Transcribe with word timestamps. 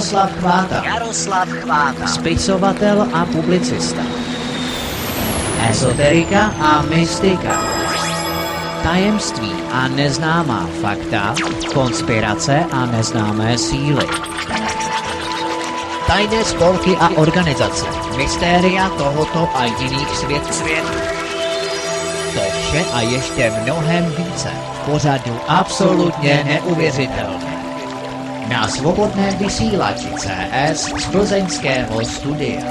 Jaroslav 0.00 0.32
Chváta. 0.40 0.82
Jaroslav 0.84 1.48
Chváta. 1.48 2.06
Spisovatel 2.06 3.04
a 3.12 3.26
publicista. 3.28 4.00
Ezoterika 5.68 6.56
a 6.56 6.82
mystika. 6.88 7.52
Tajemství 8.82 9.52
a 9.72 9.88
neznámá 9.88 10.68
fakta, 10.80 11.34
konspirace 11.74 12.64
a 12.72 12.86
neznámé 12.86 13.58
síly. 13.58 14.06
Tajné 16.06 16.44
spolky 16.44 16.96
a 16.96 17.08
organizace, 17.20 17.84
mystéria 18.16 18.88
tohoto 18.88 19.48
a 19.54 19.64
jiných 19.64 20.16
světů. 20.16 20.52
Svět. 20.52 20.84
To 22.34 22.40
vše 22.40 22.84
a 22.92 23.00
ještě 23.00 23.52
mnohem 23.62 24.04
více. 24.16 24.48
Pořadu 24.86 25.40
absolutně 25.48 26.44
neuvěřitelné. 26.44 27.49
Na 28.50 28.68
svobodném 28.68 29.38
vysílači 29.38 30.08
CS 30.18 30.90
z 30.98 31.06
plzeňského 31.10 32.04
studia. 32.04 32.62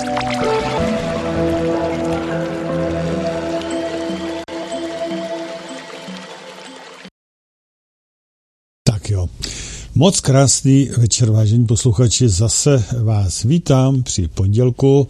Tak 8.84 9.10
jo. 9.10 9.28
Moc 9.96 10.20
krásný 10.20 10.90
večer, 10.98 11.32
vážení 11.32 11.66
posluchači. 11.66 12.30
Zase 12.30 12.84
vás 13.04 13.44
vítám 13.44 14.04
při 14.04 14.28
pondělku. 14.28 15.08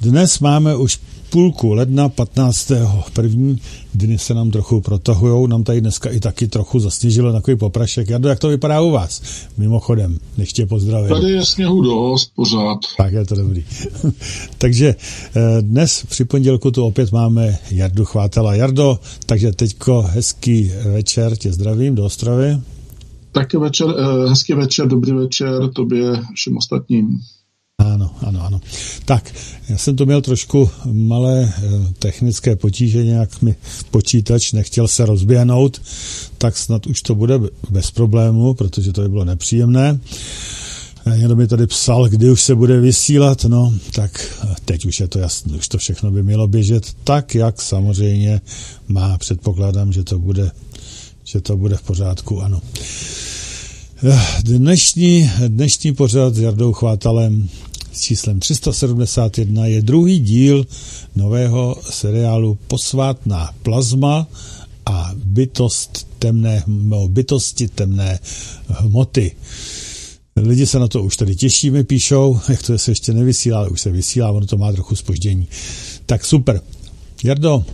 Dnes 0.00 0.38
máme 0.38 0.76
už 0.76 0.98
půlku 1.32 1.72
ledna, 1.72 2.08
15. 2.08 2.72
první. 3.12 3.58
Dny 3.94 4.18
se 4.18 4.34
nám 4.34 4.50
trochu 4.50 4.80
protahujou. 4.80 5.46
Nám 5.46 5.64
tady 5.64 5.80
dneska 5.80 6.10
i 6.10 6.20
taky 6.20 6.48
trochu 6.48 6.80
zasněžilo 6.80 7.32
takový 7.32 7.56
poprašek. 7.56 8.10
Jardo, 8.10 8.28
jak 8.28 8.38
to 8.38 8.48
vypadá 8.48 8.80
u 8.80 8.90
vás? 8.90 9.22
Mimochodem, 9.58 10.18
než 10.38 10.52
tě 10.52 10.66
pozdravím. 10.66 11.08
Tady 11.08 11.30
je 11.30 11.46
sněhu 11.46 11.82
dost, 11.82 12.32
pořád. 12.36 12.78
Tak 12.96 13.12
je 13.12 13.24
to 13.24 13.34
dobrý. 13.34 13.64
takže 14.58 14.94
eh, 15.36 15.62
dnes 15.62 16.06
při 16.08 16.24
pondělku 16.24 16.70
tu 16.70 16.84
opět 16.84 17.12
máme 17.12 17.58
Jardu 17.70 18.04
Chvátela. 18.04 18.54
Jardo, 18.54 18.98
takže 19.26 19.52
teďko 19.52 20.02
hezký 20.02 20.72
večer, 20.84 21.36
tě 21.36 21.52
zdravím 21.52 21.94
do 21.94 22.04
Ostravy. 22.04 22.58
Taky 23.32 23.56
večer, 23.56 23.86
eh, 23.98 24.28
hezký 24.28 24.52
večer, 24.54 24.88
dobrý 24.88 25.12
večer 25.12 25.68
tobě 25.72 26.22
všem 26.34 26.56
ostatním. 26.56 27.20
Ano, 27.82 28.10
ano, 28.20 28.44
ano. 28.44 28.60
Tak, 29.04 29.34
já 29.68 29.78
jsem 29.78 29.96
to 29.96 30.06
měl 30.06 30.22
trošku 30.22 30.70
malé 30.92 31.52
eh, 31.56 31.62
technické 31.98 32.56
potíže, 32.56 33.04
nějak 33.04 33.42
mi 33.42 33.54
počítač 33.90 34.52
nechtěl 34.52 34.88
se 34.88 35.06
rozběhnout, 35.06 35.82
tak 36.38 36.56
snad 36.56 36.86
už 36.86 37.02
to 37.02 37.14
bude 37.14 37.40
bez 37.70 37.90
problému, 37.90 38.54
protože 38.54 38.92
to 38.92 39.02
by 39.02 39.08
bylo 39.08 39.24
nepříjemné. 39.24 40.00
Eh, 41.06 41.16
Jenom 41.16 41.38
mi 41.38 41.46
tady 41.46 41.66
psal, 41.66 42.08
kdy 42.08 42.30
už 42.30 42.42
se 42.42 42.54
bude 42.54 42.80
vysílat, 42.80 43.44
no, 43.44 43.74
tak 43.92 44.26
eh, 44.44 44.54
teď 44.64 44.86
už 44.86 45.00
je 45.00 45.08
to 45.08 45.18
jasné, 45.18 45.56
už 45.56 45.68
to 45.68 45.78
všechno 45.78 46.10
by 46.10 46.22
mělo 46.22 46.48
běžet 46.48 46.92
tak, 47.04 47.34
jak 47.34 47.62
samozřejmě 47.62 48.40
má. 48.88 49.18
Předpokládám, 49.18 49.92
že 49.92 50.04
to 50.04 50.18
bude, 50.18 50.50
že 51.24 51.40
to 51.40 51.56
bude 51.56 51.76
v 51.76 51.82
pořádku, 51.82 52.42
ano. 52.42 52.60
Dnešní, 54.42 55.30
dnešní 55.48 55.94
pořad 55.94 56.34
s 56.34 56.38
Jardou 56.38 56.72
Chvátalem 56.72 57.48
s 57.92 58.00
číslem 58.00 58.40
371 58.40 59.66
je 59.66 59.82
druhý 59.82 60.20
díl 60.20 60.66
nového 61.16 61.76
seriálu 61.90 62.58
Posvátná 62.66 63.50
plazma 63.62 64.26
a 64.86 65.10
bytost 65.14 66.08
temné, 66.18 66.64
bytosti 67.08 67.68
temné 67.68 68.18
hmoty. 68.68 69.36
Lidi 70.36 70.66
se 70.66 70.78
na 70.78 70.88
to 70.88 71.02
už 71.02 71.16
tady 71.16 71.36
těší, 71.36 71.70
mi 71.70 71.84
píšou, 71.84 72.40
jak 72.48 72.62
to 72.62 72.78
se 72.78 72.90
ještě 72.90 73.12
nevysílá, 73.12 73.58
ale 73.58 73.68
už 73.68 73.80
se 73.80 73.90
vysílá, 73.90 74.30
ono 74.30 74.46
to 74.46 74.56
má 74.56 74.72
trochu 74.72 74.96
spoždění. 74.96 75.48
Tak 76.06 76.24
super. 76.24 76.60
Jardo, 77.24 77.64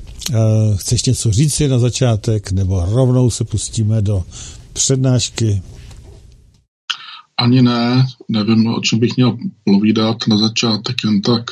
chceš 0.76 1.04
něco 1.04 1.32
říct 1.32 1.54
si 1.54 1.68
na 1.68 1.78
začátek, 1.78 2.52
nebo 2.52 2.84
rovnou 2.84 3.30
se 3.30 3.44
pustíme 3.44 4.02
do 4.02 4.24
přednášky? 4.72 5.62
Ani 7.38 7.62
ne, 7.62 8.06
nevím, 8.28 8.66
o 8.66 8.80
čem 8.80 8.98
bych 8.98 9.16
měl 9.16 9.36
povídat 9.64 10.16
na 10.28 10.36
začátek, 10.36 10.96
jen 11.04 11.22
tak. 11.22 11.44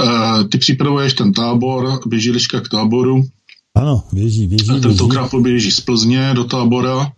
E, 0.00 0.44
ty 0.44 0.58
připravuješ 0.58 1.14
ten 1.14 1.32
tábor, 1.32 2.00
běží 2.06 2.30
liška 2.30 2.60
k 2.60 2.68
táboru. 2.68 3.24
Ano, 3.74 4.02
běží, 4.12 4.46
běží. 4.46 4.70
A 4.70 4.78
tentokrát 4.78 5.30
poběží 5.30 5.70
z 5.70 5.80
Plzně 5.80 6.34
do 6.34 6.44
tábora. 6.44 7.12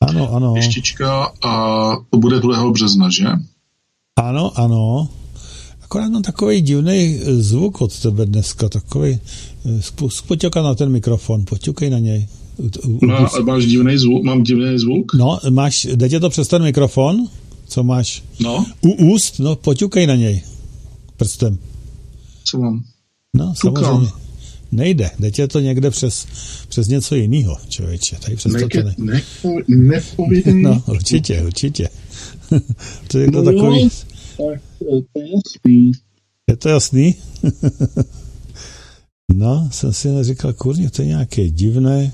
Ano, 0.00 0.32
ano. 0.32 0.52
Pěštička 0.52 1.32
a 1.44 1.52
to 2.10 2.18
bude 2.18 2.40
2. 2.40 2.70
března, 2.70 3.10
že? 3.10 3.26
Ano, 4.16 4.58
ano. 4.58 5.08
Akorát 5.82 6.08
mám 6.08 6.22
takový 6.22 6.60
divný 6.60 7.20
zvuk 7.24 7.80
od 7.80 8.00
tebe 8.00 8.26
dneska, 8.26 8.68
takový. 8.68 9.18
Poťukaj 10.26 10.62
na 10.62 10.74
ten 10.74 10.88
mikrofon, 10.88 11.44
poťukej 11.44 11.90
na 11.90 11.98
něj. 11.98 12.28
No, 13.02 13.28
máš 13.44 13.66
divný 13.66 13.98
zvuk, 13.98 14.22
mám 14.24 14.42
divný 14.42 14.78
zvuk? 14.78 15.14
No, 15.14 15.40
máš, 15.50 15.84
jde 15.84 16.08
tě 16.08 16.20
to 16.20 16.30
přes 16.30 16.48
ten 16.48 16.62
mikrofon? 16.62 17.28
Co 17.68 17.82
máš? 17.82 18.22
No. 18.40 18.66
U 18.80 18.92
úst? 18.92 19.38
No, 19.38 19.56
poťukej 19.56 20.06
na 20.06 20.14
něj. 20.14 20.42
Prstem. 21.16 21.58
Co 22.44 22.58
mám? 22.58 22.84
No, 23.36 23.54
Tukám. 23.60 23.84
samozřejmě. 23.84 24.12
Nejde, 24.72 25.10
jde 25.18 25.30
tě 25.30 25.48
to 25.48 25.60
někde 25.60 25.90
přes, 25.90 26.26
přes 26.68 26.88
něco 26.88 27.14
jiného, 27.14 27.56
člověče. 27.68 28.16
Tady 28.16 28.36
přes 28.36 28.52
Neke, 28.52 28.82
to 28.82 28.88
ne... 28.98 29.14
nepo. 29.68 30.26
No, 30.52 30.82
určitě, 30.86 31.42
určitě. 31.42 31.88
to 33.08 33.18
je 33.18 33.30
to 33.30 33.42
No 33.42 33.44
takový... 33.44 33.80
jo, 33.80 33.88
tak 34.38 34.60
to 35.12 35.20
je 35.20 35.30
jasný. 35.30 35.92
Je 36.50 36.56
to 36.56 36.68
jasný? 36.68 37.14
no, 39.38 39.68
jsem 39.72 39.92
si 39.92 40.08
říkal, 40.20 40.52
kurně, 40.52 40.90
to 40.90 41.02
je 41.02 41.08
nějaké 41.08 41.48
divné, 41.48 42.12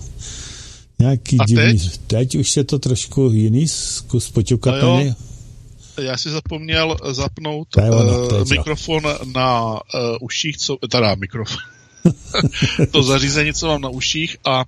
nějaký 0.98 1.38
A 1.40 1.44
divný... 1.44 1.78
teď? 1.78 1.98
teď 2.06 2.34
už 2.34 2.56
je 2.56 2.64
to 2.64 2.78
trošku 2.78 3.30
jiný, 3.32 3.68
zkus 3.68 4.30
poťukat 4.30 4.82
No 4.82 5.00
jo. 5.00 5.14
Já 6.02 6.16
si 6.16 6.30
zapomněl 6.30 6.96
zapnout 7.10 7.68
ono, 7.76 8.28
uh, 8.28 8.48
mikrofon 8.48 9.02
na 9.34 9.72
uh, 9.72 9.78
uších, 10.20 10.58
co, 10.58 10.76
teda 10.90 11.14
mikrofon. 11.14 11.58
to 12.90 13.02
zařízení, 13.02 13.52
co 13.52 13.66
mám 13.66 13.80
na 13.80 13.88
uších 13.88 14.36
a 14.44 14.64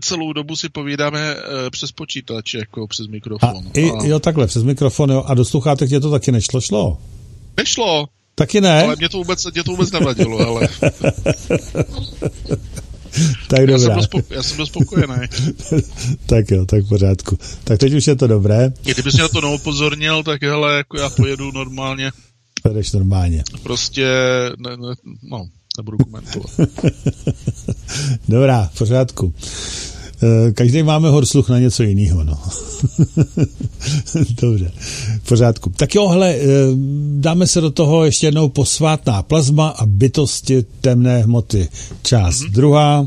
celou 0.00 0.32
dobu 0.32 0.56
si 0.56 0.68
povídáme 0.68 1.34
uh, 1.34 1.40
přes 1.70 1.92
počítač, 1.92 2.54
jako 2.54 2.86
přes 2.86 3.06
A, 3.06 3.10
mikrofon. 3.10 3.64
i, 3.74 4.08
jo, 4.08 4.20
takhle, 4.20 4.46
přes 4.46 4.62
mikrofon, 4.62 5.10
jo. 5.10 5.24
A 5.26 5.34
do 5.34 5.44
sluchátek 5.44 5.88
tě 5.88 6.00
to 6.00 6.10
taky 6.10 6.32
nešlo, 6.32 6.60
šlo? 6.60 6.98
Nešlo, 7.56 8.08
Taky 8.34 8.60
ne? 8.60 8.82
ale 8.82 8.96
mě 8.96 9.08
to 9.08 9.18
vůbec, 9.18 9.52
mě 9.52 9.64
to 9.64 9.70
vůbec 9.70 9.90
nevadilo, 9.92 10.38
ale 10.48 10.68
tak 13.48 13.60
já 13.60 13.78
jsem, 13.78 13.88
dobrá. 13.88 13.94
byl 13.94 14.02
spoko- 14.02 14.34
já 14.34 14.42
jsem 14.42 14.56
byl 14.56 14.66
spokojený. 14.66 15.14
tak 16.26 16.50
jo, 16.50 16.66
tak 16.66 16.84
v 16.84 16.88
pořádku. 16.88 17.38
Tak 17.64 17.78
teď 17.78 17.92
už 17.94 18.06
je 18.06 18.16
to 18.16 18.26
dobré, 18.26 18.72
I 18.86 18.90
kdybys 18.92 19.14
mě 19.14 19.22
na 19.22 19.28
to 19.28 19.40
neupozornil, 19.40 20.22
tak 20.22 20.42
hele, 20.42 20.76
jako 20.76 20.98
já 20.98 21.10
pojedu 21.10 21.52
normálně, 21.52 22.12
jdeš 22.74 22.92
normálně. 22.92 23.44
prostě, 23.62 24.06
ne, 24.58 24.70
ne, 24.76 24.94
no, 25.22 25.46
nebudu 25.78 25.98
komentovat. 25.98 26.50
Dobrá, 28.28 28.70
v 28.74 28.78
pořádku. 28.78 29.34
Eh, 30.24 30.52
Každý 30.52 30.82
máme 30.82 31.08
horsluch 31.08 31.48
na 31.48 31.58
něco 31.58 31.82
jiného, 31.82 32.24
no. 32.24 32.38
Dobře, 34.42 34.72
v 35.22 35.28
pořádku. 35.28 35.72
Tak 35.76 35.94
jo, 35.94 36.08
hele, 36.08 36.34
eh, 36.34 36.44
dáme 37.16 37.46
se 37.46 37.60
do 37.60 37.70
toho 37.70 38.04
ještě 38.04 38.26
jednou 38.26 38.48
posvátná 38.48 39.22
plazma 39.22 39.68
a 39.68 39.86
bytosti 39.86 40.64
temné 40.80 41.22
hmoty. 41.22 41.68
Část 42.02 42.40
mm-hmm. 42.40 42.52
druhá, 42.52 43.06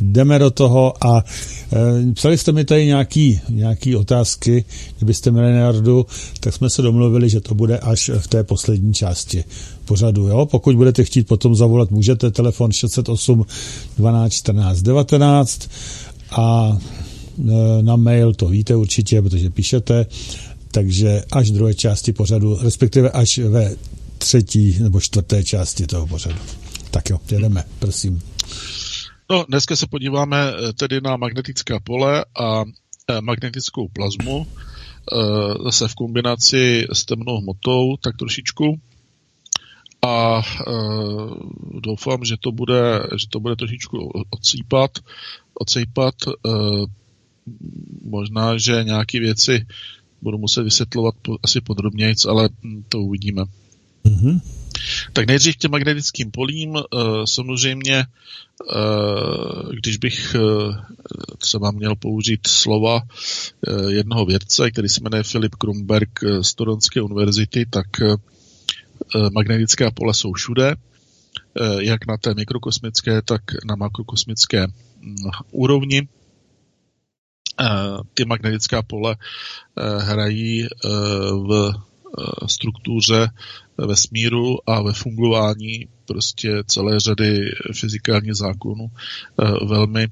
jdeme 0.00 0.38
do 0.38 0.50
toho 0.50 1.06
a 1.06 1.24
e, 1.72 2.12
psali 2.12 2.38
jste 2.38 2.52
mi 2.52 2.64
tady 2.64 2.86
nějaký, 2.86 3.40
nějaký 3.48 3.96
otázky, 3.96 4.64
kdybyste 4.96 5.30
měli 5.30 5.56
Jardu, 5.56 6.06
tak 6.40 6.54
jsme 6.54 6.70
se 6.70 6.82
domluvili, 6.82 7.28
že 7.28 7.40
to 7.40 7.54
bude 7.54 7.78
až 7.78 8.10
v 8.18 8.28
té 8.28 8.44
poslední 8.44 8.94
části 8.94 9.44
pořadu. 9.84 10.28
Jo? 10.28 10.46
Pokud 10.46 10.76
budete 10.76 11.04
chtít 11.04 11.26
potom 11.26 11.54
zavolat, 11.54 11.90
můžete 11.90 12.30
telefon 12.30 12.72
608 12.72 13.46
12 13.98 14.32
14 14.32 14.82
19 14.82 15.68
a 16.30 16.72
e, 17.48 17.82
na 17.82 17.96
mail 17.96 18.34
to 18.34 18.48
víte 18.48 18.76
určitě, 18.76 19.22
protože 19.22 19.50
píšete, 19.50 20.06
takže 20.70 21.22
až 21.32 21.50
druhé 21.50 21.74
části 21.74 22.12
pořadu, 22.12 22.58
respektive 22.62 23.10
až 23.10 23.38
ve 23.38 23.76
třetí 24.18 24.76
nebo 24.82 25.00
čtvrté 25.00 25.44
části 25.44 25.86
toho 25.86 26.06
pořadu. 26.06 26.38
Tak 26.90 27.10
jo, 27.10 27.18
jedeme, 27.30 27.64
prosím. 27.78 28.22
No, 29.30 29.44
dneska 29.48 29.76
se 29.76 29.86
podíváme 29.86 30.52
eh, 30.52 30.72
tedy 30.72 31.00
na 31.00 31.16
magnetická 31.16 31.80
pole 31.80 32.24
a 32.40 32.64
eh, 33.08 33.20
magnetickou 33.20 33.88
plazmu, 33.88 34.46
zase 35.64 35.88
v 35.88 35.94
kombinaci 35.94 36.86
s 36.92 37.04
temnou 37.04 37.38
hmotou, 37.38 37.96
tak 37.96 38.16
trošičku. 38.16 38.80
A 40.06 40.42
doufám, 41.82 42.24
že 42.24 42.36
to 42.40 42.52
bude, 42.52 43.02
že 43.20 43.26
to 43.30 43.40
bude 43.40 43.56
trošičku 43.56 44.10
odsýpat, 44.30 44.90
odsejpat. 45.60 46.14
Možná, 48.02 48.58
že 48.58 48.84
nějaké 48.84 49.20
věci 49.20 49.66
budu 50.22 50.38
muset 50.38 50.62
vysvětlovat 50.62 51.14
asi 51.42 51.60
podrobněji, 51.60 52.14
ale 52.28 52.48
hm, 52.62 52.82
to 52.88 52.98
uvidíme. 53.00 53.42
Mm-hmm. 54.04 54.40
Tak 55.12 55.26
nejdřív 55.26 55.56
k 55.56 55.58
těm 55.58 55.70
magnetickým 55.70 56.30
polím. 56.30 56.76
Samozřejmě, 57.24 58.04
když 59.80 59.96
bych 59.96 60.36
třeba 61.38 61.70
měl 61.70 61.96
použít 61.96 62.46
slova 62.46 63.02
jednoho 63.88 64.26
vědce, 64.26 64.70
který 64.70 64.88
se 64.88 65.00
jmenuje 65.00 65.22
Filip 65.22 65.54
Krumberg 65.54 66.20
z 66.42 66.54
Toronské 66.54 67.02
univerzity, 67.02 67.66
tak 67.70 67.86
magnetická 69.32 69.90
pole 69.90 70.14
jsou 70.14 70.32
všude 70.32 70.76
Eh, 71.60 71.84
jak 71.84 72.06
na 72.06 72.16
té 72.16 72.34
mikrokosmické, 72.34 73.22
tak 73.22 73.42
na 73.64 73.76
makrokosmické 73.76 74.66
úrovni. 75.50 76.08
Eh, 77.60 77.64
ty 78.14 78.24
magnetická 78.24 78.82
pole 78.82 79.16
eh, 79.16 80.02
hrají 80.02 80.66
v 81.48 81.72
struktuře 82.46 83.30
vesmíru 83.78 84.70
a 84.70 84.82
ve 84.82 84.92
fungování 84.92 85.88
prostě 86.06 86.62
celé 86.66 87.00
řady 87.00 87.50
fyzikálních 87.72 88.34
zákonů 88.34 88.90
velmi 89.68 90.08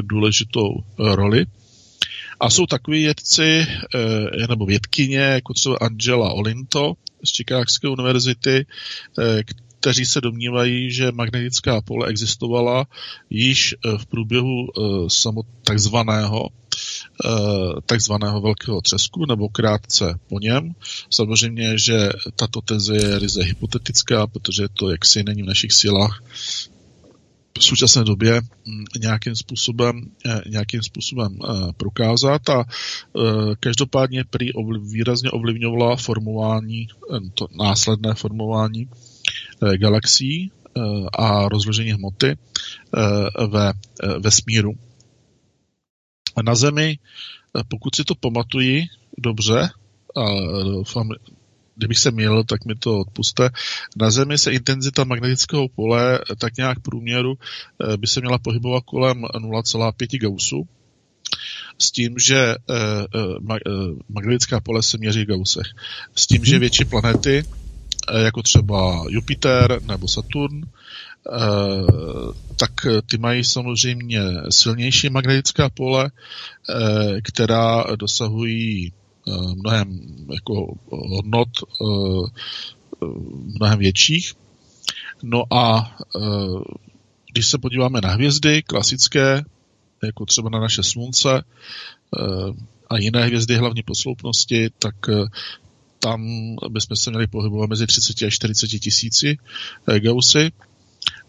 důležitou 0.00 0.68
roli. 0.98 1.46
A 2.40 2.50
jsou 2.50 2.66
takový 2.66 2.98
vědci, 2.98 3.66
nebo 4.48 4.66
vědkyně, 4.66 5.18
jako 5.18 5.54
třeba 5.54 5.76
Angela 5.80 6.32
Olinto 6.32 6.94
z 7.24 7.36
Chicagské 7.36 7.88
univerzity, 7.88 8.66
kteří 9.86 10.06
se 10.06 10.20
domnívají, 10.20 10.90
že 10.90 11.12
magnetická 11.12 11.80
pole 11.80 12.08
existovala 12.08 12.86
již 13.30 13.74
eh, 13.74 13.98
v 13.98 14.06
průběhu 14.06 14.66
eh, 14.66 15.08
takzvaného 15.64 16.48
eh, 17.24 17.28
takzvaného 17.86 18.40
velkého 18.40 18.80
třesku, 18.80 19.26
nebo 19.26 19.48
krátce 19.48 20.18
po 20.28 20.38
něm. 20.38 20.74
Samozřejmě, 21.10 21.78
že 21.78 22.08
tato 22.36 22.60
teze 22.60 22.96
je 22.96 23.18
ryze 23.18 23.42
hypotetická, 23.42 24.26
protože 24.26 24.66
to 24.74 24.90
jaksi 24.90 25.22
není 25.22 25.42
v 25.42 25.46
našich 25.46 25.72
silách 25.72 26.22
v 27.58 27.64
současné 27.64 28.04
době 28.04 28.40
hm, 28.40 28.84
nějakým 29.00 29.36
způsobem, 29.36 30.00
nějakým 30.50 30.82
způsobem 30.82 31.38
prokázat 31.76 32.48
a 32.48 32.64
každopádně 33.60 34.24
prý 34.30 34.50
výrazně 34.80 35.30
ovlivňovala 35.30 35.96
formování, 35.96 36.86
to 37.34 37.46
následné 37.54 38.14
formování 38.14 38.88
galaxií 39.76 40.50
eh, 40.50 40.80
a 41.18 41.48
rozložení 41.48 41.92
hmoty 41.92 42.30
eh, 42.30 43.46
ve 43.46 43.72
vesmíru. 44.18 44.72
Na 46.44 46.54
Zemi, 46.54 46.98
pokud 47.68 47.94
si 47.94 48.04
to 48.04 48.14
pamatuji 48.14 48.82
dobře, 49.18 49.68
a 50.16 50.24
doufám, 50.64 51.08
kdybych 51.76 51.98
se 51.98 52.10
měl, 52.10 52.44
tak 52.44 52.64
mi 52.64 52.74
to 52.74 52.98
odpuste. 52.98 53.50
Na 53.96 54.10
Zemi 54.10 54.38
se 54.38 54.52
intenzita 54.52 55.04
magnetického 55.04 55.68
pole 55.68 56.20
tak 56.38 56.56
nějak 56.56 56.80
průměru 56.80 57.34
by 57.96 58.06
se 58.06 58.20
měla 58.20 58.38
pohybovat 58.38 58.84
kolem 58.84 59.22
0,5 59.22 60.18
Gaussu, 60.18 60.68
s 61.78 61.90
tím, 61.90 62.14
že 62.18 62.54
magnetická 64.08 64.60
pole 64.60 64.82
se 64.82 64.98
měří 64.98 65.24
v 65.24 65.28
Gaussech. 65.28 65.66
S 66.16 66.26
tím, 66.26 66.44
že 66.44 66.52
mhm. 66.52 66.60
větší 66.60 66.84
planety 66.84 67.44
Eh, 67.44 67.65
jako 68.14 68.42
třeba 68.42 69.04
Jupiter 69.08 69.80
nebo 69.82 70.08
Saturn, 70.08 70.60
eh, 70.62 70.68
tak 72.56 72.72
ty 73.06 73.18
mají 73.18 73.44
samozřejmě 73.44 74.20
silnější 74.50 75.10
magnetická 75.10 75.68
pole, 75.70 76.10
eh, 76.10 77.20
která 77.22 77.84
dosahují 77.96 78.92
mnohem 79.54 80.00
jako 80.34 80.74
hodnot 80.88 81.48
mnohem 83.60 83.78
větších. 83.78 84.34
No 85.22 85.42
a 85.54 85.96
když 87.32 87.46
se 87.46 87.58
podíváme 87.58 88.00
na 88.00 88.08
hvězdy 88.10 88.62
klasické, 88.62 89.42
jako 90.02 90.26
třeba 90.26 90.50
na 90.50 90.60
naše 90.60 90.82
slunce 90.82 91.42
a 92.90 92.98
jiné 92.98 93.24
hvězdy 93.24 93.56
hlavní 93.56 93.82
posloupnosti, 93.82 94.70
tak 94.78 94.94
tam 96.06 96.56
bychom 96.70 96.96
se 96.96 97.10
měli 97.10 97.26
pohybovat 97.26 97.70
mezi 97.70 97.86
30 97.86 98.22
a 98.22 98.30
40 98.30 98.66
tisíci 98.66 99.38
eh, 99.88 100.00
Gaussy. 100.00 100.52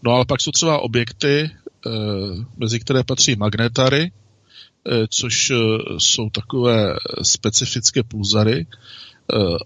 No 0.02 0.12
ale 0.12 0.24
pak 0.24 0.40
jsou 0.40 0.50
třeba 0.50 0.78
objekty, 0.78 1.50
eh, 1.86 1.90
mezi 2.56 2.80
které 2.80 3.04
patří 3.04 3.36
magnetary, 3.36 4.12
eh, 4.12 5.06
což 5.10 5.52
jsou 5.98 6.30
takové 6.30 6.94
specifické 7.22 8.02
pulzary 8.02 8.66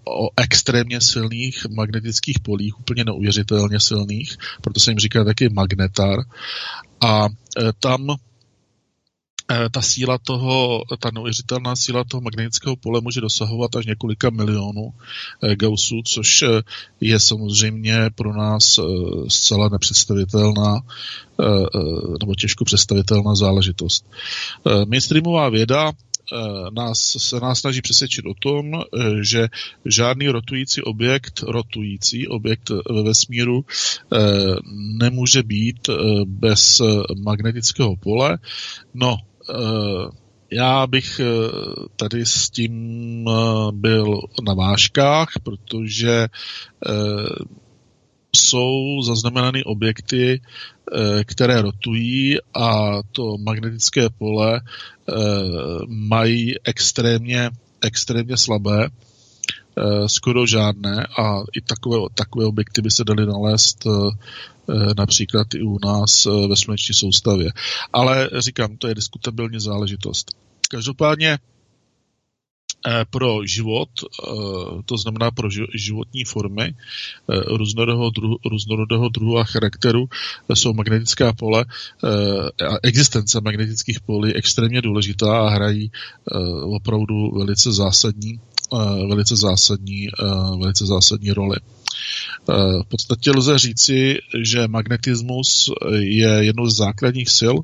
o 0.07 0.29
extrémně 0.37 1.01
silných 1.01 1.65
magnetických 1.69 2.39
polích, 2.39 2.79
úplně 2.79 3.03
neuvěřitelně 3.05 3.79
silných, 3.79 4.37
proto 4.61 4.79
se 4.79 4.91
jim 4.91 4.99
říká 4.99 5.23
taky 5.23 5.49
magnetar. 5.49 6.19
A 7.01 7.27
tam 7.79 8.07
ta 9.71 9.81
síla 9.81 10.17
toho, 10.17 10.83
ta 10.99 11.11
neuvěřitelná 11.13 11.75
síla 11.75 12.03
toho 12.03 12.21
magnetického 12.21 12.75
pole 12.75 13.01
může 13.01 13.21
dosahovat 13.21 13.75
až 13.75 13.85
několika 13.85 14.29
milionů 14.29 14.93
eh, 15.43 15.55
Gaussů, 15.55 16.01
což 16.05 16.41
eh, 16.41 16.61
je 17.01 17.19
samozřejmě 17.19 18.09
pro 18.15 18.33
nás 18.33 18.79
zcela 19.27 19.69
nepředstavitelná 19.69 20.81
nebo 22.19 22.35
těžko 22.35 22.65
představitelná 22.65 23.35
záležitost. 23.35 24.05
Mainstreamová 24.85 25.49
věda 25.49 25.91
nás, 26.75 26.99
se 27.17 27.39
nás 27.39 27.59
snaží 27.59 27.81
přesvědčit 27.81 28.25
o 28.25 28.33
tom, 28.39 28.71
že 29.21 29.47
žádný 29.85 30.27
rotující 30.27 30.81
objekt, 30.81 31.43
rotující 31.47 32.27
objekt 32.27 32.69
ve 32.69 33.03
vesmíru 33.03 33.65
nemůže 34.99 35.43
být 35.43 35.89
bez 36.25 36.81
magnetického 37.23 37.95
pole. 37.95 38.37
No, 38.93 39.17
Eh, 39.17 39.32
já 40.51 40.87
bych 40.87 41.19
eh, 41.19 41.25
tady 41.95 42.25
s 42.25 42.49
tím 42.49 43.25
eh, 43.29 43.33
byl 43.71 44.21
na 44.47 44.53
vážkách, 44.53 45.29
protože 45.43 46.27
jsou 48.35 49.01
zaznamenány 49.01 49.63
objekty, 49.63 50.41
které 51.25 51.61
rotují 51.61 52.37
a 52.53 52.97
to 53.11 53.37
magnetické 53.37 54.09
pole 54.09 54.61
mají 55.87 56.53
extrémně, 56.63 57.49
extrémně 57.81 58.37
slabé, 58.37 58.87
skoro 60.07 60.45
žádné 60.45 61.07
a 61.19 61.43
i 61.53 61.61
takové, 61.61 61.97
takové 62.15 62.45
objekty 62.45 62.81
by 62.81 62.91
se 62.91 63.03
daly 63.03 63.25
nalézt 63.25 63.87
Eh, 64.69 64.93
například 64.97 65.47
i 65.55 65.61
u 65.61 65.77
nás 65.85 66.25
eh, 66.25 66.47
ve 66.47 66.55
sluneční 66.55 66.95
soustavě. 66.95 67.51
Ale 67.93 68.29
říkám, 68.37 68.77
to 68.77 68.87
je 68.87 68.95
diskutabilní 68.95 69.59
záležitost. 69.59 70.31
Každopádně 70.69 71.39
eh, 72.87 73.05
pro 73.09 73.45
život, 73.45 73.89
to 74.85 74.97
znamená 74.97 75.31
pro 75.31 75.49
životní 75.75 76.23
formy 76.23 76.75
různorodého 77.47 78.09
druhu, 78.09 78.37
různorodého 78.45 79.09
druhu 79.09 79.37
a 79.37 79.43
charakteru, 79.43 80.05
jsou 80.53 80.73
magnetická 80.73 81.33
pole 81.33 81.65
a 82.69 82.77
existence 82.83 83.41
magnetických 83.41 84.01
polí 84.01 84.33
extrémně 84.33 84.81
důležitá 84.81 85.39
a 85.39 85.49
hrají 85.49 85.91
opravdu 86.63 87.31
velice 87.31 87.71
zásadní, 87.71 88.39
velice 89.07 89.35
zásadní, 89.35 90.07
velice 90.59 90.85
zásadní 90.85 91.31
roli. 91.31 91.57
Eh, 92.49 92.53
v 92.83 92.87
podstatě 92.87 93.31
lze 93.31 93.59
říci, 93.59 94.17
že 94.43 94.67
magnetismus 94.67 95.71
je 95.99 96.27
jednou 96.27 96.67
z 96.67 96.75
základních 96.75 97.29
sil, 97.39 97.55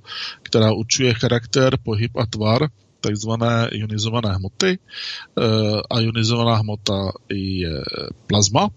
která 0.43 0.71
určuje 0.71 1.13
charakter, 1.13 1.77
pohyb 1.83 2.17
a 2.17 2.25
tvar 2.25 2.69
takzvané 3.01 3.69
ionizované 3.71 4.33
hmoty. 4.33 4.79
Eh, 4.79 5.81
a 5.89 5.99
ionizovaná 5.99 6.55
hmota 6.55 7.11
je 7.29 7.81
plazma, 8.27 8.69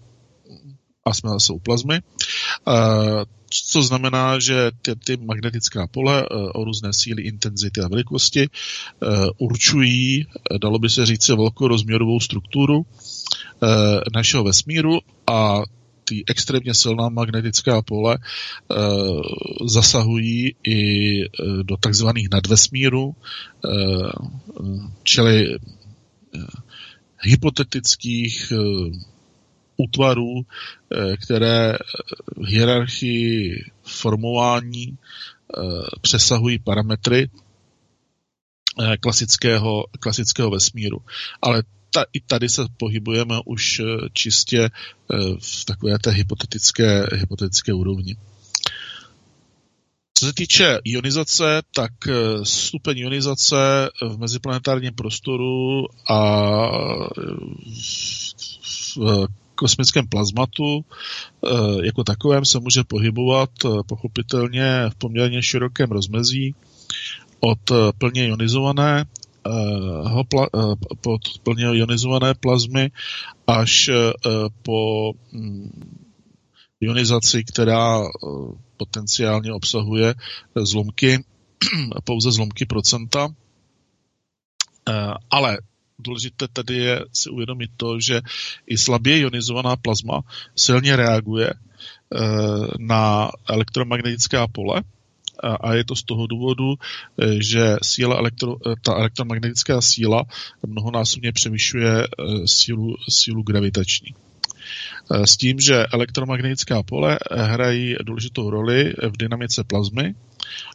a 1.05 1.13
jsme 1.13 1.29
zase 1.29 1.53
u 1.53 1.59
plazmy, 1.59 1.95
eh, 1.95 3.25
co 3.61 3.81
znamená, 3.81 4.39
že 4.39 4.71
ty, 4.81 4.95
ty 4.95 5.17
magnetická 5.17 5.87
pole 5.87 6.25
o 6.53 6.63
různé 6.63 6.93
síly, 6.93 7.23
intenzity 7.23 7.81
a 7.81 7.87
velikosti 7.87 8.49
určují, 9.37 10.25
dalo 10.61 10.79
by 10.79 10.89
se 10.89 11.05
říct, 11.05 11.29
velkorozměrovou 11.29 12.19
strukturu 12.19 12.85
našeho 14.13 14.43
vesmíru 14.43 14.99
a 15.27 15.61
ty 16.03 16.23
extrémně 16.27 16.73
silná 16.73 17.09
magnetická 17.09 17.81
pole 17.81 18.17
e, 18.17 18.19
zasahují 19.67 20.55
i 20.63 21.21
do 21.63 21.77
takzvaných 21.77 22.29
nadvesmírů, 22.31 23.15
e, 23.15 23.69
čili 25.03 25.57
hypotetických 27.19 28.51
e, 28.51 28.55
útvarů, 29.77 30.41
e, 30.41 31.17
které 31.17 31.73
v 32.37 32.45
hierarchii 32.47 33.63
formování 33.83 34.83
e, 34.83 34.95
přesahují 36.01 36.59
parametry 36.59 37.29
klasického, 38.99 39.85
klasického 39.99 40.49
vesmíru. 40.49 40.97
Ale 41.41 41.63
ta, 41.89 42.05
i 42.13 42.19
tady 42.19 42.49
se 42.49 42.65
pohybujeme 42.77 43.35
už 43.45 43.81
čistě 44.13 44.69
v 45.39 45.65
takové 45.65 45.99
té 45.99 46.11
hypotetické, 46.11 47.05
hypotetické 47.13 47.73
úrovni. 47.73 48.15
Co 50.13 50.25
se 50.25 50.33
týče 50.33 50.79
ionizace, 50.83 51.61
tak 51.75 51.91
stupeň 52.43 52.97
ionizace 52.97 53.89
v 54.01 54.17
meziplanetárním 54.17 54.93
prostoru 54.93 55.85
a 56.09 56.19
v 58.95 59.27
kosmickém 59.63 60.07
plazmatu 60.07 60.85
eh, 60.85 61.85
jako 61.85 62.03
takovém 62.03 62.45
se 62.45 62.59
může 62.59 62.83
pohybovat 62.83 63.49
eh, 63.65 63.69
pochopitelně 63.87 64.89
v 64.89 64.95
poměrně 64.95 65.43
širokém 65.43 65.91
rozmezí 65.91 66.55
od 67.39 67.71
eh, 67.71 67.75
plně 67.97 68.27
ionizované 68.27 69.05
pod 71.01 71.21
plně 71.43 71.63
ionizované 71.63 72.33
plazmy 72.33 72.91
až 73.47 73.89
po 74.63 75.11
mm, 75.31 75.99
ionizaci, 76.79 77.43
která 77.43 78.03
potenciálně 78.77 79.53
obsahuje 79.53 80.15
zlomky, 80.55 81.23
pouze 82.03 82.31
zlomky 82.31 82.65
procenta. 82.65 83.35
Ale 85.29 85.57
důležité 86.03 86.47
tady 86.53 86.75
je 86.75 87.05
si 87.13 87.29
uvědomit 87.29 87.71
to, 87.77 87.99
že 87.99 88.21
i 88.67 88.77
slabě 88.77 89.19
ionizovaná 89.19 89.75
plazma 89.75 90.21
silně 90.55 90.95
reaguje 90.95 91.49
eh, 91.49 92.19
na 92.79 93.31
elektromagnetická 93.49 94.47
pole 94.47 94.81
a 95.61 95.73
je 95.73 95.85
to 95.85 95.95
z 95.95 96.03
toho 96.03 96.27
důvodu, 96.27 96.73
eh, 96.73 97.27
že 97.41 97.75
síla 97.81 98.15
elektro, 98.15 98.55
eh, 98.55 98.75
ta 98.81 98.93
elektromagnetická 98.93 99.81
síla 99.81 100.23
mnohonásobně 100.67 101.31
převyšuje 101.31 102.07
sílu, 102.45 102.95
sílu 103.09 103.43
gravitační. 103.43 104.15
S 105.25 105.37
tím, 105.37 105.59
že 105.59 105.85
elektromagnetická 105.85 106.83
pole 106.83 107.19
hrají 107.31 107.95
důležitou 108.03 108.49
roli 108.49 108.93
v 109.09 109.17
dynamice 109.17 109.63
plazmy 109.63 110.15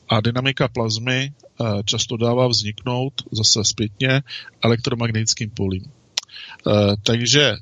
a 0.08 0.20
dynamika 0.20 0.68
plazmy 0.68 1.32
eh, 1.32 1.64
často 1.84 2.16
dává 2.16 2.46
vzniknout 2.46 3.12
zase 3.32 3.64
zpětně 3.64 4.22
elektromagnetickým 4.64 5.50
polím. 5.50 5.84
Eh, 5.84 6.96
takže 7.02 7.42
eh, 7.42 7.56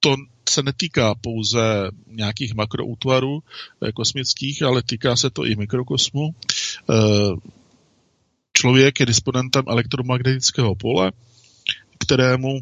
to 0.00 0.16
se 0.48 0.62
netýká 0.62 1.14
pouze 1.14 1.90
nějakých 2.06 2.54
makroútvarů 2.54 3.42
kosmických, 3.94 4.62
ale 4.62 4.82
týká 4.82 5.16
se 5.16 5.30
to 5.30 5.44
i 5.44 5.56
mikrokosmu. 5.56 6.34
Člověk 8.52 9.00
je 9.00 9.06
disponentem 9.06 9.64
elektromagnetického 9.68 10.74
pole, 10.74 11.12
kterému 11.98 12.60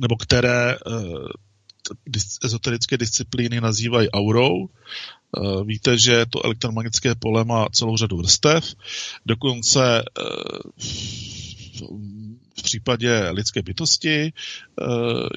nebo 0.00 0.16
které 0.16 0.76
ezoterické 2.44 2.98
disciplíny 2.98 3.60
nazývají 3.60 4.10
aurou. 4.10 4.66
Eh, 4.66 4.70
víte, 5.64 5.98
že 5.98 6.26
to 6.30 6.44
elektromagnetické 6.44 7.14
pole 7.14 7.44
má 7.44 7.66
celou 7.72 7.96
řadu 7.96 8.16
vrstev, 8.16 8.74
dokonce 9.26 10.02
eh, 10.02 10.04
v 12.58 12.62
případě 12.62 13.30
lidské 13.30 13.62
bytosti, 13.62 14.22
eh, 14.22 14.32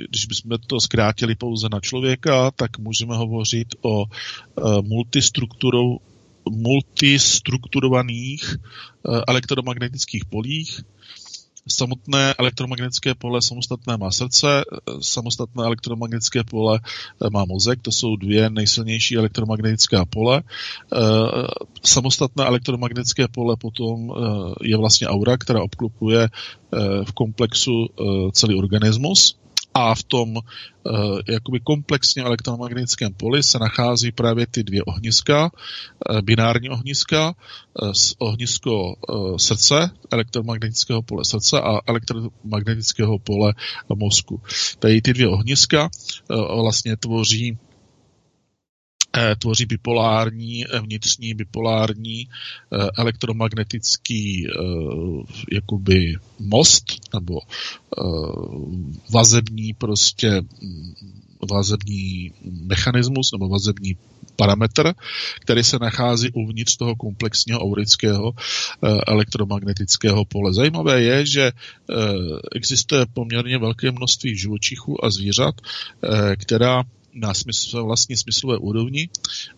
když 0.09 0.25
bychom 0.25 0.57
to 0.67 0.79
zkrátili 0.79 1.35
pouze 1.35 1.67
na 1.71 1.79
člověka, 1.79 2.51
tak 2.51 2.77
můžeme 2.77 3.15
hovořit 3.15 3.67
o 3.81 4.05
multistrukturovaných 6.41 8.55
elektromagnetických 9.27 10.25
polích, 10.25 10.81
Samotné 11.69 12.33
elektromagnetické 12.39 13.15
pole 13.15 13.41
samostatné 13.41 13.97
má 13.97 14.11
srdce, 14.11 14.65
samostatné 15.01 15.63
elektromagnetické 15.63 16.43
pole 16.43 16.79
eh, 16.79 17.29
má 17.29 17.45
mozek, 17.45 17.81
to 17.81 17.91
jsou 17.91 18.15
dvě 18.15 18.49
nejsilnější 18.49 19.17
elektromagnetická 19.17 20.05
pole. 20.05 20.41
Eh, 20.41 20.97
samostatné 21.83 22.45
elektromagnetické 22.45 23.27
pole 23.27 23.55
potom 23.55 24.11
eh, 24.11 24.67
je 24.67 24.77
vlastně 24.77 25.07
aura, 25.07 25.37
která 25.37 25.63
obklopuje 25.63 26.29
v 27.03 27.11
komplexu 27.13 27.87
celý 28.31 28.55
organismus 28.55 29.38
a 29.73 29.95
v 29.95 30.03
tom 30.03 30.35
uh, 30.37 30.43
jakoby 31.27 31.59
komplexně 31.59 32.23
elektromagnetickém 32.23 33.13
poli 33.13 33.43
se 33.43 33.59
nachází 33.59 34.11
právě 34.11 34.47
ty 34.47 34.63
dvě 34.63 34.83
ohniska, 34.83 35.51
uh, 36.09 36.21
binární 36.21 36.69
ohniska, 36.69 37.35
uh, 37.81 37.91
ohnisko 38.17 38.95
srdce, 39.37 39.89
elektromagnetického 40.11 41.01
pole 41.01 41.25
srdce 41.25 41.61
a 41.61 41.79
elektromagnetického 41.87 43.19
pole 43.19 43.53
mozku. 43.95 44.41
Tady 44.79 45.01
ty 45.01 45.13
dvě 45.13 45.27
ohniska 45.27 45.89
vlastně 46.29 46.97
tvoří 46.97 47.57
tvoří 49.39 49.65
bipolární, 49.65 50.65
eh, 50.65 50.79
vnitřní 50.79 51.33
bipolární 51.33 52.27
eh, 52.27 52.87
elektromagnetický 52.97 54.47
jakoby 55.51 56.15
most 56.39 56.85
nebo 57.13 57.39
vazební 59.11 59.73
prostě 59.73 60.41
mm, 60.41 60.93
vazební 61.51 62.31
mechanismus 62.43 63.31
nebo 63.31 63.49
vazební 63.49 63.97
parametr, 64.35 64.93
který 65.39 65.63
se 65.63 65.77
nachází 65.81 66.31
uvnitř 66.31 66.77
toho 66.77 66.95
komplexního 66.95 67.59
aurického 67.59 68.31
elektromagnetického 69.07 70.25
pole. 70.25 70.53
Zajímavé 70.53 71.01
je, 71.01 71.25
že 71.25 71.51
existuje 72.55 73.05
poměrně 73.13 73.57
velké 73.57 73.91
množství 73.91 74.37
živočichů 74.37 75.05
a 75.05 75.09
zvířat, 75.09 75.55
která 76.37 76.83
na 77.19 77.33
smysl, 77.33 77.83
vlastní 77.83 78.17
smyslové 78.17 78.57
úrovni 78.57 79.09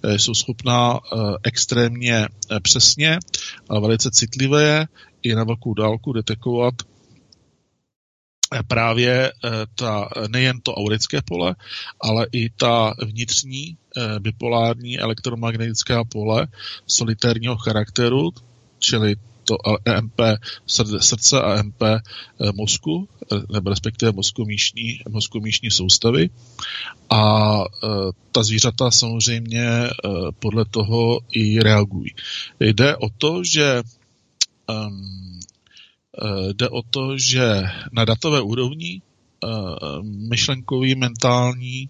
eh, 0.04 0.20
jsou 0.20 0.34
schopná 0.34 1.00
eh, 1.00 1.18
extrémně 1.44 2.16
eh, 2.16 2.60
přesně 2.60 3.20
a 3.70 3.80
velice 3.80 4.12
citlivé 4.12 4.86
i 5.24 5.36
na 5.36 5.44
velkou 5.44 5.74
dálku 5.74 6.14
detekovat 6.14 6.74
právě 8.68 9.32
ta, 9.76 10.10
nejen 10.28 10.62
to 10.62 10.74
aurické 10.76 11.22
pole, 11.22 11.56
ale 12.02 12.28
i 12.32 12.50
ta 12.50 12.94
vnitřní 13.06 13.78
bipolární 14.20 15.00
elektromagnetická 15.00 16.04
pole 16.04 16.48
solitérního 16.88 17.58
charakteru, 17.58 18.30
čili 18.80 19.16
to 19.44 19.58
EMP 19.86 20.22
srdce 21.00 21.42
a 21.42 21.60
EMP 21.60 21.82
eh, 21.84 22.02
mozku, 22.54 23.10
eh, 23.32 23.36
nebo 23.54 23.70
respektive 23.70 24.12
mozkomíšní, 24.12 25.02
mozkomíšní 25.10 25.72
soustavy. 25.72 26.30
A 27.10 27.54
eh, 27.64 27.88
ta 28.32 28.44
zvířata 28.44 28.92
samozřejmě 28.92 29.68
podle 30.40 30.66
toho 30.66 31.20
i 31.32 31.60
reagují. 31.60 32.12
Jde 32.60 32.96
o 32.96 33.10
to, 33.18 33.44
že 33.44 33.82
um, 34.70 35.40
jde 36.54 36.70
o 36.70 36.82
to, 36.82 37.18
že 37.18 37.64
na 37.92 38.06
datové 38.06 38.42
úrovni 38.42 39.02
myšlenkový, 40.02 40.96
mentální 40.96 41.90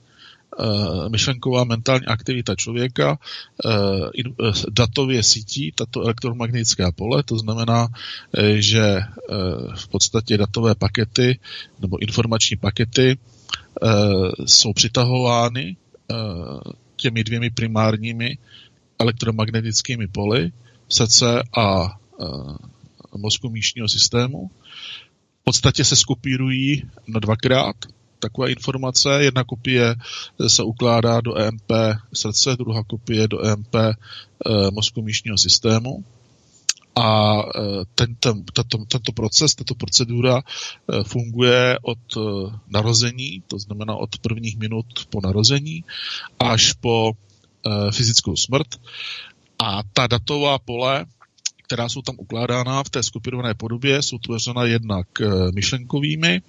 myšlenková 1.10 1.64
mentální 1.64 2.06
aktivita 2.06 2.56
člověka 2.56 3.20
eh, 3.66 3.70
eh, 4.26 4.52
datově 4.72 5.24
sítí 5.24 5.72
tato 5.72 6.02
elektromagnetická 6.02 6.92
pole, 6.92 7.24
to 7.24 7.38
znamená, 7.38 7.88
že 8.56 9.00
v 9.76 9.88
podstatě 9.88 10.38
datové 10.38 10.76
pakety 10.76 11.40
nebo 11.80 12.02
informační 12.02 12.58
pakety 12.58 13.18
jsou 14.46 14.74
přitahovány 14.74 15.78
těmi 16.96 17.24
dvěmi 17.24 17.50
primárními 17.50 18.38
elektromagnetickými 19.00 20.08
poli 20.08 20.52
srdce 20.90 21.44
a 21.58 21.96
mozku 23.18 23.50
míšního 23.50 23.90
systému. 23.90 24.52
V 25.42 25.44
podstatě 25.44 25.84
se 25.84 25.96
skopírují 25.96 26.84
na 27.08 27.20
dvakrát 27.20 27.76
taková 28.22 28.50
informace. 28.50 29.10
Jedna 29.20 29.44
kopie 29.44 29.96
se 30.48 30.64
ukládá 30.64 31.22
do 31.22 31.38
EMP 31.38 31.72
srdce, 32.14 32.56
druhá 32.56 32.84
kopie 32.84 33.28
do 33.28 33.46
EMP 33.46 33.76
eh, 33.76 33.96
mozku 34.72 35.02
míšního 35.02 35.38
systému. 35.38 36.04
A 36.96 37.40
eh, 37.42 37.86
tento, 37.96 38.36
tato, 38.54 38.78
tento 38.88 39.12
proces, 39.12 39.56
tato 39.56 39.76
procedura 39.76 40.42
eh, 40.42 41.04
funguje 41.04 41.80
od 41.82 42.00
narození, 42.68 43.44
to 43.48 43.60
znamená 43.60 43.96
od 43.96 44.18
prvních 44.18 44.58
minut 44.58 44.86
po 45.10 45.22
narození, 45.24 45.84
až 46.40 46.74
po 46.74 47.12
fyzickou 47.92 48.36
smrt. 48.36 48.68
A 49.60 49.84
ta 49.94 50.08
datová 50.08 50.60
pole 50.60 51.06
která 51.64 51.90
jsou 51.90 52.02
tam 52.02 52.16
ukládána 52.20 52.84
v 52.84 52.90
té 52.90 53.04
skupinované 53.04 53.54
podobě, 53.54 54.02
jsou 54.02 54.18
tvořena 54.18 54.66
jednak 54.66 55.08
myšlenkovými 55.56 56.42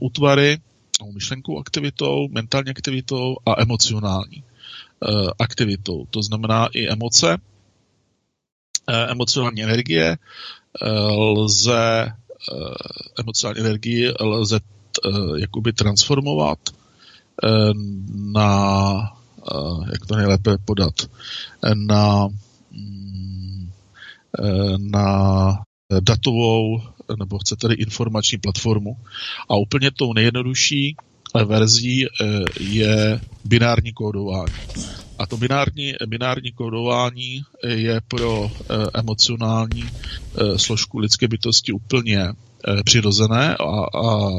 útvary, 0.00 0.58
myšlenkou 1.06 1.58
aktivitou, 1.58 2.28
mentální 2.28 2.70
aktivitou 2.70 3.36
a 3.46 3.62
emocionální 3.62 4.42
uh, 5.08 5.30
aktivitou. 5.38 6.04
To 6.10 6.22
znamená 6.22 6.68
i 6.74 6.88
emoce, 6.88 7.36
uh, 8.88 8.94
emocionální 9.10 9.62
energie 9.62 10.16
uh, 10.82 11.38
lze 11.38 12.12
emocionální 13.18 13.60
energii 13.60 14.12
lze 14.20 14.60
jakoby 15.36 15.72
transformovat 15.72 16.58
na, 18.14 19.12
jak 19.92 20.06
to 20.06 20.16
nejlépe 20.16 20.58
podat, 20.64 20.94
na, 21.74 22.28
mm, 22.70 23.70
na 24.78 25.52
datovou 26.00 26.80
nebo 27.18 27.38
chcete-li 27.38 27.74
informační 27.74 28.38
platformu. 28.38 28.96
A 29.48 29.56
úplně 29.56 29.90
tou 29.90 30.12
nejjednodušší 30.12 30.96
verzí 31.44 32.06
je 32.60 33.20
binární 33.44 33.92
kódování. 33.92 34.54
A 35.18 35.26
to 35.26 35.36
binární, 35.36 35.94
binární 36.06 36.52
kódování 36.52 37.42
je 37.64 38.00
pro 38.08 38.50
emocionální 38.94 39.84
složku 40.56 40.98
lidské 40.98 41.28
bytosti 41.28 41.72
úplně 41.72 42.28
přirozené 42.84 43.56
a, 43.56 43.98
a 43.98 44.30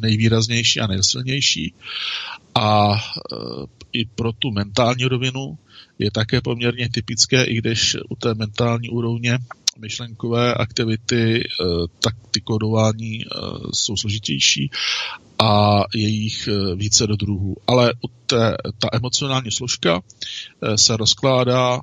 nejvýraznější 0.00 0.80
a 0.80 0.86
nejsilnější. 0.86 1.74
A 2.54 2.96
i 3.92 4.04
pro 4.04 4.32
tu 4.32 4.50
mentální 4.50 5.04
rovinu 5.04 5.58
je 5.98 6.10
také 6.10 6.40
poměrně 6.40 6.88
typické, 6.92 7.44
i 7.44 7.54
když 7.54 7.96
u 8.08 8.16
té 8.16 8.34
mentální 8.34 8.88
úrovně 8.88 9.38
myšlenkové 9.78 10.54
aktivity, 10.54 11.44
tak 12.00 12.14
ty 12.30 12.40
kódování 12.40 13.24
jsou 13.72 13.96
složitější 13.96 14.70
a 15.38 15.80
je 15.94 16.08
jich 16.08 16.48
více 16.74 17.06
do 17.06 17.16
druhů. 17.16 17.56
Ale 17.66 17.92
té, 18.26 18.56
ta 18.78 18.88
emocionální 18.92 19.50
složka 19.50 20.00
se 20.76 20.96
rozkládá, 20.96 21.80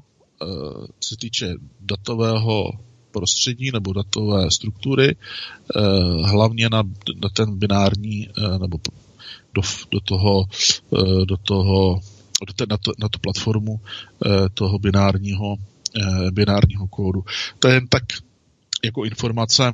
co 1.00 1.10
se 1.10 1.16
týče 1.20 1.54
datového 1.80 2.72
prostředí 3.12 3.72
nebo 3.74 3.94
datové 3.94 4.52
struktury, 4.52 5.16
hlavně 6.24 6.70
na, 6.70 6.84
na 7.22 7.30
ten 7.34 7.60
binární 7.60 8.30
nebo 8.62 8.78
do, 9.54 9.62
do 9.92 10.00
toho, 10.00 10.44
do 11.25 11.38
toho 11.38 12.00
do 12.48 12.54
té, 12.54 12.66
na, 12.70 12.78
to, 12.78 12.92
na 13.00 13.10
tu 13.10 13.20
platformu 13.20 13.80
toho 14.54 14.80
binárního, 14.80 15.56
binárního 16.32 16.88
kódu. 16.88 17.24
To 17.60 17.68
je 17.68 17.74
jen 17.74 17.88
tak 17.88 18.04
jako 18.86 19.04
informace, 19.04 19.74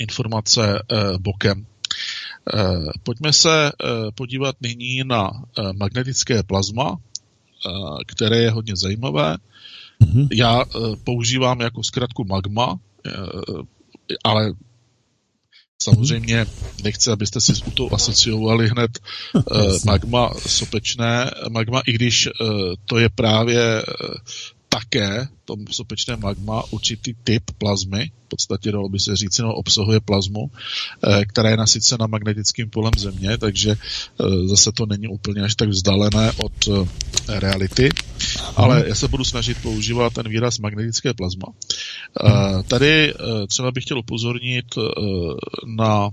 informace 0.00 0.82
bokem. 1.18 1.66
Pojďme 3.02 3.32
se 3.32 3.72
podívat 4.14 4.56
nyní 4.60 5.02
na 5.04 5.30
magnetické 5.78 6.42
plazma, 6.42 6.96
které 8.06 8.36
je 8.36 8.50
hodně 8.50 8.76
zajímavé. 8.76 9.36
Mm-hmm. 10.02 10.28
Já 10.32 10.64
používám 11.04 11.60
jako 11.60 11.82
zkratku 11.82 12.24
magma, 12.24 12.78
ale 14.24 14.52
Samozřejmě 15.82 16.46
nechci, 16.84 17.10
abyste 17.10 17.40
si 17.40 17.52
u 17.66 17.70
toho 17.70 17.94
asociovali 17.94 18.68
hned 18.68 18.98
uh, 19.34 19.42
magma 19.84 20.30
sopečné. 20.46 21.30
Magma, 21.50 21.82
i 21.86 21.92
když 21.92 22.26
uh, 22.26 22.32
to 22.86 22.98
je 22.98 23.08
právě 23.08 23.82
uh, 23.82 24.14
také 24.70 25.26
to 25.44 25.56
sopečné 25.70 26.16
magma 26.16 26.62
určitý 26.70 27.14
typ 27.24 27.42
plazmy, 27.58 28.10
v 28.24 28.28
podstatě 28.28 28.72
dalo 28.72 28.88
by 28.88 28.98
se 28.98 29.16
říct, 29.16 29.38
no, 29.38 29.54
obsahuje 29.54 30.00
plazmu, 30.00 30.50
eh, 30.50 31.24
která 31.24 31.50
je 31.50 31.56
nasycena 31.56 32.06
magnetickým 32.06 32.70
polem 32.70 32.92
Země, 32.98 33.38
takže 33.38 33.70
eh, 33.70 34.48
zase 34.48 34.72
to 34.72 34.86
není 34.86 35.08
úplně 35.08 35.42
až 35.42 35.54
tak 35.54 35.68
vzdálené 35.68 36.32
od 36.36 36.52
eh, 36.68 37.40
reality, 37.40 37.88
ale 38.56 38.84
já 38.86 38.94
se 38.94 39.08
budu 39.08 39.24
snažit 39.24 39.58
používat 39.62 40.14
ten 40.14 40.28
výraz 40.28 40.58
magnetické 40.58 41.14
plazma. 41.14 41.46
Tady 42.68 43.14
třeba 43.48 43.70
bych 43.70 43.84
chtěl 43.84 43.98
upozornit 43.98 44.64
na 45.66 46.10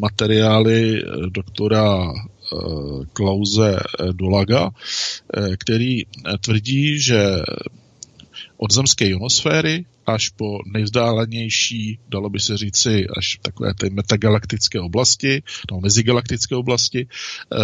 materiály 0.00 1.02
doktora 1.30 2.12
Klauze 3.12 3.76
Dolaga, 4.12 4.70
který 5.58 6.02
tvrdí, 6.40 7.00
že 7.00 7.42
od 8.56 8.72
zemské 8.72 9.08
ionosféry 9.08 9.84
až 10.06 10.28
po 10.28 10.58
nejvzdálenější, 10.66 11.98
dalo 12.08 12.30
by 12.30 12.40
se 12.40 12.56
říci, 12.56 13.06
až 13.16 13.38
takové 13.42 13.74
ty 13.74 13.90
metagalaktické 13.90 14.80
oblasti, 14.80 15.42
no 15.70 15.80
mezigalaktické 15.80 16.56
oblasti, 16.56 17.06
eh, 17.06 17.58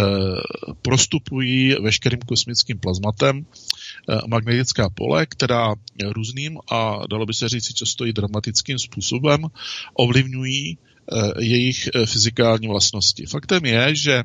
prostupují 0.81 1.75
veškerým 1.81 2.19
kosmickým 2.19 2.79
plazmatem 2.79 3.45
eh, 3.45 4.17
magnetická 4.27 4.89
pole, 4.89 5.25
která 5.25 5.75
různým 6.03 6.57
a 6.71 6.99
dalo 7.09 7.25
by 7.25 7.33
se 7.33 7.49
říci 7.49 7.73
často 7.73 8.05
i 8.05 8.13
dramatickým 8.13 8.79
způsobem 8.79 9.45
ovlivňují 9.93 10.77
eh, 10.77 11.43
jejich 11.43 11.89
fyzikální 12.05 12.67
vlastnosti. 12.67 13.25
Faktem 13.25 13.65
je, 13.65 13.95
že 13.95 14.23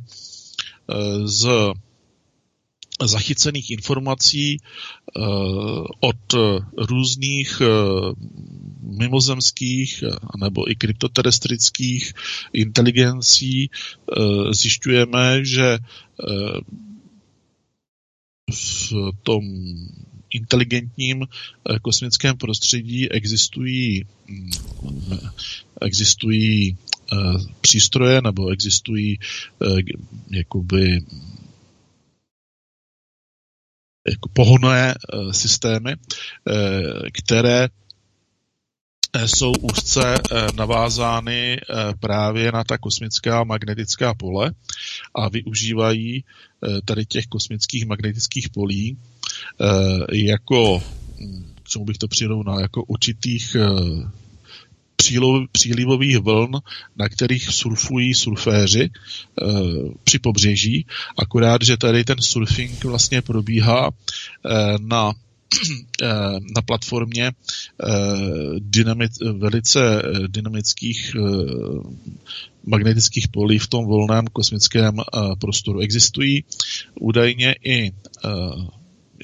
z 1.25 1.49
zachycených 3.03 3.71
informací 3.71 4.57
od 6.01 6.35
různých 6.79 7.63
mimozemských 8.81 10.05
nebo 10.39 10.71
i 10.71 10.75
kryptoterestrických 10.75 12.13
inteligencí 12.53 13.71
zjišťujeme, 14.51 15.45
že 15.45 15.79
v 18.51 18.93
tom 19.23 19.43
inteligentním 20.31 21.27
kosmickém 21.83 22.37
prostředí 22.37 23.11
existují, 23.11 24.05
existují 25.81 26.77
přístroje 27.61 28.21
nebo 28.23 28.49
existují 28.49 29.19
jakoby 30.31 31.05
jako 34.09 34.29
pohonné 34.33 34.95
systémy, 35.31 35.97
které 37.13 37.69
jsou 39.27 39.53
úzce 39.61 40.15
navázány 40.57 41.61
právě 42.01 42.53
na 42.53 42.65
ta 42.65 42.79
kosmická 42.79 43.45
magnetická 43.45 44.15
pole 44.15 44.53
a 45.15 45.29
využívají 45.29 46.25
tady 46.85 47.07
těch 47.07 47.27
kosmických 47.27 47.87
magnetických 47.87 48.49
polí 48.49 48.99
jako, 50.13 50.83
k 51.63 51.69
čemu 51.69 51.85
bych 51.85 51.99
to 51.99 52.09
přirovnal, 52.09 52.61
jako 52.61 52.85
určitých 52.85 53.57
přílivových 55.53 56.19
vln, 56.19 56.53
na 56.97 57.09
kterých 57.09 57.49
surfují 57.49 58.15
surféři 58.15 58.83
e, 58.83 58.91
při 60.05 60.19
pobřeží, 60.19 60.87
akorát, 61.19 61.63
že 61.63 61.77
tady 61.77 62.05
ten 62.05 62.17
surfing 62.21 62.85
vlastně 62.85 63.23
probíhá 63.23 63.91
e, 63.91 63.93
na 64.81 65.13
na 66.55 66.63
platformě 66.67 67.33
dynamic, 68.59 69.19
velice 69.39 70.03
dynamických 70.27 71.17
magnetických 72.67 73.29
polí 73.29 73.59
v 73.59 73.67
tom 73.67 73.87
volném 73.87 74.27
kosmickém 74.27 74.97
prostoru. 75.41 75.81
Existují 75.81 76.45
údajně 77.01 77.55
i 77.65 77.93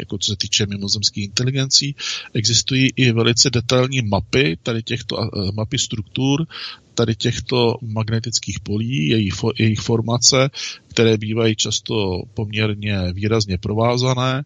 jako 0.01 0.19
co 0.19 0.31
se 0.31 0.37
týče 0.37 0.67
mimozemských 0.67 1.25
inteligencí, 1.25 1.95
existují 2.35 2.91
i 2.97 3.13
velice 3.13 3.51
detailní 3.51 4.03
mapy 4.03 4.59
tady 4.63 4.83
těchto 4.83 5.17
mapy 5.55 5.79
struktur, 5.79 6.47
tady 6.95 7.15
těchto 7.15 7.75
magnetických 7.83 8.61
polí, 8.61 9.07
jejich, 9.09 9.35
jejich 9.59 9.81
formace, 9.81 10.51
které 10.89 11.17
bývají 11.17 11.57
často 11.57 12.23
poměrně 12.35 13.13
výrazně 13.13 13.59
provázané 13.59 14.45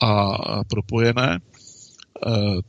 a 0.00 0.64
propojené, 0.64 1.40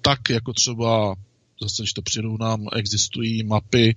tak 0.02 0.30
jako 0.30 0.54
třeba 0.54 1.16
zase, 1.62 1.82
když 1.82 1.94
to 1.94 2.02
přirovnám, 2.02 2.68
existují 2.76 3.44
mapy 3.44 3.96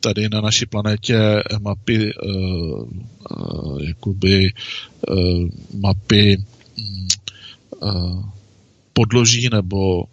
tady 0.00 0.28
na 0.28 0.40
naší 0.40 0.66
planetě, 0.66 1.42
mapy 1.60 2.12
uh, 2.14 2.88
uh, 3.30 3.82
jakoby 3.82 4.52
uh, 5.08 5.48
mapy 5.80 6.36
podloží 8.92 9.48
nebo 9.52 10.04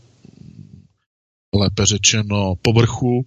lépe 1.55 1.85
řečeno 1.85 2.53
povrchu 2.61 3.25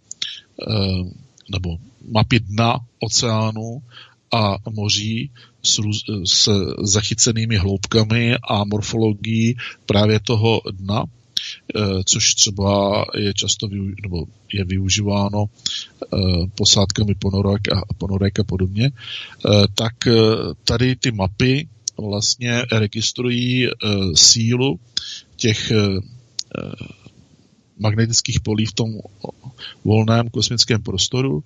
nebo 1.53 1.77
mapy 2.13 2.41
dna 2.41 2.79
oceánu 2.99 3.83
a 4.35 4.57
moří 4.71 5.31
s, 5.63 5.81
s 6.25 6.49
zachycenými 6.83 7.57
hloubkami 7.57 8.37
a 8.49 8.65
morfologií 8.65 9.57
právě 9.87 10.21
toho 10.21 10.61
dna, 10.73 11.05
což 12.05 12.35
třeba 12.35 13.05
je 13.19 13.35
často 13.35 13.69
nebo 14.03 14.25
je 14.53 14.65
využíváno 14.65 15.45
posádkami 16.55 17.15
ponorek 17.15 17.73
a, 17.73 17.81
ponorek 17.99 18.39
a 18.39 18.45
podobně, 18.45 18.91
tak 19.75 19.95
tady 20.65 20.97
ty 20.97 21.13
mapy 21.13 21.69
vlastně 21.99 22.63
registrují 22.73 23.69
uh, 23.69 24.13
sílu 24.15 24.81
těch 25.37 25.73
uh, 25.75 25.99
magnetických 27.79 28.41
polí 28.41 28.67
v 28.67 28.73
tom 28.73 28.89
volném 29.85 30.29
kosmickém 30.29 30.83
prostoru 30.83 31.45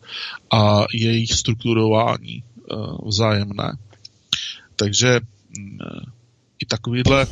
a 0.51 0.85
jejich 0.95 1.33
strukturování 1.33 2.43
vzájemné. 3.07 3.73
Takže 4.77 5.21
mm, 5.59 5.79
i 6.59 6.67
takovýhle 6.67 7.27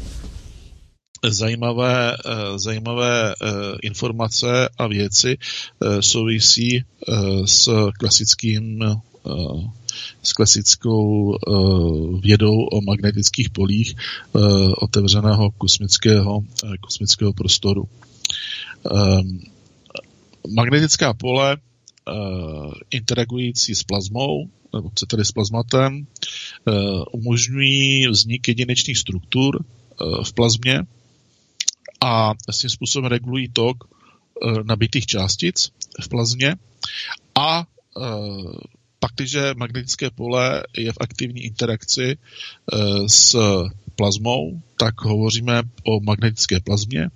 zajímavé, 1.28 2.16
zajímavé 2.56 3.34
informace 3.82 4.68
a 4.78 4.86
věci 4.86 5.38
souvisí 6.00 6.84
s 7.44 7.68
klasickým 7.98 8.78
s 10.22 10.32
klasickou 10.32 11.36
uh, 11.46 12.20
vědou 12.20 12.54
o 12.72 12.80
magnetických 12.80 13.50
polích 13.50 13.94
uh, 14.32 14.72
otevřeného 14.82 15.50
kosmického, 15.50 16.38
uh, 16.38 16.74
kosmického 16.80 17.32
prostoru. 17.32 17.88
Um, 18.92 19.40
magnetická 20.54 21.14
pole 21.14 21.56
uh, 21.56 22.72
interagující 22.90 23.74
s 23.74 23.82
plazmou, 23.82 24.48
nebo 24.74 24.88
chcete 24.88 25.24
s 25.24 25.32
plazmatem, 25.32 26.06
uh, 26.66 27.02
umožňují 27.12 28.08
vznik 28.08 28.48
jedinečných 28.48 28.98
struktur 28.98 29.64
uh, 30.00 30.24
v 30.24 30.32
plazmě 30.32 30.80
a 32.00 32.34
tím 32.60 32.70
způsobem 32.70 33.10
regulují 33.10 33.48
tok 33.48 33.84
nabitých 34.64 35.06
částic 35.06 35.70
v 36.02 36.08
plazmě 36.08 36.56
a 37.34 37.66
pakliže 39.00 39.54
magnetické 39.56 40.10
pole 40.10 40.62
je 40.76 40.92
v 40.92 41.00
aktivní 41.00 41.40
interakci 41.44 42.16
eh, 42.16 42.76
s 43.08 43.36
plazmou, 43.96 44.62
tak 44.78 45.00
hovoříme 45.00 45.62
o 45.86 46.00
magnetické 46.00 46.60
plazmě, 46.60 47.08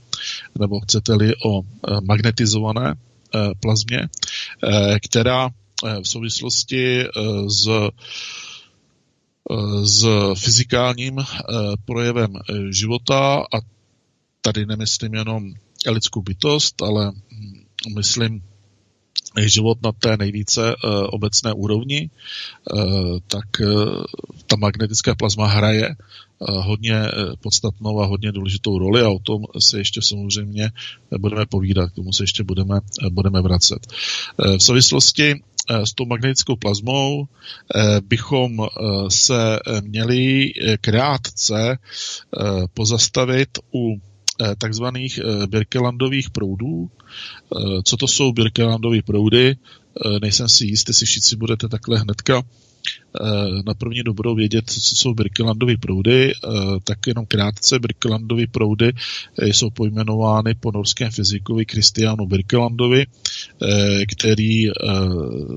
nebo 0.59 0.81
chcete-li 0.81 1.35
o 1.45 1.63
eh, 1.63 2.01
magnetizované 2.01 2.95
eh, 2.95 3.39
plazmě, 3.61 4.09
která 5.07 5.51
v 6.03 6.09
souvislosti 6.09 7.05
s 7.49 7.91
s 9.83 10.07
fyzikálním 10.35 11.19
projevem 11.85 12.35
života 12.71 13.43
a 13.55 13.59
tady 14.41 14.67
nemyslím 14.67 15.15
jenom 15.15 15.53
lidskou 15.87 16.23
bytost, 16.23 16.83
ale 16.83 17.13
hm, 17.13 17.65
myslím 17.97 18.43
život 19.37 19.79
na 19.83 19.93
té 19.93 20.17
nejvíce 20.17 20.75
uh, 20.75 20.91
obecné 21.11 21.53
úrovni, 21.53 22.11
uh, 22.73 23.19
tak 23.27 23.45
uh, 23.61 24.05
ta 24.47 24.57
magnetická 24.57 25.15
plazma 25.15 25.47
hraje 25.47 25.97
hodně 26.45 27.03
podstatnou 27.41 28.01
a 28.01 28.07
hodně 28.07 28.33
důležitou 28.33 28.79
roli 28.79 29.03
a 29.03 29.09
o 29.09 29.19
tom 29.19 29.43
se 29.59 29.79
ještě 29.79 30.03
samozřejmě 30.03 30.71
budeme 31.19 31.47
povídat, 31.47 31.91
k 31.91 31.95
tomu 31.95 32.13
se 32.13 32.23
ještě 32.23 32.45
budeme, 32.45 32.81
budeme 33.11 33.43
vracet. 33.43 33.87
V 34.39 34.63
souvislosti 34.63 35.35
s 35.85 35.95
tou 35.95 36.07
magnetickou 36.07 36.57
plazmou 36.57 37.29
bychom 38.09 38.67
se 39.09 39.59
měli 39.81 40.53
krátce 40.81 41.79
pozastavit 42.75 43.59
u 43.75 43.97
Eh, 43.97 44.12
takzvaných 44.59 45.19
eh, 45.19 45.47
Birkelandových 45.47 46.31
proudů. 46.31 46.91
Eh, 46.91 47.83
co 47.85 47.97
to 47.97 48.07
jsou 48.09 48.33
Birkelandové 48.33 49.03
proudy? 49.03 49.57
Nejsem 50.23 50.49
si 50.49 50.67
jist, 50.67 50.89
jestli 50.89 51.07
všichni 51.07 51.37
budete 51.37 51.69
takhle 51.69 51.99
hnedka 51.99 52.43
Eh, 52.43 52.72
na 53.67 53.75
první 53.75 54.03
dobrou 54.03 54.35
vědět, 54.35 54.71
co 54.71 54.97
jsou 54.97 55.15
Birkelandové 55.15 55.77
proudy, 55.77 56.33
eh, 56.33 56.49
tak 56.85 56.99
jenom 57.07 57.27
krátce 57.27 57.79
Birkelandové 57.79 58.47
proudy 58.47 58.93
eh, 59.39 59.47
jsou 59.47 59.71
pojmenovány 59.71 60.55
po 60.55 60.73
norském 60.73 61.11
fyzikovi 61.11 61.67
Kristianu 61.67 62.27
Birkelandovi, 62.27 63.07
který 64.13 64.71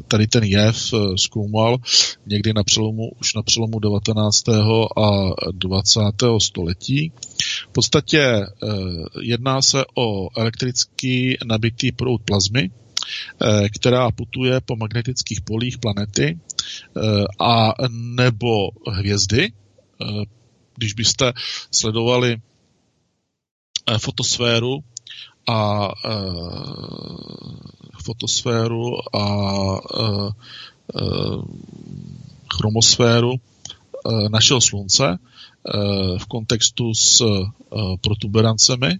tady 0.08 0.28
ten 0.28 0.44
jev 0.44 0.94
zkoumal 1.16 1.78
někdy 2.26 2.54
na 2.54 2.64
přelomu, 2.64 3.12
už 3.20 3.34
na 3.34 3.42
přelomu 3.42 3.80
19. 3.80 4.50
a 4.98 5.30
20. 5.52 6.02
století. 6.38 7.12
V 7.70 7.72
podstatě 7.72 8.46
jedná 9.22 9.62
se 9.62 9.84
o 9.96 10.30
elektrický 10.38 11.38
nabitý 11.46 11.92
proud 11.92 12.22
plazmy, 12.26 12.70
která 13.76 14.12
putuje 14.12 14.62
po 14.62 14.76
magnetických 14.76 15.42
polích 15.42 15.78
planety 15.78 16.40
Eh, 16.98 17.26
a 17.40 17.74
nebo 17.92 18.70
hvězdy. 18.88 19.52
Eh, 20.02 20.06
když 20.76 20.94
byste 20.94 21.34
sledovali 21.72 22.38
eh, 23.88 23.98
fotosféru 23.98 24.80
a 25.48 25.90
fotosféru 28.04 29.16
a 29.16 29.26
chromosféru 32.54 33.34
našeho 34.30 34.62
slunce 34.62 35.18
v 36.18 36.26
kontextu 36.28 36.94
s 36.94 37.24
protuberancemi, 38.02 39.00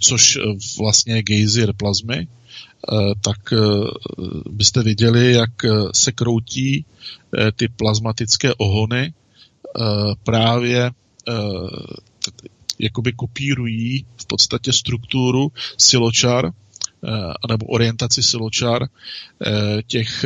což 0.00 0.38
vlastně 0.78 1.14
je 1.14 1.22
gejzir 1.22 1.72
plazmy, 1.72 2.26
Eh, 2.26 2.41
tak 3.20 3.52
eh, 3.52 3.56
byste 4.50 4.82
viděli, 4.82 5.32
jak 5.32 5.64
eh, 5.64 5.70
se 5.92 6.12
kroutí 6.12 6.84
ty 7.56 7.68
plazmatické 7.68 8.54
ohony 8.54 9.14
právě 10.24 10.90
jakoby 12.78 13.12
kopírují 13.12 14.04
v 14.16 14.26
podstatě 14.26 14.72
strukturu 14.72 15.52
siločar 15.78 16.50
nebo 17.48 17.66
orientaci 17.66 18.22
siločar 18.22 18.86
těch 19.86 20.24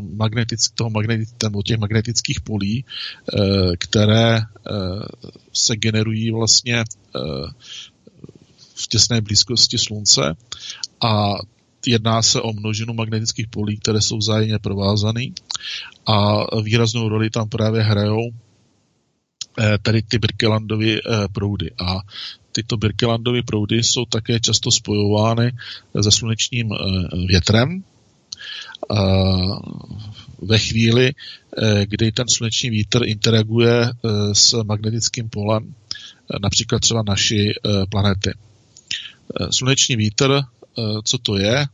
magnetic, 0.00 0.70
toho 0.74 0.90
magnetic, 0.90 1.34
nebo 1.42 1.62
těch 1.62 1.78
magnetických 1.78 2.40
polí, 2.40 2.84
které 3.78 4.40
se 5.52 5.76
generují 5.76 6.30
vlastně 6.30 6.84
v 8.74 8.88
těsné 8.88 9.20
blízkosti 9.20 9.78
slunce. 9.78 10.36
A 11.00 11.34
jedná 11.86 12.22
se 12.22 12.40
o 12.40 12.52
množinu 12.52 12.94
magnetických 12.94 13.48
polí, 13.48 13.78
které 13.78 14.00
jsou 14.00 14.18
vzájemně 14.18 14.58
provázané 14.58 15.24
a 16.06 16.44
výraznou 16.60 17.08
roli 17.08 17.30
tam 17.30 17.48
právě 17.48 17.82
hrajou 17.82 18.30
eh, 19.58 19.78
tady 19.82 20.02
ty 20.02 20.18
Birkelandovy 20.18 20.98
eh, 20.98 21.28
proudy. 21.32 21.70
A 21.86 22.00
tyto 22.52 22.76
Birkelandovy 22.76 23.42
proudy 23.42 23.76
jsou 23.76 24.04
také 24.04 24.40
často 24.40 24.70
spojovány 24.70 25.52
se 26.00 26.10
slunečním 26.10 26.72
eh, 26.72 26.76
větrem. 27.26 27.84
Ve 30.42 30.58
chvíli, 30.58 31.12
kdy 31.84 32.12
ten 32.12 32.28
sluneční 32.28 32.70
vítr 32.70 33.00
interaguje 33.04 33.90
s 34.32 34.62
magnetickým 34.62 35.28
polem, 35.28 35.74
například 36.42 36.78
třeba 36.78 37.02
naší 37.06 37.52
planety. 37.90 38.32
Sluneční 39.50 39.96
vítr, 39.96 40.42
co 41.04 41.18
to 41.18 41.38
je? 41.38 41.66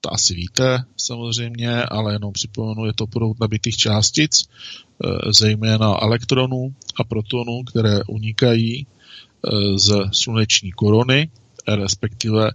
to 0.00 0.12
asi 0.12 0.34
víte 0.34 0.84
samozřejmě, 0.96 1.82
ale 1.82 2.12
jenom 2.12 2.32
připomenu, 2.32 2.86
je 2.86 2.92
to 2.92 3.06
proud 3.06 3.40
nabitých 3.40 3.76
částic, 3.76 4.44
eh, 4.44 5.32
zejména 5.32 6.02
elektronů 6.02 6.74
a 6.96 7.04
protonů, 7.04 7.62
které 7.62 8.00
unikají 8.08 8.86
eh, 8.86 9.78
z 9.78 9.92
sluneční 10.12 10.70
korony, 10.72 11.30
respektive 11.68 12.50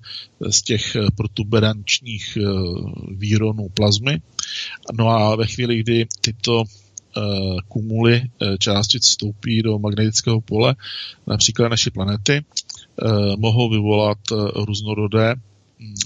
z 0.49 0.61
těch 0.61 0.97
protuberančních 1.17 2.37
eh, 2.37 2.43
výronů 3.11 3.69
plazmy. 3.69 4.21
No 4.93 5.09
a 5.09 5.35
ve 5.35 5.47
chvíli, 5.47 5.79
kdy 5.79 6.05
tyto 6.21 6.63
kumuly 7.67 8.21
částic 8.59 9.03
vstoupí 9.03 9.61
do 9.61 9.79
magnetického 9.79 10.41
pole, 10.41 10.75
například 11.27 11.69
naší 11.69 11.89
planety, 11.89 12.45
mohou 13.37 13.69
vyvolat 13.69 14.17
různorodé 14.55 15.35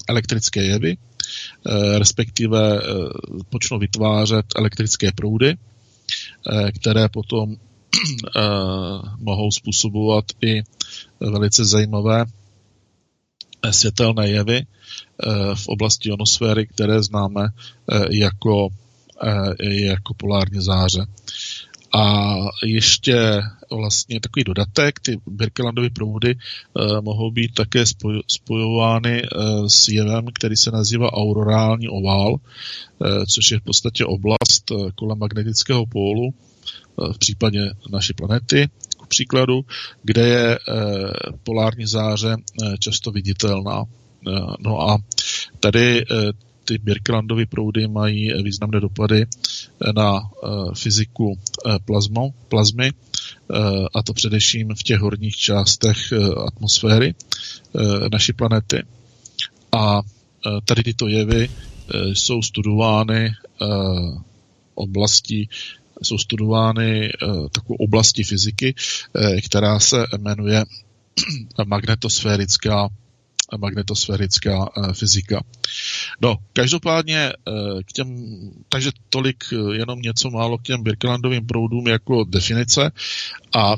elektrické 0.09 0.63
jevy, 0.63 0.97
Eh, 1.65 1.99
respektive 1.99 2.77
eh, 2.77 2.83
počnou 3.49 3.79
vytvářet 3.79 4.45
elektrické 4.55 5.11
proudy, 5.11 5.57
eh, 6.51 6.71
které 6.71 7.09
potom 7.09 7.55
mohou 9.17 9.51
způsobovat 9.51 10.25
i 10.41 10.63
velice 11.19 11.65
zajímavé 11.65 12.25
světelné 13.71 14.29
jevy 14.29 14.65
v 15.55 15.67
oblasti 15.67 16.09
ionosféry, 16.09 16.67
které 16.67 17.03
známe 17.03 17.47
jako, 18.09 18.69
jako 19.61 20.13
polární 20.13 20.61
záře. 20.61 21.05
A 21.93 22.35
ještě 22.65 23.41
vlastně 23.71 24.19
takový 24.19 24.43
dodatek, 24.43 24.99
ty 24.99 25.17
Birkelandovy 25.27 25.89
proudy 25.89 26.35
uh, 26.35 27.01
mohou 27.01 27.31
být 27.31 27.53
také 27.53 27.85
spoj, 27.85 28.21
spojovány 28.27 29.21
uh, 29.23 29.65
s 29.67 29.87
jevem, 29.87 30.25
který 30.33 30.55
se 30.55 30.71
nazývá 30.71 31.13
aurorální 31.13 31.89
ovál, 31.89 32.33
uh, 32.33 32.39
což 33.33 33.51
je 33.51 33.59
v 33.59 33.63
podstatě 33.63 34.05
oblast 34.05 34.71
uh, 34.71 34.89
kolem 34.95 35.19
magnetického 35.19 35.85
pólu 35.85 36.33
uh, 36.95 37.13
v 37.13 37.17
případě 37.17 37.71
naší 37.91 38.13
planety, 38.13 38.69
k 39.03 39.07
příkladu, 39.07 39.61
kde 40.03 40.27
je 40.27 40.59
uh, 40.59 41.35
polární 41.43 41.85
záře 41.85 42.35
uh, 42.35 42.75
často 42.75 43.11
viditelná. 43.11 43.83
No 44.59 44.89
a 44.89 44.97
tady 45.59 46.05
ty 46.69 46.77
Birkelandovy 46.77 47.45
proudy 47.45 47.87
mají 47.87 48.43
významné 48.43 48.79
dopady 48.79 49.25
na 49.95 50.21
fyziku 50.73 51.39
plazmo, 51.85 52.29
plazmy, 52.49 52.91
a 53.95 54.03
to 54.03 54.13
především 54.13 54.75
v 54.75 54.83
těch 54.83 54.99
horních 54.99 55.35
částech 55.35 55.97
atmosféry 56.47 57.15
naší 58.11 58.33
planety. 58.33 58.83
A 59.71 60.01
tady 60.65 60.83
tyto 60.83 61.07
jevy 61.07 61.49
jsou 62.13 62.41
studovány 62.41 63.31
oblasti 64.75 65.47
jsou 66.01 66.17
studovány 66.17 67.11
takové 67.51 67.77
oblasti 67.79 68.23
fyziky, 68.23 68.75
která 69.45 69.79
se 69.79 70.05
jmenuje 70.17 70.65
magnetosférická 71.65 72.89
magnetosférická 73.57 74.77
uh, 74.77 74.93
fyzika. 74.93 75.41
No, 76.21 76.35
každopádně 76.53 77.33
uh, 77.47 77.81
k 77.81 77.91
těm, 77.91 78.27
takže 78.69 78.91
tolik 79.09 79.43
uh, 79.53 79.73
jenom 79.73 79.99
něco 79.99 80.29
málo 80.29 80.57
k 80.57 80.61
těm 80.63 80.83
Birkelandovým 80.83 81.45
proudům 81.45 81.87
jako 81.87 82.23
definice 82.23 82.91
a 83.55 83.75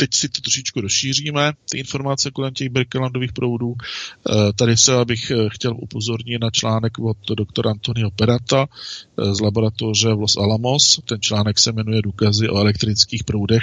teď 0.00 0.14
si 0.14 0.28
to 0.28 0.40
trošičku 0.40 0.80
rozšíříme, 0.80 1.52
ty 1.70 1.78
informace 1.78 2.30
kolem 2.30 2.54
těch 2.54 2.68
Birkelandových 2.68 3.32
proudů. 3.32 3.74
Eh, 3.74 4.52
tady 4.52 4.76
se 4.76 4.92
bych 5.04 5.30
eh, 5.30 5.48
chtěl 5.50 5.76
upozornit 5.76 6.38
na 6.38 6.50
článek 6.50 6.98
od 6.98 7.16
doktora 7.36 7.70
Antonio 7.70 8.10
Perata 8.10 8.66
eh, 8.66 9.34
z 9.34 9.40
laboratoře 9.40 10.14
v 10.14 10.20
Los 10.20 10.36
Alamos. 10.36 11.00
Ten 11.04 11.20
článek 11.20 11.58
se 11.58 11.72
jmenuje 11.72 12.02
Důkazy 12.02 12.48
o 12.48 12.58
elektrických 12.58 13.24
proudech 13.24 13.62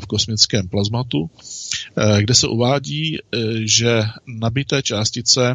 v 0.00 0.06
kosmickém 0.06 0.68
plazmatu, 0.68 1.30
kde 2.18 2.34
se 2.34 2.48
uvádí, 2.48 3.18
že 3.64 4.02
nabité 4.26 4.82
částice 4.82 5.54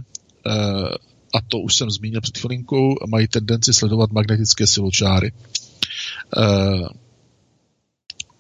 a 1.34 1.42
to 1.48 1.60
už 1.60 1.76
jsem 1.76 1.92
zmínil 1.92 2.22
před 2.22 2.38
chvilinkou, 2.38 2.96
mají 3.08 3.28
tendenci 3.28 3.74
sledovat 3.74 4.12
magnetické 4.12 4.68
siločáry. 4.68 5.32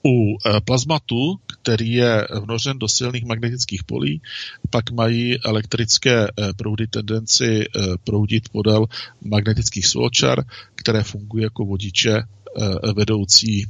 U 0.06 0.38
plazmatu, 0.66 1.40
který 1.62 1.92
je 1.92 2.28
vnořen 2.42 2.80
do 2.80 2.88
silných 2.88 3.26
magnetických 3.26 3.84
polí, 3.84 4.22
pak 4.70 4.92
mají 4.92 5.38
elektrické 5.46 6.28
eh, 6.28 6.54
proudy 6.54 6.88
tendenci 6.88 7.66
eh, 7.66 7.82
proudit 8.04 8.50
podél 8.50 8.86
magnetických 9.22 9.88
sloučar, 9.88 10.44
které 10.76 11.04
fungují 11.04 11.44
jako 11.44 11.66
vodiče 11.66 12.18
eh, 12.18 12.94
vedoucí 12.94 13.66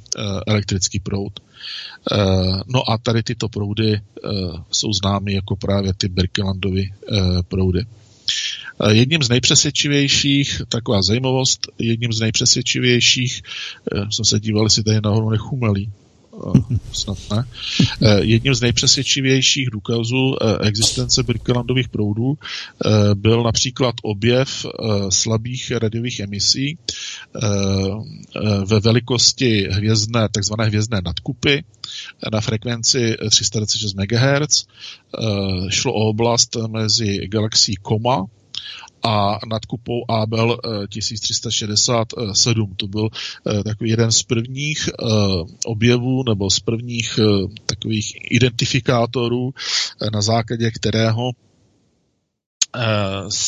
elektrický 0.47 0.99
proud. 0.99 1.39
No 2.67 2.89
a 2.89 2.97
tady 2.97 3.23
tyto 3.23 3.49
proudy 3.49 4.01
jsou 4.71 4.93
známy 4.93 5.33
jako 5.33 5.55
právě 5.55 5.93
ty 5.93 6.07
Birkelandovy 6.07 6.93
proudy. 7.47 7.85
Jedním 8.89 9.23
z 9.23 9.29
nejpřesvědčivějších, 9.29 10.61
taková 10.69 11.01
zajímavost, 11.01 11.67
jedním 11.77 12.13
z 12.13 12.19
nejpřesvědčivějších, 12.19 13.41
jsem 14.09 14.25
se 14.25 14.39
díval, 14.39 14.65
jestli 14.65 14.83
tady 14.83 15.01
nahoru 15.03 15.29
nechumelí, 15.29 15.91
Eh, 15.91 16.10
snad 16.91 17.17
ne. 17.31 17.43
Eh, 18.01 18.19
jedním 18.21 18.55
z 18.55 18.61
nejpřesvědčivějších 18.61 19.69
důkazů 19.69 20.35
eh, 20.41 20.67
existence 20.67 21.23
Birkelandových 21.23 21.89
proudů 21.89 22.37
byl 23.13 23.43
například 23.43 23.95
objev 24.03 24.65
slabých 25.09 25.71
radiových 25.71 26.19
emisí 26.19 26.77
ve 28.65 28.79
velikosti 28.79 29.67
hvězdné, 29.71 30.29
takzvané 30.29 30.65
hvězdné 30.65 31.01
nadkupy 31.05 31.63
na 32.33 32.41
frekvenci 32.41 33.17
326 33.29 33.93
MHz. 33.93 34.65
Šlo 35.69 35.93
o 35.93 36.09
oblast 36.09 36.57
mezi 36.67 37.27
galaxií 37.27 37.75
Koma, 37.75 38.25
a 39.03 39.39
nad 39.47 39.65
kupou 39.65 40.11
Abel 40.11 40.57
1367. 40.89 42.75
To 42.77 42.87
byl 42.87 43.09
eh, 43.47 43.63
takový 43.63 43.89
jeden 43.89 44.11
z 44.11 44.23
prvních 44.23 44.89
eh, 44.89 45.05
objevů 45.65 46.23
nebo 46.29 46.49
z 46.49 46.59
prvních 46.59 47.19
eh, 47.19 47.23
takových 47.65 48.17
identifikátorů, 48.31 49.53
na 50.13 50.21
základě 50.21 50.71
kterého 50.71 51.31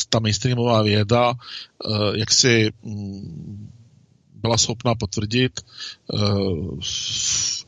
ta 0.10 0.20
mainstreamová 0.20 0.82
věda 0.82 1.34
jak 2.16 2.32
si 2.32 2.72
mm, 2.84 3.70
byla 4.36 4.58
schopna 4.58 4.96
potvrdit 4.96 5.62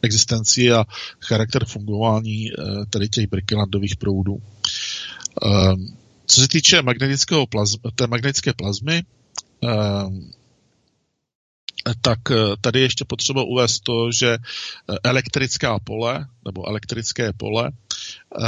existenci 0.02 0.72
a 0.72 0.86
charakter 1.20 1.66
fungování 1.66 2.52
tady 2.90 3.10
těch 3.10 3.28
Birkelandových 3.28 3.96
proudů. 3.96 4.42
Co 6.28 6.42
se 6.42 6.48
týče 6.48 6.82
magnetického 6.82 7.48
plazm, 7.48 7.80
té 7.96 8.08
magnetické 8.08 8.54
plazmy, 8.54 9.04
ehm, 9.64 10.32
tak 12.02 12.20
eh, 12.32 12.36
tady 12.62 12.82
ještě 12.82 13.06
potřeba 13.06 13.44
uvést 13.44 13.80
to, 13.80 14.12
že 14.12 14.34
eh, 14.34 14.98
elektrická 15.04 15.80
pole 15.80 16.26
nebo 16.46 16.70
elektrické 16.70 17.34
pole 17.34 17.72
eh, 18.42 18.46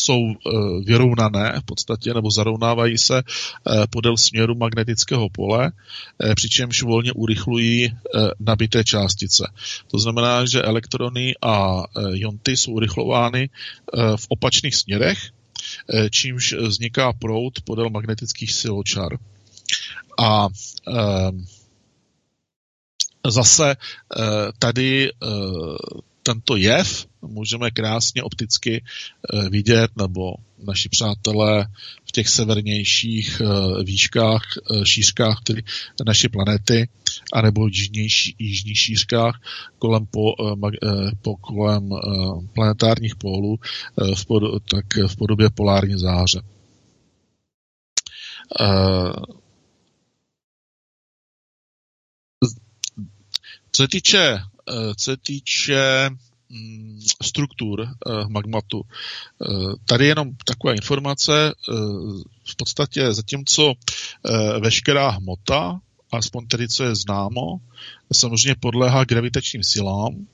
jsou 0.00 0.30
eh, 0.30 0.50
vyrovnané 0.84 1.60
v 1.60 1.64
podstatě, 1.64 2.14
nebo 2.14 2.30
zarovnávají 2.30 2.98
se 2.98 3.18
eh, 3.18 3.86
podél 3.90 4.16
směru 4.16 4.54
magnetického 4.54 5.28
pole, 5.28 5.72
eh, 6.22 6.34
přičemž 6.34 6.82
volně 6.82 7.12
urychlují 7.12 7.92
nabité 8.40 8.84
částice. 8.84 9.52
To 9.86 9.98
znamená, 9.98 10.44
že 10.46 10.62
elektrony 10.62 11.34
a 11.42 11.82
jonty 12.12 12.56
jsou 12.56 12.72
urychlovány 12.72 13.50
v 14.16 14.26
opačných 14.28 14.76
směrech, 14.76 15.18
čímž 16.10 16.52
vzniká 16.52 17.12
proud 17.12 17.60
podél 17.64 17.90
magnetických 17.90 18.52
siločar. 18.52 19.18
A 20.18 20.48
zase 23.26 23.76
tady 24.58 25.10
tento 26.22 26.56
jev 26.56 27.06
můžeme 27.22 27.70
krásně 27.70 28.22
opticky 28.22 28.84
eh, 28.84 29.48
vidět, 29.48 29.90
nebo 29.96 30.34
naši 30.66 30.88
přátelé 30.88 31.66
v 32.08 32.12
těch 32.12 32.28
severnějších 32.28 33.40
eh, 33.40 33.84
výškách, 33.84 34.42
eh, 34.58 34.86
šířkách 34.86 35.40
tedy 35.42 35.62
naší 36.06 36.28
planety, 36.28 36.88
anebo 37.32 37.66
jižnější, 37.66 38.36
jižních 38.38 38.78
šířkách 38.78 39.40
kolem, 39.78 40.06
po, 40.06 40.34
po, 41.22 41.36
kolem 41.36 41.90
planetárních 42.54 43.16
pólů 43.16 43.58
v, 44.14 44.26
pod, 44.26 44.42
tak 44.70 44.84
v 45.06 45.16
podobě 45.16 45.50
polární 45.50 45.98
záře. 45.98 46.42
Co 53.72 53.82
se 53.82 53.88
týče 53.88 54.38
co 54.96 55.04
se 55.04 55.16
týče 55.16 56.10
mm, 56.48 57.00
struktur 57.22 57.80
eh, 57.82 58.10
magmatu. 58.28 58.82
Eh, 58.82 59.46
tady 59.84 60.06
jenom 60.06 60.30
taková 60.44 60.74
informace, 60.74 61.52
v 62.44 62.56
podstatě 62.56 63.12
zatímco 63.12 63.74
veškerá 64.60 65.08
hmota, 65.08 65.80
aspoň 66.12 66.46
tedy 66.46 66.68
co 66.68 66.84
je 66.84 66.94
známo, 66.94 67.60
samozřejmě 68.12 68.54
podléhá 68.60 69.04
gravitačním 69.04 69.62
silám, 69.64 70.26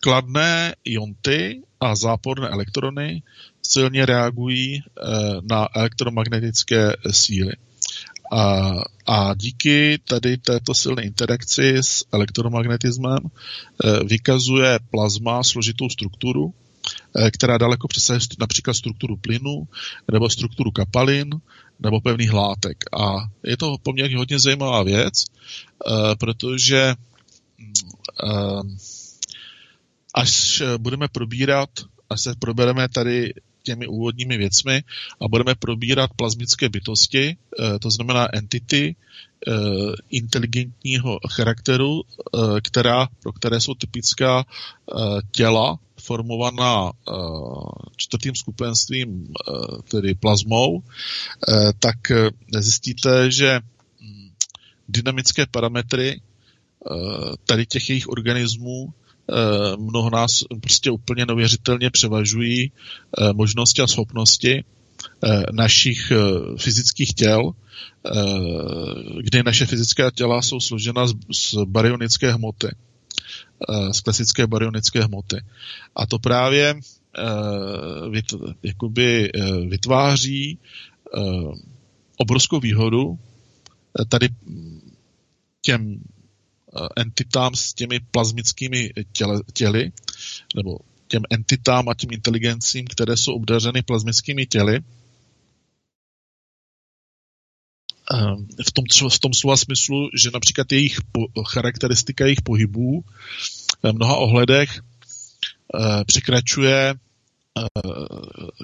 kladné 0.00 0.74
ionty 0.84 1.62
a 1.80 1.96
záporné 1.96 2.48
elektrony 2.48 3.22
silně 3.62 4.06
reagují 4.06 4.82
na 5.50 5.68
elektromagnetické 5.74 6.92
síly. 7.10 7.52
A, 8.32 8.72
a 9.06 9.34
díky 9.34 9.98
tady 10.04 10.36
této 10.36 10.74
silné 10.74 11.02
interakci 11.02 11.76
s 11.76 12.04
elektromagnetismem 12.12 13.18
eh, 13.22 14.04
vykazuje 14.04 14.78
plazma 14.90 15.42
složitou 15.42 15.88
strukturu, 15.88 16.54
eh, 17.16 17.30
která 17.30 17.58
daleko 17.58 17.88
přesahuje 17.88 18.20
například 18.40 18.74
strukturu 18.74 19.16
plynu 19.16 19.68
nebo 20.12 20.30
strukturu 20.30 20.70
kapalin 20.70 21.30
nebo 21.80 22.00
pevných 22.00 22.32
látek. 22.32 22.84
A 22.98 23.16
je 23.44 23.56
to 23.56 23.76
poměrně 23.82 24.16
hodně 24.16 24.38
zajímavá 24.38 24.82
věc, 24.82 25.24
eh, 25.24 26.16
protože 26.16 26.94
až 30.14 30.62
budeme 30.78 31.08
probírat, 31.08 31.70
až 32.10 32.20
se 32.20 32.34
probereme 32.38 32.88
tady 32.88 33.34
těmi 33.66 33.86
úvodními 33.86 34.38
věcmi 34.38 34.82
a 35.20 35.28
budeme 35.28 35.54
probírat 35.54 36.10
plazmické 36.16 36.68
bytosti, 36.68 37.36
eh, 37.36 37.78
to 37.78 37.90
znamená 37.90 38.28
entity 38.34 38.94
eh, 38.94 39.52
inteligentního 40.10 41.18
charakteru, 41.30 42.02
eh, 42.02 42.60
která, 42.62 43.08
pro 43.22 43.32
které 43.32 43.60
jsou 43.60 43.74
typická 43.74 44.44
těla 45.30 45.78
formovaná 46.00 46.92
čtvrtým 47.96 48.34
skupenstvím, 48.34 49.34
tedy 49.90 50.14
plazmou, 50.14 50.82
tak 51.78 51.96
zjistíte, 52.58 53.30
že 53.30 53.60
hm, 54.00 54.30
dynamické 54.88 55.46
parametry 55.50 56.20
tady 57.46 57.66
těch 57.66 57.90
jejich 57.90 58.08
organismů 58.08 58.94
mnoho 59.78 60.10
nás 60.10 60.30
prostě 60.60 60.90
úplně 60.90 61.26
neuvěřitelně 61.26 61.90
převažují 61.90 62.72
možnosti 63.32 63.82
a 63.82 63.86
schopnosti 63.86 64.64
našich 65.52 66.12
fyzických 66.56 67.14
těl, 67.14 67.50
kdy 69.22 69.42
naše 69.42 69.66
fyzická 69.66 70.10
těla 70.10 70.42
jsou 70.42 70.60
složena 70.60 71.06
z 71.06 71.54
baryonické 71.64 72.32
hmoty, 72.32 72.68
z 73.92 74.00
klasické 74.00 74.46
baryonické 74.46 75.04
hmoty. 75.04 75.36
A 75.96 76.06
to 76.06 76.18
právě 76.18 76.74
jakoby 78.62 79.30
vytváří 79.68 80.58
obrovskou 82.16 82.60
výhodu 82.60 83.18
tady 84.08 84.28
těm 85.60 85.94
eh, 85.94 86.15
entitám 86.96 87.54
s 87.54 87.74
těmi 87.74 88.00
plazmickými 88.00 88.90
těle, 89.12 89.40
těly, 89.52 89.92
nebo 90.56 90.78
těm 91.08 91.22
entitám 91.30 91.88
a 91.88 91.94
těm 91.94 92.12
inteligencím, 92.12 92.86
které 92.86 93.16
jsou 93.16 93.34
obdařeny 93.34 93.82
plazmickými 93.82 94.46
těly, 94.46 94.80
eh, 98.14 98.36
v 98.68 98.72
tom, 98.72 98.84
v 99.10 99.18
tom 99.18 99.34
slova 99.34 99.56
smyslu, 99.56 100.08
že 100.22 100.30
například 100.34 100.72
jejich 100.72 100.98
po, 101.12 101.42
charakteristika 101.42 102.24
jejich 102.24 102.42
pohybů 102.42 103.04
v 103.82 103.92
mnoha 103.92 104.16
ohledech 104.16 104.80
eh, 104.80 106.04
překračuje 106.04 106.94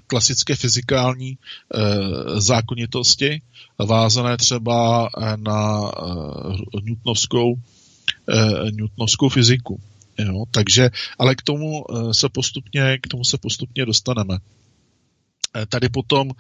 klasické 0.07 0.57
fyzikální 0.57 1.39
zákonitosti, 2.37 3.43
vázané 3.79 4.37
třeba 4.37 5.09
na 5.37 5.91
newtonovskou, 6.83 7.55
newtonovskou 8.71 9.29
fyziku. 9.29 9.81
Jo, 10.19 10.45
takže, 10.51 10.91
ale 11.19 11.35
k 11.35 11.43
tomu 11.43 11.85
se 12.13 12.29
postupně, 12.29 12.99
k 13.03 13.09
tomu 13.09 13.25
se 13.25 13.39
postupně 13.39 13.87
dostaneme. 13.87 14.39
Tady 15.69 15.89
potom 15.89 16.31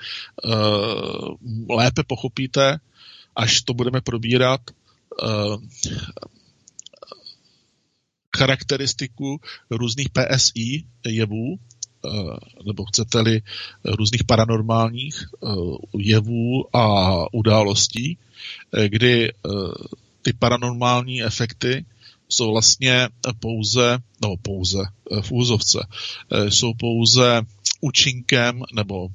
lépe 1.68 2.02
pochopíte, 2.06 2.78
až 3.36 3.62
to 3.62 3.74
budeme 3.74 4.00
probírat, 4.00 4.60
charakteristiku 8.36 9.40
různých 9.70 10.08
PSI 10.10 10.84
jevů, 11.06 11.58
Eh, 12.06 12.36
nebo 12.66 12.84
chcete-li 12.84 13.42
různých 13.84 14.24
paranormálních 14.24 15.22
eh, 15.22 15.48
jevů 15.98 16.76
a 16.76 17.14
událostí, 17.34 18.18
eh, 18.72 18.88
kdy 18.88 19.32
ty 20.22 20.32
paranormální 20.32 21.22
efekty 21.22 21.84
jsou 22.28 22.52
vlastně 22.52 23.08
pouze, 23.40 23.98
no 24.22 24.36
pouze 24.42 24.78
v 25.20 25.32
úzovce, 25.32 25.78
jsou 26.48 26.74
pouze 26.74 27.42
účinkem 27.80 28.62
nebo 28.72 29.08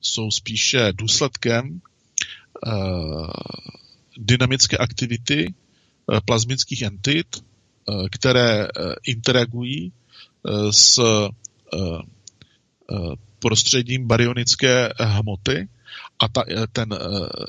jsou 0.00 0.30
spíše 0.30 0.92
důsledkem 0.92 1.80
dynamické 4.18 4.76
aktivity 4.76 5.54
plazmických 6.24 6.82
entit, 6.82 7.44
které 8.10 8.68
interagují 9.06 9.92
s 10.70 11.00
Eh, 11.74 12.02
eh, 12.92 13.16
prostředím 13.38 14.06
baryonické 14.06 14.92
hmoty 15.00 15.68
a 16.18 16.28
ta, 16.28 16.44
eh, 16.48 16.66
ten 16.72 16.98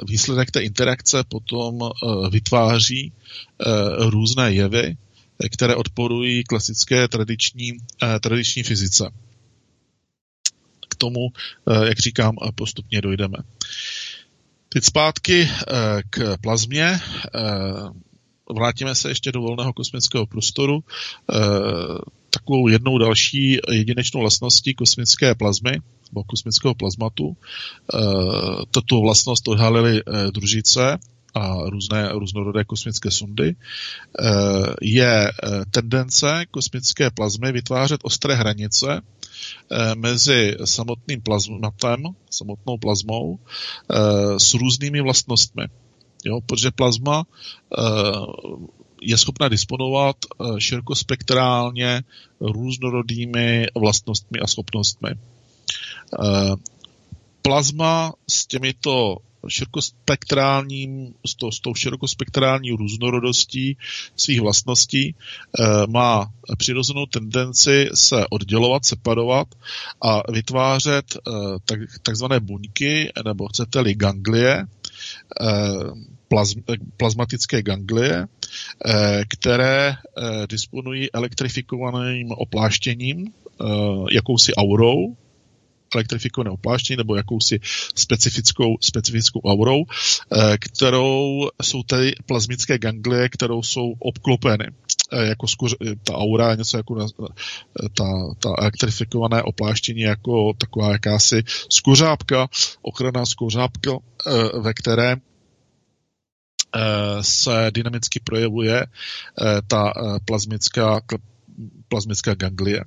výsledek 0.08 0.52
té 0.52 0.62
interakce 0.64 1.24
potom 1.24 1.80
vytváří 2.30 3.14
různé 3.98 4.54
jevy, 4.54 4.98
které 5.52 5.76
odporují 5.76 6.44
klasické 6.44 7.08
tradiční, 7.08 7.72
tradiční 8.22 8.64
fyzice. 8.64 9.10
K 10.90 10.96
tomu, 10.96 11.20
jak 11.84 12.00
říkám, 12.00 12.36
postupně 12.56 13.02
dojdeme. 13.02 13.38
Teď 14.70 14.84
zpátky 14.84 15.50
k 16.10 16.38
plazmě. 16.42 17.00
Vrátíme 18.56 18.96
se 18.96 19.10
ještě 19.10 19.32
do 19.32 19.42
volného 19.42 19.74
kosmického 19.74 20.26
prostoru 20.26 20.84
takovou 22.40 22.68
jednou 22.68 22.98
další 22.98 23.60
jedinečnou 23.72 24.22
vlastností 24.22 24.74
kosmické 24.74 25.36
plazmy, 25.36 25.80
nebo 26.16 26.24
kosmického 26.24 26.74
plazmatu. 26.76 27.36
E, 27.36 27.98
Toto 28.72 29.02
vlastnost 29.02 29.48
odhalili 29.48 30.00
e, 30.00 30.32
družice 30.32 30.98
a 31.34 31.70
různé 31.70 32.10
různorodé 32.14 32.64
kosmické 32.64 33.12
sondy, 33.12 33.50
e, 33.50 33.56
je 34.82 35.32
tendence 35.72 36.46
kosmické 36.52 37.12
plazmy 37.12 37.52
vytvářet 37.52 38.02
ostré 38.04 38.36
hranice 38.36 39.02
mezi 39.96 40.56
samotným 40.66 41.22
plazmatem, 41.22 42.04
samotnou 42.30 42.78
plazmou, 42.78 43.40
s 44.38 44.54
různými 44.54 45.02
vlastnostmi. 45.02 45.64
Jo, 46.26 46.42
protože 46.42 46.72
plazma 46.72 47.24
je 49.06 49.18
schopna 49.18 49.48
disponovat 49.50 50.16
eh, 50.26 50.62
širokospektrálně 50.62 52.02
různorodými 52.40 53.68
vlastnostmi 53.76 54.40
a 54.40 54.48
schopnostmi. 54.48 55.10
Eh, 56.14 56.56
plazma 57.42 58.14
s 58.30 58.46
těmito 58.46 59.18
širokospektrálním, 59.48 61.14
s, 61.26 61.36
to, 61.36 61.52
s 61.52 61.60
tou 61.60 61.76
širokospektrální 61.76 62.72
různorodostí 62.72 63.78
svých 64.16 64.42
vlastností 64.42 65.06
e, 65.08 65.14
má 65.88 66.28
přirozenou 66.58 67.06
tendenci 67.06 67.90
se 67.94 68.26
oddělovat, 68.30 68.86
separovat 68.86 69.48
a 70.02 70.32
vytvářet 70.32 71.16
e, 71.16 71.20
tak, 71.66 71.80
takzvané 72.04 72.40
buňky, 72.40 73.12
nebo 73.26 73.48
chcete-li 73.48 73.96
ganglie, 73.96 74.66
plazm, 76.28 76.60
plazmatické 76.98 77.62
ganglie, 77.62 78.28
eh, 78.86 79.24
které 79.28 79.90
eh, 79.92 80.48
disponují 80.48 81.12
elektrifikovaným 81.12 82.32
opláštěním, 82.32 83.28
eh, 83.28 83.66
jakousi 84.12 84.54
aurou, 84.56 85.16
elektrifikované 85.96 86.50
opláštění 86.50 86.98
nebo 86.98 87.16
jakousi 87.16 87.60
specifickou, 87.96 88.78
specifickou 88.82 89.42
aurou, 89.42 89.86
kterou 90.60 91.50
jsou 91.62 91.84
tedy 91.84 92.16
plazmické 92.26 92.78
ganglie, 92.80 93.30
kterou 93.30 93.64
jsou 93.64 93.94
obklopeny. 94.00 94.66
Jako 95.24 95.48
skuř, 95.48 95.76
ta 96.04 96.14
aura 96.14 96.52
je 96.52 96.58
něco 96.58 96.78
jako 96.78 97.08
ta, 97.94 98.06
ta 98.40 98.50
elektrifikované 98.58 99.44
opláštění 99.44 100.02
jako 100.02 100.54
taková 100.58 100.92
jakási 100.92 101.44
skuřápka, 101.70 102.48
ochranná 102.82 103.26
skuřápka, 103.26 103.92
ve 104.62 104.74
které 104.74 105.16
Eh, 106.76 107.24
se 107.24 107.72
dynamicky 107.74 108.20
projevuje 108.20 108.84
eh, 108.84 109.62
ta 109.68 109.94
eh, 109.96 110.20
plazmická, 110.26 111.02
plazmická 111.88 112.34
ganglie. 112.34 112.86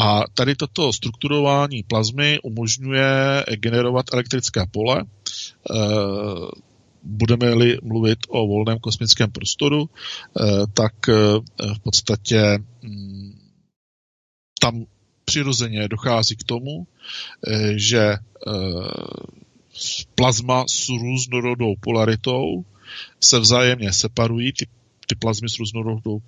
A 0.00 0.22
tady 0.34 0.54
toto 0.54 0.92
strukturování 0.92 1.82
plazmy 1.82 2.38
umožňuje 2.42 3.44
generovat 3.56 4.06
elektrické 4.12 4.66
pole. 4.70 5.04
Budeme-li 7.02 7.78
mluvit 7.82 8.18
o 8.28 8.46
volném 8.46 8.78
kosmickém 8.78 9.30
prostoru, 9.30 9.90
tak 10.74 10.94
v 11.74 11.78
podstatě 11.82 12.58
mm, 12.82 13.38
tam 14.60 14.84
přirozeně 15.24 15.88
dochází 15.88 16.36
k 16.36 16.44
tomu, 16.44 16.86
že 17.76 18.14
plazma 20.14 20.64
s 20.68 20.88
různorodou 20.88 21.74
polaritou 21.80 22.64
se 23.20 23.38
vzájemně 23.38 23.92
separují, 23.92 24.52
ty, 24.52 24.66
ty 25.06 25.14
plazmy 25.14 25.48
s 25.48 25.58
různorodou 25.58 26.20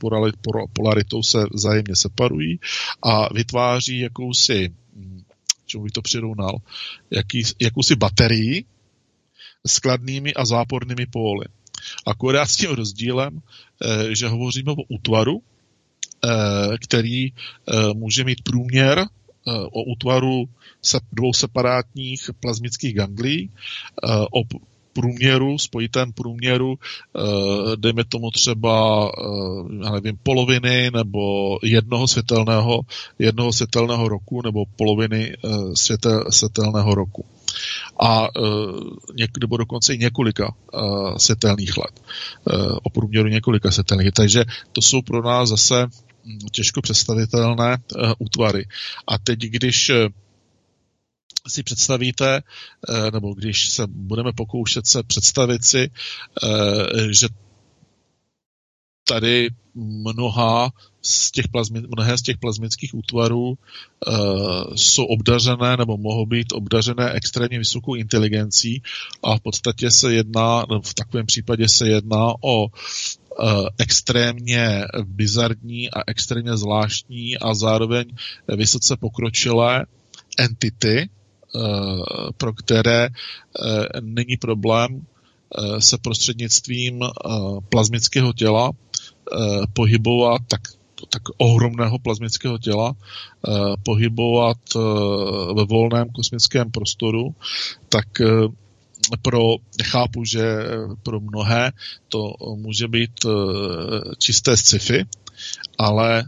polaritou 0.72 1.22
se 1.22 1.38
vzájemně 1.52 1.96
separují 1.96 2.60
a 3.02 3.34
vytváří 3.34 3.98
jakousi, 3.98 4.68
hm, 4.96 5.22
čemu 5.66 5.84
bych 5.84 5.92
to 5.92 6.02
přirovnal, 6.02 6.58
jaký, 7.10 7.42
jakousi 7.60 7.96
baterii 7.96 8.64
s 9.66 9.78
kladnými 9.78 10.34
a 10.34 10.44
zápornými 10.44 11.06
póly. 11.06 11.46
Akorát 12.06 12.46
s 12.46 12.56
tím 12.56 12.70
rozdílem, 12.70 13.40
eh, 13.40 14.14
že 14.14 14.28
hovoříme 14.28 14.72
o 14.72 14.82
útvaru, 14.88 15.42
eh, 15.42 16.78
který 16.78 17.26
eh, 17.26 17.32
může 17.94 18.24
mít 18.24 18.42
průměr 18.42 19.06
o 19.72 19.82
útvaru 19.82 20.48
dvou 21.12 21.32
separátních 21.32 22.30
plazmických 22.40 22.94
ganglí, 22.94 23.50
o 24.30 24.42
průměru, 24.96 25.58
spojitém 25.58 26.12
průměru, 26.12 26.78
eh, 26.78 27.20
dejme 27.76 28.04
tomu 28.04 28.30
třeba, 28.30 29.06
eh, 29.08 29.84
já 29.84 29.90
nevím, 29.90 30.18
poloviny 30.22 30.90
nebo 30.90 31.20
jednoho 31.62 32.08
světelného, 32.08 32.80
jednoho 33.18 33.52
světelného 33.52 34.08
roku 34.08 34.42
nebo 34.42 34.64
poloviny 34.76 35.32
eh, 35.32 35.48
světel, 35.74 36.24
světelného 36.30 36.94
roku. 36.94 37.24
A 38.00 38.28
něk, 39.16 39.30
nebo 39.40 39.56
dokonce 39.56 39.94
i 39.94 39.98
několika 39.98 40.54
světelných 41.16 41.76
let. 41.76 42.00
O 42.82 42.90
průměru 42.90 43.28
několika 43.28 43.70
světelných. 43.70 44.12
Takže 44.12 44.44
to 44.72 44.82
jsou 44.82 45.02
pro 45.02 45.22
nás 45.22 45.48
zase 45.48 45.86
těžko 46.52 46.82
představitelné 46.82 47.78
útvary. 48.18 48.68
A 49.06 49.18
teď, 49.18 49.38
když 49.38 49.92
si 51.48 51.62
představíte, 51.62 52.42
nebo 53.12 53.34
když 53.34 53.68
se 53.68 53.86
budeme 53.86 54.32
pokoušet 54.32 54.86
se 54.86 55.02
představit 55.02 55.64
si, 55.64 55.90
že 57.20 57.28
tady 59.08 59.48
mnoha 59.74 60.70
z 61.02 61.30
těch 61.30 61.48
plazmi, 61.48 61.80
mnohé 61.80 62.18
z 62.18 62.22
těch 62.22 62.36
plazmických 62.38 62.94
útvarů 62.94 63.48
uh, 63.48 63.54
jsou 64.74 65.04
obdařené 65.04 65.76
nebo 65.76 65.96
mohou 65.96 66.26
být 66.26 66.52
obdařené 66.52 67.12
extrémně 67.12 67.58
vysokou 67.58 67.94
inteligencí 67.94 68.82
a 69.22 69.36
v 69.36 69.40
podstatě 69.40 69.90
se 69.90 70.14
jedná, 70.14 70.66
v 70.82 70.94
takovém 70.94 71.26
případě 71.26 71.68
se 71.68 71.88
jedná 71.88 72.34
o 72.44 72.66
extrémně 73.78 74.84
bizarní 75.04 75.90
a 75.90 76.02
extrémně 76.06 76.56
zvláštní 76.56 77.38
a 77.38 77.54
zároveň 77.54 78.04
vysoce 78.48 78.96
pokročilé 78.96 79.86
entity, 80.38 81.08
pro 82.36 82.52
které 82.52 83.08
uh, 83.08 83.84
není 84.00 84.36
problém 84.36 85.06
se 85.78 85.98
prostřednictvím 85.98 87.00
plazmického 87.68 88.32
těla 88.32 88.70
pohybovat 89.72 90.42
tak 90.48 90.60
tak 91.10 91.22
ohromného 91.36 91.98
plazmického 91.98 92.58
těla 92.58 92.94
eh, 92.94 93.52
pohybovat 93.82 94.56
eh, 94.76 94.78
ve 95.54 95.64
volném 95.64 96.08
kosmickém 96.10 96.70
prostoru, 96.70 97.34
tak 97.88 98.20
eh, 98.20 98.26
pro, 99.22 99.40
chápu, 99.84 100.24
že 100.24 100.42
pro 101.02 101.20
mnohé 101.20 101.72
to 102.08 102.32
může 102.56 102.88
být 102.88 103.26
čisté 104.18 104.56
sci-fi, 104.56 105.04
ale 105.78 106.24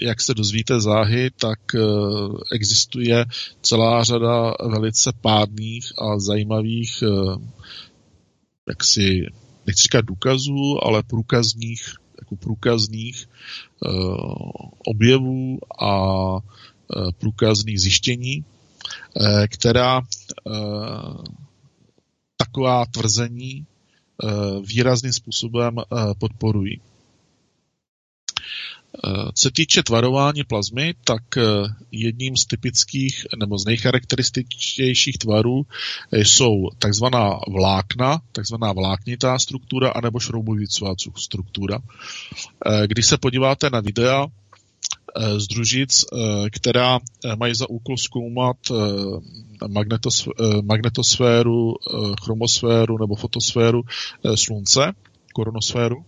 jak 0.00 0.20
se 0.20 0.34
dozvíte 0.34 0.80
záhy, 0.80 1.30
tak 1.30 1.58
existuje 2.52 3.24
celá 3.62 4.04
řada 4.04 4.54
velice 4.68 5.12
pádných 5.20 5.92
a 5.98 6.18
zajímavých 6.18 7.02
jaksi, 8.68 9.26
nechci 9.66 9.82
říkat 9.82 10.04
důkazů, 10.04 10.84
ale 10.84 11.02
průkazních 11.02 11.94
jako 12.20 12.36
průkazných 12.36 13.26
eh, 13.26 13.88
objevů 14.86 15.58
a 15.80 16.36
eh, 16.36 17.12
průkazných 17.18 17.80
zjištění, 17.80 18.44
eh, 19.20 19.48
která 19.48 20.02
taková 22.36 22.86
tvrzení 22.86 23.66
výrazným 24.66 25.12
způsobem 25.12 25.76
podporují. 26.18 26.80
Co 29.34 29.42
se 29.42 29.50
týče 29.50 29.82
tvarování 29.82 30.44
plazmy, 30.44 30.94
tak 31.04 31.36
eh, 31.36 31.42
jedním 31.90 32.36
z 32.36 32.46
typických 32.46 33.26
nebo 33.38 33.58
z 33.58 33.64
nejcharakterističtějších 33.64 35.18
tvarů 35.18 35.62
eh, 36.12 36.18
jsou 36.24 36.54
takzvaná 36.78 37.38
vlákna, 37.48 38.20
takzvaná 38.32 38.72
vláknitá 38.72 39.38
struktura, 39.38 39.90
anebo 39.90 40.20
šroubovicová 40.20 40.94
struktura. 41.16 41.78
Eh, 42.66 42.86
když 42.86 43.06
se 43.06 43.18
podíváte 43.18 43.70
na 43.70 43.80
videa 43.80 44.26
z 45.36 45.46
družic, 45.46 46.04
která 46.52 46.98
mají 47.38 47.54
za 47.54 47.70
úkol 47.70 47.96
zkoumat 47.96 48.56
magnetosféru, 50.62 51.74
chromosféru 52.22 52.98
nebo 52.98 53.14
fotosféru 53.14 53.82
Slunce, 54.34 54.92
koronosféru, 55.34 56.04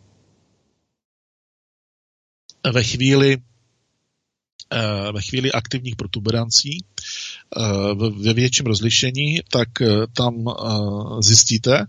ve 2.72 2.82
chvíli 2.82 3.38
eh, 4.72 5.12
ve 5.12 5.20
chvíli 5.20 5.52
aktivních 5.52 5.96
protuberancí 5.96 6.84
eh, 6.84 7.62
ve 8.10 8.34
větším 8.34 8.66
rozlišení, 8.66 9.40
tak 9.50 9.68
eh, 9.80 10.06
tam 10.12 10.34
zjistíte 11.20 11.86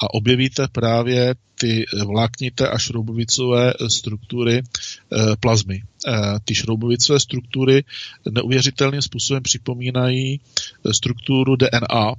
a 0.00 0.14
objevíte 0.14 0.68
právě 0.72 1.34
ty 1.60 1.84
vláknité 2.06 2.68
a 2.68 2.78
šroubovicové 2.78 3.72
struktury 3.88 4.62
plazmy. 5.40 5.82
Ty 6.44 6.54
šroubovicové 6.54 7.20
struktury 7.20 7.84
neuvěřitelným 8.30 9.02
způsobem 9.02 9.42
připomínají 9.42 10.40
strukturu 10.92 11.56
DNA, 11.56 12.12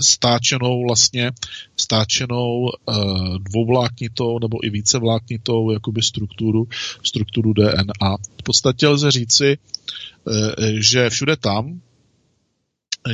stáčenou 0.00 0.82
vlastně, 0.86 1.32
stáčenou 1.76 2.68
eh, 2.68 2.92
dvouvláknitou 3.38 4.38
nebo 4.38 4.66
i 4.66 4.70
vícevláknitou 4.70 5.70
jakoby 5.70 6.02
strukturu, 6.02 6.68
strukturu 7.02 7.52
DNA. 7.52 8.16
V 8.40 8.42
podstatě 8.42 8.88
lze 8.88 9.10
říci, 9.10 9.58
eh, 9.58 10.72
že 10.78 11.10
všude 11.10 11.36
tam, 11.36 11.80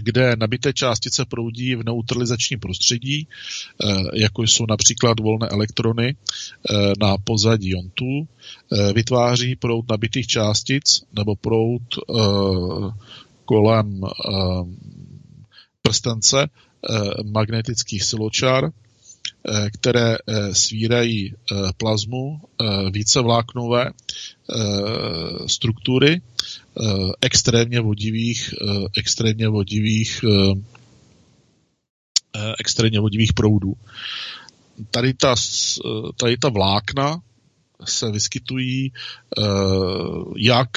kde 0.01 0.37
nabité 0.37 0.73
částice 0.73 1.25
proudí 1.25 1.75
v 1.75 1.85
neutralizačním 1.85 2.61
prostředí, 2.61 3.29
jako 4.15 4.43
jsou 4.43 4.67
například 4.69 5.21
volné 5.21 5.49
elektrony 5.49 6.17
na 7.01 7.17
pozadí 7.25 7.71
jontů, 7.71 8.29
vytváří 8.95 9.57
proud 9.57 9.89
nabitých 9.91 10.27
částic 10.27 11.03
nebo 11.13 11.37
proud 11.37 11.83
kolem 13.45 14.01
prstence 15.85 16.43
eh, 16.43 16.49
magnetických 17.25 18.05
siločar, 18.05 18.65
eh, 18.65 19.71
které 19.71 20.17
eh, 20.17 20.55
svírají 20.55 21.35
plazmu 21.77 22.41
vícevláknové 22.91 23.91
struktury 25.47 26.21
extrémně 27.21 27.81
vodivých, 27.81 28.55
extrémně 28.99 29.49
vodivých 29.49 30.25
extrémně 32.61 33.01
vodivých 33.01 33.33
proudů. 33.33 33.75
Tady 34.91 35.15
ta, 35.15 35.35
tady 36.17 36.37
ta 36.37 36.49
vlákna 36.49 37.21
se 37.85 38.11
vyskytují 38.11 38.93
jak 40.37 40.71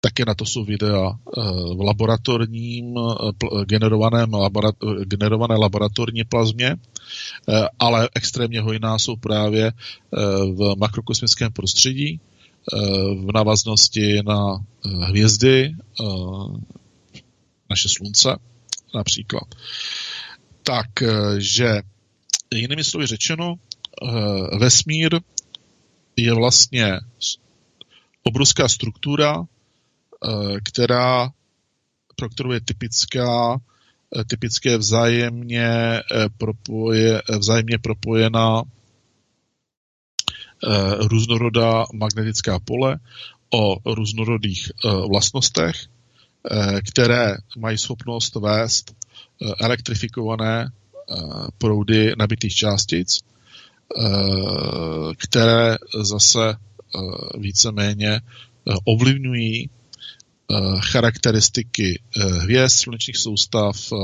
také 0.00 0.24
na 0.24 0.34
to 0.34 0.46
jsou 0.46 0.64
videa 0.64 1.10
eh, 1.10 1.40
v 1.74 1.80
laboratorním, 1.80 2.94
eh, 2.98 3.64
generovaném 3.64 4.30
generované 5.04 5.56
laboratorní 5.56 6.24
plazmě, 6.24 6.76
eh, 6.76 7.68
ale 7.78 8.08
extrémně 8.14 8.60
hojná 8.60 8.98
jsou 8.98 9.16
právě 9.16 9.72
v 10.54 10.74
makrokosmickém 10.78 11.52
prostředí, 11.52 12.20
v 13.14 13.32
návaznosti 13.34 14.22
na 14.22 14.64
hvězdy, 14.84 15.74
naše 17.70 17.88
slunce 17.88 18.36
například. 18.94 19.44
Takže 20.62 21.82
jinými 22.54 22.84
slovy 22.84 23.06
řečeno, 23.06 23.54
vesmír 24.58 25.20
je 26.16 26.34
vlastně 26.34 27.00
obrovská 28.22 28.68
struktura, 28.68 29.44
která, 30.64 31.30
pro 32.16 32.28
kterou 32.28 32.52
je 32.52 32.60
typická, 32.60 33.60
eh, 34.16 34.24
typické 34.24 34.78
vzájemně, 34.78 35.68
eh, 35.68 36.02
propoje, 36.38 37.22
vzájemně 37.38 37.78
propojená 37.78 38.62
různorodá 40.98 41.84
magnetická 41.94 42.58
pole 42.58 42.98
o 43.54 43.94
různorodých 43.94 44.72
vlastnostech, 45.08 45.86
které 46.88 47.36
mají 47.58 47.78
schopnost 47.78 48.34
vést 48.34 48.94
elektrifikované 49.60 50.72
proudy 51.58 52.12
nabitých 52.18 52.54
částic, 52.54 53.18
které 55.16 55.76
zase 56.02 56.56
víceméně 57.38 58.20
ovlivňují 58.84 59.70
Eh, 59.70 59.77
charakteristiky 60.92 62.00
eh, 62.00 62.24
hvězd, 62.24 62.76
slunečních 62.76 63.16
soustav, 63.16 63.92
eh, 63.92 63.96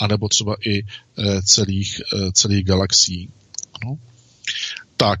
anebo 0.00 0.28
třeba 0.28 0.56
i 0.66 0.82
celých, 1.44 2.00
celých 2.32 2.64
galaxií. 2.64 3.30
No. 3.84 3.98
Tak, 4.96 5.20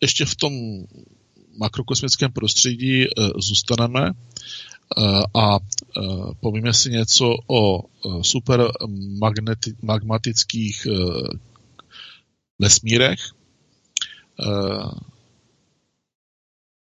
ještě 0.00 0.24
v 0.24 0.36
tom 0.36 0.52
makrokosmickém 1.58 2.32
prostředí 2.32 3.04
zůstaneme 3.36 4.10
a 5.34 5.58
povíme 6.40 6.74
si 6.74 6.90
něco 6.90 7.34
o 7.46 7.82
supermagmatických 8.22 10.86
vesmírech. 12.58 13.20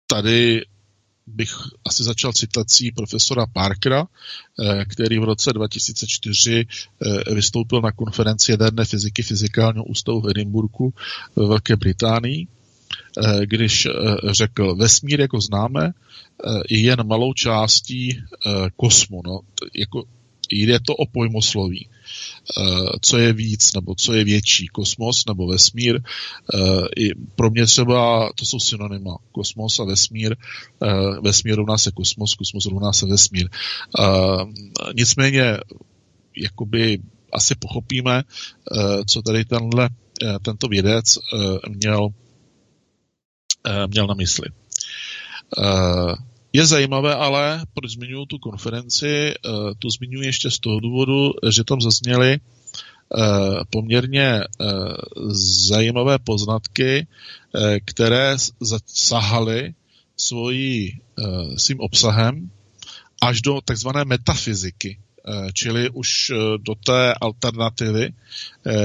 Tady 0.06 0.64
bych 1.26 1.54
asi 1.86 2.04
začal 2.04 2.32
citací 2.32 2.92
profesora 2.92 3.46
Parkera, 3.46 4.06
který 4.88 5.18
v 5.18 5.24
roce 5.24 5.52
2004 5.52 6.66
vystoupil 7.34 7.80
na 7.80 7.92
konferenci 7.92 8.50
jaderné 8.50 8.84
fyziky 8.84 9.22
Fyzikálního 9.22 9.84
ústavu 9.84 10.20
v 10.20 10.30
Edinburgu 10.30 10.94
ve 11.36 11.46
Velké 11.46 11.76
Británii, 11.76 12.46
když 13.44 13.88
řekl, 14.32 14.74
vesmír, 14.74 15.20
jako 15.20 15.40
známe, 15.40 15.92
je 16.70 16.80
jen 16.80 17.06
malou 17.06 17.32
částí 17.32 18.22
kosmu. 18.76 19.22
No, 19.26 19.40
jako 19.74 20.04
jde 20.50 20.80
to 20.80 20.96
o 20.96 21.06
pojmosloví. 21.06 21.88
Eh, 22.58 22.98
co 23.00 23.18
je 23.18 23.32
víc 23.32 23.72
nebo 23.72 23.94
co 23.94 24.12
je 24.12 24.24
větší, 24.24 24.66
kosmos 24.66 25.26
nebo 25.26 25.46
vesmír. 25.46 26.00
Eh, 26.54 26.58
I 26.96 27.14
pro 27.36 27.50
mě 27.50 27.66
třeba 27.66 28.30
to 28.34 28.44
jsou 28.44 28.58
synonyma. 28.58 29.16
Kosmos 29.32 29.80
a 29.80 29.84
vesmír. 29.84 30.36
Eh, 30.82 31.20
vesmír 31.20 31.54
rovná 31.54 31.78
se 31.78 31.90
kosmos, 31.90 32.34
kosmos 32.34 32.66
rovná 32.66 32.92
se 32.92 33.06
vesmír. 33.06 33.48
Nicméně 34.94 35.58
jakoby 36.36 36.98
asi 37.32 37.54
pochopíme, 37.54 38.22
co 39.06 39.22
tady 39.22 39.44
tenhle, 39.44 39.88
tento 40.42 40.68
vědec 40.68 41.18
měl, 41.68 42.08
měl 43.86 44.06
na 44.06 44.14
mysli. 44.14 44.48
Je 46.54 46.66
zajímavé 46.66 47.14
ale, 47.14 47.66
proč 47.74 47.92
zmiňuji 47.92 48.26
tu 48.26 48.38
konferenci, 48.38 49.34
eh, 49.34 49.34
tu 49.78 49.90
zmiňuji 49.90 50.26
ještě 50.26 50.50
z 50.50 50.58
toho 50.58 50.80
důvodu, 50.80 51.30
že 51.50 51.64
tam 51.64 51.80
zazněly 51.80 52.32
eh, 52.32 52.40
poměrně 53.70 54.40
eh, 54.40 54.44
zajímavé 55.66 56.18
poznatky, 56.18 57.06
které 57.84 58.36
zasahaly 58.60 59.74
svojí, 60.16 61.00
svým 61.56 61.80
obsahem 61.80 62.50
až 63.22 63.42
do 63.42 63.60
takzvané 63.60 64.04
metafyziky, 64.04 64.98
čili 65.52 65.90
už 65.90 66.32
do 66.58 66.74
té 66.74 67.14
alternativy, 67.14 68.12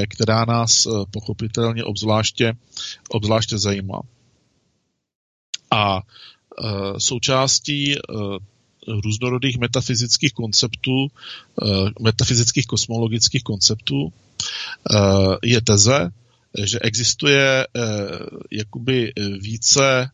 která 0.10 0.46
nás 0.46 0.88
pochopitelně 1.12 1.84
obzvláště, 1.84 2.54
obzvláště 3.10 3.58
zajímá. 3.58 4.02
A 5.72 6.02
součástí 6.98 7.96
eh, 7.96 8.02
různorodých 8.88 9.58
metafyzických 9.58 10.34
konceptů, 10.34 11.08
eh, 11.08 11.68
metafyzických 12.02 12.68
kosmologických 12.68 13.44
konceptů 13.44 14.14
je 15.44 15.62
teze, 15.62 16.10
že 16.64 16.80
existuje 16.80 17.68
jakoby 18.52 19.14
více 19.40 20.10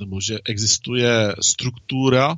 nebo 0.00 0.20
že 0.20 0.38
existuje 0.44 1.34
struktura 1.40 2.36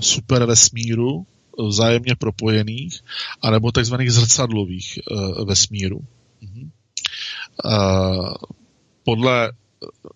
supervesmíru 0.00 1.26
vzájemně 1.68 2.16
propojených, 2.16 3.00
anebo 3.42 3.72
takzvaných 3.72 4.12
zrcadlových 4.12 4.98
vesmírů. 5.44 6.00
Mhm. 6.40 6.70
Podle 9.04 9.52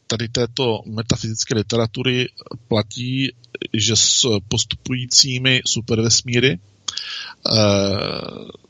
tady 0.06 0.28
této 0.28 0.82
metafyzické 0.86 1.54
literatury 1.54 2.28
platí, 2.68 3.32
že 3.72 3.96
s 3.96 4.26
postupujícími 4.48 5.60
supervesmíry 5.66 6.58
eh, 7.52 8.66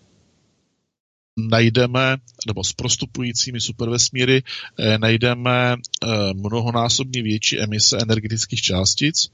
najdeme, 1.36 2.16
nebo 2.46 2.64
s 2.64 2.72
prostupujícími 2.72 3.60
supervesmíry 3.60 4.42
eh, 4.78 4.98
najdeme 4.98 5.76
eh, 5.76 6.08
mnohonásobně 6.34 7.22
větší 7.22 7.60
emise 7.60 7.98
energetických 8.02 8.62
částic 8.62 9.30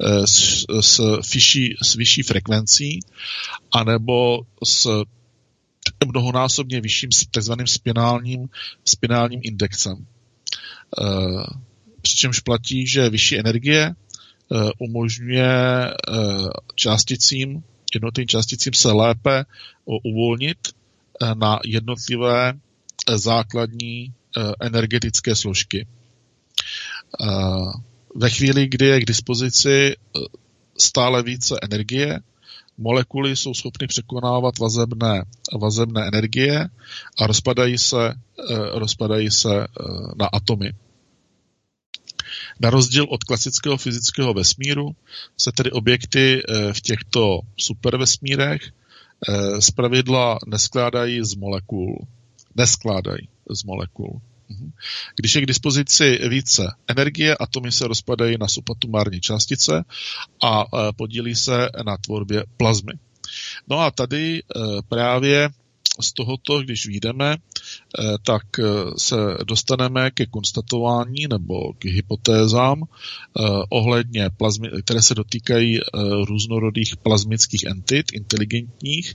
eh, 0.00 0.26
s, 0.26 0.64
s, 0.80 1.00
vyšší, 1.34 1.76
s 1.82 1.94
vyšší 1.94 2.22
frekvencí, 2.22 3.00
anebo 3.72 4.40
s 4.64 5.04
mnohonásobně 6.06 6.80
vyšším 6.80 7.10
takzvaným 7.30 7.66
spinálním, 7.66 8.48
spinálním 8.84 9.40
indexem. 9.42 10.06
Eh, 11.02 11.44
přičemž 12.02 12.40
platí, 12.40 12.86
že 12.86 13.10
vyšší 13.10 13.38
energie 13.38 13.94
eh, 13.94 14.70
umožňuje 14.78 15.44
eh, 15.44 15.94
částicím, 16.74 17.64
jednotlivým 17.94 18.28
částicím 18.28 18.72
se 18.72 18.92
lépe 18.92 19.44
uvolnit 19.84 20.58
na 21.34 21.58
jednotlivé 21.64 22.52
základní 23.14 24.12
energetické 24.60 25.34
složky. 25.34 25.86
Ve 28.14 28.30
chvíli, 28.30 28.68
kdy 28.68 28.86
je 28.86 29.00
k 29.00 29.04
dispozici 29.04 29.96
stále 30.78 31.22
více 31.22 31.54
energie, 31.62 32.20
molekuly 32.78 33.36
jsou 33.36 33.54
schopny 33.54 33.86
překonávat 33.86 34.58
vazebné, 34.58 35.24
vazebné 35.60 36.06
energie 36.06 36.68
a 37.18 37.26
rozpadají 37.26 37.78
se, 37.78 38.08
eh, 38.08 38.14
rozpadají 38.78 39.30
se 39.30 39.64
eh, 39.64 39.66
na 40.16 40.26
atomy. 40.26 40.72
Na 42.60 42.70
rozdíl 42.70 43.06
od 43.10 43.24
klasického 43.24 43.76
fyzického 43.76 44.34
vesmíru 44.34 44.96
se 45.36 45.52
tedy 45.52 45.70
objekty 45.70 46.42
eh, 46.42 46.72
v 46.72 46.80
těchto 46.80 47.40
supervesmírech 47.56 48.62
zpravidla 49.58 50.38
neskládají 50.46 51.24
z 51.24 51.34
molekul. 51.34 52.06
Neskládají 52.56 53.28
z 53.50 53.64
molekul. 53.64 54.20
Mhm. 54.48 54.72
Když 55.16 55.34
je 55.34 55.42
k 55.42 55.46
dispozici 55.46 56.20
více 56.28 56.74
energie, 56.88 57.36
atomy 57.36 57.72
se 57.72 57.88
rozpadají 57.88 58.36
na 58.40 58.48
subatomární 58.48 59.20
částice 59.20 59.84
a 60.44 60.62
e, 60.62 60.92
podílí 60.92 61.34
se 61.34 61.68
na 61.84 61.96
tvorbě 61.96 62.44
plazmy. 62.56 62.92
No 63.68 63.80
a 63.80 63.90
tady 63.90 64.38
e, 64.38 64.42
právě 64.88 65.48
z 66.00 66.12
tohoto, 66.12 66.62
když 66.62 66.86
vyjdeme, 66.86 67.32
e, 67.32 67.36
tak 68.22 68.42
se 68.96 69.16
dostaneme 69.46 70.10
ke 70.10 70.26
konstatování 70.26 71.26
nebo 71.30 71.72
k 71.72 71.84
hypotézám 71.84 72.82
ohledně 73.68 74.30
plazmy, 74.36 74.68
které 74.84 75.02
se 75.02 75.14
dotýkají 75.14 75.80
různorodých 76.24 76.96
plazmických 76.96 77.64
entit, 77.64 78.12
inteligentních, 78.12 79.14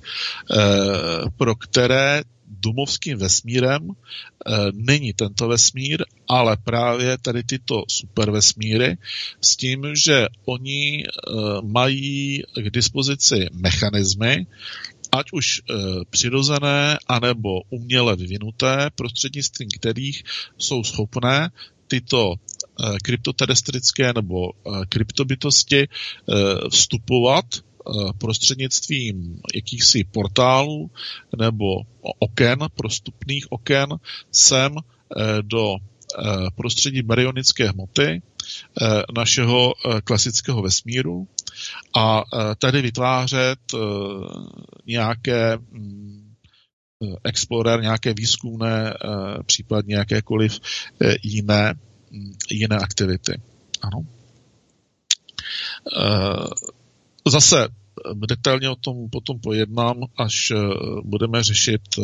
pro 1.37 1.55
které 1.55 2.23
domovským 2.59 3.17
vesmírem 3.17 3.89
e, 3.89 3.93
není 4.73 5.13
tento 5.13 5.47
vesmír, 5.47 6.03
ale 6.27 6.57
právě 6.57 7.17
tady 7.17 7.43
tyto 7.43 7.83
supervesmíry 7.87 8.97
s 9.41 9.55
tím, 9.55 9.95
že 9.95 10.27
oni 10.45 11.03
e, 11.03 11.07
mají 11.61 12.43
k 12.55 12.69
dispozici 12.69 13.47
mechanismy, 13.53 14.47
ať 15.11 15.25
už 15.31 15.59
e, 15.59 15.73
přirozené, 16.09 16.97
anebo 17.07 17.61
uměle 17.69 18.15
vyvinuté, 18.15 18.89
prostřednictvím 18.95 19.69
kterých 19.79 20.23
jsou 20.57 20.83
schopné 20.83 21.49
tyto 21.87 22.35
kryptoterestrické 23.03 24.13
nebo 24.13 24.51
kryptobytosti 24.89 25.87
vstupovat 26.69 27.45
Eh, 27.45 27.70
prostřednictvím 28.17 29.41
jakýchsi 29.55 30.03
portálů 30.03 30.91
nebo 31.37 31.65
oken, 32.19 32.59
prostupných 32.75 33.51
oken, 33.51 33.89
sem 34.31 34.75
eh, 34.77 35.41
do 35.41 35.75
eh, 35.75 36.23
prostředí 36.55 37.01
baryonické 37.01 37.69
hmoty 37.69 38.21
našeho 39.15 39.73
klasického 40.03 40.61
vesmíru 40.61 41.27
a 41.97 42.23
tady 42.57 42.81
vytvářet 42.81 43.59
nějaké 44.85 45.57
mm, 45.57 46.33
explorer, 47.23 47.81
nějaké 47.81 48.13
výzkumné, 48.13 48.93
případně 49.45 49.95
jakékoliv 49.95 50.59
jiné, 51.23 51.73
mm, 52.11 52.33
jiné 52.51 52.77
aktivity. 52.77 53.41
Ano. 53.81 54.05
Zase 57.27 57.63
eh, 57.63 57.69
detailně 58.27 58.69
o 58.69 58.75
tom 58.75 59.09
potom 59.09 59.39
pojednám, 59.39 59.97
až 60.17 60.51
eh, 60.51 60.57
budeme 61.03 61.43
řešit 61.43 61.81
eh, 61.99 62.01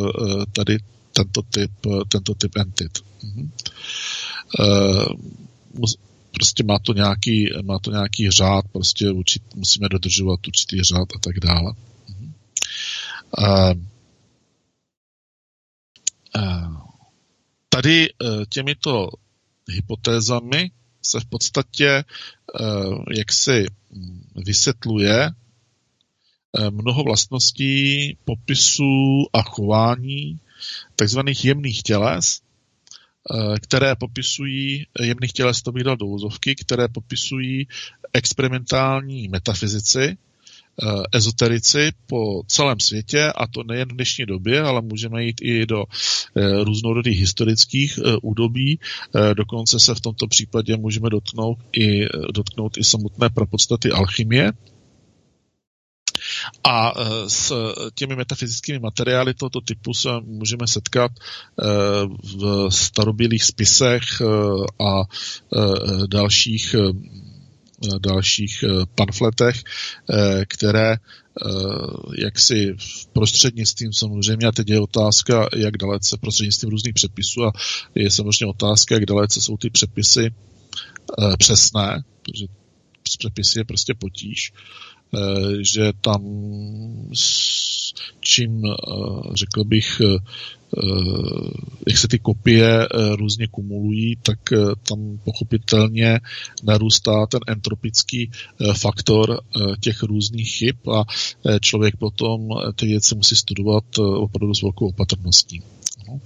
tady 0.52 0.78
tento 1.14 1.42
typ, 1.42 1.72
tento 2.10 2.34
typ 2.36 2.58
entit. 2.58 3.00
Mhm. 3.24 3.52
Prostě 6.32 6.64
má 6.64 6.80
to 6.80 6.94
nějaký, 6.94 7.50
má 7.64 7.80
to 7.80 7.92
nějaký 7.92 8.30
řád, 8.30 8.66
prostě 8.72 9.12
určit, 9.12 9.56
musíme 9.56 9.90
dodržovat 9.90 10.48
určitý 10.48 10.84
řád 10.84 11.08
a 11.16 11.20
tak 11.20 11.40
dále. 11.40 11.74
Mhm. 12.10 12.34
Tady 17.70 18.08
těmito 18.50 19.10
hypotézami 19.70 20.72
se 21.10 21.20
v 21.20 21.26
podstatě 21.26 22.04
jak 23.18 23.32
si 23.32 23.66
vysvětluje 24.36 25.30
eh, 25.30 26.72
mnoho 26.72 27.04
vlastností, 27.04 28.18
popisů 28.26 29.26
a 29.34 29.42
chování 29.42 30.40
takzvaných 30.96 31.46
jemných 31.46 31.84
těles, 31.84 32.42
které 33.62 33.96
popisují 33.96 34.86
jemných 35.02 35.34
těles, 35.34 35.62
to 35.62 35.72
bych 35.72 35.84
dal 35.84 35.98
do 35.98 36.06
úzovky, 36.06 36.56
které 36.56 36.88
popisují 36.88 37.68
experimentální 38.14 39.28
metafyzici, 39.28 40.18
Eh, 40.18 40.27
ezoterici 41.12 41.92
po 42.08 42.44
celém 42.48 42.80
světě, 42.80 43.32
a 43.36 43.48
to 43.48 43.64
nejen 43.64 43.88
v 43.88 43.96
dnešní 43.96 44.26
době, 44.26 44.62
ale 44.62 44.82
můžeme 44.82 45.24
jít 45.24 45.42
i 45.42 45.66
do 45.66 45.84
eh, 45.84 46.64
různorodých 46.64 47.20
historických 47.20 47.98
eh, 47.98 48.18
údobí. 48.22 48.80
Dokonce 49.34 49.80
se 49.80 49.96
v 49.96 50.02
tomto 50.02 50.28
případě 50.28 50.78
můžeme 50.78 51.10
dotknout 51.10 51.58
i, 51.80 52.06
dotknout 52.34 52.78
i 52.78 52.84
samotné 52.84 53.30
prapodstaty 53.30 53.92
alchymie, 53.92 54.52
a 56.64 56.94
s 57.28 57.54
těmi 57.96 58.16
metafyzickými 58.16 58.80
materiály 58.80 59.34
tohoto 59.34 59.62
typu 59.62 59.94
se 59.94 60.10
můžeme 60.24 60.68
setkat 60.68 61.12
v 62.24 62.70
starobylých 62.70 63.44
spisech 63.44 64.04
a 64.80 65.04
dalších 66.08 66.76
dalších 68.00 68.64
eh, 68.64 68.86
pamfletech, 68.96 69.64
eh, 69.64 70.46
které 70.48 70.92
eh, 70.94 70.98
jak 72.18 72.40
si 72.40 72.76
prostřednictvím 73.14 73.94
samozřejmě, 73.94 74.48
a 74.48 74.52
teď 74.52 74.70
je 74.70 74.80
otázka, 74.80 75.50
jak 75.56 75.78
dalece 75.78 76.18
prostřednictvím 76.18 76.70
různých 76.70 76.94
přepisů 76.94 77.44
a 77.44 77.52
je 77.96 78.12
samozřejmě 78.12 78.46
otázka, 78.46 78.96
jak 78.96 79.06
dalece 79.06 79.42
jsou 79.42 79.58
ty 79.58 79.70
přepisy 79.70 80.30
přesné, 81.40 82.04
protože 82.22 82.46
s 83.10 83.18
přepisy 83.18 83.60
je 83.60 83.66
prostě 83.66 83.94
potíž, 83.94 84.54
že 85.62 85.94
tam 86.02 86.22
čím, 88.20 88.62
řekl 89.36 89.64
bych, 89.64 90.02
Eh, 90.78 91.52
jak 91.88 91.98
se 91.98 92.08
ty 92.08 92.20
kopie 92.20 92.80
eh, 92.82 93.16
různě 93.16 93.48
kumulují, 93.48 94.16
tak 94.16 94.40
eh, 94.52 94.58
tam 94.90 95.20
pochopitelně 95.24 96.20
narůstá 96.64 97.26
ten 97.26 97.40
entropický 97.48 98.32
faktor 98.80 99.42
těch 99.82 100.04
různých 100.04 100.56
chyb 100.56 100.76
a 100.94 101.04
člověk 101.60 101.98
potom 101.98 102.50
ty 102.76 102.86
věci 102.86 103.16
musí 103.16 103.36
studovat 103.36 103.84
opravdu 104.00 104.54
s 104.54 104.62
velkou 104.62 104.88
opatrností. 104.88 105.62
No. 106.08 106.20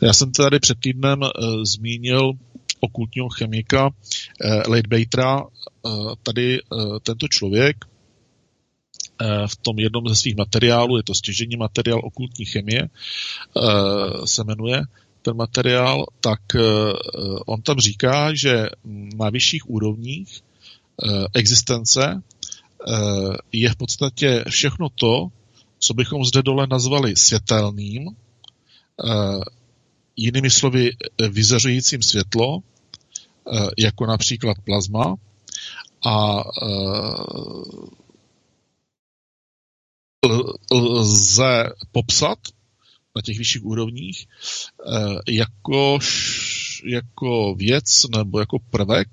Já 0.00 0.12
jsem 0.12 0.32
tady 0.32 0.58
před 0.58 0.78
týdnem 0.80 1.20
zmínil 1.62 2.32
okultního 2.80 3.28
chemika 3.28 3.90
Leadbatera. 4.68 5.42
Tady 6.22 6.60
tento 7.02 7.28
člověk 7.28 7.76
Eh, 9.20 9.48
v 9.48 9.56
tom 9.56 9.78
jednom 9.78 10.08
ze 10.08 10.16
svých 10.16 10.36
materiálů, 10.36 10.96
je 10.96 11.02
to 11.02 11.14
stěžení 11.14 11.56
materiál 11.56 12.00
okultní 12.04 12.44
chemie, 12.44 12.82
eh, 12.82 14.26
se 14.26 14.44
jmenuje 14.44 14.82
ten 15.22 15.36
materiál, 15.36 16.06
tak 16.20 16.40
eh, 16.54 16.60
on 17.46 17.62
tam 17.62 17.78
říká, 17.78 18.34
že 18.34 18.66
na 19.16 19.30
vyšších 19.30 19.70
úrovních 19.70 20.40
existence 21.34 22.22
je 23.52 23.70
v 23.70 23.76
podstatě 23.76 24.44
všechno 24.48 24.88
to, 24.88 25.28
co 25.78 25.94
bychom 25.94 26.24
zde 26.24 26.42
dole 26.42 26.66
nazvali 26.70 27.16
světelným, 27.16 28.08
jinými 30.16 30.50
slovy 30.50 30.90
vyzařujícím 31.30 32.02
světlo, 32.02 32.58
jako 33.78 34.06
například 34.06 34.56
plazma, 34.64 35.16
a 36.06 36.42
lze 40.72 41.72
popsat 41.92 42.38
na 43.16 43.22
těch 43.22 43.38
vyšších 43.38 43.64
úrovních 43.64 44.26
eh, 44.86 45.32
jako, 45.32 45.98
jako 46.84 47.54
věc 47.54 48.06
nebo 48.16 48.40
jako 48.40 48.58
prvek, 48.70 49.08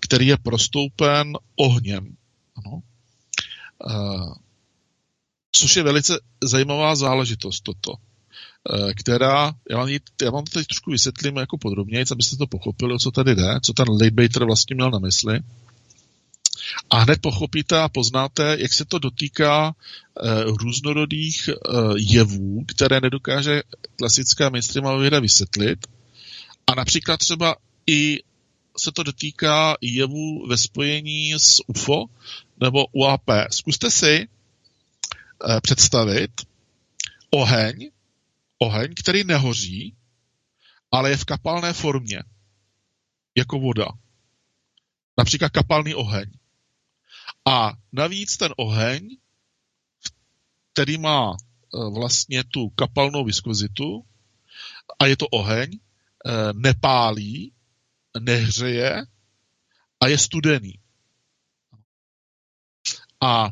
který 0.00 0.26
je 0.26 0.36
prostoupen 0.36 1.32
ohněm. 1.56 2.16
Ano. 2.56 2.82
Eh, 3.90 4.34
což 5.52 5.76
je 5.76 5.82
velice 5.82 6.20
zajímavá 6.42 6.96
záležitost 6.96 7.60
toto, 7.60 7.92
eh, 7.92 8.05
která, 8.96 9.52
já 9.70 9.76
vám, 9.76 9.88
já 10.22 10.30
vám 10.30 10.44
to 10.44 10.50
teď 10.50 10.66
trošku 10.66 10.90
vysvětlím 10.90 11.36
jako 11.36 11.58
podrobněji, 11.58 12.04
abyste 12.12 12.36
to 12.36 12.46
pochopili, 12.46 12.94
o 12.94 12.98
co 12.98 13.10
tady 13.10 13.34
jde, 13.34 13.60
co 13.62 13.72
ten 13.72 13.86
Leadbater 13.90 14.44
vlastně 14.44 14.74
měl 14.74 14.90
na 14.90 14.98
mysli 14.98 15.40
a 16.90 16.98
hned 16.98 17.20
pochopíte 17.20 17.80
a 17.80 17.88
poznáte, 17.88 18.56
jak 18.58 18.72
se 18.72 18.84
to 18.84 18.98
dotýká 18.98 19.74
e, 19.74 20.44
různorodých 20.44 21.48
e, 21.48 21.52
jevů, 21.96 22.64
které 22.68 23.00
nedokáže 23.00 23.62
klasická 23.96 24.48
mainstreamová 24.50 24.96
věda 24.96 25.20
vysvětlit. 25.20 25.86
A 26.66 26.74
například 26.74 27.16
třeba 27.16 27.56
i 27.86 28.20
se 28.78 28.92
to 28.92 29.02
dotýká 29.02 29.76
jevů 29.80 30.46
ve 30.48 30.56
spojení 30.56 31.34
s 31.34 31.62
UFO 31.66 32.04
nebo 32.60 32.86
UAP. 32.92 33.30
Zkuste 33.50 33.90
si 33.90 34.14
e, 34.14 34.28
představit 35.60 36.30
oheň, 37.30 37.90
oheň, 38.58 38.94
který 38.94 39.24
nehoří, 39.24 39.96
ale 40.92 41.10
je 41.10 41.16
v 41.16 41.24
kapalné 41.24 41.72
formě, 41.72 42.22
jako 43.36 43.58
voda. 43.58 43.88
Například 45.18 45.52
kapalný 45.52 45.94
oheň. 45.94 46.30
A 47.44 47.72
navíc 47.92 48.36
ten 48.36 48.52
oheň, 48.56 49.16
který 50.72 50.98
má 50.98 51.32
e, 51.32 51.36
vlastně 51.98 52.44
tu 52.44 52.68
kapalnou 52.68 53.24
viskozitu, 53.24 54.06
a 54.98 55.06
je 55.06 55.16
to 55.16 55.26
oheň, 55.26 55.70
e, 55.72 55.78
nepálí, 56.52 57.52
nehřeje 58.20 59.06
a 60.00 60.06
je 60.06 60.18
studený. 60.18 60.80
A 63.20 63.50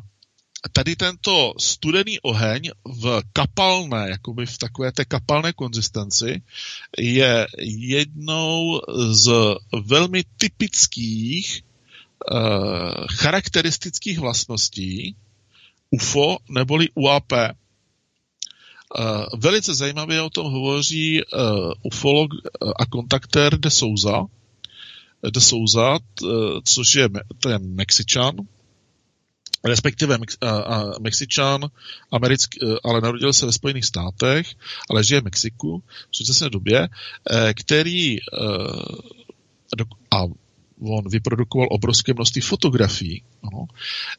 tady 0.71 0.95
tento 0.95 1.53
studený 1.59 2.19
oheň 2.19 2.69
v 2.85 3.21
kapalné, 3.33 4.09
jakoby 4.09 4.45
v 4.45 4.57
takové 4.57 4.91
té 4.91 5.05
kapalné 5.05 5.53
konzistenci, 5.53 6.41
je 6.97 7.47
jednou 7.59 8.81
z 9.11 9.31
velmi 9.85 10.23
typických 10.37 11.61
uh, 12.31 13.05
charakteristických 13.11 14.19
vlastností 14.19 15.15
UFO 15.89 16.37
neboli 16.49 16.89
UAP. 16.95 17.31
Uh, 17.31 17.39
eh, 19.01 19.25
velice 19.37 19.73
zajímavě 19.75 20.21
o 20.21 20.29
tom 20.29 20.51
hovoří 20.51 21.21
uh, 21.21 21.71
ufolog 21.83 22.31
a 22.75 22.85
kontaktér 22.85 23.59
de 23.59 23.69
Souza, 23.69 24.25
de 25.31 25.41
Souza, 25.41 25.91
uh, 25.93 26.29
což 26.63 26.95
je, 26.95 27.09
to 27.39 27.49
je 27.49 27.59
Mexičan, 27.59 28.35
respektive 29.65 30.17
Mex, 30.17 30.37
a, 30.41 30.49
a, 30.49 30.99
Mexičan, 30.99 31.61
americký, 32.11 32.59
ale 32.83 33.01
narodil 33.01 33.33
se 33.33 33.45
ve 33.45 33.51
Spojených 33.51 33.85
státech, 33.85 34.47
ale 34.89 35.03
žije 35.03 35.21
v 35.21 35.23
Mexiku 35.23 35.83
v 36.11 36.17
současné 36.17 36.49
době, 36.49 36.89
který 37.53 38.17
a 40.11 40.23
on 40.81 41.09
vyprodukoval 41.09 41.67
obrovské 41.71 42.13
množství 42.13 42.41
fotografií, 42.41 43.23
ano, 43.43 43.67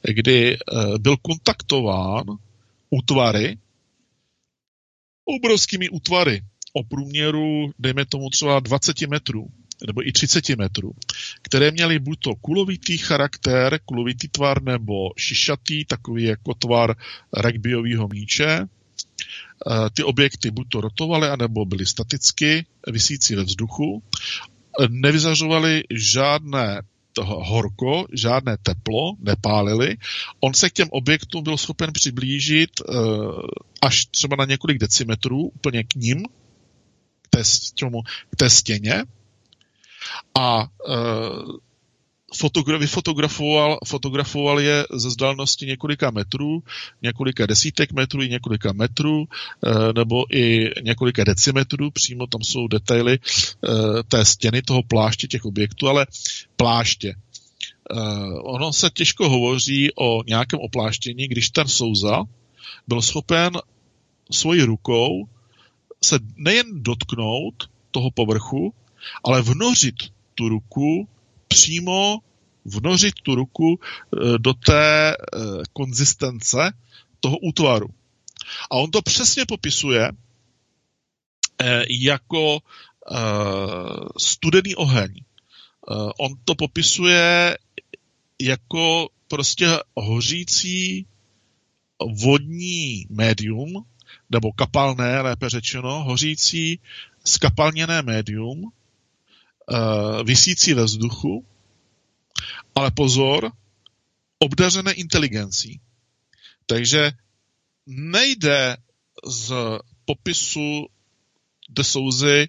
kdy 0.02 0.54
e, 0.54 0.58
byl 0.98 1.16
kontaktován 1.16 2.24
útvary, 2.90 3.58
obrovskými 5.24 5.88
útvary 5.88 6.42
o 6.72 6.84
průměru, 6.84 7.70
dejme 7.78 8.06
tomu 8.06 8.30
třeba 8.30 8.60
20 8.60 9.00
metrů, 9.00 9.46
nebo 9.86 10.08
i 10.08 10.12
30 10.12 10.48
metrů, 10.48 10.92
které 11.42 11.70
měly 11.70 11.98
buď 11.98 12.18
to 12.20 12.34
kulovitý 12.34 12.98
charakter, 12.98 13.80
kulovitý 13.84 14.28
tvar, 14.28 14.62
nebo 14.62 15.10
šišatý, 15.16 15.84
takový 15.84 16.24
jako 16.24 16.54
tvar 16.54 16.96
rugbyového 17.32 18.08
míče. 18.08 18.48
E, 18.50 18.66
ty 19.92 20.02
objekty 20.02 20.50
buď 20.50 20.68
to 20.68 20.80
rotovaly, 20.80 21.28
anebo 21.28 21.64
byly 21.64 21.86
staticky, 21.86 22.66
vysící 22.86 23.34
ve 23.34 23.44
vzduchu 23.44 24.02
nevyzařovali 24.88 25.84
žádné 25.90 26.82
horko, 27.24 28.06
žádné 28.12 28.56
teplo, 28.62 29.12
nepálili. 29.18 29.96
On 30.40 30.54
se 30.54 30.70
k 30.70 30.72
těm 30.72 30.88
objektům 30.90 31.44
byl 31.44 31.56
schopen 31.56 31.92
přiblížit 31.92 32.70
uh, 32.80 32.96
až 33.82 34.06
třeba 34.06 34.36
na 34.36 34.44
několik 34.44 34.78
decimetrů, 34.78 35.38
úplně 35.38 35.84
k 35.84 35.94
ním, 35.94 36.24
k 37.22 37.28
té, 37.30 37.42
k 38.30 38.36
té 38.36 38.50
stěně. 38.50 39.04
A 40.34 40.68
uh, 40.88 41.56
fotogra- 42.34 42.78
vyfotografoval 42.78 43.78
fotografoval 43.84 44.60
je 44.60 44.86
ze 44.92 45.08
vzdálenosti 45.08 45.66
několika 45.66 46.10
metrů, 46.10 46.62
několika 47.02 47.46
desítek 47.46 47.92
metrů 47.92 48.22
i 48.22 48.28
několika 48.28 48.72
metrů, 48.72 49.24
e, 49.24 49.92
nebo 49.92 50.24
i 50.36 50.70
několika 50.82 51.24
decimetrů, 51.24 51.90
přímo 51.90 52.26
tam 52.26 52.42
jsou 52.42 52.68
detaily 52.68 53.14
e, 53.14 53.18
té 54.02 54.24
stěny, 54.24 54.62
toho 54.62 54.82
pláště 54.82 55.26
těch 55.26 55.44
objektů, 55.44 55.88
ale 55.88 56.06
pláště. 56.56 57.08
E, 57.08 57.14
ono 58.42 58.72
se 58.72 58.90
těžko 58.90 59.28
hovoří 59.28 59.90
o 59.94 60.22
nějakém 60.26 60.60
opláštění, 60.60 61.28
když 61.28 61.50
ten 61.50 61.68
souza 61.68 62.22
byl 62.88 63.02
schopen 63.02 63.52
svojí 64.30 64.62
rukou 64.62 65.28
se 66.04 66.18
nejen 66.36 66.82
dotknout 66.82 67.70
toho 67.90 68.10
povrchu, 68.10 68.74
ale 69.24 69.42
vnořit 69.42 69.94
tu 70.34 70.48
ruku 70.48 71.08
přímo 71.48 72.18
vnořit 72.64 73.14
tu 73.22 73.34
ruku 73.34 73.80
do 74.38 74.54
té 74.54 75.16
konzistence 75.72 76.72
toho 77.20 77.38
útvaru. 77.38 77.88
A 78.70 78.76
on 78.76 78.90
to 78.90 79.02
přesně 79.02 79.46
popisuje 79.46 80.10
jako 81.88 82.58
studený 84.18 84.74
oheň. 84.76 85.14
On 86.18 86.32
to 86.44 86.54
popisuje 86.54 87.58
jako 88.40 89.08
prostě 89.28 89.68
hořící 89.94 91.06
vodní 92.22 93.06
médium, 93.10 93.84
nebo 94.30 94.52
kapalné, 94.52 95.20
lépe 95.20 95.48
řečeno, 95.48 96.04
hořící 96.04 96.80
skapalněné 97.24 98.02
médium, 98.02 98.72
uh, 99.70 100.22
visící 100.22 100.74
ve 100.74 100.84
vzduchu, 100.84 101.44
ale 102.74 102.90
pozor, 102.90 103.52
obdařené 104.38 104.92
inteligencí. 104.92 105.80
Takže 106.66 107.12
nejde 107.86 108.76
z 109.26 109.54
popisu 110.04 110.86
de 111.68 111.84
Souzy, 111.84 112.48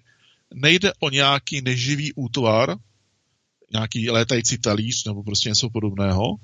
nejde 0.54 0.92
o 0.98 1.10
nějaký 1.10 1.62
neživý 1.62 2.12
útvar, 2.12 2.76
nějaký 3.72 4.10
létající 4.10 4.58
talíř 4.58 5.04
nebo 5.04 5.22
prostě 5.22 5.48
něco 5.48 5.70
podobného, 5.70 6.36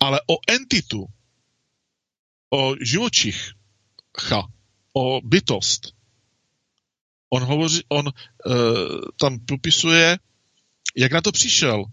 ale 0.00 0.20
o 0.26 0.36
entitu, 0.48 1.06
o 2.50 2.74
živočicha, 2.80 4.48
o 4.92 5.20
bytost. 5.24 5.94
On 7.34 7.42
hovoří, 7.42 7.82
on 7.88 8.06
uh, 8.06 8.54
tam 9.20 9.38
popisuje, 9.38 10.18
jak 10.96 11.12
na 11.12 11.20
to 11.20 11.32
přišel. 11.32 11.84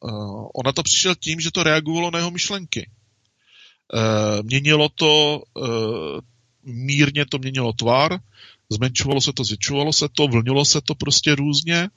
Uh, 0.00 0.46
on 0.54 0.62
na 0.64 0.72
to 0.72 0.82
přišel 0.82 1.14
tím, 1.14 1.40
že 1.40 1.50
to 1.50 1.62
reagovalo 1.62 2.10
na 2.10 2.18
jeho 2.18 2.30
myšlenky. 2.30 2.90
Uh, 3.94 4.42
měnilo 4.42 4.88
to, 4.88 5.42
uh, 5.54 6.20
mírně 6.62 7.26
to 7.26 7.38
měnilo 7.38 7.72
tvar, 7.72 8.18
zmenšovalo 8.70 9.20
se 9.20 9.32
to, 9.32 9.44
zvětšovalo 9.44 9.92
se 9.92 10.08
to, 10.08 10.28
vlnilo 10.28 10.64
se 10.64 10.80
to 10.80 10.94
prostě 10.94 11.34
různě, 11.34 11.88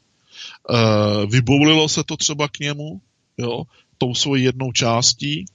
uh, 0.69 1.31
vyboulilo 1.31 1.89
se 1.89 2.03
to 2.03 2.17
třeba 2.17 2.47
k 2.47 2.59
němu, 2.59 3.01
jo, 3.37 3.63
tou 3.97 4.15
svojí 4.15 4.43
jednou 4.43 4.71
částí, 4.71 5.45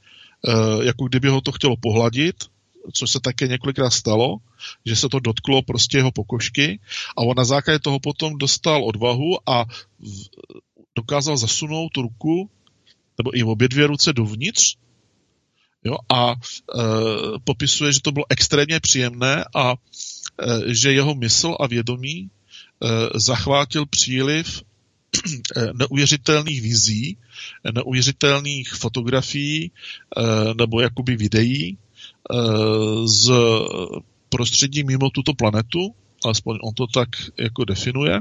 jako 0.83 1.05
kdyby 1.09 1.29
ho 1.29 1.41
to 1.41 1.53
chtělo 1.53 1.77
pohladit, 1.77 2.37
což 2.93 3.11
se 3.11 3.21
také 3.21 3.49
několikrát 3.49 3.91
stalo, 3.91 4.37
že 4.87 4.97
se 4.97 5.09
to 5.09 5.21
dotklo 5.21 5.63
prostě 5.63 5.99
jeho 5.99 6.13
pokožky 6.13 6.81
a 7.17 7.21
on 7.21 7.35
na 7.37 7.45
základě 7.45 7.79
toho 7.79 8.01
potom 8.01 8.39
dostal 8.39 8.85
odvahu 8.85 9.51
a 9.51 9.65
dokázal 10.97 11.37
zasunout 11.37 11.97
ruku, 11.97 12.51
nebo 13.19 13.37
i 13.39 13.43
obě 13.43 13.69
dvě 13.69 13.87
ruce 13.87 14.13
dovnitř 14.13 14.77
jo, 15.85 15.97
a 16.13 16.33
e, 16.33 16.35
popisuje, 17.45 17.93
že 17.93 18.01
to 18.01 18.13
bylo 18.13 18.25
extrémně 18.29 18.81
příjemné 18.81 19.45
a 19.55 19.73
e, 19.73 20.75
že 20.75 20.93
jeho 20.93 21.15
mysl 21.15 21.57
a 21.61 21.67
vědomí 21.67 22.19
e, 22.19 22.29
zachvátil 23.19 23.87
příliv 23.87 24.63
Eh, 25.57 25.73
neuvěřitelných 25.73 26.63
vizí, 26.63 27.17
neuvěřitelných 27.75 28.69
fotografií 28.69 29.71
eh, 29.71 30.55
nebo 30.55 30.81
jakoby 30.81 31.17
videí 31.17 31.79
z 33.05 33.33
prostředí 34.29 34.85
mimo 34.85 35.11
tuto 35.11 35.35
planetu, 35.35 35.95
alespoň 36.25 36.59
on 36.63 36.75
to 36.75 36.87
tak 36.87 37.09
jako 37.39 37.65
definuje. 37.65 38.21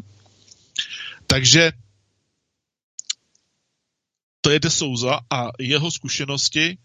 Takže 1.28 1.72
to 4.42 4.50
je 4.50 4.60
De 4.60 4.70
Souza 4.70 5.20
a 5.30 5.50
jeho 5.60 5.92
zkušenosti 5.92 6.78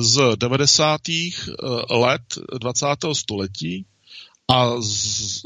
z 0.00 0.36
90. 0.36 1.00
let 1.90 2.38
20. 2.60 2.86
století 3.12 3.86
a 4.48 4.80
z, 4.80 5.42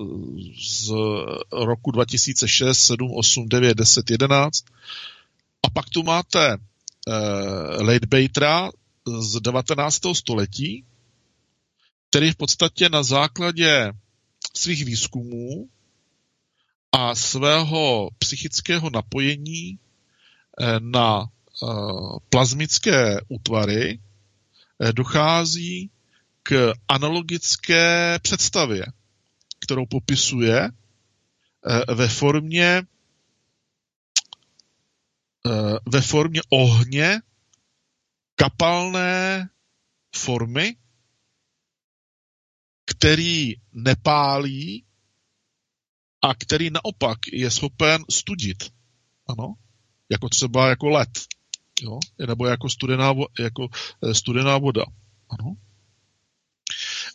z 0.80 0.90
roku 1.52 1.90
2006, 1.90 2.78
7, 2.78 3.10
8, 3.14 3.48
9, 3.48 3.74
10, 3.74 4.10
11. 4.10 4.64
A 5.62 5.70
pak 5.70 5.90
tu 5.90 6.02
máte 6.02 6.56
uh, 6.56 7.82
Late 7.82 8.06
Batera 8.06 8.70
z 9.06 9.40
19. 9.40 10.00
století, 10.12 10.84
který 12.10 12.30
v 12.30 12.36
podstatě 12.36 12.88
na 12.88 13.02
základě 13.02 13.92
svých 14.56 14.84
výzkumů 14.84 15.68
a 16.92 17.14
svého 17.14 18.10
psychického 18.18 18.90
napojení 18.90 19.78
eh, 20.60 20.80
na 20.80 21.20
uh, 21.62 22.18
plazmické 22.30 23.20
útvary 23.28 24.00
dochází 24.92 25.90
k 26.42 26.72
analogické 26.88 28.18
představě, 28.22 28.86
kterou 29.58 29.86
popisuje 29.86 30.68
eh, 30.68 31.94
ve 31.94 32.08
formě 32.08 32.82
eh, 35.46 35.78
ve 35.86 36.00
formě 36.00 36.40
ohně 36.50 37.20
kapalné 38.34 39.48
formy, 40.16 40.76
který 42.84 43.54
nepálí 43.72 44.84
a 46.22 46.34
který 46.34 46.70
naopak 46.70 47.18
je 47.32 47.50
schopen 47.50 48.04
studit. 48.10 48.72
Ano, 49.28 49.54
jako 50.10 50.28
třeba 50.28 50.68
jako 50.68 50.88
led, 50.88 51.08
jo? 51.80 51.98
nebo 52.26 52.46
jako 52.46 52.70
studená, 52.70 53.14
jako 53.38 53.68
eh, 54.02 54.14
studená 54.14 54.58
voda. 54.58 54.84
Ano. 55.28 55.54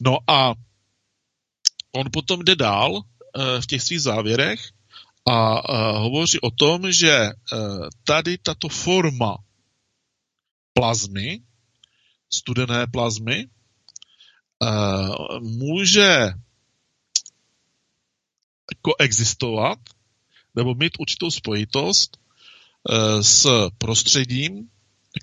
No 0.02 0.18
a 0.28 0.54
on 1.92 2.10
potom 2.14 2.44
jde 2.44 2.56
dál 2.56 2.92
uh, 2.94 3.02
v 3.62 3.68
těch 3.68 3.82
svých 3.82 4.02
závěrech 4.02 4.70
a 5.28 5.70
uh, 5.70 6.02
hovoří 6.02 6.40
o 6.40 6.52
tom, 6.52 6.92
že 6.92 7.30
tady 8.04 8.38
tato 8.38 8.70
forma 8.70 9.38
plazmy, 10.80 11.42
studené 12.30 12.88
plazmy, 12.88 13.50
může 15.40 16.34
koexistovat 18.82 19.80
nebo 20.56 20.76
mít 20.76 20.94
určitou 21.00 21.32
spojitost 21.32 22.18
s 23.22 23.48
prostředím, 23.78 24.70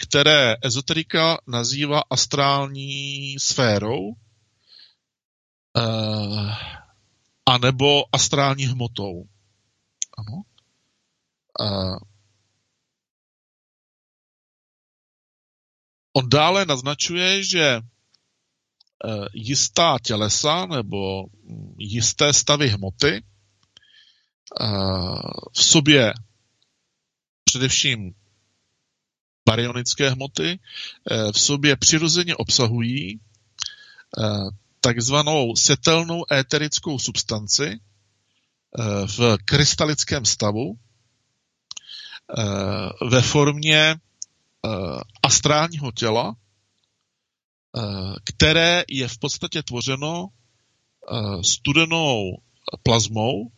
které 0.02 0.56
ezoterika 0.62 1.38
nazývá 1.46 2.02
astrální 2.10 3.34
sférou, 3.38 4.08
uh, 4.08 4.14
anebo 7.46 8.02
astrální 8.12 8.66
hmotou. 8.66 9.24
Ano. 10.18 10.42
On 16.16 16.28
dále 16.28 16.64
naznačuje, 16.64 17.44
že 17.44 17.80
uh, 17.80 19.26
jistá 19.34 19.96
tělesa 20.02 20.66
nebo 20.66 21.24
jisté 21.78 22.32
stavy 22.32 22.68
hmoty 22.68 23.22
uh, 24.60 25.20
v 25.52 25.64
sobě 25.64 26.14
především 27.44 28.14
baryonické 29.48 30.10
hmoty 30.10 30.58
v 31.32 31.40
sobě 31.40 31.76
přirozeně 31.76 32.36
obsahují 32.36 33.20
takzvanou 34.80 35.56
setelnou 35.56 36.24
éterickou 36.32 36.98
substanci 36.98 37.80
v 39.06 39.36
krystalickém 39.44 40.24
stavu 40.24 40.78
ve 43.10 43.22
formě 43.22 43.96
astrálního 45.22 45.92
těla, 45.92 46.36
které 48.24 48.84
je 48.88 49.08
v 49.08 49.18
podstatě 49.18 49.62
tvořeno 49.62 50.28
studenou 51.44 52.42
plazmou, 52.82 53.50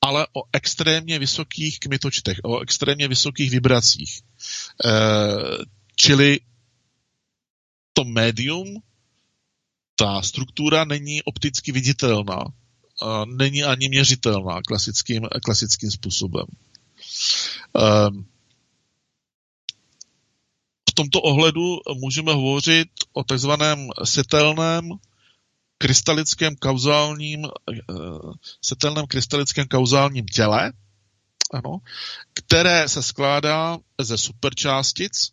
ale 0.00 0.26
o 0.26 0.42
extrémně 0.52 1.18
vysokých 1.18 1.80
kmitočtech, 1.80 2.38
o 2.44 2.60
extrémně 2.60 3.08
vysokých 3.08 3.50
vibracích. 3.50 4.22
Čili 5.96 6.40
to 7.92 8.04
médium 8.04 8.82
ta 9.96 10.22
struktura 10.22 10.84
není 10.84 11.22
opticky 11.22 11.72
viditelná, 11.72 12.44
není 13.36 13.64
ani 13.64 13.88
měřitelná 13.88 14.62
klasickým, 14.62 15.28
klasickým 15.44 15.90
způsobem. 15.90 16.46
Tomto 20.98 21.20
ohledu 21.20 21.78
můžeme 21.94 22.32
hovořit 22.32 22.88
o 23.12 23.24
takzvaném 23.24 23.88
setelném 24.04 24.90
krystalickém 25.78 26.56
kauzálním, 26.56 27.46
setelném 28.62 29.06
krystalickém 29.06 29.68
kauzálním 29.68 30.26
těle, 30.26 30.72
ano, 31.52 31.78
které 32.34 32.88
se 32.88 33.02
skládá 33.02 33.78
ze 34.00 34.18
superčástic, 34.18 35.32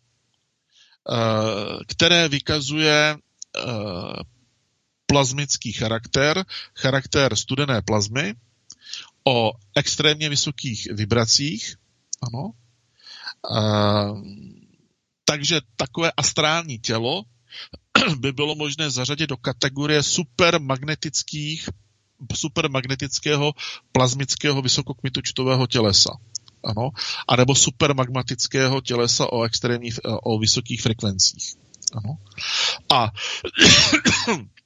které 1.86 2.28
vykazuje 2.28 3.16
plazmický 5.06 5.72
charakter, 5.72 6.44
charakter 6.74 7.36
studené 7.36 7.82
plazmy, 7.82 8.34
o 9.24 9.52
extrémně 9.76 10.28
vysokých 10.28 10.88
vibracích, 10.92 11.76
ano. 12.22 12.52
Takže 15.28 15.60
takové 15.76 16.12
astrální 16.16 16.78
tělo 16.78 17.22
by 18.18 18.32
bylo 18.32 18.54
možné 18.54 18.90
zařadit 18.90 19.26
do 19.26 19.36
kategorie 19.36 20.02
supermagnetických, 20.02 21.68
supermagnetického 22.34 23.52
plazmického 23.92 24.62
vysokokmitočtového 24.62 25.66
tělesa. 25.66 26.10
Ano, 26.64 26.90
a 27.28 27.36
nebo 27.36 27.54
supermagmatického 27.54 28.80
tělesa 28.80 29.32
o 29.32 29.42
extrémních, 29.42 30.00
o 30.04 30.38
vysokých 30.38 30.82
frekvencích. 30.82 31.54
Ano. 31.92 32.18
A 32.90 33.10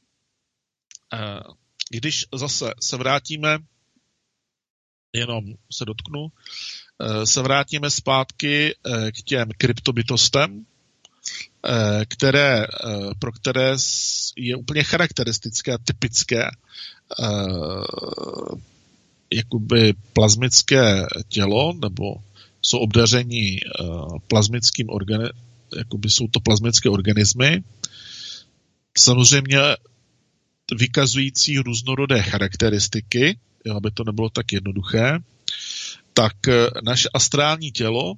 Eh, 1.13 1.41
když 1.91 2.27
zase 2.35 2.75
se 2.81 2.97
vrátíme, 2.97 3.59
jenom 5.13 5.45
se 5.73 5.85
dotknu, 5.85 6.27
eh, 6.27 6.33
se 7.25 7.43
vrátíme 7.43 7.91
zpátky 7.91 8.75
eh, 8.75 9.13
k 9.13 9.23
těm 9.23 9.49
kryptobytostem, 9.59 10.67
které, 12.09 12.67
pro 13.19 13.33
které 13.33 13.77
je 14.37 14.57
úplně 14.57 14.83
charakteristické 14.83 15.73
a 15.73 15.79
typické 15.85 16.51
jakoby 19.31 19.95
plazmické 20.13 21.07
tělo, 21.29 21.73
nebo 21.83 22.15
jsou 22.63 22.79
obdaření 22.79 23.59
plazmickým 24.27 24.91
organismem, 24.91 25.33
jakoby 25.77 26.11
jsou 26.11 26.29
to 26.29 26.41
plazmické 26.41 26.89
organismy. 26.89 27.63
Samozřejmě 28.99 29.59
vykazující 30.79 31.59
různorodé 31.59 32.23
charakteristiky, 32.23 33.39
jo, 33.65 33.77
aby 33.77 33.91
to 33.91 34.05
nebylo 34.05 34.31
tak 34.31 34.53
jednoduché, 34.53 35.19
tak 36.13 36.49
eh, 36.49 36.69
naše 36.83 37.09
astrální 37.15 37.73
tělo 37.73 38.15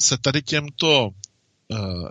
se 0.00 0.18
tady 0.18 0.42
těmto 0.42 1.08
uh, 1.08 2.08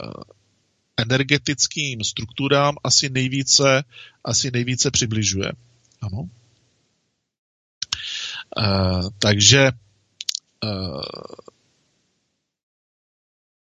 energetickým 0.97 2.03
strukturám 2.03 2.75
asi 2.83 3.09
nejvíce, 3.09 3.83
asi 4.23 4.51
nejvíce 4.51 4.91
přibližuje. 4.91 5.51
Ano. 6.01 6.29
Uh, 8.57 9.09
takže 9.19 9.71
uh, 10.63 11.01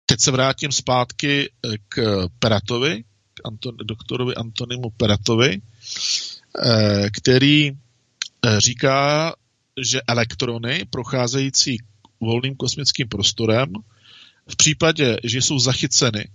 teď 0.05 0.19
se 0.19 0.31
vrátím 0.31 0.71
zpátky 0.71 1.51
k 1.89 2.27
Peratovi, 2.39 3.03
Anton, 3.43 3.77
doktorovi 3.77 4.35
Antonimu 4.35 4.89
Peratovi, 4.89 5.61
eh, 6.65 7.09
který 7.09 7.71
eh, 7.71 8.61
říká, 8.61 9.35
že 9.83 10.01
elektrony 10.07 10.85
procházející 10.89 11.77
volným 12.21 12.55
kosmickým 12.55 13.07
prostorem 13.07 13.67
v 14.47 14.55
případě, 14.55 15.17
že 15.23 15.41
jsou 15.41 15.59
zachyceny 15.59 16.29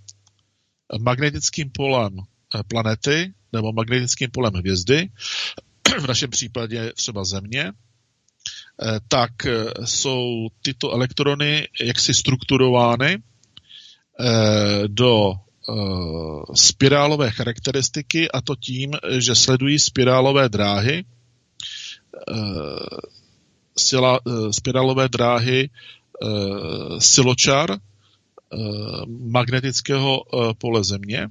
magnetickým 1.01 1.71
polem 1.71 2.17
eh, 2.19 2.63
planety 2.69 3.35
nebo 3.53 3.73
magnetickým 3.73 4.31
polem 4.31 4.55
hvězdy, 4.55 5.09
v 6.01 6.07
našem 6.07 6.31
případě 6.31 6.93
třeba 6.97 7.25
Země, 7.25 7.73
tak 9.09 9.33
jsou 9.85 10.49
tyto 10.63 10.93
elektrony 10.93 11.69
jaksi 11.81 12.15
strukturovány 12.15 13.23
do 14.87 15.33
spirálové 16.55 17.31
charakteristiky 17.31 18.31
a 18.31 18.41
to 18.41 18.57
tím, 18.57 18.93
že 19.19 19.35
sledují 19.35 19.79
spirálové 19.79 20.49
dráhy, 20.49 21.05
sila, 23.79 24.21
uh, 24.27 24.51
spirálové 24.51 25.09
dráhy 25.09 25.71
uh, 26.23 26.99
siločar 26.99 27.71
uh, 27.71 27.79
magnetického 29.07 30.23
pole 30.59 30.85
Země. 30.85 31.29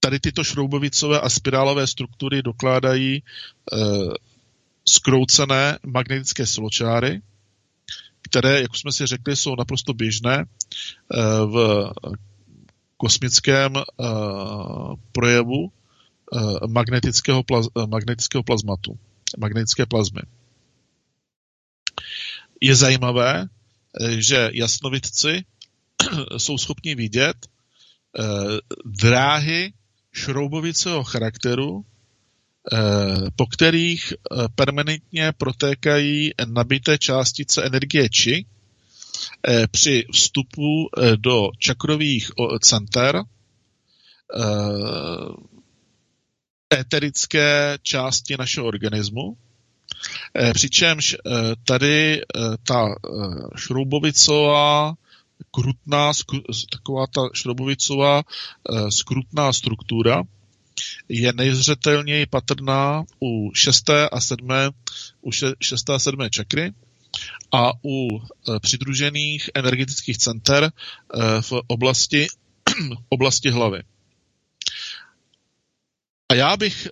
Tady 0.00 0.20
tyto 0.20 0.44
šroubovicové 0.44 1.20
a 1.20 1.28
spirálové 1.28 1.86
struktury 1.86 2.42
dokládají 2.42 3.22
skroucené 4.88 5.78
magnetické 5.86 6.46
siločáry, 6.46 7.22
které, 8.22 8.60
jak 8.60 8.76
jsme 8.76 8.92
si 8.92 9.06
řekli, 9.06 9.36
jsou 9.36 9.56
naprosto 9.56 9.94
běžné 9.94 10.44
eh, 10.44 11.16
v 11.46 11.90
kosmickém 12.96 13.76
eh, 13.76 13.82
projevu 15.12 15.70
eh, 15.70 16.66
magnetického, 16.68 17.42
plaz, 17.42 17.66
magnetického 17.86 18.42
plazmatu, 18.42 18.98
magnetické 19.38 19.86
plazmy. 19.86 20.22
Je 22.60 22.76
zajímavé, 22.76 23.46
že 24.18 24.50
jasnovidci 24.52 25.44
jsou 26.36 26.58
schopni 26.58 26.94
vidět 26.94 27.36
dráhy 28.84 29.72
šroubovicého 30.12 31.04
charakteru 31.04 31.84
Eh, 32.72 33.30
po 33.36 33.46
kterých 33.46 34.12
eh, 34.12 34.48
permanentně 34.54 35.32
protékají 35.32 36.30
nabité 36.46 36.98
částice 36.98 37.64
energie 37.64 38.08
či 38.08 38.44
eh, 39.48 39.66
při 39.70 40.04
vstupu 40.12 40.88
do 41.16 41.50
čakrových 41.58 42.30
center 42.60 43.22
éterické 46.70 47.78
části 47.82 48.36
našeho 48.38 48.66
organismu, 48.66 49.36
přičemž 50.54 51.16
tady 51.64 52.22
ta 52.62 52.94
šroubovicová 53.56 54.94
krutná, 55.50 56.12
taková 56.70 57.06
ta 57.06 57.20
šroubovicová 57.34 58.22
skrutná 58.88 59.52
struktura 59.52 60.22
je 61.08 61.32
nejzřetelněji 61.32 62.26
patrná 62.26 63.04
u 63.22 63.50
šesté 63.54 64.08
a 64.08 64.20
sedmé, 64.20 64.70
u 65.20 65.30
šesté 65.60 65.94
a 65.94 65.98
sedmé 65.98 66.30
čakry 66.30 66.72
a 67.52 67.72
u 67.84 68.08
přidružených 68.60 69.50
energetických 69.54 70.18
center 70.18 70.72
v 71.40 71.52
oblasti, 71.66 72.26
oblasti 73.08 73.50
hlavy. 73.50 73.82
A 76.28 76.34
já 76.34 76.56
bych 76.56 76.86
e, 76.86 76.90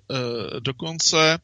dokonce 0.60 1.38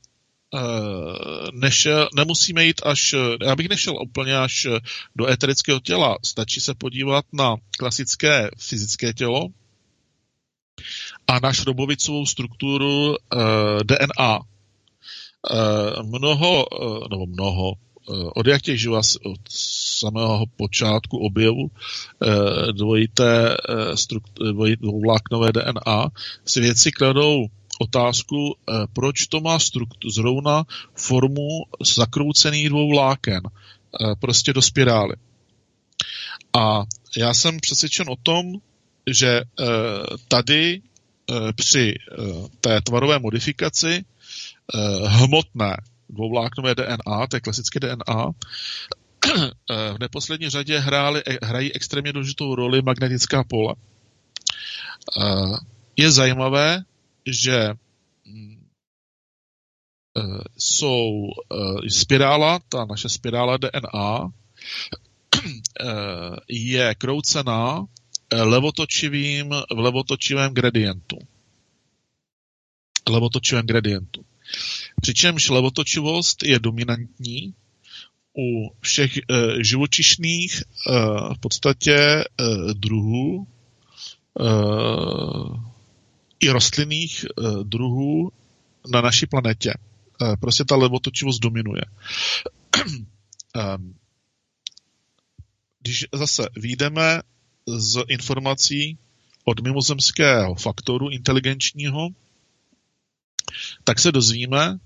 nešel, 1.52 2.08
nemusíme 2.16 2.64
jít 2.64 2.80
až, 2.84 3.14
já 3.42 3.56
bych 3.56 3.68
nešel 3.68 4.02
úplně 4.02 4.36
až 4.36 4.66
do 5.16 5.26
éterického 5.26 5.80
těla, 5.80 6.18
stačí 6.24 6.60
se 6.60 6.74
podívat 6.74 7.24
na 7.32 7.56
klasické 7.78 8.50
fyzické 8.58 9.12
tělo, 9.12 9.48
a 11.26 11.40
na 11.40 11.52
šrobovicovou 11.52 12.26
strukturu 12.26 13.14
eh, 13.14 13.84
DNA. 13.84 14.40
Eh, 15.50 16.02
mnoho, 16.02 16.66
nebo 17.10 17.26
mnoho, 17.26 17.72
od 18.34 18.46
jak 18.46 18.62
těch 18.62 18.88
od 18.88 19.40
samého 19.48 20.46
počátku 20.56 21.18
objevu 21.18 21.70
dvojité 22.72 23.56
struktu, 23.94 24.52
dvouvláknové 24.80 25.52
DNA 25.52 26.08
si 26.44 26.60
věci 26.60 26.92
kladou 26.92 27.46
otázku, 27.80 28.36
uh, 28.36 28.54
proč 28.92 29.26
to 29.26 29.40
má 29.40 29.58
struktu, 29.58 30.10
zrovna 30.10 30.64
formu 30.94 31.48
zakroucených 31.96 32.68
dvou 32.68 32.90
vláken, 32.90 33.42
uh, 33.44 34.14
prostě 34.20 34.52
do 34.52 34.62
spirály. 34.62 35.16
A 36.52 36.82
já 37.16 37.34
jsem 37.34 37.60
přesvědčen 37.60 38.06
o 38.10 38.16
tom, 38.22 38.52
že 39.06 39.42
uh, 39.42 39.66
tady 40.28 40.82
Eh, 41.30 41.52
při 41.52 41.94
eh, 41.94 42.24
té 42.60 42.80
tvarové 42.80 43.18
modifikaci 43.18 44.04
eh, 44.04 45.08
hmotné 45.08 45.76
dvouvláknové 46.08 46.74
DNA, 46.74 47.26
té 47.26 47.40
klasické 47.40 47.80
DNA, 47.80 48.30
v 49.68 49.98
neposlední 50.00 50.50
řadě 50.50 50.78
hráli, 50.78 51.22
hrají 51.42 51.72
extrémně 51.72 52.12
důležitou 52.12 52.54
roli 52.54 52.82
magnetická 52.82 53.44
pole. 53.44 53.74
Je 55.96 56.10
zajímavé, 56.10 56.82
že 57.26 57.68
mm, 58.24 58.66
jsou 60.58 61.28
spirála, 61.88 62.58
ta 62.68 62.84
naše 62.84 63.08
spirála 63.08 63.56
DNA, 63.56 64.28
je 66.48 66.94
kroucená 66.94 67.86
levotočivým, 68.32 69.48
v 69.48 69.78
levotočivém 69.78 70.54
gradientu. 70.54 71.18
levotočivém 73.10 73.66
gradientu. 73.66 74.24
Přičemž 75.02 75.48
levotočivost 75.48 76.42
je 76.42 76.58
dominantní 76.58 77.54
u 78.38 78.70
všech 78.80 79.16
e, 79.16 79.22
živočišných 79.64 80.60
e, 80.60 80.64
v 81.34 81.38
podstatě 81.40 81.94
e, 81.94 82.24
druhů 82.74 83.46
e, 84.40 84.44
i 86.40 86.48
rostlinných 86.48 87.24
e, 87.24 87.28
druhů 87.64 88.32
na 88.92 89.00
naší 89.00 89.26
planetě. 89.26 89.70
E, 89.70 90.36
prostě 90.36 90.64
ta 90.64 90.76
levotočivost 90.76 91.40
dominuje. 91.40 91.82
Ehm, 93.56 93.94
když 95.80 96.06
zase 96.12 96.48
výjdeme 96.56 97.22
z 97.66 98.04
informací 98.08 98.98
od 99.44 99.60
mimozemského 99.60 100.54
faktoru 100.54 101.10
inteligenčního, 101.10 102.08
tak 103.84 103.98
se 103.98 104.12
dozvíme, 104.12 104.78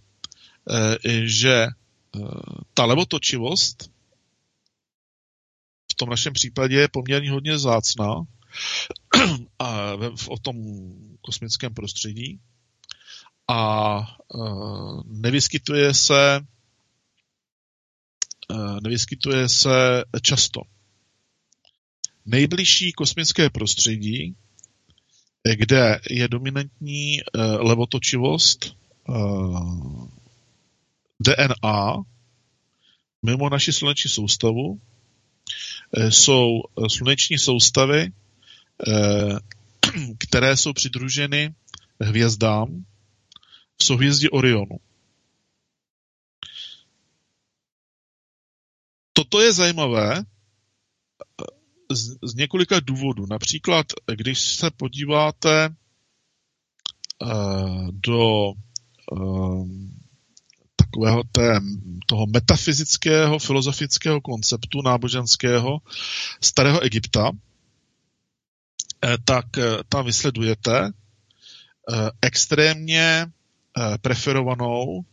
eh, 0.71 0.99
že 1.25 1.67
eh, 1.67 2.21
ta 2.75 2.85
levotočivost 2.85 3.91
v 5.93 5.95
tom 5.97 6.09
našem 6.09 6.33
případě 6.33 6.77
je 6.77 6.89
poměrně 6.89 7.31
hodně 7.31 7.59
zácná 7.59 8.15
a 9.59 9.97
v, 9.97 10.29
o 10.29 10.39
tom 10.39 10.57
kosmickém 11.21 11.75
prostředí 11.75 12.41
a 13.49 13.99
eh, 14.01 14.39
nevyskytuje 15.05 15.95
se 15.95 16.41
nevyskytuje 18.83 19.49
se 19.49 20.05
často. 20.23 20.61
Nejbližší 22.27 22.93
kosmické 22.93 23.51
prostředí, 23.51 24.37
kde 25.55 26.01
je 26.11 26.29
dominantní 26.29 27.21
levotočivost, 27.59 28.77
uh, 29.09 30.07
eh, 30.07 30.11
DNA 31.21 31.95
mimo 33.23 33.49
naši 33.49 33.73
sluneční 33.73 34.11
soustavu 34.11 34.69
uh, 34.69 34.79
jsou 36.09 36.63
sluneční 36.89 37.39
soustavy, 37.39 38.13
které 40.19 40.57
jsou 40.57 40.73
přidruženy 40.73 41.55
hvězdám 42.01 42.85
v 43.81 43.85
souhvězdí 43.85 44.29
Orionu. 44.31 44.79
Toto 49.13 49.41
je 49.41 49.53
zajímavé 49.53 50.25
z, 51.91 52.17
z 52.23 52.35
několika 52.35 52.81
důvodů. 52.81 53.27
Například, 53.31 53.87
když 54.15 54.39
se 54.41 54.71
podíváte 54.71 55.75
uh, 57.23 57.89
do 57.93 58.53
Ehm, 59.13 59.89
takového 60.77 61.23
té, 61.33 61.61
toho 62.07 62.27
metafyzického, 62.27 63.39
filozofického 63.39 64.21
konceptu 64.21 64.83
náboženského 64.83 65.79
starého 66.41 66.81
Egypta, 66.81 67.31
eh, 67.33 67.39
tak 69.25 69.59
eh, 69.59 69.79
tam 69.89 70.05
vysledujete 70.05 70.87
eh, 70.87 72.11
extrémně 72.23 73.27
preferovanou 74.03 75.05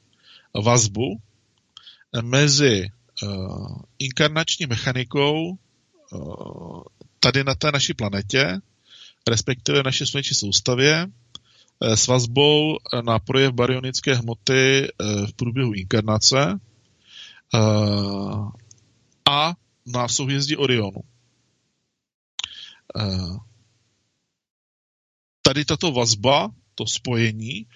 vazbu 0.64 1.22
mezi 2.22 2.89
inkarnační 4.00 4.66
mechanikou 4.66 5.58
tady 7.20 7.44
na 7.44 7.56
té 7.56 7.72
naší 7.72 7.94
planetě, 7.94 8.60
respektive 9.28 9.84
naší 9.84 10.06
sluneční 10.06 10.36
soustavě 10.36 11.08
Eh, 11.82 11.98
s 11.98 12.08
vazbou 12.08 12.78
na 13.06 13.20
projev 13.20 13.54
baryonické 13.54 14.16
hmoty 14.16 14.88
eh, 14.88 15.28
v 15.28 15.34
průběhu 15.34 15.74
inkarnace 15.74 16.60
eh, 17.56 17.60
a 19.30 19.54
na 19.86 20.08
souhvězdí 20.08 20.58
Orionu. 20.58 21.02
Tady 25.42 25.66
tato 25.66 25.92
vazba, 25.92 26.50
to 26.76 26.88
spojení, 26.88 27.68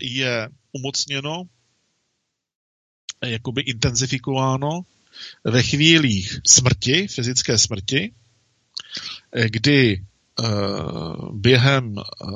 je 0.00 0.48
umocněno, 0.72 1.42
jakoby 3.26 3.62
intenzifikováno 3.62 4.82
ve 5.44 5.62
chvílích 5.62 6.40
smrti, 6.46 7.08
fyzické 7.08 7.58
smrti, 7.58 8.14
kdy 9.46 10.04
Eh, 10.42 10.46
během 11.32 11.94
eh, 11.98 12.26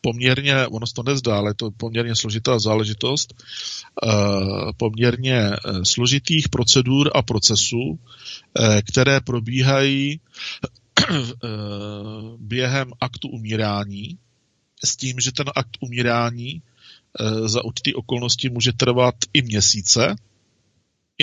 poměrně, 0.00 0.66
ono 0.66 0.86
to 0.94 1.02
nezdá, 1.02 1.36
ale 1.36 1.50
je 1.50 1.54
to 1.54 1.70
poměrně 1.70 2.16
složitá 2.16 2.58
záležitost, 2.58 3.34
eh, 3.34 4.08
poměrně 4.76 5.50
složitých 5.82 6.48
procedur 6.48 7.10
a 7.14 7.22
procesů, 7.22 7.98
které 8.88 9.20
probíhají 9.20 10.20
během 12.38 12.92
aktu 13.00 13.28
umírání, 13.28 14.18
s 14.84 14.96
tím, 14.96 15.20
že 15.20 15.32
ten 15.32 15.46
akt 15.56 15.76
umírání 15.80 16.62
za 17.46 17.64
určitý 17.64 17.94
okolnosti 17.94 18.50
může 18.50 18.72
trvat 18.72 19.14
i 19.32 19.42
měsíce, 19.42 20.16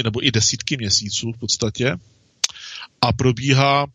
nebo 0.04 0.26
i 0.26 0.32
desítky 0.32 0.78
měsíců 0.78 1.32
v 1.32 1.38
podstatě, 1.38 1.96
a 3.02 3.14
probíhá 3.14 3.88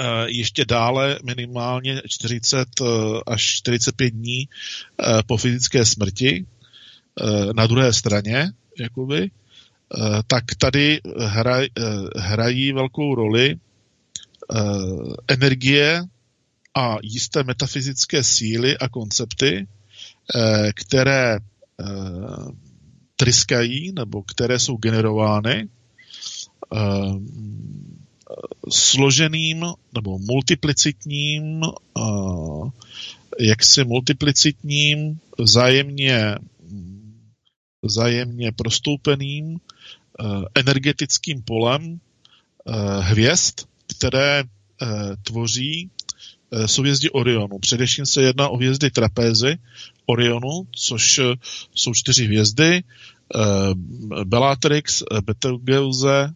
Eh, 0.00 0.24
ještě 0.28 0.64
dále 0.64 1.18
minimálně 1.24 2.02
40 2.06 2.68
eh, 2.80 2.84
až 3.26 3.42
45 3.42 4.10
dní 4.10 4.48
eh, 4.48 5.22
po 5.26 5.36
fyzické 5.36 5.84
smrti 5.84 6.46
na 7.56 7.66
druhé 7.66 7.92
straně, 7.92 8.50
jakoby, 8.78 9.30
tak 10.26 10.44
tady 10.58 11.00
hraj, 11.18 11.68
hrají 12.16 12.72
velkou 12.72 13.14
roli 13.14 13.56
energie 15.28 16.02
a 16.76 16.96
jisté 17.02 17.42
metafyzické 17.44 18.24
síly 18.24 18.78
a 18.78 18.88
koncepty, 18.88 19.66
které 20.74 21.38
tryskají 23.16 23.92
nebo 23.92 24.22
které 24.22 24.58
jsou 24.58 24.76
generovány 24.76 25.68
složeným 28.70 29.64
nebo 29.94 30.18
multiplicitním, 30.18 31.60
jaksi 33.40 33.84
multiplicitním, 33.84 35.20
vzájemně, 35.38 36.34
vzájemně 37.82 38.52
prostoupeným 38.52 39.60
energetickým 40.54 41.42
polem 41.42 42.00
hvězd, 43.00 43.69
které 43.96 44.44
tvoří 45.22 45.90
souhvězdí 46.66 47.10
Orionu. 47.10 47.58
Především 47.58 48.06
se 48.06 48.22
jedná 48.22 48.48
o 48.48 48.56
hvězdy 48.56 48.90
trapézy 48.90 49.58
Orionu, 50.06 50.66
což 50.70 51.20
jsou 51.74 51.94
čtyři 51.94 52.24
hvězdy, 52.24 52.82
Bellatrix, 54.24 55.02
Betelgeuse, 55.24 56.34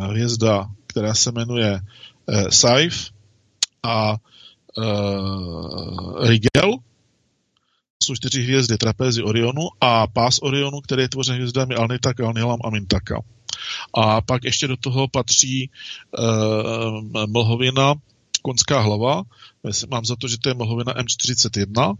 hvězda 0.00 0.66
která 0.90 1.14
se 1.14 1.32
jmenuje 1.32 1.80
Saif 2.50 3.10
a 3.82 4.16
Rigel, 6.20 6.72
jsou 8.02 8.14
čtyři 8.14 8.42
hvězdy 8.42 8.78
trapézy 8.78 9.22
Orionu 9.22 9.62
a 9.80 10.06
pás 10.06 10.38
Orionu, 10.42 10.80
který 10.80 11.02
je 11.02 11.08
tvořen 11.08 11.34
hvězdami 11.34 11.74
Alnitak, 11.74 12.20
Alnilam 12.20 12.58
a 12.64 12.70
Mintaka. 12.70 13.20
A 13.94 14.20
pak 14.20 14.44
ještě 14.44 14.68
do 14.68 14.76
toho 14.76 15.08
patří 15.08 15.70
uh, 16.18 17.26
mlhovina 17.26 17.94
Konská 18.42 18.80
hlava, 18.80 19.22
mám 19.90 20.04
za 20.04 20.16
to, 20.16 20.28
že 20.28 20.38
to 20.38 20.48
je 20.48 20.54
mlhovina 20.54 20.94
M41, 20.94 21.94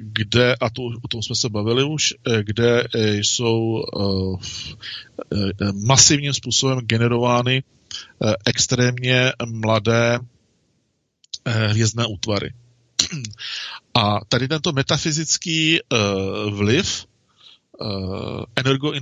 kde, 0.00 0.54
a 0.60 0.70
to, 0.70 0.82
o 0.82 1.08
tom 1.08 1.22
jsme 1.22 1.36
se 1.36 1.48
bavili 1.48 1.84
už, 1.84 2.14
kde 2.42 2.84
jsou 2.94 3.84
masivním 5.86 6.34
způsobem 6.34 6.78
generovány 6.78 7.62
extrémně 8.46 9.32
mladé 9.46 10.18
hvězdné 11.46 12.06
útvary. 12.06 12.54
A 13.94 14.24
tady 14.28 14.48
tento 14.48 14.72
metafyzický 14.72 15.78
vliv 16.50 17.06
energo, 18.56 18.92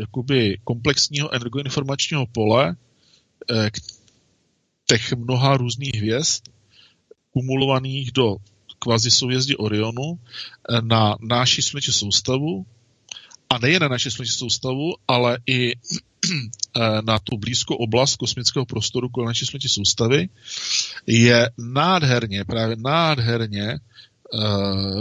jakoby 0.00 0.58
komplexního 0.64 1.34
energoinformačního 1.34 2.26
pole, 2.26 2.76
těch 4.86 5.12
mnoha 5.12 5.56
různých 5.56 5.94
hvězd, 5.94 6.42
kumulovaných 7.30 8.12
do 8.12 8.36
kvazi 8.78 9.10
souhvězdí 9.10 9.56
Orionu 9.56 10.18
eh, 10.18 10.80
na 10.82 11.16
náši 11.20 11.62
sluneční 11.62 11.92
soustavu 11.92 12.66
a 13.50 13.58
nejen 13.58 13.82
na 13.82 13.88
naši 13.88 14.10
sluneční 14.10 14.36
soustavu, 14.36 14.94
ale 15.08 15.38
i 15.46 15.72
na 17.04 17.18
tu 17.18 17.38
blízkou 17.38 17.74
oblast 17.74 18.16
kosmického 18.16 18.66
prostoru 18.66 19.08
kolem 19.08 19.26
naší 19.26 19.46
sluneční 19.46 19.68
soustavy, 19.68 20.28
je 21.06 21.50
nádherně, 21.58 22.44
právě 22.44 22.76
nádherně 22.78 23.78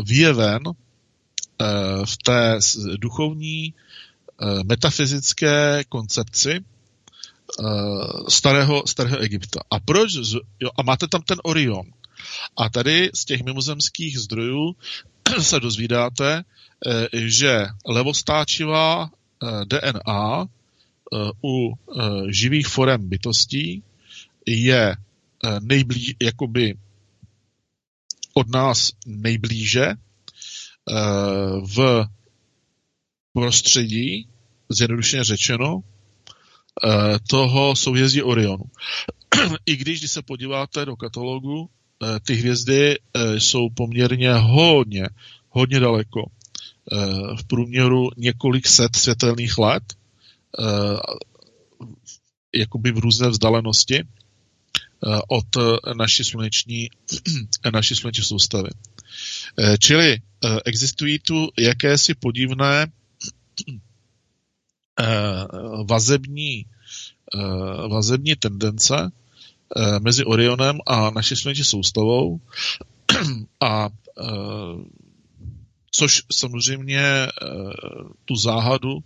vyjeven 0.07 0.63
v 2.05 2.17
té 2.17 2.59
duchovní 2.97 3.73
metafyzické 4.65 5.83
koncepci 5.89 6.65
starého, 8.27 8.83
starého 8.87 9.17
Egypta. 9.17 9.59
A 9.71 9.79
proč? 9.79 10.11
Jo, 10.59 10.69
a 10.77 10.83
máte 10.83 11.07
tam 11.07 11.21
ten 11.21 11.37
Orion. 11.43 11.85
A 12.57 12.69
tady 12.69 13.11
z 13.13 13.25
těch 13.25 13.43
mimozemských 13.43 14.19
zdrojů 14.19 14.75
se 15.41 15.59
dozvídáte, 15.59 16.43
eh, 16.87 17.07
že 17.13 17.67
levostáčivá 17.85 19.09
eh, 19.09 19.65
DNA 19.65 20.41
eh, 20.43 21.17
u 21.43 21.73
živých 22.29 22.67
forem 22.67 23.09
bytostí 23.09 23.83
je 24.47 24.95
nejblíž, 25.59 26.15
jakoby 26.21 26.75
od 28.33 28.49
nás 28.49 28.91
nejblíže 29.05 29.93
v 31.75 32.05
prostředí, 33.33 34.27
zjednodušeně 34.69 35.23
řečeno, 35.23 35.81
toho 37.29 37.75
souhvězdí 37.75 38.21
Orionu. 38.21 38.63
I 39.65 39.75
když, 39.75 39.99
když 39.99 40.11
se 40.11 40.21
podíváte 40.21 40.85
do 40.85 40.95
katalogu, 40.95 41.69
Eh, 42.03 42.19
ty 42.19 42.33
hvězdy 42.33 42.97
eh, 43.13 43.39
jsou 43.39 43.69
poměrně 43.69 44.33
hodně, 44.33 45.07
hodně 45.49 45.79
daleko. 45.79 46.25
Eh, 46.91 46.95
v 47.35 47.43
průměru 47.47 48.09
několik 48.17 48.67
set 48.67 48.95
světelných 48.95 49.57
let, 49.57 49.83
jakoby 52.55 52.91
v 52.91 52.97
různé 52.97 53.29
vzdálenosti 53.29 54.03
od 55.27 55.45
naší 55.97 56.23
sluneční, 56.23 56.89
naší 57.73 57.95
sluneční 57.95 58.23
soustavy. 58.23 58.69
Čili 59.79 60.21
existují 60.65 61.19
tu 61.19 61.49
jakési 61.59 62.13
podivné 62.15 62.87
vazební, 65.85 66.65
vazební 67.89 68.35
tendence, 68.35 69.11
Eh, 69.75 69.99
mezi 69.99 70.25
Orionem 70.25 70.79
a 70.85 71.09
naší 71.09 71.35
sluneční 71.35 71.63
soustavou. 71.63 72.39
a 73.61 73.89
eh, 74.19 74.23
což 75.91 76.21
samozřejmě 76.31 77.01
eh, 77.01 77.29
tu 78.25 78.35
záhadu 78.35 79.03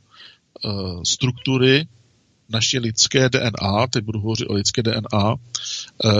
struktury 1.03 1.87
naší 2.49 2.79
lidské 2.79 3.29
DNA, 3.29 3.87
teď 3.87 4.03
budu 4.03 4.19
hovořit 4.19 4.45
o 4.49 4.53
lidské 4.53 4.83
DNA, 4.83 5.35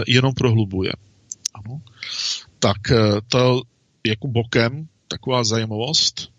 jenom 0.08 0.34
prohlubuje. 0.34 0.92
Ano. 1.54 1.82
Tak 2.60 2.78
to 3.28 3.62
jako 4.10 4.28
bokem 4.28 4.88
taková 5.08 5.44
zajímavost, 5.44 6.32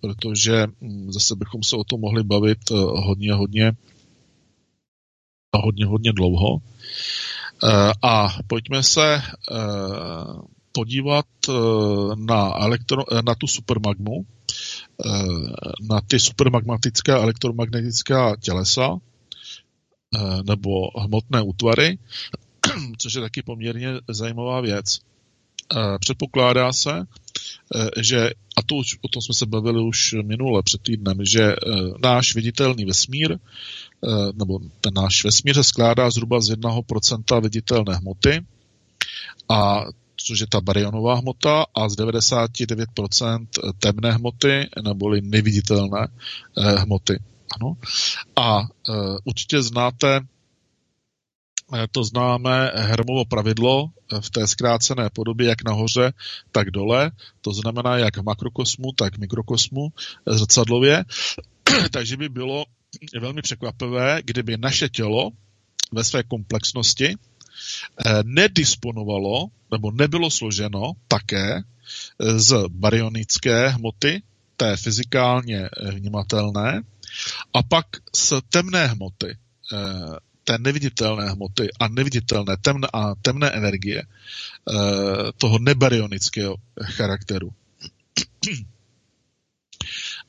protože 0.00 0.66
hm, 0.66 1.12
zase 1.12 1.36
bychom 1.36 1.62
se 1.62 1.76
o 1.76 1.84
tom 1.84 2.00
mohli 2.00 2.22
bavit 2.22 2.70
hodně, 2.70 3.32
hodně 3.32 3.72
hodně, 5.56 5.86
hodně 5.86 6.12
dlouho. 6.12 6.58
Eh, 7.64 7.92
a 8.02 8.28
pojďme 8.46 8.82
se 8.82 9.14
eh, 9.14 9.22
podívat 10.72 11.26
na, 12.14 12.54
elektro, 12.56 13.04
na 13.26 13.34
tu 13.34 13.46
supermagmu, 13.46 14.26
na 15.90 16.00
ty 16.08 16.20
supermagmatické 16.20 17.12
elektromagnetická 17.12 18.36
tělesa 18.36 18.98
nebo 20.46 20.70
hmotné 21.00 21.42
útvary, 21.42 21.98
což 22.98 23.14
je 23.14 23.20
taky 23.20 23.42
poměrně 23.42 23.88
zajímavá 24.08 24.60
věc. 24.60 24.98
Předpokládá 26.00 26.72
se, 26.72 27.06
že, 28.00 28.30
a 28.56 28.62
to 28.66 28.74
už, 28.74 28.98
o 29.02 29.08
tom 29.08 29.22
jsme 29.22 29.34
se 29.34 29.46
bavili 29.46 29.82
už 29.82 30.14
minule 30.22 30.62
před 30.62 30.82
týdnem, 30.82 31.18
že 31.24 31.56
náš 32.02 32.34
viditelný 32.34 32.84
vesmír 32.84 33.38
Eh, 34.04 34.32
nebo 34.34 34.58
ten 34.80 34.94
náš 34.94 35.24
vesmír 35.24 35.54
se 35.54 35.64
skládá 35.64 36.10
zhruba 36.10 36.40
z 36.40 36.50
1% 36.50 37.42
viditelné 37.42 37.96
hmoty, 37.96 38.46
a 39.48 39.84
což 40.16 40.40
je 40.40 40.46
ta 40.46 40.60
barionová 40.60 41.14
hmota, 41.14 41.66
a 41.74 41.88
z 41.88 41.96
99% 41.96 43.46
temné 43.78 44.12
hmoty, 44.12 44.68
neboli 44.82 45.20
neviditelné 45.20 46.08
eh, 46.58 46.78
hmoty. 46.78 47.18
Ano. 47.60 47.76
A 48.36 48.68
určitě 49.24 49.62
znáte 49.62 50.20
to 51.90 52.04
známe 52.04 52.70
Hermovo 52.74 53.24
pravidlo 53.24 53.90
v 54.20 54.30
té 54.30 54.46
zkrácené 54.46 55.10
podobě, 55.10 55.48
jak 55.48 55.64
nahoře, 55.64 56.12
tak 56.52 56.70
dole. 56.70 57.10
To 57.40 57.52
znamená, 57.52 57.96
jak 57.96 58.16
v 58.16 58.22
makrokosmu, 58.22 58.92
tak 58.92 59.16
v 59.16 59.20
mikrokosmu 59.20 59.92
zrcadlově. 60.26 61.04
Takže 61.90 62.16
by 62.16 62.28
bylo 62.28 62.64
velmi 63.20 63.42
překvapivé, 63.42 64.22
kdyby 64.24 64.56
naše 64.56 64.88
tělo 64.88 65.30
ve 65.92 66.04
své 66.04 66.22
komplexnosti 66.22 67.14
eh, 67.14 68.22
nedisponovalo 68.24 69.46
nebo 69.70 69.90
nebylo 69.90 70.30
složeno 70.30 70.92
také 71.08 71.56
eh, 71.56 72.38
z 72.38 72.64
baryonické 72.68 73.68
hmoty, 73.68 74.22
té 74.56 74.76
fyzikálně 74.76 75.58
eh, 75.58 75.90
vnímatelné, 75.90 76.82
a 77.54 77.62
pak 77.62 77.86
z 78.16 78.32
temné 78.48 78.86
hmoty, 78.86 79.36
té 80.48 80.56
neviditelné 80.58 81.28
hmoty 81.36 81.68
a 81.80 81.88
neviditelné 81.88 82.56
temné, 82.56 82.88
a 82.92 83.12
temné 83.20 83.50
energie 83.52 84.00
toho 85.36 85.58
nebaryonického 85.58 86.56
charakteru. 86.96 87.52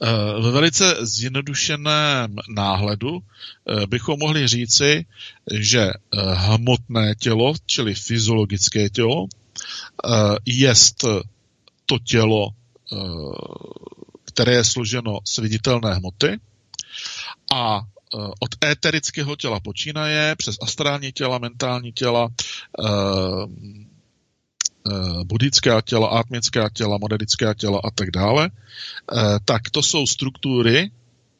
Eh, 0.01 0.41
ve 0.41 0.51
velice 0.51 0.95
zjednodušeném 1.05 2.35
náhledu 2.49 3.19
eh, 3.19 3.87
bychom 3.87 4.19
mohli 4.19 4.47
říci, 4.47 5.05
že 5.51 5.81
eh, 5.81 6.21
hmotné 6.33 7.15
tělo, 7.15 7.53
čili 7.65 7.95
fyziologické 7.95 8.89
tělo, 8.89 9.27
je 10.45 10.73
to 11.85 11.99
tělo, 11.99 12.49
které 14.25 14.53
je 14.53 14.63
složeno 14.63 15.19
z 15.23 15.37
viditelné 15.37 15.93
hmoty 15.93 16.39
a 17.53 17.81
od 18.39 18.65
éterického 18.65 19.35
těla 19.35 19.59
počínaje 19.59 20.35
přes 20.35 20.55
astrální 20.61 21.11
těla, 21.11 21.37
mentální 21.37 21.93
těla, 21.93 22.29
Eh, 24.87 25.23
buddhická 25.23 25.81
těla, 25.81 26.07
atmická 26.07 26.69
těla, 26.69 26.97
moderická 26.97 27.53
těla 27.53 27.81
a 27.83 27.91
tak 27.91 28.11
dále, 28.11 28.51
eh, 28.51 29.39
tak 29.45 29.69
to 29.69 29.83
jsou 29.83 30.07
struktury 30.07 30.91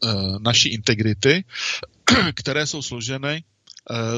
eh, 0.04 0.08
naší 0.40 0.70
integrity, 0.70 1.44
které 2.36 2.68
jsou 2.68 2.82
složeny 2.82 3.44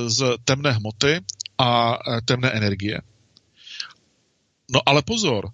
z 0.08 0.38
temné 0.44 0.72
hmoty 0.72 1.20
a 1.58 1.98
temné 2.26 2.52
energie. 2.52 3.02
No 4.74 4.80
ale 4.86 5.02
pozor, 5.02 5.50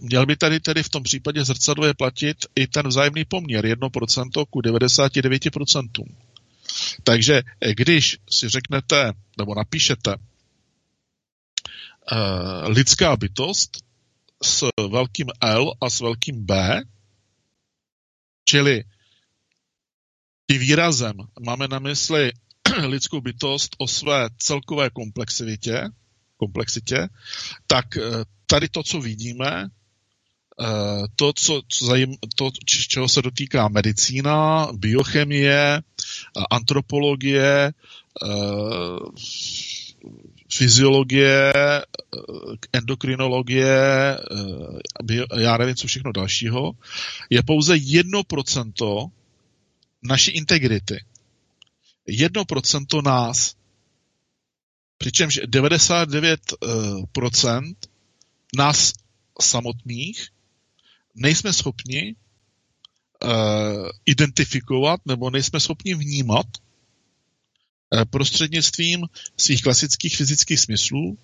měl 0.00 0.26
by 0.26 0.36
tady 0.36 0.60
tedy 0.60 0.82
v 0.82 0.88
tom 0.88 1.02
případě 1.02 1.44
zrcadlově 1.44 1.94
platit 1.94 2.36
i 2.54 2.66
ten 2.66 2.88
vzájemný 2.88 3.24
poměr 3.24 3.64
1% 3.64 4.46
ku 4.50 4.60
99%. 4.60 5.88
Takže 7.02 7.42
když 7.74 8.18
si 8.30 8.48
řeknete, 8.48 9.12
nebo 9.38 9.54
napíšete 9.54 10.16
uh, 10.16 10.18
lidská 12.68 13.16
bytost 13.16 13.84
s 14.42 14.66
velkým 14.90 15.26
L 15.40 15.72
a 15.80 15.90
s 15.90 16.00
velkým 16.00 16.46
B, 16.46 16.82
čili 18.44 18.84
tím 20.50 20.60
výrazem 20.60 21.16
máme 21.40 21.68
na 21.68 21.78
mysli 21.78 22.32
lidskou 22.86 23.20
bytost 23.20 23.76
o 23.78 23.88
své 23.88 24.28
celkové 24.38 24.90
komplexivitě, 24.90 25.88
komplexitě, 26.44 27.08
tak 27.66 27.96
eh, 27.96 28.24
tady 28.46 28.68
to, 28.68 28.82
co 28.82 29.00
vidíme, 29.00 29.68
eh, 30.60 31.02
to, 31.16 31.32
co, 31.32 31.62
co 31.68 31.86
zajím, 31.86 32.16
to, 32.34 32.50
čeho 32.66 33.08
se 33.08 33.22
dotýká 33.22 33.68
medicína, 33.68 34.68
biochemie, 34.72 35.82
antropologie, 36.50 37.72
fyziologie, 40.54 41.52
eh, 41.52 41.82
endokrinologie, 42.72 44.18
eh, 44.18 45.42
já 45.42 45.56
nevím, 45.58 45.74
co 45.74 45.86
všechno 45.86 46.12
dalšího, 46.12 46.72
je 47.30 47.42
pouze 47.42 47.76
1% 47.76 49.10
naší 50.02 50.30
integrity. 50.30 51.04
1% 52.06 53.02
nás. 53.02 53.54
Přičemž 54.98 55.40
99% 55.46 57.74
nás 58.56 58.92
samotných 59.40 60.28
nejsme 61.14 61.52
schopni 61.52 62.16
identifikovat 64.06 65.00
nebo 65.06 65.30
nejsme 65.30 65.60
schopni 65.60 65.94
vnímat 65.94 66.46
prostřednictvím 68.10 69.06
svých 69.36 69.62
klasických 69.62 70.16
fyzických 70.16 70.60
smyslů 70.60 71.18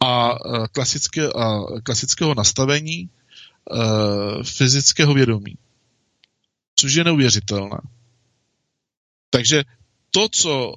a 0.00 0.30
klasického 1.82 2.34
nastavení 2.36 3.10
fyzického 4.42 5.14
vědomí. 5.14 5.58
Což 6.76 6.94
je 6.94 7.04
neuvěřitelné. 7.04 7.78
Takže 9.30 9.64
to, 10.10 10.28
co 10.28 10.74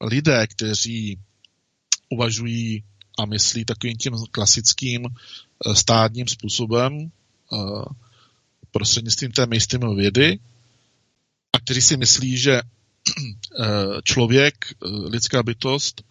lidé, 0.00 0.46
kteří 0.46 1.18
uvažují 2.10 2.84
a 3.18 3.26
myslí 3.26 3.64
takovým 3.64 3.96
tím 3.96 4.12
klasickým 4.30 5.06
eh, 5.06 5.74
stádním 5.74 6.28
způsobem 6.28 7.10
eh, 7.52 7.56
prostřednictvím 8.70 9.32
té 9.32 9.46
mainstreamové 9.46 10.02
vědy 10.02 10.38
a 11.52 11.60
kteří 11.60 11.80
si 11.80 11.96
myslí, 11.96 12.38
že 12.38 12.60
eh, 12.60 12.64
člověk, 14.04 14.74
lidská 15.06 15.42
bytost, 15.42 16.02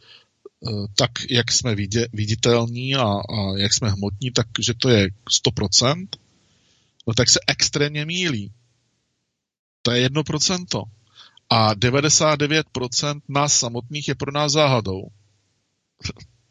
tak 0.96 1.12
jak 1.30 1.52
jsme 1.52 1.76
viditelní 2.14 2.96
a, 2.96 3.04
a 3.04 3.58
jak 3.58 3.74
jsme 3.74 3.90
hmotní, 3.90 4.32
tak 4.32 4.48
že 4.60 4.74
to 4.74 4.90
je 4.90 5.10
100%, 5.46 6.08
no 7.08 7.14
tak 7.14 7.30
se 7.30 7.40
extrémně 7.48 8.06
mílí. 8.06 8.52
To 9.82 9.92
je 9.92 10.10
1%. 10.10 10.84
A 11.50 11.76
99% 11.76 13.22
nás 13.30 13.60
samotných 13.60 14.08
je 14.08 14.16
pro 14.16 14.32
nás 14.32 14.52
záhadou. 14.52 15.08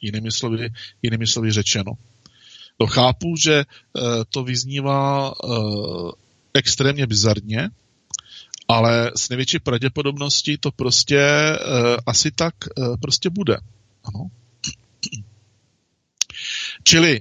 jinými, 0.00 0.32
slovy, 0.32 0.70
jinými 1.02 1.26
slovy 1.26 1.52
řečeno. 1.52 1.92
To 2.76 2.86
chápu, 2.86 3.36
že 3.36 3.54
e, 3.54 3.64
to 4.28 4.44
vyznívá 4.44 5.28
e, 5.28 5.32
extrémně 6.54 7.06
bizarně, 7.06 7.70
ale 8.68 9.12
s 9.16 9.28
největší 9.28 9.58
pravděpodobností 9.58 10.58
to 10.58 10.70
prostě 10.70 11.18
e, 11.18 11.56
asi 12.06 12.30
tak 12.30 12.54
prostě 13.00 13.30
bude. 13.30 13.56
Ano. 14.04 14.30
Čili 16.84 17.20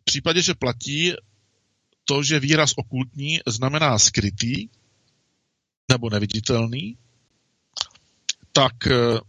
v 0.00 0.04
případě, 0.04 0.42
že 0.42 0.54
platí 0.54 1.12
to, 2.04 2.22
že 2.22 2.40
výraz 2.40 2.72
okultní 2.76 3.40
znamená 3.46 3.98
skrytý, 3.98 4.68
nebo 5.92 6.10
neviditelný, 6.10 6.96
tak 8.52 8.86
eh, 8.86 9.20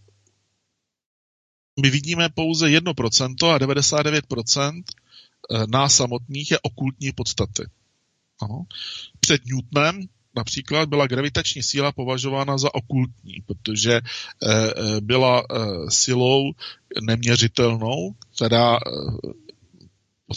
my 1.82 1.90
vidíme 1.90 2.30
pouze 2.30 2.68
1% 2.68 3.54
a 3.56 3.60
99% 3.60 4.84
eh, 4.84 5.68
nás 5.68 5.96
samotných 5.96 6.52
je 6.52 6.60
okultní 6.60 7.12
podstaty. 7.12 7.64
Ano. 8.42 8.66
Před 9.20 9.42
Newtonem 9.46 10.02
například 10.36 10.90
byla 10.90 11.08
gravitační 11.08 11.64
síla 11.64 11.92
považována 11.92 12.58
za 12.58 12.76
okultní, 12.76 13.36
protože 13.46 13.94
eh, 13.94 14.02
byla 15.02 15.44
silou 15.90 16.52
neměřitelnou, 17.02 18.16
která 18.36 18.80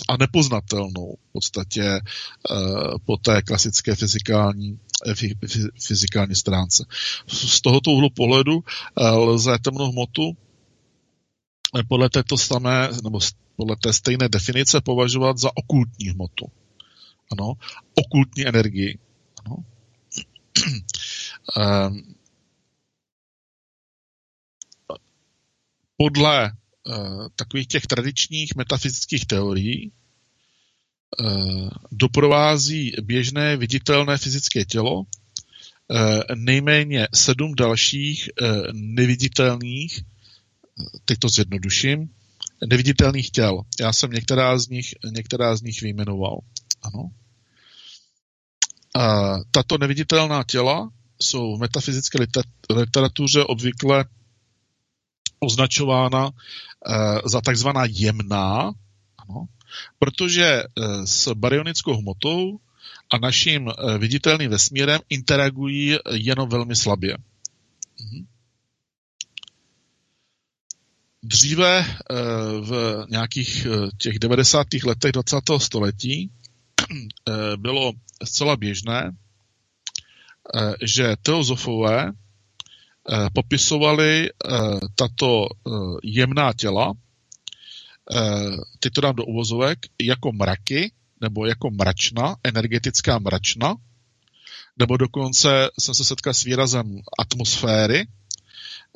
a 0.08 0.16
nepoznatelnou 0.16 1.16
v 1.28 1.32
podstatě 1.32 2.00
po 3.04 3.16
té 3.16 3.42
klasické 3.42 3.94
fyzikální 3.94 4.78
fyzikální 5.86 6.34
stránce. 6.34 6.84
Z 7.26 7.60
tohoto 7.60 7.90
úhlu 7.90 8.10
pohledu 8.10 8.64
eh, 9.00 9.08
lze 9.08 9.58
temnou 9.58 9.90
hmotu 9.92 10.36
eh, 11.78 11.82
podle 11.88 12.10
této 12.10 12.38
samé, 12.38 12.88
nebo 13.04 13.18
podle 13.56 13.76
té 13.82 13.92
stejné 13.92 14.28
definice 14.28 14.80
považovat 14.80 15.38
za 15.38 15.50
okultní 15.54 16.08
hmotu. 16.08 16.46
Ano, 17.32 17.54
okultní 17.94 18.46
energii. 18.46 18.98
Ano. 19.44 19.56
Ehm, 21.56 22.14
podle 25.96 26.52
takových 27.36 27.68
těch 27.68 27.86
tradičních 27.86 28.54
metafyzických 28.56 29.26
teorií 29.26 29.92
Eh, 31.20 31.68
doprovází 31.92 32.92
běžné 33.02 33.56
viditelné 33.56 34.18
fyzické 34.18 34.64
tělo, 34.64 35.02
eh, 35.02 36.20
nejméně 36.34 37.08
sedm 37.14 37.54
dalších 37.54 38.28
eh, 38.28 38.46
neviditelných, 38.72 40.00
teď 41.04 41.18
to 41.18 41.28
zjednoduším, 41.28 42.10
neviditelných 42.70 43.30
těl. 43.30 43.62
Já 43.80 43.92
jsem 43.92 44.10
některá 44.10 44.58
z 44.58 44.68
nich, 44.68 44.94
některá 45.10 45.56
z 45.56 45.62
nich 45.62 45.82
vyjmenoval. 45.82 46.38
Ano. 46.82 47.10
Tato 49.50 49.78
neviditelná 49.78 50.44
těla 50.44 50.90
jsou 51.20 51.56
v 51.56 51.60
metafyzické 51.60 52.18
literatuře 52.70 53.44
obvykle 53.44 54.04
označována 55.40 56.30
za 57.24 57.40
takzvaná 57.40 57.84
jemná, 57.88 58.72
ano, 59.28 59.46
protože 59.98 60.44
eh, 60.44 61.06
s 61.06 61.32
baryonickou 61.34 61.96
hmotou 61.96 62.58
a 63.12 63.18
naším 63.18 63.68
eh, 63.68 63.98
viditelným 63.98 64.50
vesmírem 64.50 65.00
interagují 65.08 65.96
jenom 66.12 66.48
velmi 66.48 66.76
slabě. 66.76 67.16
Mhm. 68.00 68.26
Dříve 71.22 71.78
eh, 71.78 72.14
v 72.60 73.04
nějakých 73.10 73.66
těch 73.98 74.18
90. 74.18 74.66
letech 74.84 75.12
20. 75.12 75.36
století 75.58 76.30
bylo 77.56 77.92
zcela 78.24 78.56
běžné, 78.56 79.10
že 80.82 81.16
teozofové 81.22 82.12
popisovali 83.34 84.30
tato 84.94 85.48
jemná 86.02 86.52
těla 86.52 86.92
Eh, 88.14 88.56
teď 88.80 88.92
to 88.92 89.00
dám 89.00 89.16
do 89.16 89.24
uvozovek, 89.24 89.78
jako 90.02 90.32
mraky, 90.32 90.92
nebo 91.20 91.46
jako 91.46 91.70
mračna, 91.70 92.36
energetická 92.44 93.18
mračna, 93.18 93.74
nebo 94.78 94.96
dokonce 94.96 95.68
jsem 95.80 95.94
se 95.94 96.04
setkal 96.04 96.34
s 96.34 96.44
výrazem 96.44 97.00
atmosféry, 97.18 98.06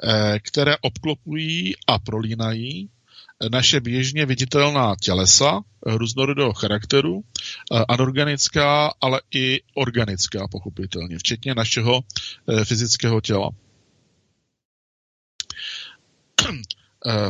eh, 0.05 0.39
které 0.43 0.77
obklopují 0.81 1.75
a 1.87 1.99
prolínají 1.99 2.91
naše 3.51 3.81
běžně 3.81 4.27
viditelná 4.27 4.95
tělesa 5.01 5.61
různorodého 5.87 6.53
charakteru, 6.53 7.21
eh, 7.21 7.85
anorganická, 7.89 8.95
ale 9.01 9.21
i 9.35 9.61
organická, 9.75 10.49
pochopitelně, 10.49 11.19
včetně 11.19 11.55
našeho 11.55 12.01
fyzického 12.65 13.21
těla. 13.21 13.51
Eh, 16.49 16.53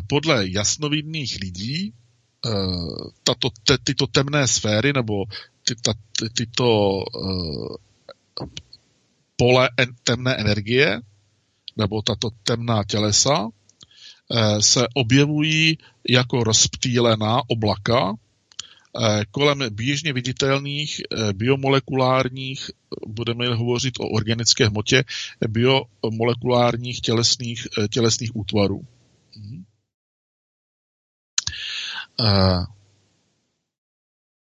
podle 0.07 0.49
jasnovidných 0.49 1.39
lidí 1.41 1.93
eh, 2.47 2.51
tato, 3.25 3.51
te, 3.65 3.79
tyto 3.79 4.07
temné 4.07 4.49
sféry 4.49 4.93
nebo 4.93 5.25
ty, 5.65 5.75
ta, 5.83 5.93
ty, 6.19 6.31
tyto 6.31 6.99
uh, 6.99 7.77
pole 9.37 9.71
en, 9.77 9.95
temné 10.03 10.35
energie 10.35 11.01
nebo 11.77 12.03
tato 12.03 12.31
temná 12.43 12.85
tělesa 12.85 13.45
uh, 13.45 14.59
se 14.59 14.87
objevují 14.95 15.79
jako 16.09 16.45
rozptýlená 16.45 17.43
oblaka 17.49 18.11
uh, 18.11 18.17
kolem 19.31 19.63
běžně 19.71 20.13
viditelných 20.13 21.01
biomolekulárních, 21.33 22.71
budeme 23.07 23.55
hovořit 23.55 23.95
o 24.01 24.09
organické 24.09 24.69
hmotě, 24.69 25.05
biomolekulárních 25.49 27.01
tělesných, 27.01 27.69
tělesných 27.91 28.37
útvarů. 28.37 28.87
Mhm. 29.41 29.65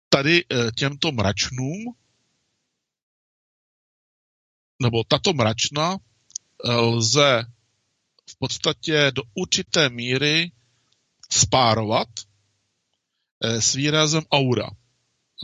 Tady 0.09 0.45
e, 0.45 0.73
těmto 0.73 1.13
mračnům, 1.13 1.97
nebo 4.83 5.05
tato 5.05 5.33
mračna 5.33 5.97
e, 5.97 6.73
lze 6.73 7.45
v 8.31 8.37
podstatě 8.39 9.11
do 9.15 9.23
určité 9.35 9.89
míry 9.89 10.53
spárovat 11.31 12.09
s 13.41 13.75
výrazem 13.75 14.23
aura. 14.33 14.71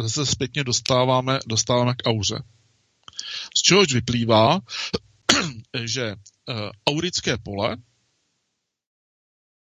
Zase 0.03 0.27
zpětně 0.27 0.65
dostáváme, 0.65 1.39
dostáváme 1.47 1.95
k 1.95 2.09
auře. 2.09 2.43
Z 3.57 3.63
čehož 3.63 3.95
vyplývá, 3.95 4.61
že 5.85 6.15
aurické 6.87 7.39
pole 7.39 7.77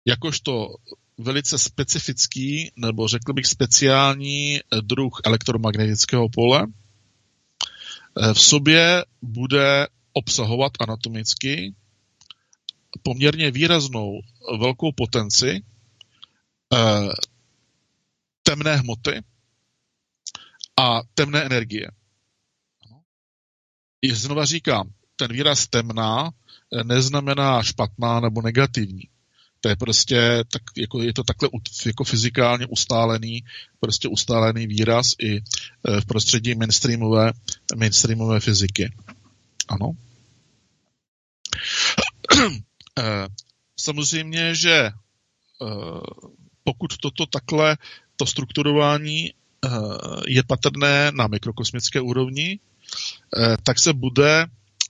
jakožto 0.06 0.68
velice 1.18 1.58
specifický, 1.58 2.72
nebo 2.76 3.08
řekl 3.08 3.34
bych 3.34 3.46
speciální 3.46 4.60
druh 4.82 5.20
elektromagnetického 5.26 6.30
pole, 6.30 6.68
eh, 6.68 8.34
v 8.34 8.42
sobě 8.42 9.06
bude 9.22 9.88
obsahovat 10.14 10.72
anatomicky 10.80 11.76
poměrně 13.04 13.52
výraznou 13.52 14.12
velkou 14.60 14.92
potenci 14.92 15.64
eh, 16.74 17.10
temné 18.44 18.76
hmoty 18.76 19.24
a 20.80 21.02
temné 21.14 21.44
energie. 21.44 21.92
I 24.02 24.16
znova 24.16 24.46
říkám, 24.46 24.90
ten 25.16 25.34
výraz 25.34 25.68
temná 25.68 26.32
neznamená 26.84 27.64
špatná 27.64 28.20
nebo 28.20 28.42
negativní. 28.42 29.10
To 29.66 29.70
je 29.70 29.76
prostě, 29.76 30.44
tak, 30.52 30.62
jako, 30.78 31.02
je 31.02 31.14
to 31.14 31.24
takhle 31.24 31.50
jako 31.86 32.04
fyzikálně 32.04 32.66
ustálený, 32.66 33.44
prostě 33.80 34.08
ustálený 34.08 34.68
výraz 34.68 35.06
i 35.22 35.38
e, 35.38 35.42
v 36.02 36.06
prostředí 36.06 36.56
mainstreamové, 36.56 37.32
mainstreamové 37.76 38.40
fyziky. 38.40 38.94
Ano. 39.68 39.92
E, 43.00 43.28
samozřejmě, 43.80 44.56
že 44.56 44.72
e, 44.72 44.92
pokud 46.64 46.98
toto 46.98 47.26
takhle, 47.26 47.78
to 48.16 48.26
strukturování 48.26 49.34
je 50.28 50.44
patrné 50.44 51.12
na 51.12 51.28
mikrokosmické 51.28 52.02
úrovni, 52.02 52.60
tak 53.64 53.80
se 53.80 53.94
bude 53.94 54.46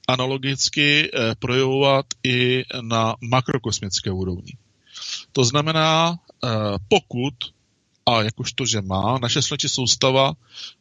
analogicky 0.08 1.12
projevovat 1.40 2.06
i 2.24 2.64
na 2.82 3.16
makrokosmické 3.22 4.12
úrovni. 4.12 4.54
To 5.36 5.44
znamená, 5.44 6.16
eh, 6.16 6.48
pokud, 6.88 7.34
a 8.06 8.24
jakožto, 8.24 8.66
že 8.66 8.82
má, 8.82 9.20
naše 9.22 9.42
sluneční 9.42 9.70
soustava 9.70 10.34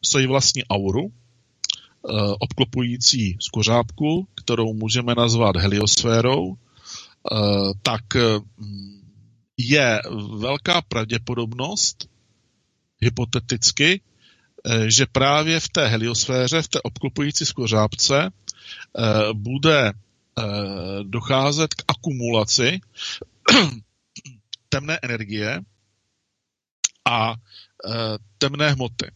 svoji 0.03 0.27
vlastní 0.27 0.65
auru, 0.65 1.11
eh, 1.11 2.13
obklopující 2.39 3.37
skořápku, 3.41 4.29
kterou 4.35 4.75
můžeme 4.75 5.15
nazvat 5.15 5.57
heliosférou, 5.57 6.55
eh, 6.55 7.37
tak 7.83 8.03
je 9.57 10.01
velká 10.39 10.83
pravděpodobnost, 10.83 12.09
hypoteticky, 13.01 14.01
že 14.87 15.07
právě 15.07 15.61
v 15.61 15.69
té 15.69 15.89
heliosféře, 15.89 16.63
v 16.63 16.69
té 16.69 16.81
obklopující 16.83 17.47
skořápce, 17.47 18.31
bude 19.33 19.93
docházet 21.03 21.75
k 21.75 21.83
akumulaci 21.89 22.81
temné 24.75 24.99
energie 25.03 25.61
a 27.05 27.33
e, 27.33 27.37
temné 28.39 28.71
hmoty. 28.71 29.07
E, 29.07 29.15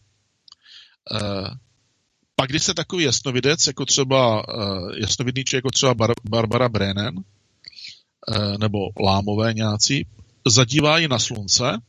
pak, 2.35 2.49
když 2.49 2.63
se 2.63 2.73
takový 2.73 3.03
jasnovidec, 3.03 3.67
jako 3.67 3.85
třeba 3.85 4.39
e, 4.39 4.53
jasnovidný 5.01 5.43
jako 5.53 5.71
třeba 5.71 5.93
Bar- 5.93 6.29
Barbara 6.29 6.69
Brennan, 6.69 7.13
e, 7.17 8.57
nebo 8.57 8.77
Lámové 9.03 9.53
nějací, 9.53 10.07
zadívají 10.47 11.07
na 11.07 11.19
slunce, 11.19 11.81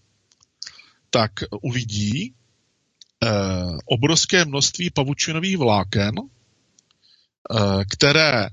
tak 1.11 1.33
uvidí 1.63 2.23
e, 2.23 2.33
obrovské 3.85 4.45
množství 4.45 4.91
pavučinových 4.91 5.59
vláken, 5.59 6.15
e, 6.19 6.25
které 7.85 8.47
e, 8.47 8.51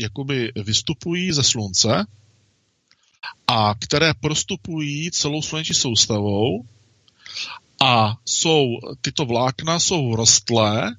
jakoby 0.00 0.52
vystupují 0.56 1.32
ze 1.32 1.42
slunce 1.42 2.06
a 3.46 3.74
které 3.74 4.14
prostupují 4.14 5.10
celou 5.10 5.42
sluneční 5.42 5.74
soustavou 5.74 6.64
a 7.82 8.14
jsou, 8.24 8.66
tyto 9.00 9.24
vlákna 9.24 9.78
jsou 9.78 10.16
rostlé 10.16 10.96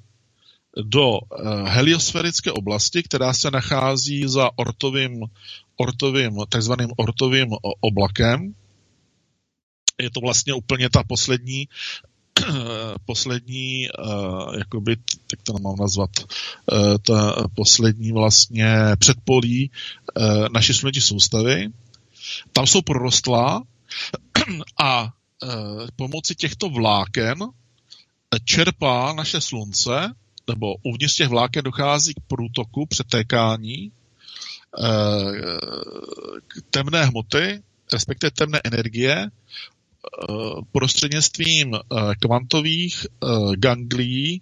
do 0.83 1.17
eh, 1.17 1.69
heliosférické 1.69 2.51
oblasti, 2.51 3.03
která 3.03 3.33
se 3.33 3.51
nachází 3.51 4.23
za 4.27 4.49
ortovým, 4.55 5.23
ortovým 5.77 6.37
takzvaným 6.49 6.89
ortovým 6.97 7.47
oblakem. 7.81 8.53
Je 10.01 10.09
to 10.09 10.19
vlastně 10.19 10.53
úplně 10.53 10.89
ta 10.89 11.03
poslední 11.03 11.67
poslední, 13.05 13.87
uh, 13.89 14.55
jakoby, 14.57 14.97
jak 15.31 15.41
to 15.43 15.53
mám 15.53 15.75
nazvat, 15.75 16.09
ta 17.07 17.47
poslední 17.55 18.11
vlastně 18.11 18.75
předpolí 18.99 19.71
naší 20.51 20.73
sluneční 20.73 21.01
soustavy 21.01 21.67
tam 22.53 22.67
jsou 22.67 22.81
prorostlá 22.81 23.63
a 24.83 25.03
e, 25.03 25.47
pomocí 25.95 26.35
těchto 26.35 26.69
vláken 26.69 27.39
čerpá 28.45 29.13
naše 29.13 29.41
slunce, 29.41 30.13
nebo 30.49 30.75
uvnitř 30.83 31.15
těch 31.15 31.27
vláken 31.27 31.63
dochází 31.63 32.13
k 32.13 32.23
průtoku, 32.27 32.85
přetékání 32.85 33.75
e, 33.77 33.91
k 36.47 36.53
temné 36.69 37.05
hmoty, 37.05 37.63
respektive 37.93 38.31
temné 38.31 38.61
energie, 38.63 39.15
e, 39.15 39.29
prostřednictvím 40.71 41.75
e, 41.75 41.79
kvantových 42.19 43.05
e, 43.05 43.27
ganglí 43.55 44.41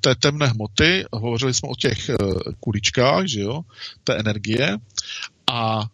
té 0.00 0.14
temné 0.14 0.46
hmoty, 0.46 1.04
hovořili 1.12 1.54
jsme 1.54 1.68
o 1.68 1.74
těch 1.74 2.10
kuličkách, 2.60 3.26
že 3.26 3.40
jo, 3.40 3.62
té 4.04 4.16
energie, 4.16 4.76
a 5.46 5.86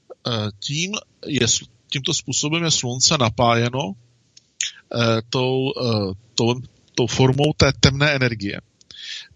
tím 0.61 0.95
je, 1.27 1.47
tímto 1.95 2.15
způsobem 2.15 2.65
je 2.65 2.71
slunce 2.71 3.19
napájeno 3.19 3.93
eh, 3.93 5.23
tou, 5.31 5.73
eh, 5.81 6.15
tou, 6.35 6.55
tou 6.95 7.07
formou 7.07 7.53
té 7.57 7.73
temné 7.81 8.15
energie. 8.15 8.61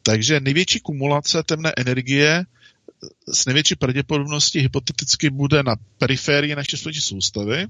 Takže 0.02 0.40
největší 0.40 0.81
kumulace 0.81 1.43
temné 1.43 1.73
energie 1.77 2.44
s 3.32 3.47
největší 3.47 3.77
pravděpodobností 3.77 4.59
hypoteticky 4.59 5.31
bude 5.31 5.62
na 5.62 5.77
periférii 5.98 6.55
naší 6.55 6.77
sluneční 6.77 7.02
soustavy, 7.02 7.66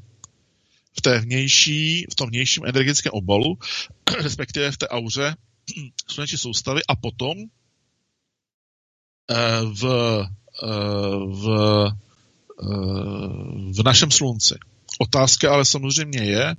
v, 0.99 1.01
té 1.01 1.19
vnější, 1.19 2.07
v 2.13 2.15
tom 2.15 2.29
vnějším 2.29 2.65
energetickém 2.65 3.13
obalu, 3.13 3.59
respektive 4.23 4.73
v 4.73 4.77
té 4.77 4.89
auře 4.89 5.37
sluneční 6.09 6.39
soustavy 6.39 6.81
a 6.89 6.97
potom 6.97 7.37
v, 9.65 9.83
v 11.27 11.49
v 13.73 13.83
našem 13.85 14.11
slunci. 14.11 14.55
Otázka 14.99 15.53
ale 15.53 15.65
samozřejmě 15.65 16.25
je, 16.25 16.57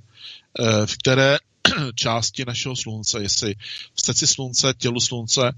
eh, 0.60 0.86
v 0.86 0.96
které 0.96 1.38
části 1.94 2.44
našeho 2.44 2.76
slunce, 2.76 3.22
jestli 3.22 3.54
v 3.94 4.00
steci 4.00 4.26
slunce, 4.26 4.74
tělu 4.78 5.00
slunce, 5.00 5.52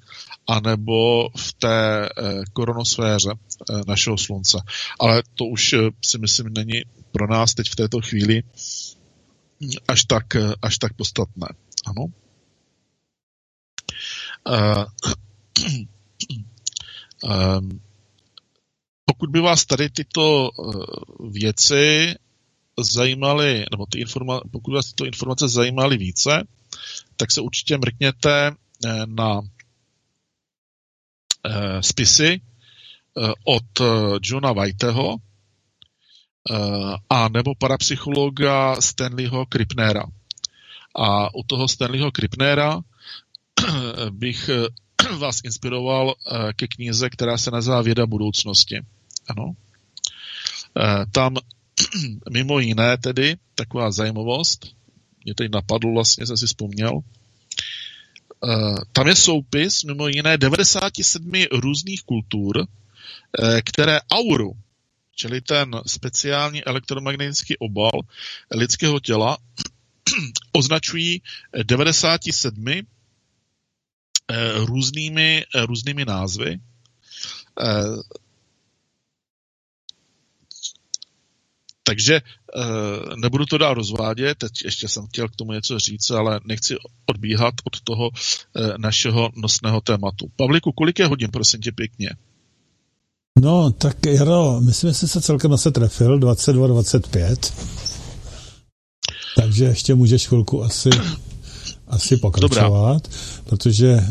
anebo 0.46 1.28
v 1.36 1.52
té 1.52 2.06
eh, 2.06 2.10
koronosféře 2.52 3.30
eh, 3.32 3.80
našeho 3.86 4.18
slunce. 4.18 4.58
Ale 5.00 5.22
to 5.34 5.44
už 5.44 5.74
si 6.04 6.18
myslím 6.18 6.52
není 6.52 6.82
pro 7.12 7.26
nás 7.26 7.54
teď 7.54 7.68
v 7.70 7.76
této 7.76 8.00
chvíli 8.00 8.42
až 9.88 10.04
tak, 10.04 10.36
až 10.62 10.78
tak 10.78 10.92
podstatné. 10.92 11.46
Ano. 11.86 12.06
Uh, 14.48 14.84
pokud 19.12 19.30
by 19.30 19.40
vás 19.40 19.64
tady 19.64 19.90
tyto 19.90 20.50
eh, 20.50 20.72
věci 21.30 22.14
zajímaly, 22.80 23.64
nebo 23.70 23.86
ty 23.86 24.04
informa- 24.04 24.40
pokud 24.50 24.74
vás 24.74 24.86
tyto 24.86 25.04
informace 25.04 25.48
zajímaly 25.48 25.96
více, 25.96 26.46
tak 27.16 27.30
se 27.30 27.40
určitě 27.40 27.78
mrkněte 27.78 28.50
eh, 28.50 29.06
na 29.06 29.40
eh, 31.46 31.82
spisy 31.82 32.40
od 33.44 33.80
Johna 34.22 34.52
Whiteho 34.52 35.16
a 37.10 37.28
nebo 37.28 37.54
parapsychologa 37.54 38.80
Stanleyho 38.80 39.46
Kripnera. 39.46 40.04
A 40.96 41.34
u 41.34 41.42
toho 41.46 41.68
Stanleyho 41.68 42.12
Kripnera 42.12 42.80
bych 44.10 44.50
vás 45.18 45.40
inspiroval 45.44 46.14
ke 46.56 46.66
knize, 46.68 47.10
která 47.10 47.38
se 47.38 47.50
nazývá 47.50 47.82
Věda 47.82 48.06
budoucnosti. 48.06 48.80
Ano. 49.28 49.56
E, 50.78 51.06
tam 51.12 51.36
mimo 52.30 52.58
jiné 52.58 52.98
tedy, 52.98 53.36
taková 53.54 53.90
zajímavost, 53.90 54.66
mě 55.24 55.34
teď 55.34 55.50
napadlo, 55.52 55.92
vlastně 55.92 56.26
jsem 56.26 56.36
si 56.36 56.46
vzpomněl, 56.46 56.90
e, 56.98 57.00
tam 58.92 59.08
je 59.08 59.16
soupis 59.16 59.84
mimo 59.84 60.08
jiné 60.08 60.38
97 60.38 61.32
různých 61.52 62.02
kultur, 62.02 62.60
e, 62.60 63.62
které 63.62 64.00
auru, 64.12 64.52
čili 65.14 65.40
ten 65.40 65.80
speciální 65.86 66.64
elektromagnetický 66.64 67.56
obal 67.56 68.00
lidského 68.50 69.00
těla, 69.00 69.38
označují 70.52 71.22
97 71.62 72.64
různými, 74.54 75.44
různými 75.54 76.04
názvy. 76.04 76.60
Takže 81.92 82.14
eh, 82.16 82.60
nebudu 83.16 83.46
to 83.46 83.58
dál 83.58 83.74
rozvádět, 83.74 84.38
teď 84.38 84.52
ještě 84.64 84.88
jsem 84.88 85.06
chtěl 85.06 85.28
k 85.28 85.36
tomu 85.36 85.52
něco 85.52 85.78
říct, 85.78 86.10
ale 86.10 86.40
nechci 86.44 86.76
odbíhat 87.06 87.54
od 87.64 87.80
toho 87.80 88.10
eh, 88.10 88.78
našeho 88.78 89.30
nosného 89.36 89.80
tématu. 89.80 90.26
Pavliku, 90.36 90.72
kolik 90.72 90.98
je 90.98 91.06
hodin, 91.06 91.30
prosím 91.30 91.60
tě 91.60 91.72
pěkně? 91.72 92.10
No, 93.40 93.70
tak 93.72 94.06
Jaro, 94.06 94.60
myslím, 94.60 94.90
že 94.90 94.94
jsi 94.94 95.08
se 95.08 95.20
celkem 95.20 95.58
se 95.58 95.70
trefil, 95.70 96.18
22-25. 96.18 97.52
Takže 99.36 99.64
ještě 99.64 99.94
můžeš 99.94 100.28
chvilku 100.28 100.64
asi, 100.64 100.90
asi 101.88 102.16
pokračovat, 102.16 103.02
Dobrá. 103.02 103.18
protože, 103.44 103.88
eh, 103.88 104.06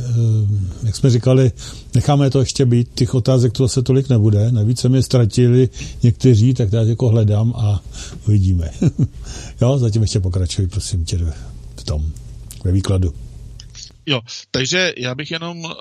jak 0.83 0.95
jsme 0.95 1.09
říkali, 1.09 1.51
necháme 1.95 2.29
to 2.29 2.39
ještě 2.39 2.65
být, 2.65 2.89
těch 2.95 3.13
otázek 3.13 3.53
to 3.53 3.67
se 3.67 3.83
tolik 3.83 4.09
nebude, 4.09 4.51
navíc 4.51 4.79
se 4.79 4.89
mě 4.89 5.01
ztratili 5.01 5.69
někteří, 6.03 6.53
tak 6.53 6.73
já 6.73 6.81
jako 6.81 7.09
hledám 7.09 7.53
a 7.55 7.81
uvidíme. 8.27 8.71
jo, 9.61 9.77
zatím 9.77 10.01
ještě 10.01 10.19
pokračuj, 10.19 10.67
prosím 10.67 11.05
tě, 11.05 11.17
v 11.75 11.83
tom, 11.83 12.11
ve 12.63 12.71
výkladu. 12.71 13.13
Jo, 14.05 14.21
takže 14.51 14.93
já 14.97 15.15
bych 15.15 15.31
jenom, 15.31 15.63
uh, 15.63 15.71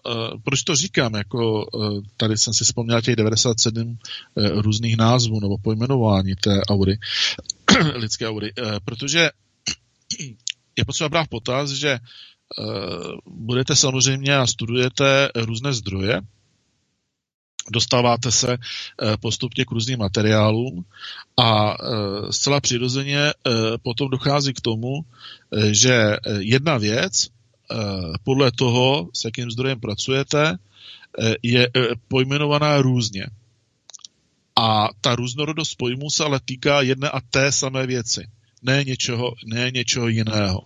proč 0.44 0.62
to 0.62 0.76
říkám, 0.76 1.14
jako 1.14 1.66
uh, 1.74 2.00
tady 2.16 2.38
jsem 2.38 2.54
si 2.54 2.64
vzpomněl 2.64 3.02
těch 3.02 3.16
97 3.16 3.98
uh, 4.34 4.46
různých 4.60 4.96
názvů 4.96 5.40
nebo 5.40 5.58
pojmenování 5.58 6.34
té 6.34 6.60
aury, 6.62 6.98
lidské 7.94 8.28
aury, 8.28 8.52
uh, 8.62 8.70
protože 8.84 9.30
je 10.80 10.84
potřeba 10.84 11.08
brát 11.08 11.28
potaz, 11.28 11.70
že 11.70 11.98
uh, 11.98 13.18
budete 13.26 13.76
samozřejmě 13.76 14.36
a 14.36 14.46
studujete 14.46 15.28
různé 15.34 15.72
zdroje, 15.72 16.20
dostáváte 17.72 18.32
se 18.32 18.58
postupně 19.20 19.64
k 19.64 19.70
různým 19.70 19.98
materiálům 19.98 20.84
a 21.36 21.76
zcela 22.30 22.60
přirozeně 22.60 23.32
potom 23.82 24.10
dochází 24.10 24.52
k 24.52 24.60
tomu, 24.60 25.04
že 25.72 26.16
jedna 26.40 26.78
věc 26.78 27.30
Eh, 27.70 28.12
podle 28.24 28.52
toho, 28.52 29.10
s 29.14 29.24
jakým 29.24 29.50
zdrojem 29.50 29.80
pracujete, 29.80 30.58
eh, 31.18 31.34
je 31.42 31.68
eh, 31.76 31.80
pojmenovaná 32.08 32.82
různě. 32.82 33.26
A 34.56 34.88
ta 35.00 35.14
různorodost 35.14 35.74
pojmů 35.74 36.10
se 36.10 36.24
ale 36.24 36.40
týká 36.44 36.82
jedné 36.82 37.08
a 37.10 37.20
té 37.20 37.52
samé 37.52 37.86
věci, 37.86 38.26
ne 38.62 38.84
něčeho, 38.84 39.34
ne 39.46 39.70
něčeho 39.70 40.08
jiného. 40.08 40.60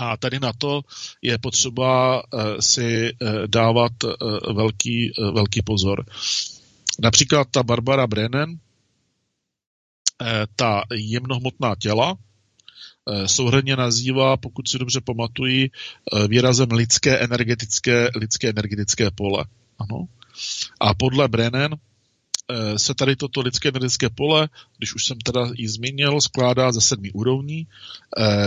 A 0.00 0.16
tady 0.16 0.40
na 0.40 0.52
to 0.58 0.80
je 1.22 1.38
potřeba 1.38 2.22
si 2.60 3.12
dávat 3.46 3.92
velký, 4.54 5.12
velký 5.32 5.62
pozor. 5.62 6.04
Například 6.98 7.48
ta 7.50 7.62
Barbara 7.62 8.06
Brennan, 8.06 8.58
ta 10.56 10.82
jemnohmotná 10.94 11.74
těla, 11.78 12.16
Eh, 13.10 13.28
souhrně 13.28 13.76
nazývá, 13.76 14.36
pokud 14.36 14.68
si 14.68 14.78
dobře 14.78 15.00
pamatují, 15.00 15.70
eh, 15.70 16.28
výrazem 16.28 16.68
lidské 16.72 17.18
energetické, 17.18 18.08
lidské 18.14 18.48
energetické 18.48 19.10
pole. 19.10 19.44
Ano. 19.78 20.04
A 20.80 20.94
podle 20.94 21.28
Brennan 21.28 21.72
eh, 21.72 21.76
se 22.76 22.94
tady 22.94 23.16
toto 23.16 23.40
lidské 23.40 23.68
energetické 23.68 24.08
pole, 24.08 24.48
když 24.78 24.94
už 24.94 25.06
jsem 25.06 25.18
teda 25.18 25.50
ji 25.54 25.68
zmínil, 25.68 26.20
skládá 26.20 26.72
ze 26.72 26.80
sedmi 26.80 27.10
úrovní, 27.12 27.66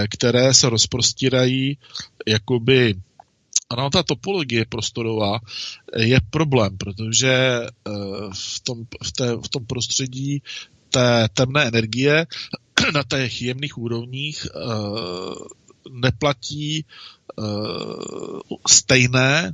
které 0.10 0.54
se 0.54 0.70
rozprostírají 0.70 1.78
jakoby 2.28 2.96
ano, 3.70 3.90
ta 3.90 4.04
topologie 4.04 4.66
prostorová 4.70 5.40
je 5.98 6.20
problém, 6.30 6.78
protože 6.78 7.60
v 8.34 8.60
tom, 8.60 8.86
v, 9.04 9.12
té, 9.12 9.36
v 9.36 9.50
tom 9.50 9.66
prostředí 9.66 10.42
té 10.90 11.30
temné 11.34 11.68
energie 11.68 12.28
na 12.94 13.04
těch 13.04 13.42
jemných 13.42 13.78
úrovních 13.78 14.48
neplatí 15.90 16.86
stejné 18.68 19.54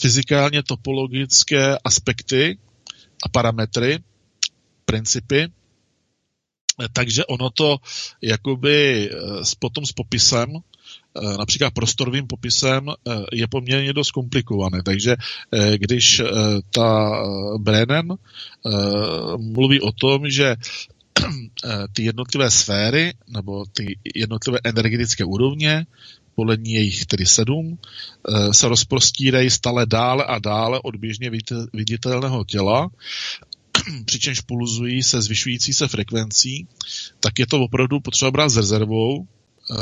fyzikálně 0.00 0.62
topologické 0.62 1.78
aspekty 1.84 2.58
parametry, 3.32 3.98
principy, 4.84 5.48
takže 6.92 7.24
ono 7.24 7.50
to 7.50 7.76
jakoby 8.22 9.10
potom 9.58 9.86
s 9.86 9.92
popisem, 9.92 10.48
například 11.38 11.74
prostorovým 11.74 12.26
popisem, 12.26 12.88
je 13.32 13.46
poměrně 13.46 13.92
dost 13.92 14.10
komplikované. 14.10 14.82
Takže 14.82 15.16
když 15.74 16.22
ta 16.70 17.10
Brennan 17.58 18.16
mluví 19.36 19.80
o 19.80 19.92
tom, 19.92 20.30
že 20.30 20.56
Eh, 21.64 21.88
ty 21.92 22.02
jednotlivé 22.02 22.50
sféry 22.50 23.14
nebo 23.28 23.64
ty 23.72 23.98
jednotlivé 24.14 24.58
energetické 24.64 25.24
úrovně, 25.24 25.86
podle 26.34 26.56
ní 26.56 26.72
je 26.72 26.80
jich 26.80 27.06
tedy 27.06 27.26
sedm, 27.26 27.78
eh, 27.78 28.54
se 28.54 28.68
rozprostírají 28.68 29.50
stále 29.50 29.86
dále 29.86 30.24
a 30.24 30.38
dále 30.38 30.80
od 30.82 30.96
běžně 30.96 31.30
viditelného 31.72 32.44
těla, 32.44 32.90
přičemž 34.04 34.40
pulzují 34.40 35.02
se 35.02 35.22
zvyšující 35.22 35.72
se 35.74 35.88
frekvencí, 35.88 36.66
tak 37.20 37.38
je 37.38 37.46
to 37.46 37.60
opravdu 37.60 38.00
potřeba 38.00 38.30
brát 38.30 38.48
s 38.48 38.56
rezervou, 38.56 39.26
eh, 39.26 39.74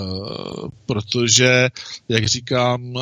protože, 0.86 1.68
jak 2.08 2.26
říkám, 2.26 2.94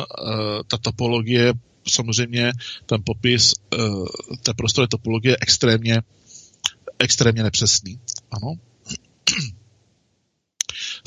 ta 0.67 0.77
topologie, 0.77 1.53
samozřejmě 1.89 2.51
ten 2.85 3.01
popis 3.03 3.53
té 4.43 4.53
prostorové 4.53 4.87
topologie 4.87 5.31
je 5.31 5.37
extrémně 5.41 6.01
extrémně 6.99 7.43
nepřesný. 7.43 7.99
Ano. 8.31 8.55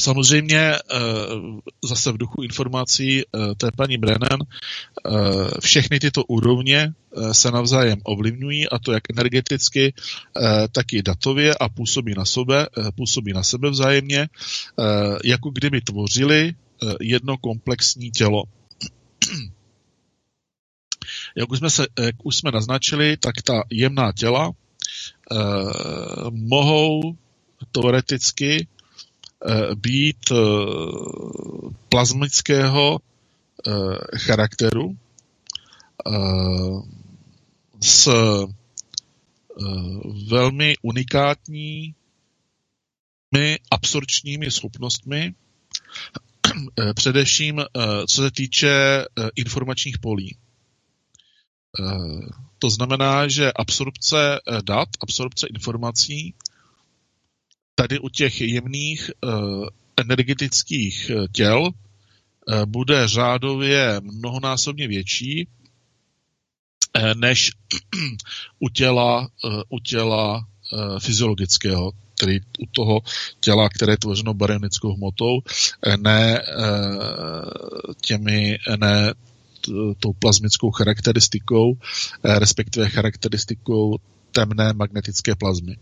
Samozřejmě 0.01 0.59
eh, 0.59 0.79
zase 1.85 2.13
v 2.13 2.19
duchu 2.19 2.43
informací 2.43 3.21
eh, 3.21 3.55
té 3.55 3.71
paní 3.77 3.99
Brennan 3.99 4.41
eh, 4.41 5.11
všechny 5.61 6.01
tyto 6.01 6.25
úrovně 6.25 6.93
se 7.33 7.51
navzájem 7.51 7.99
ovlivňují 8.05 8.69
a 8.69 8.79
to 8.79 8.93
jak 8.93 9.03
energeticky, 9.11 9.95
tak 10.73 10.93
i 10.93 11.03
datově 11.03 11.55
a 11.55 11.69
působí 11.69 12.15
na 12.17 12.25
sebe, 12.25 12.67
působí 12.97 13.33
na 13.33 13.43
sebe 13.43 13.71
vzájemně, 13.71 14.29
jako 15.25 15.51
kdyby 15.51 15.81
tvořili 15.81 16.55
jedno 17.01 17.37
komplexní 17.37 18.11
tělo. 18.11 18.43
Jak 21.37 21.51
už 21.51 21.59
jsme, 21.59 21.71
se, 21.71 21.87
jak 22.01 22.15
už 22.23 22.37
jsme 22.37 22.51
naznačili, 22.51 23.17
tak 23.17 23.43
ta 23.43 23.63
jemná 23.71 24.13
těla 24.13 24.53
Eh, 25.33 26.31
mohou 26.31 27.17
teoreticky 27.73 28.69
být 29.75 30.31
eh, 30.33 30.37
plazmického 31.89 33.01
charakteru 34.17 34.97
s 37.81 38.09
velmi 40.29 40.75
unikátními 40.83 41.95
absorčními 43.71 44.51
schopnostmi, 44.51 45.35
především 46.95 47.65
co 48.09 48.23
se 48.23 48.31
týče 48.31 49.05
informačních 49.37 49.99
polí. 49.99 50.37
To 52.61 52.71
znamená, 52.71 53.29
že 53.29 53.53
absorpce 53.53 54.41
eh, 54.41 54.63
dat, 54.63 54.89
absorpce 55.01 55.47
informací, 55.47 56.35
tady 57.81 57.99
u 57.99 58.09
těch 58.09 58.41
jemných 58.41 59.11
eh, 59.11 59.29
energetických 59.97 61.11
eh, 61.11 61.29
těl 61.33 61.71
bude 62.65 63.09
řádově 63.09 64.01
mnohonásobně 64.01 64.89
větší 64.89 65.49
než 67.15 67.53
u 68.59 68.69
těla, 68.69 69.29
u 69.69 69.79
těla 69.79 70.47
fyziologického, 70.99 71.93
tedy 72.21 72.41
u 72.59 72.67
toho 72.73 73.01
těla, 73.41 73.69
které 73.69 73.93
je 73.93 73.97
tvořeno 73.97 74.35
barionickou 74.35 74.95
hmotou, 74.95 75.41
ne 75.97 76.43
těmi, 78.01 78.59
ne 78.77 79.15
tou 80.01 80.13
plazmickou 80.13 80.71
charakteristikou, 80.71 81.75
eh, 82.25 82.39
respektive 82.39 82.89
charakteristikou 82.89 83.99
temné 84.33 84.73
magnetické 84.73 85.35
plazmy. 85.35 85.77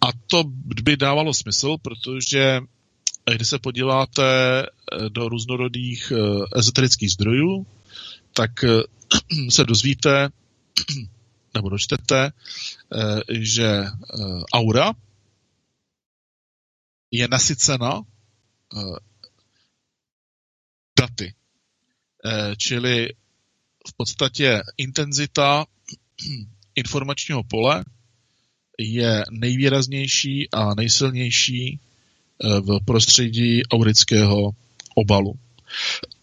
A 0.00 0.12
to 0.26 0.44
by 0.82 0.96
dávalo 0.96 1.34
smysl, 1.34 1.76
protože 1.82 2.60
eh, 3.26 3.34
když 3.34 3.48
se 3.48 3.58
podíváte 3.58 4.62
eh, 4.62 5.08
do 5.08 5.28
různorodých 5.28 6.12
ezoterických 6.56 7.12
zdrojů, 7.12 7.66
tak 8.32 8.50
se 9.50 9.64
dozvíte, 9.64 10.28
nebo 11.54 11.68
dočtete, 11.68 12.32
že 13.30 13.84
aura 14.52 14.92
je 17.10 17.28
nasycena 17.28 18.02
daty. 21.00 21.34
Eh, 22.24 22.56
čili 22.56 23.08
v 23.88 23.92
podstatě 23.96 24.62
intenzita 24.76 25.66
informačního 26.74 27.42
pole 27.42 27.84
je 28.82 29.24
nejvýraznější 29.30 30.50
a 30.52 30.74
nejsilnější 30.74 31.78
eh, 31.78 32.60
v 32.60 32.78
prostředí 32.84 33.62
aurického 33.66 34.50
obalu. 34.94 35.34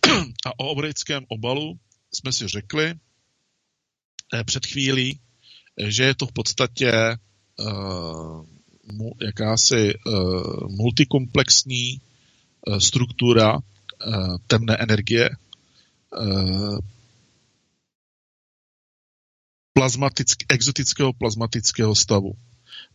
A 0.46 0.60
o 0.60 0.72
aurickém 0.72 1.26
obalu 1.28 1.80
jsme 2.12 2.32
si 2.32 2.48
řekli 2.48 2.94
eh, 4.34 4.44
před 4.44 4.66
chvílí, 4.66 5.20
že 5.88 6.04
je 6.04 6.16
to 6.16 6.28
v 6.28 6.32
podstatě 6.32 6.92
jakási 9.22 9.94
multikomplexní 10.68 12.02
struktura 12.78 13.60
temné 14.48 14.78
energie, 14.78 15.30
plazmatick, 19.78 20.44
exotického 20.50 21.14
plazmatického 21.14 21.96
stavu. 21.96 22.34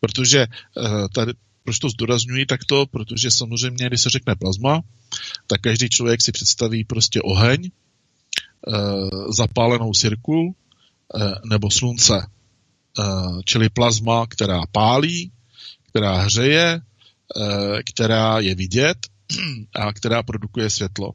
Protože 0.00 0.46
uh, 0.46 1.06
tady, 1.14 1.32
proč 1.64 1.78
to 1.78 1.88
zdůrazňuji 1.88 2.46
takto? 2.46 2.86
Protože 2.86 3.30
samozřejmě, 3.30 3.86
když 3.86 4.00
se 4.00 4.10
řekne 4.10 4.34
plazma, 4.36 4.82
tak 5.46 5.60
každý 5.60 5.88
člověk 5.88 6.22
si 6.22 6.32
představí 6.32 6.84
prostě 6.84 7.22
oheň, 7.22 7.70
uh, 8.66 9.30
zapálenou 9.36 9.94
sirku 9.94 10.46
uh, 10.46 11.32
nebo 11.50 11.70
slunce. 11.70 12.26
Čili 13.44 13.68
plazma, 13.68 14.26
která 14.26 14.60
pálí, 14.72 15.32
která 15.88 16.16
hřeje, 16.16 16.80
která 17.92 18.40
je 18.40 18.54
vidět 18.54 18.98
a 19.74 19.92
která 19.92 20.22
produkuje 20.22 20.70
světlo. 20.70 21.12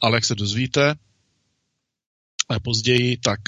Ale 0.00 0.16
jak 0.16 0.24
se 0.24 0.34
dozvíte 0.34 0.94
později, 2.62 3.16
tak 3.16 3.40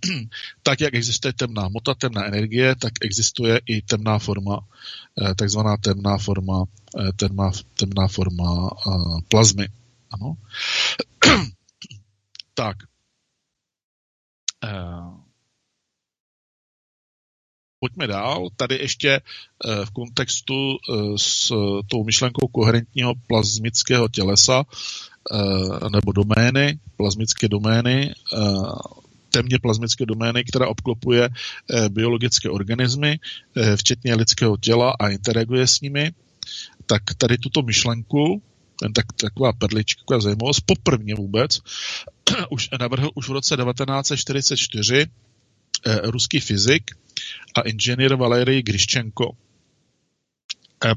tak, 0.62 0.80
jak 0.80 0.94
existuje 0.94 1.32
temná 1.32 1.62
hmota, 1.62 1.94
temná 1.94 2.24
energie, 2.24 2.74
tak 2.76 2.92
existuje 3.00 3.60
i 3.66 3.82
temná 3.82 4.18
forma, 4.18 4.60
eh, 5.22 5.34
takzvaná 5.34 5.76
temná 5.76 6.18
forma, 6.18 6.64
eh, 6.98 7.12
temná, 7.16 7.50
temná 7.74 8.08
forma 8.08 8.70
eh, 8.70 9.22
plazmy. 9.28 9.68
Ano. 10.10 10.34
tak. 12.54 12.76
Pojďme 17.80 18.06
dál. 18.06 18.48
Tady 18.56 18.74
ještě 18.74 19.20
v 19.84 19.90
kontextu 19.90 20.54
s 21.16 21.48
tou 21.90 22.04
myšlenkou 22.04 22.48
koherentního 22.48 23.14
plazmického 23.26 24.08
tělesa 24.08 24.64
nebo 25.92 26.12
domény, 26.12 26.78
plazmické 26.96 27.48
domény, 27.48 28.14
temně 29.32 29.58
plazmické 29.58 30.06
domény, 30.06 30.44
která 30.44 30.68
obklopuje 30.68 31.28
eh, 31.28 31.88
biologické 31.88 32.50
organismy, 32.50 33.18
eh, 33.18 33.76
včetně 33.76 34.14
lidského 34.14 34.56
těla 34.56 34.92
a 35.00 35.08
interaguje 35.08 35.66
s 35.66 35.80
nimi, 35.80 36.12
tak 36.86 37.02
tady 37.18 37.38
tuto 37.38 37.62
myšlenku, 37.62 38.42
tak, 38.94 39.06
taková 39.16 39.52
perlička, 39.52 40.00
taková 40.00 40.20
zajímavost, 40.20 40.60
poprvně 40.60 41.14
vůbec, 41.14 41.60
už 42.50 42.68
navrhl 42.80 43.10
už 43.14 43.28
v 43.28 43.32
roce 43.32 43.56
1944 43.56 45.06
eh, 45.86 46.00
ruský 46.04 46.40
fyzik 46.40 46.90
a 47.54 47.60
inženýr 47.60 48.14
Valery 48.14 48.62
Gryščenko. 48.62 49.36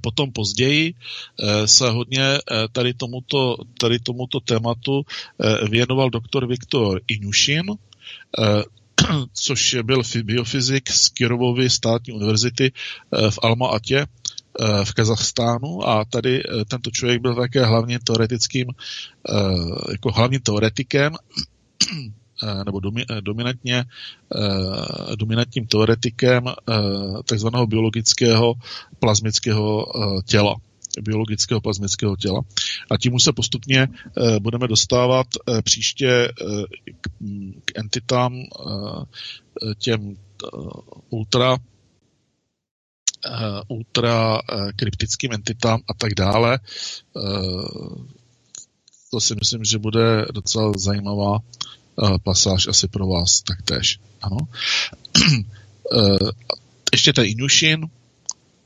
Potom 0.01 0.31
později 0.31 0.93
se 1.65 1.89
hodně 1.89 2.39
tady 2.71 2.93
tomuto, 2.93 3.57
tady 3.79 3.99
tomuto 3.99 4.39
tématu 4.39 5.05
věnoval 5.69 6.09
doktor 6.09 6.47
Viktor 6.47 7.01
Inušin, 7.07 7.65
což 9.33 9.77
byl 9.83 10.01
biofyzik 10.23 10.89
z 10.89 11.09
Kirovovy 11.09 11.69
státní 11.69 12.13
univerzity 12.13 12.71
eh, 12.71 13.31
v 13.31 13.39
Alma-Atě 13.43 14.05
eh, 14.05 14.85
v 14.85 14.93
Kazachstánu. 14.93 15.87
A 15.89 16.05
tady 16.05 16.43
tento 16.67 16.91
člověk 16.91 17.21
byl 17.21 17.35
také 17.35 17.65
hlavně 17.65 17.99
teoretickým, 17.99 18.67
jako 19.91 20.11
hlavním 20.11 20.39
teoretikem 20.39 21.13
nebo 22.65 22.79
dominantně, 23.21 23.85
dominantním 25.15 25.67
teoretikem 25.67 26.43
takzvaného 27.25 27.67
biologického 27.67 28.53
plazmického 28.99 29.85
těla 30.25 30.55
biologického 31.01 31.61
plazmického 31.61 32.15
těla. 32.15 32.41
A 32.91 32.97
tím 32.97 33.19
se 33.19 33.33
postupně 33.33 33.87
eh, 33.87 34.39
budeme 34.39 34.67
dostávat 34.67 35.27
eh, 35.49 35.61
příště 35.61 36.09
eh, 36.09 36.31
k, 37.01 37.09
k 37.65 37.79
entitám 37.79 38.33
těm 39.77 40.17
ultra 41.09 41.57
ultra 43.67 44.39
kryptickým 44.75 45.33
entitám 45.33 45.79
a 45.89 45.93
tak 45.93 46.13
dále. 46.13 46.59
To 49.11 49.19
si 49.19 49.35
myslím, 49.35 49.63
že 49.63 49.77
bude 49.77 50.25
docela 50.33 50.71
zajímavá 50.77 51.37
pasáž 52.23 52.67
asi 52.67 52.87
pro 52.87 53.07
vás 53.07 53.41
taktéž. 53.41 53.99
Ano. 54.21 54.37
Ještě 56.93 57.13
ten 57.13 57.25
Inušin, 57.25 57.89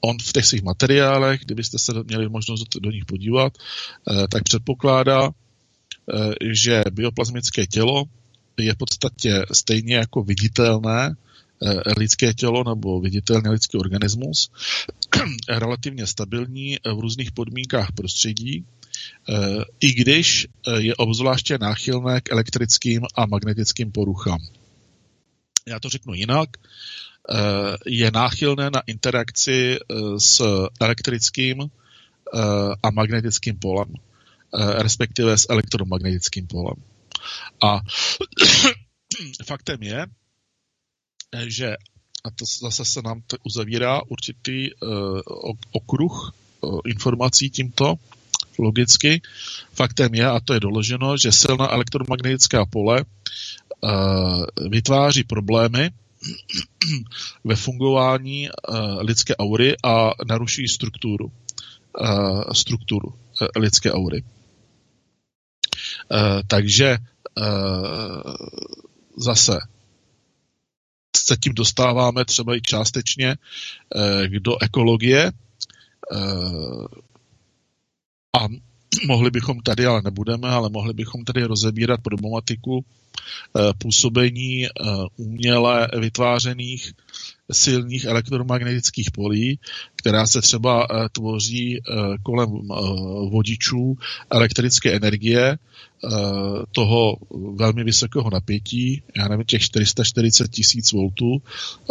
on 0.01 0.17
v 0.19 0.31
těch 0.31 0.45
svých 0.45 0.63
materiálech, 0.63 1.41
kdybyste 1.41 1.79
se 1.79 1.93
měli 2.03 2.29
možnost 2.29 2.75
do 2.79 2.91
nich 2.91 3.05
podívat, 3.05 3.57
eh, 3.57 4.27
tak 4.27 4.43
předpokládá, 4.43 5.29
eh, 5.29 6.33
že 6.51 6.83
bioplazmické 6.91 7.67
tělo 7.67 8.03
je 8.57 8.73
v 8.73 8.77
podstatě 8.77 9.45
stejně 9.51 9.95
jako 9.95 10.23
viditelné 10.23 11.15
eh, 11.61 11.93
lidské 11.97 12.33
tělo 12.33 12.63
nebo 12.63 12.99
viditelný 12.99 13.49
lidský 13.49 13.77
organismus, 13.77 14.51
relativně 15.49 16.07
stabilní 16.07 16.77
v 16.95 16.99
různých 16.99 17.31
podmínkách 17.31 17.91
prostředí, 17.91 18.65
i 19.79 19.93
když 19.93 20.47
je 20.77 20.95
obzvláště 20.95 21.57
náchylné 21.57 22.21
k 22.21 22.31
elektrickým 22.31 23.01
a 23.15 23.25
magnetickým 23.25 23.91
poruchám. 23.91 24.39
Já 25.67 25.79
to 25.79 25.89
řeknu 25.89 26.13
jinak. 26.13 26.49
Eh, 27.29 27.75
je 27.85 28.11
náchylné 28.11 28.69
na 28.71 28.81
interakci 28.87 29.75
eh, 29.75 29.79
s 30.17 30.41
elektrickým 30.81 31.61
eh, 31.61 31.67
a 32.83 32.87
magnetickým 32.91 33.59
polem, 33.59 33.93
respektive 34.81 35.37
s 35.37 35.45
elektromagnetickým 35.45 36.47
polem. 36.49 36.81
A 37.61 37.85
faktem 39.49 39.77
je, 39.83 39.99
že 41.45 41.69
a 42.25 42.27
to 42.33 42.45
zase 42.45 42.85
se 42.85 43.01
nám 43.01 43.21
to 43.27 43.37
uzavírá 43.45 44.01
určitý 44.09 44.73
okruh 45.71 46.33
informací 46.85 47.49
tímto, 47.49 47.95
logicky. 48.59 49.21
Faktem 49.71 50.15
je, 50.15 50.25
a 50.25 50.39
to 50.39 50.53
je 50.53 50.59
doloženo, 50.59 51.17
že 51.17 51.31
silná 51.31 51.69
elektromagnetická 51.69 52.65
pole 52.65 53.05
vytváří 54.69 55.23
problémy, 55.23 55.91
ve 57.43 57.55
fungování 57.55 58.49
uh, 58.49 59.01
lidské 59.01 59.35
aury 59.35 59.75
a 59.83 60.11
naruší 60.27 60.67
strukturu, 60.67 61.31
uh, 61.99 62.43
strukturu 62.53 63.07
uh, 63.07 63.47
lidské 63.55 63.91
aury. 63.91 64.23
Takže 66.47 66.97
zase 69.17 69.59
se 71.17 71.37
tím 71.37 71.53
dostáváme 71.53 72.25
třeba 72.25 72.55
i 72.55 72.61
částečně 72.61 73.35
do 74.39 74.63
ekologie 74.63 75.31
a 78.39 78.47
mohli 79.07 79.31
bychom 79.31 79.59
tady, 79.61 79.85
ale 79.85 80.01
nebudeme, 80.01 80.49
ale 80.49 80.69
mohli 80.69 80.93
bychom 80.93 81.25
tady 81.25 81.43
rozebírat 81.43 82.01
problematiku 82.01 82.85
Eh, 83.57 83.73
působení 83.77 84.65
eh, 84.65 84.69
uměle 85.17 85.87
vytvářených 85.99 86.93
silných 87.51 88.05
elektromagnetických 88.05 89.11
polí, 89.11 89.59
která 89.95 90.27
se 90.27 90.41
třeba 90.41 90.87
eh, 90.89 91.09
tvoří 91.11 91.81
kolem 92.23 92.49
vodičů 93.29 93.97
elektrické 94.29 94.95
energie, 94.95 95.57
toho 96.71 97.15
velmi 97.55 97.83
vysokého 97.83 98.29
napětí, 98.29 99.01
já 99.17 99.27
nevím, 99.27 99.45
těch 99.45 99.61
440 99.61 100.47
tisíc 100.51 100.91
voltů, 100.91 101.41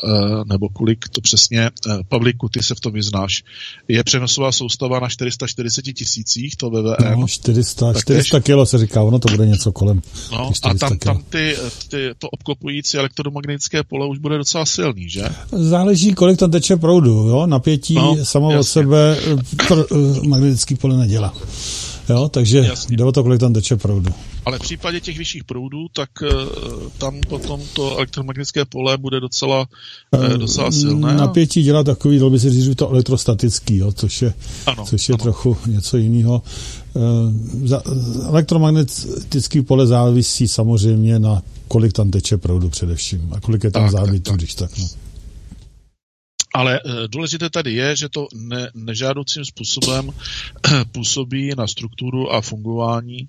eh, 0.04 0.08
nebo 0.46 0.68
kolik 0.68 1.08
to 1.08 1.20
přesně, 1.20 1.60
eh, 1.66 1.70
Pavliku, 2.08 2.48
ty 2.48 2.62
se 2.62 2.74
v 2.74 2.80
tom 2.80 2.92
vyznáš. 2.92 3.44
Je 3.88 4.04
přenosová 4.04 4.52
soustava 4.52 5.00
na 5.00 5.08
440 5.08 5.82
tisících, 5.92 6.56
to 6.56 6.70
VVM. 6.70 7.20
No, 7.20 7.28
400, 7.28 7.94
400 7.94 8.40
kilo 8.40 8.66
se 8.66 8.78
říká, 8.78 9.02
ono 9.02 9.18
to 9.18 9.28
bude 9.28 9.46
něco 9.46 9.72
kolem. 9.72 10.02
No, 10.32 10.50
a 10.62 10.74
tam, 10.74 10.98
tam 10.98 11.22
ty, 11.28 11.56
ty, 11.88 12.10
to 12.18 12.28
obklopující 12.28 12.96
elektromagnetické 12.96 13.82
pole 13.82 14.08
už 14.08 14.18
bude 14.18 14.38
docela 14.38 14.66
silný, 14.66 15.08
že? 15.08 15.24
Záleží, 15.52 16.14
kolik 16.14 16.38
tam 16.38 16.50
teče 16.50 16.76
proudu, 16.76 17.10
jo? 17.10 17.46
Napětí 17.46 17.94
no, 17.94 18.24
samo 18.24 18.58
od 18.58 18.64
sebe 18.64 19.16
magnetický 20.22 20.74
pole 20.74 20.96
nedělá. 20.96 21.34
Jo, 22.08 22.28
takže 22.28 22.58
Jasně. 22.58 22.96
jde 22.96 23.04
o 23.04 23.12
to, 23.12 23.22
kolik 23.22 23.40
tam 23.40 23.52
teče 23.52 23.76
proudu. 23.76 24.12
Ale 24.44 24.58
v 24.58 24.62
případě 24.62 25.00
těch 25.00 25.18
vyšších 25.18 25.44
proudů, 25.44 25.86
tak 25.92 26.10
uh, 26.22 26.28
tam 26.98 27.20
potom 27.28 27.60
to 27.72 27.96
elektromagnetické 27.96 28.64
pole 28.64 28.98
bude 28.98 29.20
docela, 29.20 29.66
uh, 30.10 30.28
docela 30.28 30.70
silné. 30.70 31.14
Napětí 31.14 31.62
dělá 31.62 31.84
takový, 31.84 32.18
dalo 32.18 32.30
by 32.30 32.40
se 32.40 32.50
říct, 32.50 32.76
to 32.76 32.90
elektrostatický, 32.90 33.76
jo, 33.76 33.92
což 33.92 34.22
je, 34.22 34.34
ano, 34.66 34.84
což 34.86 35.08
je 35.08 35.12
ano. 35.12 35.22
trochu 35.22 35.56
něco 35.66 35.96
jiného. 35.96 36.42
Elektromagnetický 38.28 39.62
pole 39.62 39.86
závisí 39.86 40.48
samozřejmě 40.48 41.18
na 41.18 41.42
kolik 41.68 41.92
tam 41.92 42.10
teče 42.10 42.36
proudu 42.36 42.68
především 42.68 43.28
a 43.32 43.40
kolik 43.40 43.64
je 43.64 43.70
tam 43.70 43.90
zábitů, 43.90 44.32
když 44.32 44.54
tak. 44.54 44.70
No. 44.78 44.86
Ale 46.54 46.80
důležité 47.06 47.50
tady 47.50 47.72
je, 47.72 47.96
že 47.96 48.08
to 48.08 48.28
ne, 48.34 48.70
nežádoucím 48.74 49.44
způsobem 49.44 50.10
působí 50.92 51.50
na 51.56 51.66
strukturu 51.66 52.32
a 52.32 52.40
fungování 52.40 53.28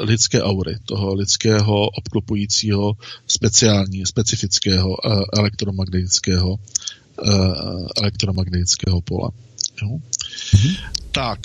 lidské 0.00 0.42
aury, 0.42 0.74
toho 0.84 1.14
lidského 1.14 1.88
obklopujícího 1.88 2.92
speciální, 3.26 4.06
specifického 4.06 4.96
elektromagnetického 5.38 6.58
elektromagnetického 7.96 9.00
pole. 9.00 9.30
Jo? 9.82 9.88
Mm-hmm. 9.88 10.76
Tak, 11.12 11.40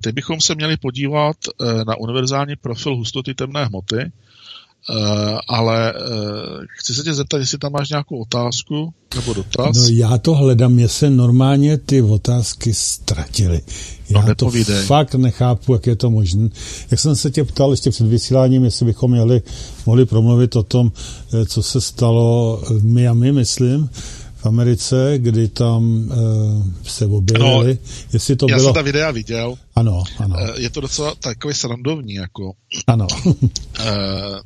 teď 0.00 0.14
bychom 0.14 0.40
se 0.40 0.54
měli 0.54 0.76
podívat 0.76 1.36
na 1.86 1.96
univerzální 1.96 2.56
profil 2.56 2.96
hustoty 2.96 3.34
temné 3.34 3.64
hmoty, 3.64 4.12
Uh, 4.90 5.38
ale 5.48 5.94
uh, 5.94 6.00
chci 6.78 6.94
se 6.94 7.02
tě 7.02 7.14
zeptat, 7.14 7.38
jestli 7.38 7.58
tam 7.58 7.72
máš 7.72 7.88
nějakou 7.88 8.22
otázku 8.22 8.94
nebo 9.14 9.32
dotaz. 9.34 9.76
No 9.76 9.86
já 9.88 10.18
to 10.18 10.34
hledám, 10.34 10.72
mě 10.72 10.88
se 10.88 11.10
normálně 11.10 11.78
ty 11.78 12.02
otázky 12.02 12.74
ztratily. 12.74 13.60
Já 14.10 14.22
no, 14.22 14.34
to 14.34 14.50
fakt 14.86 15.14
nechápu, 15.14 15.72
jak 15.72 15.86
je 15.86 15.96
to 15.96 16.10
možné. 16.10 16.48
Jak 16.90 17.00
jsem 17.00 17.16
se 17.16 17.30
tě 17.30 17.44
ptal 17.44 17.70
ještě 17.70 17.90
před 17.90 18.06
vysíláním, 18.06 18.64
jestli 18.64 18.86
bychom 18.86 19.10
měli, 19.10 19.42
mohli 19.86 20.06
promluvit 20.06 20.56
o 20.56 20.62
tom, 20.62 20.92
eh, 21.34 21.46
co 21.46 21.62
se 21.62 21.80
stalo 21.80 22.62
v 22.70 22.84
Miami, 22.84 23.32
myslím, 23.32 23.90
v 24.36 24.46
Americe, 24.46 25.14
kdy 25.16 25.48
tam 25.48 25.84
uh, 25.84 26.66
se 26.84 27.06
objevili. 27.06 27.74
No, 27.74 27.88
jestli 28.12 28.36
to 28.36 28.46
já 28.48 28.56
bylo... 28.56 28.68
jsem 28.68 28.74
ta 28.74 28.82
videa 28.82 29.10
viděl. 29.10 29.54
Ano, 29.74 30.02
ano. 30.18 30.36
Uh, 30.36 30.60
je 30.60 30.70
to 30.70 30.80
docela 30.80 31.14
takový 31.14 31.54
srandovní, 31.54 32.14
jako. 32.14 32.52
Ano. 32.86 33.06
uh, 33.24 33.36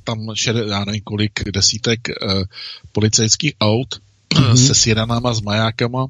tam 0.04 0.18
šede, 0.34 0.64
já 0.68 0.84
nevím 0.84 1.00
kolik 1.04 1.50
desítek 1.50 2.00
uh, 2.08 2.42
policejských 2.92 3.52
aut 3.60 4.00
mm-hmm. 4.34 4.54
se 4.66 4.74
sirenama, 4.74 5.34
s 5.34 5.40
majákama, 5.40 6.06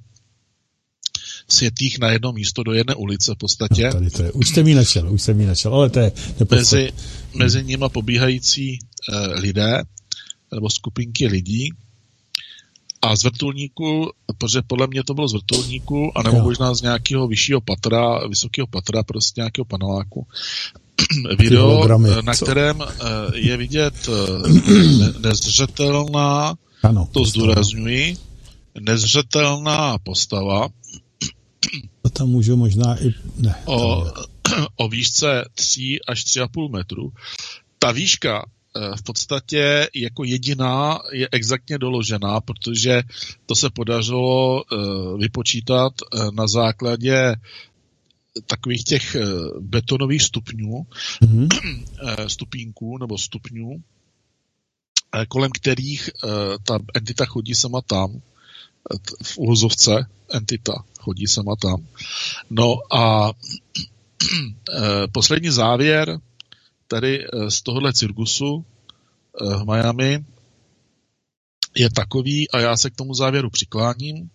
světých 1.48 1.98
na 1.98 2.10
jedno 2.10 2.32
místo 2.32 2.62
do 2.62 2.72
jedné 2.72 2.94
ulice 2.94 3.32
v 3.34 3.38
podstatě. 3.38 3.84
No, 3.84 3.92
tady 3.92 4.10
to 4.10 4.22
je. 4.22 4.32
Už 4.32 4.48
jsem 4.48 4.68
ji 4.68 4.74
našel, 4.74 5.12
už 5.12 5.22
jsem 5.22 5.40
ji 5.40 5.46
našel, 5.46 5.74
ale 5.74 5.90
to 5.90 5.98
je 6.00 6.12
Mezi, 6.50 6.92
mezi 7.34 7.64
nimi 7.64 7.84
pobíhající 7.92 8.78
uh, 8.78 9.40
lidé, 9.40 9.82
nebo 10.54 10.70
skupinky 10.70 11.26
lidí, 11.26 11.70
a 13.06 13.16
z 13.16 13.24
vrtulníku, 13.24 14.10
protože 14.38 14.62
podle 14.66 14.86
mě 14.86 15.04
to 15.04 15.14
bylo 15.14 15.28
z 15.28 15.32
vrtulníku, 15.32 16.18
anebo 16.18 16.36
jo. 16.36 16.42
možná 16.42 16.74
z 16.74 16.82
nějakého 16.82 17.28
vyššího 17.28 17.60
patra, 17.60 18.28
vysokého 18.28 18.66
patra, 18.66 19.02
prostě 19.02 19.40
nějakého 19.40 19.64
paneláku. 19.64 20.26
Video, 21.38 21.88
na 22.22 22.34
co? 22.34 22.44
kterém 22.44 22.82
eh, 22.82 22.86
je 23.34 23.56
vidět 23.56 24.08
eh, 24.08 25.18
nezřetelná, 25.18 26.54
ano, 26.82 27.08
to 27.12 27.20
postava. 27.20 27.26
zdůrazňuji, 27.26 28.16
nezřetelná 28.80 29.98
postava. 29.98 30.68
To 32.02 32.10
tam 32.10 32.28
můžu 32.28 32.56
možná 32.56 33.02
i... 33.02 33.14
Ne, 33.38 33.54
o, 33.64 34.06
o 34.76 34.88
výšce 34.88 35.44
3 35.54 35.98
až 36.08 36.24
3,5 36.24 36.72
metru. 36.72 37.12
Ta 37.78 37.92
výška 37.92 38.44
v 38.96 39.02
podstatě 39.02 39.88
jako 39.94 40.24
jediná 40.24 40.98
je 41.12 41.28
exaktně 41.32 41.78
doložená, 41.78 42.40
protože 42.40 43.02
to 43.46 43.54
se 43.54 43.70
podařilo 43.70 44.62
eh, 44.64 44.76
vypočítat 45.18 45.92
eh, 46.00 46.18
na 46.32 46.46
základě 46.46 47.36
takových 48.46 48.84
těch 48.84 49.14
eh, 49.14 49.24
betonových 49.60 50.22
stupňů, 50.22 50.86
mm-hmm. 51.22 51.48
stupínků 52.26 52.98
nebo 52.98 53.18
stupňů, 53.18 53.82
kolem 55.28 55.50
kterých 55.50 56.10
ta 56.62 56.78
entita 56.94 57.24
chodí 57.24 57.54
sama 57.54 57.80
tam, 57.80 58.22
v 59.22 59.38
úhozovce 59.38 60.06
entita 60.32 60.84
chodí 61.00 61.26
sama 61.26 61.56
tam. 61.56 61.86
No 62.50 62.76
a 62.96 63.32
poslední 65.12 65.50
závěr 65.50 66.20
tady 66.86 67.24
eh, 67.24 67.50
z 67.50 67.62
tohohle 67.62 67.92
cirkusu 67.92 68.64
eh, 68.64 69.56
v 69.56 69.64
Miami 69.64 70.24
je 71.76 71.90
takový, 71.90 72.50
a 72.50 72.60
já 72.60 72.76
se 72.76 72.90
k 72.90 72.96
tomu 72.96 73.14
závěru 73.14 73.50
přikláním, 73.50 74.30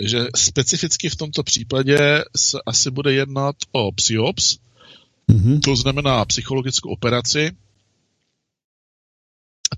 že 0.00 0.26
specificky 0.36 1.08
v 1.08 1.16
tomto 1.16 1.42
případě 1.42 2.24
se 2.36 2.58
asi 2.66 2.90
bude 2.90 3.12
jednat 3.12 3.56
o 3.72 3.92
psyops, 3.92 4.58
mm-hmm. 5.30 5.60
to 5.60 5.76
znamená 5.76 6.24
psychologickou 6.24 6.90
operaci, 6.90 7.50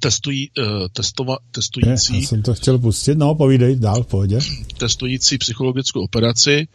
testují, 0.01 0.51
uh, 0.59 0.89
testova, 0.93 1.37
testující... 1.51 2.15
Je, 2.15 2.21
já 2.21 2.27
jsem 2.27 2.43
to 2.43 2.55
chtěl 2.55 2.79
pustit, 2.79 3.19
no 3.19 3.35
povídej 3.35 3.77
dál, 3.77 4.03
v 4.03 4.07
pohodě. 4.07 4.39
Testující 4.79 5.39
psychologickou 5.39 6.05
operaci, 6.05 6.69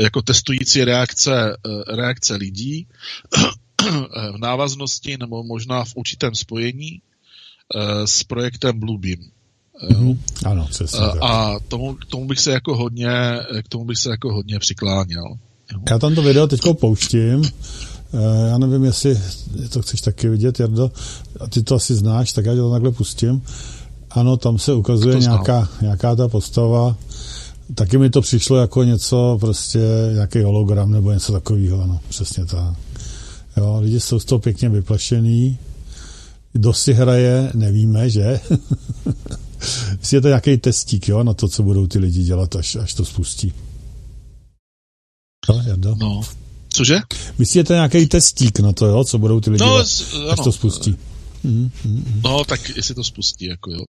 jako 0.00 0.22
testující 0.22 0.84
reakce, 0.84 1.56
reakce 1.88 2.36
lidí 2.36 2.86
v 4.34 4.38
návaznosti 4.38 5.16
nebo 5.20 5.42
možná 5.44 5.84
v 5.84 5.92
určitém 5.96 6.34
spojení 6.34 7.00
eh, 7.74 8.06
s 8.06 8.24
projektem 8.24 8.80
Bluebeam. 8.80 9.20
Mm-hmm. 9.90 10.18
Ano, 10.44 10.66
přesně. 10.70 11.00
A 11.00 11.56
tomu, 11.68 11.94
k 11.94 12.04
tomu 12.04 12.26
bych 12.26 12.40
se 12.40 12.52
jako 12.52 12.76
hodně, 12.76 13.10
k 13.64 13.68
tomu 13.68 13.84
bych 13.84 13.98
se 13.98 14.10
jako 14.10 14.32
hodně 14.32 14.58
přikláněl. 14.58 15.24
Já 15.90 15.98
tam 15.98 16.14
to 16.14 16.22
video 16.22 16.46
teďko 16.46 16.74
pouštím. 16.74 17.42
Eh, 18.14 18.48
já 18.48 18.58
nevím, 18.58 18.84
jestli 18.84 19.20
to 19.68 19.82
chceš 19.82 20.00
taky 20.00 20.28
vidět, 20.28 20.60
Jardo. 20.60 20.90
A 21.40 21.46
ty 21.46 21.62
to 21.62 21.74
asi 21.74 21.94
znáš, 21.94 22.32
tak 22.32 22.44
já 22.44 22.54
to 22.54 22.70
takhle 22.70 22.90
pustím. 22.92 23.42
Ano, 24.10 24.36
tam 24.36 24.58
se 24.58 24.74
ukazuje 24.74 25.18
nějaká, 25.18 25.68
nějaká 25.80 26.16
ta 26.16 26.28
postava. 26.28 26.96
Taky 27.74 27.98
mi 27.98 28.10
to 28.10 28.20
přišlo 28.20 28.56
jako 28.56 28.84
něco, 28.84 29.36
prostě 29.40 29.80
nějaký 30.12 30.42
hologram 30.42 30.90
nebo 30.90 31.12
něco 31.12 31.32
takového, 31.32 31.82
ano, 31.82 32.00
přesně 32.08 32.44
tak. 32.46 32.74
Jo, 33.56 33.80
lidi 33.80 34.00
jsou 34.00 34.20
z 34.20 34.24
toho 34.24 34.38
pěkně 34.38 34.68
vyplašený. 34.68 35.58
Kdo 36.52 36.72
si 36.72 36.92
hraje, 36.92 37.50
nevíme, 37.54 38.10
že? 38.10 38.22
Jestli 39.98 40.16
je 40.16 40.20
to 40.20 40.28
nějaký 40.28 40.56
testík, 40.58 41.08
jo, 41.08 41.22
na 41.22 41.34
to, 41.34 41.48
co 41.48 41.62
budou 41.62 41.86
ty 41.86 41.98
lidi 41.98 42.22
dělat, 42.22 42.56
až, 42.56 42.76
až 42.76 42.94
to 42.94 43.04
spustí. 43.04 43.52
No, 45.48 45.62
Jardo? 45.66 45.94
No. 45.94 46.20
Cože? 46.68 47.00
Myslíte 47.38 47.74
nějaký 47.74 48.06
testík 48.06 48.60
na 48.60 48.72
to, 48.72 48.86
jo, 48.86 49.04
co 49.04 49.18
budou 49.18 49.40
ty 49.40 49.50
lidi 49.50 49.64
no, 49.64 49.68
dělat, 49.68 49.88
z, 49.88 50.14
až 50.30 50.38
to 50.44 50.52
spustí? 50.52 50.96
Mm, 51.42 51.70
mm, 51.84 52.20
No, 52.24 52.44
tak 52.44 52.76
jestli 52.76 52.94
to 52.94 53.04
spustí, 53.04 53.44
jako 53.44 53.70
jo. 53.70 53.84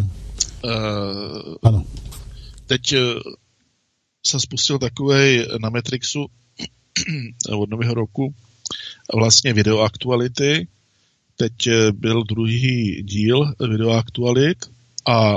Mm. 0.00 0.10
Uh, 0.64 1.54
ano. 1.62 1.84
Teď 2.66 2.92
uh, 2.92 3.00
jsem 4.26 4.40
spustil 4.40 4.78
takový 4.78 5.44
na 5.60 5.70
Matrixu 5.70 6.26
od 7.58 7.70
nového 7.70 7.94
roku 7.94 8.34
vlastně 9.14 9.52
videoaktuality. 9.52 10.68
Teď 11.36 11.66
eh, 11.66 11.92
byl 11.92 12.24
druhý 12.24 13.02
díl 13.02 13.54
videoaktualit 13.70 14.58
a 15.06 15.36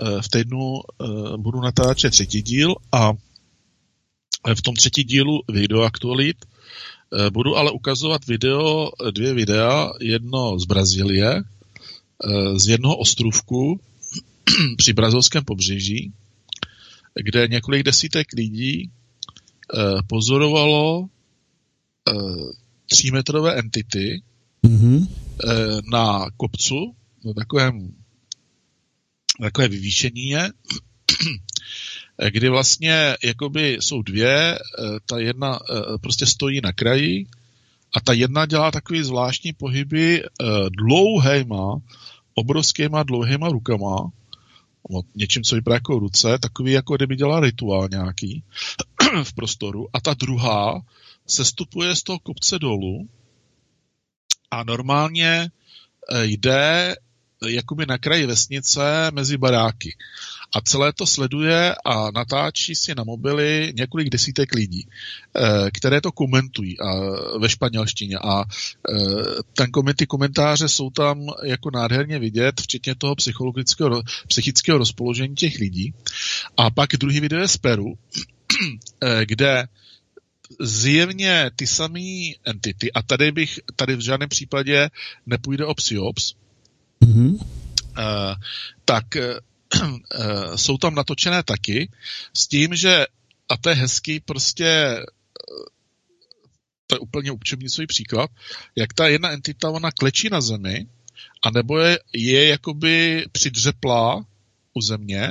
eh, 0.00 0.22
v 0.22 0.28
týdnu 0.28 0.80
eh, 0.80 1.06
budu 1.36 1.60
natáčet 1.60 2.10
třetí 2.10 2.42
díl 2.42 2.74
a 2.92 3.12
v 4.54 4.62
tom 4.62 4.74
třetí 4.74 5.04
dílu 5.04 5.40
videoaktualit 5.48 6.36
budu 7.32 7.56
ale 7.56 7.70
ukazovat 7.70 8.26
video, 8.26 8.90
dvě 9.10 9.34
videa, 9.34 9.92
jedno 10.00 10.58
z 10.58 10.64
Brazílie, 10.64 11.42
z 12.56 12.68
jednoho 12.68 12.96
ostrovku 12.96 13.80
při 14.76 14.92
brazilském 14.92 15.44
pobřeží, 15.44 16.12
kde 17.22 17.48
několik 17.48 17.82
desítek 17.82 18.26
lidí 18.32 18.90
pozorovalo 20.06 21.08
třímetrové 22.86 23.58
entity 23.58 24.22
mm-hmm. 24.64 25.08
na 25.90 26.26
kopcu, 26.36 26.94
na 27.24 27.32
takovém 27.32 27.94
takové 29.40 29.68
vyvýšení 29.68 30.28
je, 30.28 30.50
kdy 32.30 32.48
vlastně 32.48 33.16
jakoby 33.24 33.76
jsou 33.80 34.02
dvě, 34.02 34.54
eh, 34.54 34.58
ta 35.06 35.18
jedna 35.18 35.58
eh, 35.58 35.98
prostě 35.98 36.26
stojí 36.26 36.60
na 36.60 36.72
kraji 36.72 37.26
a 37.96 38.00
ta 38.00 38.12
jedna 38.12 38.46
dělá 38.46 38.70
takový 38.70 39.02
zvláštní 39.02 39.52
pohyby 39.52 40.22
dlouhýma, 40.78 41.80
obrovskýma 42.34 43.02
dlouhýma 43.02 43.48
rukama, 43.48 44.10
něčím, 45.14 45.42
co 45.42 45.54
vypadá 45.54 45.74
jako 45.74 45.98
ruce, 45.98 46.38
takový 46.38 46.72
jako 46.72 46.96
kdyby 46.96 47.16
dělala 47.16 47.40
rituál 47.40 47.88
nějaký 47.90 48.42
v 49.22 49.32
prostoru 49.32 49.88
a 49.92 50.00
ta 50.00 50.14
druhá 50.14 50.82
sestupuje 51.30 51.96
z 51.96 52.02
toho 52.02 52.18
kopce 52.18 52.58
dolů 52.58 53.08
a 54.50 54.64
normálně 54.64 55.50
eh, 56.12 56.24
jde 56.26 56.96
jakoby 57.48 57.86
na 57.86 57.98
kraji 57.98 58.26
vesnice 58.26 59.10
mezi 59.10 59.36
baráky. 59.36 59.96
A 60.54 60.60
celé 60.60 60.92
to 60.92 61.06
sleduje 61.06 61.74
a 61.84 62.10
natáčí 62.10 62.74
si 62.74 62.94
na 62.94 63.04
mobily 63.04 63.72
několik 63.76 64.10
desítek 64.10 64.54
lidí, 64.54 64.86
eh, 64.86 65.70
které 65.70 66.00
to 66.00 66.12
komentují 66.12 66.80
a, 66.80 66.86
ve 67.38 67.48
španělštině. 67.48 68.18
A 68.18 68.44
ten, 69.54 69.70
ty 69.96 70.06
komentáře 70.06 70.68
jsou 70.68 70.90
tam 70.90 71.26
jako 71.44 71.70
nádherně 71.70 72.18
vidět, 72.18 72.60
včetně 72.60 72.94
toho 72.94 73.14
psychologického, 73.14 74.02
psychického 74.28 74.78
rozpoložení 74.78 75.34
těch 75.34 75.58
lidí. 75.58 75.94
A 76.56 76.70
pak 76.70 76.90
druhý 76.90 77.20
video 77.20 77.40
je 77.40 77.48
z 77.48 77.56
Peru, 77.56 77.94
kde 79.24 79.68
zjevně 80.60 81.50
ty 81.56 81.66
samé 81.66 82.32
entity, 82.44 82.92
a 82.92 83.02
tady 83.02 83.32
bych, 83.32 83.60
tady 83.76 83.96
v 83.96 84.00
žádném 84.00 84.28
případě 84.28 84.90
nepůjde 85.26 85.66
o 85.66 85.74
psyops, 85.74 86.34
mm-hmm. 87.04 87.34
uh, 87.34 88.34
tak 88.84 89.04
uh, 89.14 90.56
jsou 90.56 90.78
tam 90.78 90.94
natočené 90.94 91.42
taky 91.42 91.90
s 92.34 92.46
tím, 92.46 92.74
že 92.74 93.06
a 93.48 93.56
to 93.56 93.68
je 93.68 93.74
hezký 93.74 94.20
prostě 94.20 95.00
to 96.90 96.96
je 96.96 97.00
úplně 97.00 97.30
učebnicový 97.30 97.86
příklad, 97.86 98.30
jak 98.76 98.92
ta 98.92 99.08
jedna 99.08 99.30
entita, 99.30 99.70
ona 99.70 99.90
klečí 99.90 100.28
na 100.28 100.40
zemi, 100.40 100.86
anebo 101.42 101.78
je, 101.78 101.98
je 102.14 102.48
jakoby 102.48 103.24
přidřeplá 103.32 104.26
u 104.74 104.80
země 104.80 105.28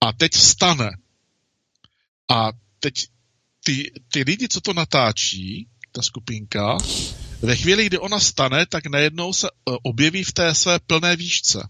a 0.00 0.12
teď 0.12 0.32
vstane. 0.32 0.90
A 2.30 2.52
teď 2.80 3.08
ty, 3.66 3.92
ty 4.12 4.22
lidi, 4.22 4.48
co 4.48 4.60
to 4.60 4.72
natáčí, 4.72 5.68
ta 5.92 6.02
skupinka, 6.02 6.78
ve 7.42 7.56
chvíli, 7.56 7.86
kdy 7.86 7.98
ona 7.98 8.20
stane, 8.20 8.66
tak 8.66 8.86
najednou 8.86 9.32
se 9.32 9.48
uh, 9.50 9.76
objeví 9.82 10.24
v 10.24 10.32
té 10.32 10.54
své 10.54 10.78
plné 10.78 11.16
výšce. 11.16 11.68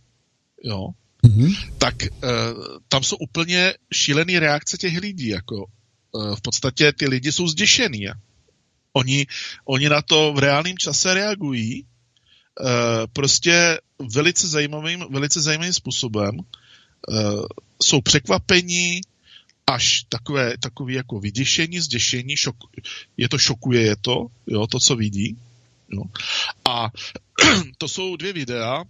Jo? 0.65 0.89
Mm-hmm. 1.25 1.73
Tak 1.79 1.95
uh, 2.03 2.09
tam 2.89 3.03
jsou 3.03 3.17
úplně 3.17 3.75
šílené 3.95 4.41
reakce 4.41 4.77
těch 4.79 4.99
lidí. 4.99 5.29
Jako, 5.29 5.57
uh, 6.13 6.35
v 6.37 6.41
podstatě 6.41 6.93
ty 6.93 7.09
lidi 7.09 7.33
jsou 7.33 7.49
zděšený. 7.49 8.07
Oni, 8.93 9.27
oni 9.65 9.89
na 9.89 10.03
to 10.03 10.33
v 10.33 10.39
reálném 10.39 10.79
čase 10.79 11.15
reagují 11.15 11.83
uh, 11.83 12.69
prostě 13.13 13.79
velice 14.15 14.49
zajímavým, 14.49 15.05
velice 15.11 15.41
zajímavým 15.41 15.73
způsobem. 15.73 16.39
Uh, 17.09 17.47
jsou 17.83 18.01
překvapení, 18.01 19.01
až 19.71 20.03
takové, 20.09 20.59
takové 20.59 20.93
jako 20.93 21.21
vyděšení, 21.21 21.81
zděšení, 21.81 22.37
šok, 22.37 22.57
je 23.17 23.29
to 23.29 23.39
šokuje, 23.39 23.83
je 23.83 23.97
to, 23.97 24.27
jo, 24.47 24.67
to, 24.67 24.81
co 24.81 24.97
vidí. 24.97 25.37
Jo. 25.89 26.03
A 26.65 26.91
to 27.79 27.89
jsou 27.89 28.17
dvě 28.17 28.33
videa 28.33 28.85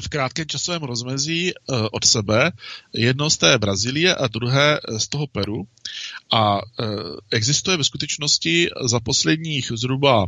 v 0.00 0.08
krátkém 0.08 0.46
časovém 0.46 0.82
rozmezí 0.82 1.52
uh, 1.54 1.86
od 1.92 2.04
sebe, 2.04 2.52
jedno 2.92 3.30
z 3.30 3.36
té 3.36 3.58
Brazílie 3.58 4.14
a 4.14 4.26
druhé 4.26 4.80
z 4.98 5.08
toho 5.08 5.26
Peru. 5.26 5.68
A 6.32 6.54
uh, 6.56 6.62
existuje 7.30 7.76
ve 7.76 7.84
skutečnosti 7.84 8.68
za 8.84 9.00
posledních 9.00 9.72
zhruba 9.74 10.26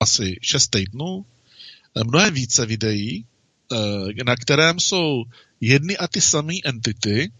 asi 0.00 0.36
šest 0.42 0.68
týdnů 0.68 1.26
mnohem 2.04 2.34
více 2.34 2.66
videí, 2.66 3.26
na 4.26 4.36
kterém 4.36 4.80
jsou 4.80 5.24
jedny 5.60 5.96
a 5.96 6.08
ty 6.08 6.20
samé 6.20 6.54
entity, 6.64 7.32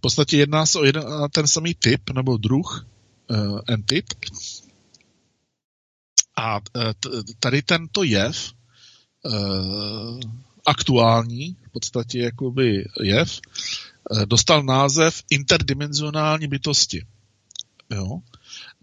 v 0.00 0.08
podstatě 0.08 0.36
jedná 0.36 0.66
se 0.66 0.78
o 0.78 0.84
jeden 0.84 1.04
ten 1.32 1.46
samý 1.46 1.74
typ 1.74 2.10
nebo 2.10 2.36
druh 2.36 2.86
uh, 3.30 3.60
entit. 3.68 4.14
A 6.36 6.56
uh, 6.56 6.62
tady 7.40 7.62
tento 7.62 8.02
jev, 8.02 8.52
uh, 9.24 10.20
aktuální, 10.66 11.56
v 11.66 11.70
podstatě 11.72 12.18
jakoby 12.18 12.84
jev, 13.02 13.40
dostal 14.24 14.62
název 14.62 15.22
interdimenzionální 15.30 16.46
bytosti. 16.46 17.06
Jo? 17.90 18.20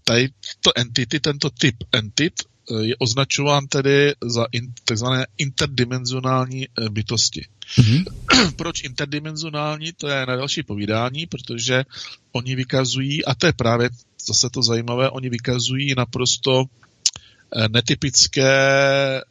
Tady 0.03 0.29
to 0.61 0.71
entity, 0.75 1.19
tento 1.19 1.49
typ 1.49 1.75
entit 1.91 2.33
je 2.79 2.95
označován 2.99 3.67
tedy 3.67 4.13
za 4.23 4.45
in, 4.51 4.73
takzvané 4.85 5.27
interdimenzionální 5.37 6.67
bytosti. 6.89 7.45
Mm-hmm. 7.75 8.03
Proč 8.55 8.83
interdimenzionální, 8.83 9.93
to 9.93 10.07
je 10.07 10.25
na 10.25 10.35
další 10.35 10.63
povídání, 10.63 11.25
protože 11.25 11.83
oni 12.31 12.55
vykazují, 12.55 13.25
a 13.25 13.35
to 13.35 13.45
je 13.45 13.53
právě 13.53 13.89
zase 14.27 14.49
to 14.49 14.63
zajímavé, 14.63 15.09
oni 15.09 15.29
vykazují 15.29 15.95
naprosto 15.97 16.63
eh, 16.63 17.69
netypické 17.69 18.51
eh, 18.51 19.23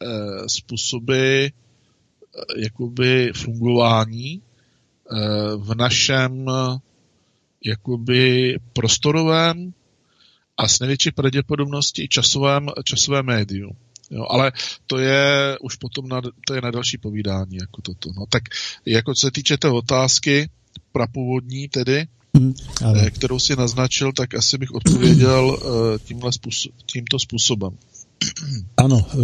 způsoby 0.47 1.45
eh, 1.45 1.51
jakoby 2.57 3.31
fungování 3.35 4.41
v 5.57 5.75
našem 5.75 6.45
jakoby 7.65 8.57
prostorovém 8.73 9.73
a 10.57 10.67
s 10.67 10.79
největší 10.79 11.11
pravděpodobností 11.11 12.07
časovém, 12.07 12.69
časovém 12.83 13.25
médiu. 13.25 13.71
Jo, 14.11 14.25
ale 14.29 14.51
to 14.87 14.97
je 14.97 15.57
už 15.61 15.75
potom 15.75 16.07
na, 16.07 16.21
to 16.47 16.53
je 16.53 16.61
na 16.61 16.71
další 16.71 16.97
povídání, 16.97 17.55
jako 17.55 17.81
toto. 17.81 18.09
No, 18.17 18.25
tak 18.29 18.43
jako 18.85 19.13
co 19.13 19.27
se 19.27 19.31
týče 19.31 19.57
té 19.57 19.69
otázky, 19.69 20.49
prapůvodní 20.91 21.67
tedy, 21.67 22.05
mm, 22.33 22.53
ale. 22.85 23.11
kterou 23.11 23.39
si 23.39 23.55
naznačil, 23.55 24.13
tak 24.13 24.35
asi 24.35 24.57
bych 24.57 24.71
odpověděl 24.71 25.59
eh, 25.59 25.99
tímhle 25.99 26.31
způsob, 26.31 26.71
tímto 26.85 27.19
způsobem. 27.19 27.77
Ano, 28.77 29.05
eh, 29.13 29.17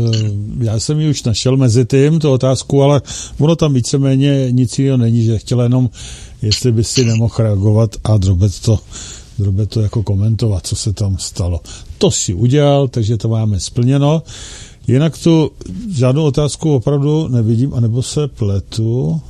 já 0.63 0.79
jsem 0.79 0.99
ji 0.99 1.09
už 1.09 1.23
našel 1.23 1.57
mezi 1.57 1.85
tím, 1.85 2.19
tu 2.19 2.31
otázku, 2.31 2.83
ale 2.83 3.01
ono 3.39 3.55
tam 3.55 3.73
víceméně 3.73 4.51
nic 4.51 4.79
jiného 4.79 4.97
není, 4.97 5.23
že 5.25 5.37
chtěl 5.37 5.61
jenom, 5.61 5.89
jestli 6.41 6.71
by 6.71 6.83
si 6.83 7.05
nemohl 7.05 7.35
reagovat 7.37 7.95
a 8.03 8.17
drobet 8.17 8.59
to, 8.59 8.79
drobet 9.39 9.69
to 9.69 9.81
jako 9.81 10.03
komentovat, 10.03 10.67
co 10.67 10.75
se 10.75 10.93
tam 10.93 11.17
stalo. 11.17 11.61
To 11.97 12.11
si 12.11 12.33
udělal, 12.33 12.87
takže 12.87 13.17
to 13.17 13.29
máme 13.29 13.59
splněno. 13.59 14.23
Jinak 14.87 15.17
tu 15.17 15.51
žádnou 15.91 16.23
otázku 16.23 16.75
opravdu 16.75 17.27
nevidím, 17.27 17.73
anebo 17.73 18.03
se 18.03 18.27
pletu. 18.27 19.21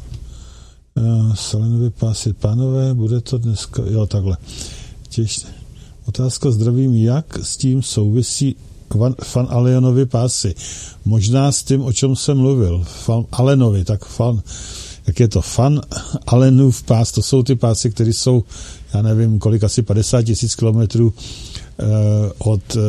Eh, 0.98 1.36
Selenovi 1.36 1.90
pásy, 1.90 2.34
pánové, 2.34 2.94
bude 2.94 3.22
to 3.22 3.38
dneska, 3.38 3.84
jo, 3.90 4.06
takhle. 4.06 4.38
Těž, 5.10 5.46
otázka 6.06 6.52
zdravím, 6.52 6.96
jak 6.96 7.38
s 7.42 7.58
tím 7.58 7.82
souvisí 7.82 8.56
fan, 8.98 9.16
fan 9.24 9.48
Alenovi 9.50 10.06
pásy? 10.06 10.56
Možná 11.06 11.52
s 11.52 11.64
tím, 11.64 11.82
o 11.82 11.94
čem 11.94 12.16
jsem 12.16 12.38
mluvil. 12.38 12.84
Fan 12.86 13.26
Alenovi, 13.32 13.84
tak 13.86 14.06
fan, 14.06 14.42
jak 15.08 15.20
je 15.20 15.28
to? 15.28 15.42
Fan 15.42 15.82
Alenův 16.28 16.84
pás, 16.84 17.12
to 17.12 17.22
jsou 17.22 17.44
ty 17.44 17.56
pásy, 17.56 17.92
které 17.92 18.14
jsou, 18.14 18.44
já 18.94 19.02
nevím, 19.02 19.40
kolik, 19.40 19.64
asi 19.64 19.82
50 19.82 20.22
tisíc 20.22 20.56
kilometrů 20.56 21.14
Eh, 21.80 22.32
od 22.38 22.78
eh, 22.78 22.80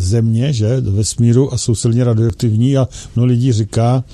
země, 0.00 0.52
že, 0.52 0.80
do 0.80 0.92
vesmíru 0.92 1.54
a 1.54 1.58
jsou 1.58 1.74
silně 1.74 2.04
radioaktivní 2.04 2.76
a 2.76 2.88
mnoho 3.16 3.26
lidí 3.26 3.52
říká, 3.52 4.04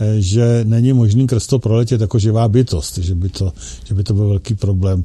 eh, 0.00 0.14
že 0.18 0.60
není 0.64 0.92
možný 0.92 1.26
krz 1.26 1.46
to 1.46 1.58
proletět 1.58 2.00
jako 2.00 2.18
živá 2.18 2.48
bytost, 2.48 2.98
že 2.98 3.14
by 3.14 3.28
to, 3.28 3.52
že 3.84 3.94
by 3.94 4.04
to 4.04 4.14
byl 4.14 4.28
velký 4.28 4.54
problém. 4.54 5.04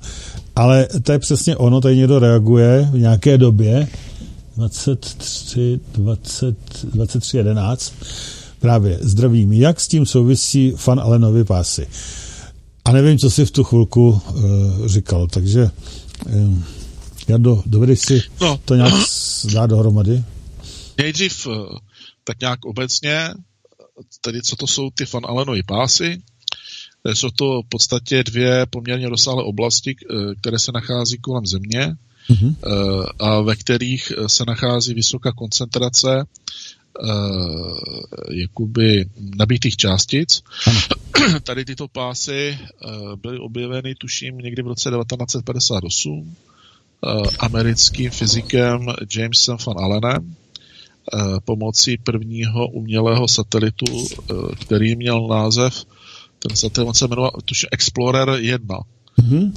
Ale 0.56 0.88
to 1.04 1.12
je 1.12 1.20
přesně 1.20 1.56
ono, 1.56 1.82
tady 1.82 1.98
někdo 1.98 2.20
reaguje 2.20 2.90
v 2.92 3.00
nějaké 3.00 3.38
době, 3.38 3.88
23, 4.58 5.80
20, 5.94 6.56
23, 6.94 7.38
11, 7.38 7.94
právě 8.62 8.98
zdravím. 9.02 9.54
Jak 9.54 9.80
s 9.80 9.88
tím 9.88 10.06
souvisí 10.06 10.74
fan 10.76 11.00
Alenovi 11.00 11.44
pásy? 11.44 11.88
A 12.86 12.92
nevím, 12.92 13.18
co 13.18 13.30
si 13.30 13.46
v 13.46 13.52
tu 13.52 13.64
chvilku 13.64 14.10
uh, 14.10 14.88
říkal, 14.88 15.28
takže 15.28 15.70
uh, 16.26 16.64
Jardo, 17.28 17.64
dovedeš 17.66 18.00
si 18.00 18.22
no. 18.42 18.60
to 18.66 18.76
nějak 18.76 18.94
dát 19.54 19.66
dohromady? 19.66 20.24
Nejdřív 20.98 21.48
eh, 21.48 21.78
tak 22.24 22.40
nějak 22.40 22.66
obecně, 22.66 23.30
tedy 24.22 24.42
co 24.42 24.56
to 24.56 24.68
jsou 24.68 24.90
ty 24.90 25.06
Van 25.14 25.26
Allenovy 25.26 25.64
pásy, 25.64 26.22
jsou 27.14 27.30
to 27.30 27.62
v 27.62 27.70
podstatě 27.70 28.24
dvě 28.24 28.66
poměrně 28.70 29.10
rozsáhlé 29.10 29.44
oblasti, 29.44 29.96
které 30.42 30.60
se 30.60 30.72
nachází 30.72 31.18
kolem 31.18 31.46
Země 31.46 31.96
mm-hmm. 32.30 32.56
a 33.20 33.42
ve 33.42 33.56
kterých 33.56 34.12
se 34.28 34.44
nachází 34.48 34.94
vysoká 34.94 35.32
koncentrace 35.32 36.26
jakoby 38.32 39.06
nabitých 39.38 39.76
částic. 39.76 40.42
Ano. 40.68 40.80
Tady 41.44 41.66
tyto 41.66 41.88
pásy 41.88 42.58
byly 43.16 43.40
objeveny, 43.40 43.96
tuším, 43.96 44.38
někdy 44.38 44.64
v 44.64 44.68
roce 44.68 44.90
1958 44.90 46.36
Eh, 47.08 47.22
americkým 47.40 48.12
fyzikem 48.12 48.86
Jamesem 49.16 49.58
van 49.68 49.78
Allenem 49.84 50.36
eh, 51.14 51.18
pomocí 51.46 51.98
prvního 51.98 52.68
umělého 52.68 53.28
satelitu, 53.28 53.86
eh, 53.88 54.34
který 54.56 54.96
měl 54.96 55.28
název, 55.28 55.86
ten 56.40 56.56
satelit 56.56 56.96
se 56.96 57.08
jmenoval 57.08 57.32
tuším 57.46 57.70
Explorer 57.72 58.30
1. 58.30 58.76
Mm-hmm. 59.20 59.52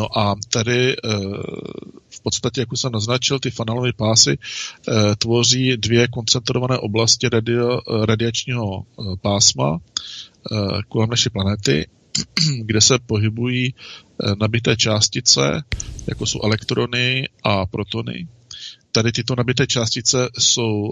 No 0.00 0.18
a 0.18 0.34
tady 0.48 0.96
v 2.10 2.22
podstatě, 2.22 2.60
jak 2.60 2.72
už 2.72 2.80
jsem 2.80 2.92
naznačil, 2.92 3.38
ty 3.38 3.50
fanalové 3.50 3.92
pásy 3.92 4.38
tvoří 5.18 5.76
dvě 5.76 6.08
koncentrované 6.08 6.78
oblasti 6.78 7.28
radio, 7.28 7.80
radiačního 8.04 8.84
pásma 9.20 9.78
kolem 10.88 11.10
naší 11.10 11.30
planety, 11.30 11.86
kde 12.62 12.80
se 12.80 12.98
pohybují 13.06 13.74
nabité 14.40 14.76
částice, 14.76 15.62
jako 16.06 16.26
jsou 16.26 16.40
elektrony 16.42 17.28
a 17.42 17.66
protony. 17.66 18.28
Tady 18.92 19.12
tyto 19.12 19.34
nabité 19.36 19.66
částice 19.66 20.28
jsou 20.38 20.90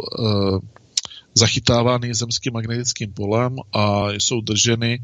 zachytávány 1.34 2.14
zemským 2.14 2.52
magnetickým 2.52 3.12
polem 3.12 3.56
a 3.72 4.10
jsou 4.10 4.40
drženy 4.40 4.98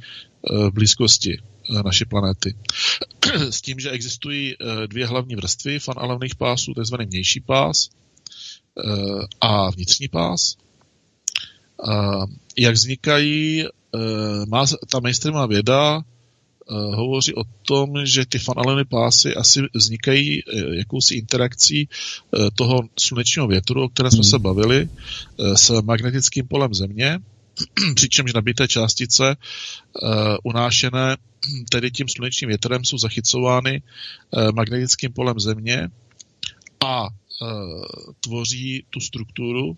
v 0.51 0.71
blízkosti 0.71 1.39
naší 1.85 2.05
planety. 2.05 2.55
S 3.51 3.61
tím, 3.61 3.81
že 3.81 3.91
existují 3.91 4.55
dvě 4.87 5.07
hlavní 5.07 5.37
vrstvy 5.37 5.79
fanalovných 5.79 6.35
pásů, 6.35 6.75
takzvaný 6.75 7.07
vnější 7.07 7.41
pás 7.41 7.89
a 9.41 9.71
vnitřní 9.71 10.09
pás. 10.09 10.57
Jak 12.59 12.75
vznikají, 12.75 13.65
má 14.49 14.67
ta 14.89 15.01
mainstreamová 15.01 15.47
věda 15.47 16.03
hovoří 16.71 17.35
o 17.35 17.45
tom, 17.63 18.07
že 18.07 18.27
ty 18.27 18.39
fanaleny 18.39 18.85
pásy 18.85 19.35
asi 19.35 19.61
vznikají 19.75 20.43
jakousi 20.73 21.15
interakcí 21.15 21.89
toho 22.55 22.81
slunečního 22.99 23.47
větru, 23.49 23.85
o 23.85 23.89
kterém 23.89 24.11
jsme 24.11 24.23
hmm. 24.23 24.31
se 24.31 24.39
bavili, 24.39 24.89
s 25.55 25.83
magnetickým 25.83 26.49
polem 26.49 26.75
Země, 26.75 27.19
přičemž 27.95 28.33
nabité 28.33 28.69
částice 28.69 29.37
unášené 30.45 31.17
tedy 31.71 31.91
tím 31.91 32.09
slunečním 32.09 32.49
větrem 32.49 32.85
jsou 32.85 32.99
zachycovány 32.99 33.83
magnetickým 34.55 35.13
polem 35.13 35.41
Země 35.41 35.89
a 36.87 37.09
tvoří 38.21 38.85
tu 38.91 39.01
strukturu 39.01 39.77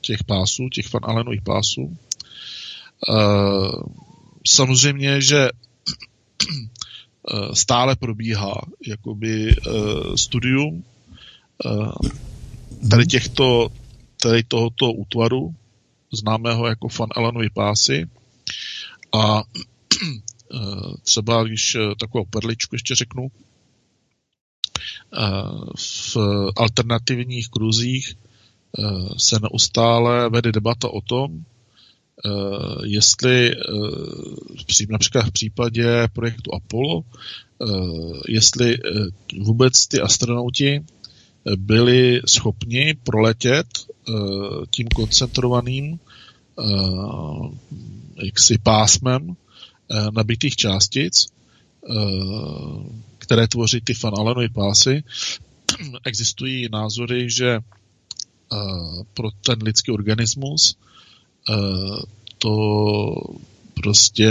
těch 0.00 0.24
pásů, 0.24 0.68
těch 0.68 0.92
Van 0.92 1.02
Allenových 1.04 1.42
pásů. 1.42 1.96
Samozřejmě, 4.46 5.20
že 5.20 5.48
stále 7.52 7.96
probíhá 7.96 8.60
jakoby 8.86 9.56
studium 10.16 10.84
tady 12.90 13.06
těchto, 13.06 13.68
tady 14.22 14.42
tohoto 14.42 14.92
útvaru, 14.92 15.54
známého 16.12 16.66
jako 16.66 16.88
Van 16.98 17.08
Allenovy 17.16 17.50
pásy. 17.50 18.08
A 19.14 19.42
třeba, 21.02 21.44
když 21.44 21.76
takovou 22.00 22.24
perličku 22.24 22.74
ještě 22.74 22.94
řeknu, 22.94 23.30
v 25.76 26.16
alternativních 26.56 27.48
kruzích 27.48 28.14
se 29.16 29.36
neustále 29.42 30.30
vede 30.30 30.52
debata 30.52 30.88
o 30.88 31.00
tom, 31.00 31.44
jestli 32.84 33.54
například 34.90 35.22
v 35.22 35.32
případě 35.32 36.08
projektu 36.12 36.54
Apollo, 36.54 37.04
jestli 38.28 38.78
vůbec 39.40 39.86
ty 39.86 40.00
astronauti 40.00 40.84
byli 41.56 42.20
schopni 42.26 42.94
proletět 43.04 43.66
tím 44.70 44.88
koncentrovaným 44.88 46.00
jaksi 48.24 48.58
pásmem 48.58 49.36
nabitých 50.12 50.56
částic, 50.56 51.26
které 53.18 53.48
tvoří 53.48 53.80
ty 53.80 53.92
Van 54.02 54.14
Allenovy 54.18 54.48
pásy. 54.48 55.04
Existují 56.04 56.68
názory, 56.72 57.30
že 57.30 57.58
pro 59.14 59.30
ten 59.30 59.62
lidský 59.62 59.90
organismus 59.92 60.76
to 62.38 62.56
prostě 63.74 64.30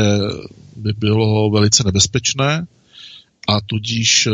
by 0.75 0.93
bylo 0.93 1.49
velice 1.49 1.83
nebezpečné 1.83 2.67
a 3.47 3.61
tudíž 3.61 4.27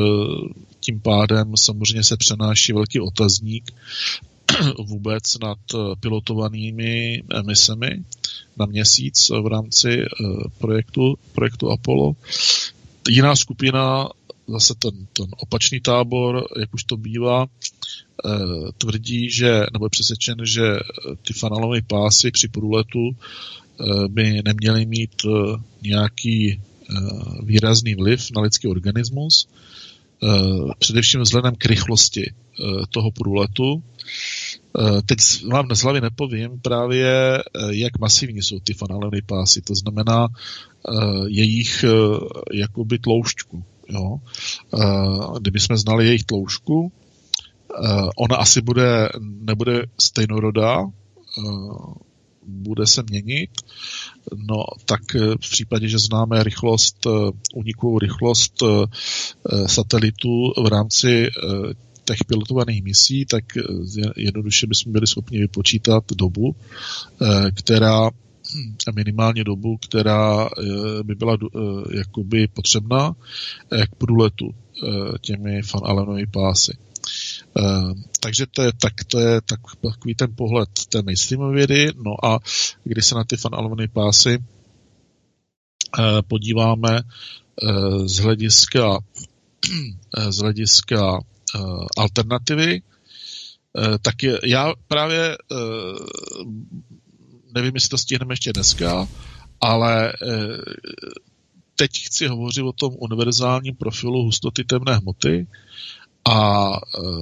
tím 0.80 1.00
pádem 1.00 1.58
samozřejmě 1.58 2.04
se 2.04 2.18
přenáší 2.18 2.74
velký 2.74 3.00
otazník 3.00 3.72
vůbec 4.86 5.40
nad 5.40 5.58
pilotovanými 6.00 7.24
emisemi 7.34 8.04
na 8.60 8.66
měsíc 8.66 9.30
v 9.30 9.48
rámci 9.48 10.06
projektu, 10.58 11.18
projektu 11.34 11.72
Apollo. 11.72 12.16
Jiná 13.10 13.36
skupina, 13.36 14.10
zase 14.48 14.74
ten, 14.80 15.08
ten 15.14 15.26
opačný 15.38 15.80
tábor, 15.80 16.48
jak 16.60 16.74
už 16.74 16.84
to 16.84 16.98
bývá, 16.98 17.46
tvrdí, 18.78 19.30
že, 19.30 19.62
nebo 19.74 19.86
je 19.86 19.90
přesvědčen, 19.90 20.38
že 20.44 20.64
ty 21.22 21.34
fanalové 21.34 21.82
pásy 21.82 22.32
při 22.32 22.48
průletu 22.48 23.12
by 24.08 24.42
neměly 24.46 24.86
mít 24.86 25.26
nějaký 25.82 26.62
výrazný 27.44 27.96
vliv 27.96 28.32
na 28.36 28.42
lidský 28.42 28.68
organismus, 28.68 29.48
především 30.80 31.22
vzhledem 31.22 31.56
k 31.56 31.66
rychlosti 31.66 32.34
toho 32.90 33.12
průletu. 33.12 33.84
Teď 35.06 35.20
vám 35.52 35.76
z 35.76 35.84
hlavy 35.84 36.02
nepovím 36.02 36.60
právě, 36.62 37.44
jak 37.70 38.00
masivní 38.00 38.42
jsou 38.42 38.60
ty 38.60 38.74
fanalové 38.74 39.18
pásy, 39.26 39.62
to 39.62 39.76
znamená 39.76 40.28
jejich 41.28 41.86
jakoby 42.54 43.00
tloušťku. 43.00 43.64
Jo? 43.90 44.18
Kdyby 45.40 45.60
jsme 45.60 45.78
znali 45.78 46.06
jejich 46.06 46.24
tloušťku, 46.24 46.92
ona 48.18 48.36
asi 48.38 48.62
bude, 48.62 49.10
nebude 49.22 49.84
stejnorodá, 50.00 50.86
bude 52.48 52.88
se 52.88 53.04
měnit, 53.10 53.50
no 54.36 54.64
tak 54.86 55.02
v 55.14 55.50
případě, 55.50 55.88
že 55.88 56.00
známe 56.00 56.44
rychlost, 56.44 57.08
unikovou 57.56 58.00
rychlost 58.00 58.64
satelitu 59.66 60.54
v 60.64 60.68
rámci 60.68 61.28
těch 62.08 62.24
pilotovaných 62.28 62.84
misí, 62.84 63.26
tak 63.26 63.44
jednoduše 64.16 64.68
bychom 64.68 64.94
byli 64.94 65.08
schopni 65.08 65.40
vypočítat 65.40 66.04
dobu, 66.16 66.56
která 67.54 68.10
minimálně 68.96 69.44
dobu, 69.44 69.78
která 69.78 70.50
by 71.04 71.16
byla 71.16 71.38
jakoby 71.96 72.48
potřebná 72.48 73.16
k 73.92 73.96
průletu 73.98 74.46
těmi 75.22 75.62
Van 75.74 75.84
Allenovými 75.92 76.28
pásy. 76.28 76.78
Takže 78.20 78.46
to 78.52 78.62
je, 78.62 78.72
tak, 78.82 78.94
to 79.08 79.20
je 79.20 79.42
tak, 79.42 79.60
takový 79.82 80.16
ten 80.16 80.36
pohled 80.36 80.70
té 80.90 81.02
mainstreamové 81.02 81.56
vědy. 81.56 81.88
No 82.06 82.26
a 82.26 82.40
když 82.84 83.06
se 83.06 83.16
na 83.16 83.24
ty 83.24 83.38
fan 83.38 83.52
pásy 83.94 84.38
uh, 84.38 84.44
podíváme 86.28 87.00
z 88.06 88.18
hlediska, 88.20 89.00
z 90.30 90.38
hlediska 90.38 91.20
alternativy, 91.98 92.82
tak 94.02 94.24
je, 94.24 94.40
já 94.44 94.74
právě 94.88 95.38
nevím, 97.56 97.72
jestli 97.76 97.90
to 97.90 97.98
stihneme 97.98 98.34
ještě 98.34 98.54
dneska, 98.54 99.08
ale 99.62 100.14
teď 101.76 101.92
chci 101.92 102.28
hovořit 102.28 102.62
o 102.62 102.72
tom 102.72 102.94
univerzálním 103.00 103.76
profilu 103.76 104.24
hustoty 104.24 104.64
temné 104.64 104.96
hmoty, 104.96 105.48
a 106.30 106.70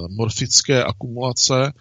morfické 0.08 0.84
akumulace 0.84 1.72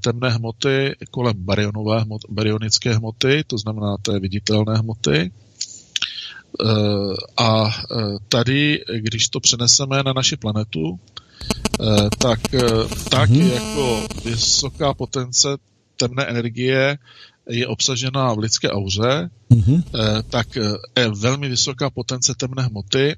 temné 0.00 0.28
hmoty 0.28 0.96
kolem 1.10 1.34
barionové 1.36 2.00
hmoty, 2.00 2.26
baryonické 2.30 2.94
hmoty, 2.94 3.44
to 3.46 3.58
znamená 3.58 3.96
té 4.02 4.20
viditelné 4.20 4.78
hmoty. 4.78 5.32
A 7.36 7.70
tady, 8.28 8.84
když 8.96 9.28
to 9.28 9.40
přeneseme 9.40 10.02
na 10.02 10.12
naši 10.12 10.36
planetu, 10.36 11.00
tak, 12.18 12.40
tak 13.10 13.30
mm-hmm. 13.30 13.52
jako 13.52 14.08
vysoká 14.24 14.94
potence 14.94 15.48
temné 15.96 16.24
energie 16.24 16.98
je 17.48 17.66
obsažena 17.66 18.34
v 18.34 18.38
lidské 18.38 18.70
auře, 18.70 19.30
mm-hmm. 19.50 19.82
tak 20.30 20.46
velmi 21.14 21.48
vysoká 21.48 21.90
potence 21.90 22.34
temné 22.34 22.62
hmoty 22.62 23.16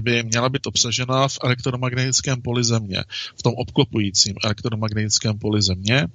by 0.00 0.22
měla 0.22 0.48
být 0.48 0.66
obsažena 0.66 1.28
v 1.28 1.38
elektromagnetickém 1.44 2.42
poli 2.42 2.64
Země, 2.64 3.04
v 3.36 3.42
tom 3.42 3.54
obklopujícím 3.56 4.34
elektromagnetickém 4.44 5.38
poli 5.38 5.62
Země, 5.62 6.06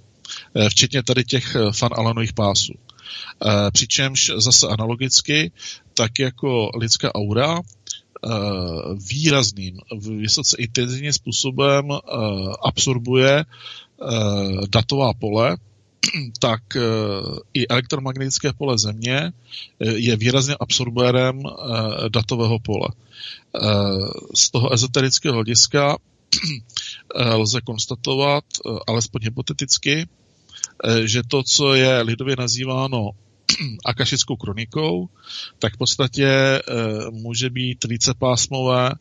eh, 0.55 0.69
včetně 0.69 1.03
tady 1.03 1.23
těch 1.23 1.55
fan 1.71 1.89
eh, 1.93 1.95
Allenových 1.95 2.33
pásů. 2.33 2.73
Eh, 2.73 3.71
přičemž 3.71 4.31
zase 4.37 4.67
analogicky, 4.67 5.51
tak 5.93 6.19
jako 6.19 6.69
lidská 6.79 7.15
aura, 7.15 7.61
výrazným, 9.09 9.79
vysoce 10.17 10.57
intenzivním 10.59 11.13
způsobem 11.13 11.85
absorbuje 12.65 13.45
datová 14.69 15.13
pole, 15.13 15.57
tak 16.39 16.61
i 17.53 17.67
elektromagnetické 17.67 18.53
pole 18.53 18.77
Země 18.77 19.31
je 19.79 20.15
výrazně 20.15 20.55
absorbérem 20.59 21.41
datového 22.09 22.59
pole. 22.59 22.87
Z 24.35 24.51
toho 24.51 24.73
ezoterického 24.73 25.35
hlediska 25.35 25.97
lze 27.15 27.61
konstatovat, 27.61 28.43
alespoň 28.87 29.21
hypoteticky, 29.23 30.07
že 31.05 31.21
to, 31.27 31.43
co 31.43 31.73
je 31.73 32.01
lidově 32.01 32.35
nazýváno 32.39 33.09
akašickou 33.85 34.35
kronikou, 34.35 35.09
tak 35.59 35.73
v 35.73 35.77
podstatě 35.77 36.61
může 37.11 37.49
být 37.49 37.83
vícepásmové 37.83 38.91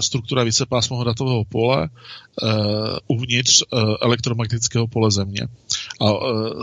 struktura 0.00 0.44
vícepásmového 0.44 1.04
datového 1.04 1.44
pole 1.44 1.88
uvnitř 3.06 3.62
elektromagnetického 4.02 4.86
pole 4.86 5.10
Země. 5.10 5.48
A 6.00 6.10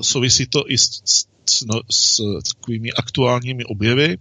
souvisí 0.02 0.48
to 0.48 0.64
i 0.68 0.78
s, 0.78 1.02
s, 1.46 1.66
no, 1.66 1.82
s 1.92 2.22
takovými 2.44 2.92
aktuálními 2.92 3.66
objevy, 3.66 4.18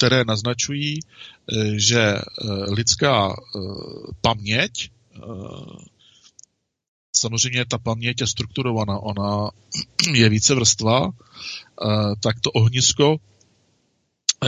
které 0.00 0.24
naznačují, 0.24 0.98
eh, 0.98 1.72
že 1.76 2.00
eh, 2.00 2.22
lidská 2.72 3.28
eh, 3.32 3.60
paměť, 4.20 4.90
samozřejmě 7.20 7.64
ta 7.64 7.78
paměť 7.78 8.20
je 8.20 8.26
strukturovaná, 8.26 8.98
ona 8.98 9.50
je 10.12 10.28
více 10.28 10.54
vrstva, 10.54 11.10
tak 12.20 12.40
to 12.40 12.50
ohnisko 12.50 13.16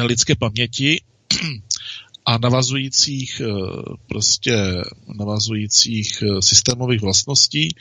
lidské 0.03 0.35
paměti 0.35 1.01
a 2.27 2.39
navazujících 2.39 3.43
prostě 4.09 4.57
navazujících 5.19 6.23
systémových 6.41 7.01
vlastností 7.01 7.75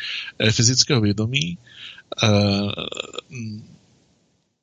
fyzického 0.51 1.01
vědomí 1.01 1.57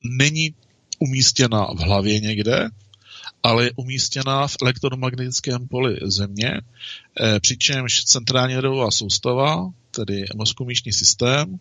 není 0.05 0.55
umístěna 0.98 1.64
v 1.64 1.78
hlavě 1.78 2.20
někde, 2.20 2.68
ale 3.42 3.64
je 3.64 3.72
umístěná 3.76 4.46
v 4.46 4.56
elektromagnetickém 4.62 5.68
poli 5.68 5.96
Země, 6.02 6.60
eh, 7.20 7.40
přičemž 7.40 8.05
centrální 8.05 8.55
nervová 8.55 8.90
soustava, 8.90 9.70
tedy 9.98 10.24
mozkomíšní 10.36 10.92
systém, 10.92 11.58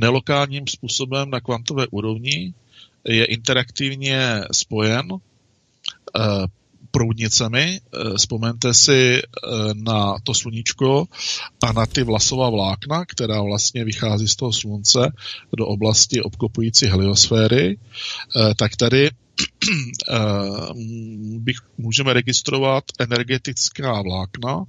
nelokálním 0.00 0.66
způsobem 0.66 1.30
na 1.30 1.40
kvantové 1.40 1.86
úrovni 1.86 2.54
je 3.04 3.24
interaktivně 3.24 4.40
spojen 4.52 5.08
eh, 5.12 6.20
proudnicemi. 6.90 7.80
Eh, 7.80 8.14
vzpomeňte 8.16 8.74
si 8.74 9.22
na 9.74 10.16
to 10.24 10.34
sluníčko 10.34 11.04
a 11.64 11.72
na 11.72 11.86
ty 11.86 12.02
vlasová 12.02 12.50
vlákna, 12.50 13.04
která 13.04 13.42
vlastně 13.42 13.84
vychází 13.84 14.28
z 14.28 14.36
toho 14.36 14.52
slunce 14.52 15.12
do 15.56 15.66
oblasti 15.66 16.22
obklopující 16.22 16.86
heliosféry. 16.86 17.78
Tak 18.56 18.76
tady 18.76 19.10
Eh, 19.10 19.27
bych, 21.38 21.56
můžeme 21.78 22.12
registrovat 22.12 22.84
energetická 23.00 24.02
vlákna, 24.02 24.64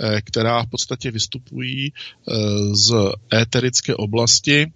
eh, 0.00 0.22
která 0.22 0.62
v 0.62 0.66
podstatě 0.66 1.10
vystupují 1.10 1.92
eh, 1.92 2.32
z 2.74 2.94
éterické 3.34 3.94
oblasti. 3.94 4.72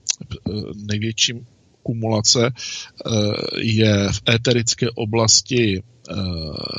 Největším 0.75 1.47
kumulace 1.83 2.51
je 3.57 4.09
v 4.13 4.23
éterické 4.29 4.87
oblasti 4.95 5.83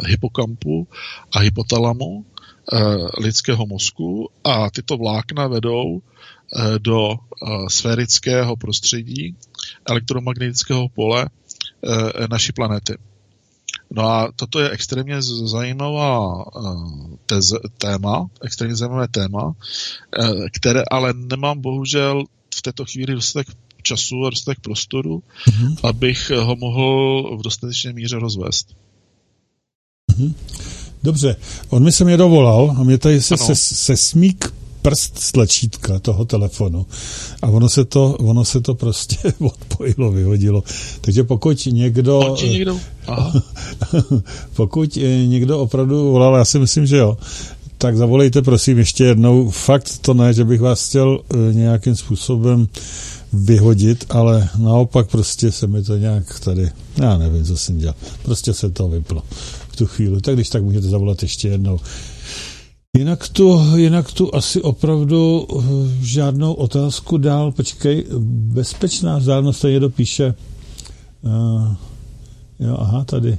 hypokampu 0.05 0.87
a 1.31 1.39
hypotalamu 1.39 2.25
lidského 3.19 3.65
mozku 3.65 4.29
a 4.43 4.69
tyto 4.69 4.97
vlákna 4.97 5.47
vedou 5.47 6.01
do 6.77 7.09
sférického 7.67 8.55
prostředí 8.55 9.35
elektromagnetického 9.85 10.89
pole 10.89 11.25
Eh, 11.25 11.48
naší 12.29 12.51
planety. 12.51 12.97
No 13.91 14.03
a 14.03 14.31
toto 14.35 14.59
je 14.59 14.69
extrémně 14.69 15.21
zajímavá 15.21 16.43
eh, 16.43 16.61
tez, 17.25 17.53
téma, 17.77 18.27
extrémně 18.41 18.75
zajímavé 18.75 19.07
téma, 19.07 19.53
eh, 20.19 20.49
které 20.53 20.81
ale 20.91 21.13
nemám 21.13 21.61
bohužel 21.61 22.23
v 22.55 22.61
této 22.61 22.85
chvíli 22.85 23.13
dostatek 23.13 23.47
času 23.83 24.25
a 24.25 24.29
dostatek 24.29 24.59
prostoru, 24.59 25.23
mm-hmm. 25.47 25.75
abych 25.83 26.29
ho 26.29 26.55
mohl 26.55 27.37
v 27.37 27.41
dostatečné 27.41 27.93
míře 27.93 28.19
rozvést. 28.19 28.75
Mm-hmm. 30.11 30.33
Dobře, 31.03 31.35
on 31.69 31.83
mi 31.83 31.91
se 31.91 32.05
mě 32.05 32.17
dovolal 32.17 32.75
a 32.79 32.83
mě 32.83 32.97
tady 32.97 33.21
se, 33.21 33.37
se, 33.37 33.55
se 33.55 33.97
smík 33.97 34.53
prst 34.89 35.19
z 35.19 35.31
tlačítka 35.31 35.99
toho 35.99 36.25
telefonu 36.25 36.85
a 37.41 37.47
ono 37.47 37.69
se 37.69 37.85
to, 37.85 38.15
ono 38.19 38.45
se 38.45 38.61
to 38.61 38.75
prostě 38.75 39.33
odpojilo, 39.39 40.11
vyhodilo. 40.11 40.63
Takže 41.01 41.23
pokud 41.23 41.65
někdo... 41.65 42.35
někdo? 42.43 42.79
Aha. 43.07 43.33
pokud 44.55 44.95
někdo 45.25 45.59
opravdu 45.59 46.11
volal, 46.11 46.35
já 46.35 46.45
si 46.45 46.59
myslím, 46.59 46.85
že 46.85 46.97
jo, 46.97 47.17
tak 47.77 47.97
zavolejte 47.97 48.41
prosím 48.41 48.77
ještě 48.77 49.03
jednou. 49.03 49.49
Fakt 49.49 49.97
to 50.01 50.13
ne, 50.13 50.33
že 50.33 50.43
bych 50.43 50.61
vás 50.61 50.89
chtěl 50.89 51.19
eh, 51.19 51.53
nějakým 51.53 51.95
způsobem 51.95 52.67
vyhodit, 53.33 54.05
ale 54.09 54.49
naopak 54.57 55.07
prostě 55.07 55.51
se 55.51 55.67
mi 55.67 55.83
to 55.83 55.97
nějak 55.97 56.39
tady, 56.39 56.71
já 57.01 57.17
nevím, 57.17 57.45
co 57.45 57.57
jsem 57.57 57.77
dělal. 57.77 57.95
Prostě 58.23 58.53
se 58.53 58.69
to 58.69 58.89
vyplo 58.89 59.23
v 59.69 59.75
tu 59.75 59.85
chvíli. 59.85 60.21
Tak 60.21 60.35
když 60.35 60.49
tak 60.49 60.63
můžete 60.63 60.87
zavolat 60.87 61.21
ještě 61.21 61.47
jednou. 61.47 61.79
Jinak 62.97 63.29
tu, 63.29 63.75
jinak 63.75 64.11
tu 64.11 64.35
asi 64.35 64.61
opravdu 64.61 65.47
eh, 65.49 65.63
žádnou 66.05 66.53
otázku 66.53 67.17
dál. 67.17 67.51
Počkej, 67.51 68.05
bezpečná 68.29 69.17
vzdálenost, 69.17 69.61
tady 69.61 69.73
někdo 69.73 69.89
píše. 69.89 70.33
Uh, 71.21 71.75
jo, 72.59 72.77
aha, 72.79 73.03
tady. 73.03 73.37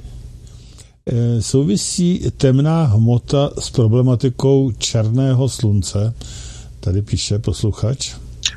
E, 1.05 1.41
souvisí 1.41 2.31
temná 2.37 2.83
hmota 2.83 3.49
s 3.59 3.69
problematikou 3.69 4.71
černého 4.71 5.49
slunce. 5.49 6.13
Tady 6.79 7.01
píše 7.01 7.39
posluchač. 7.39 8.15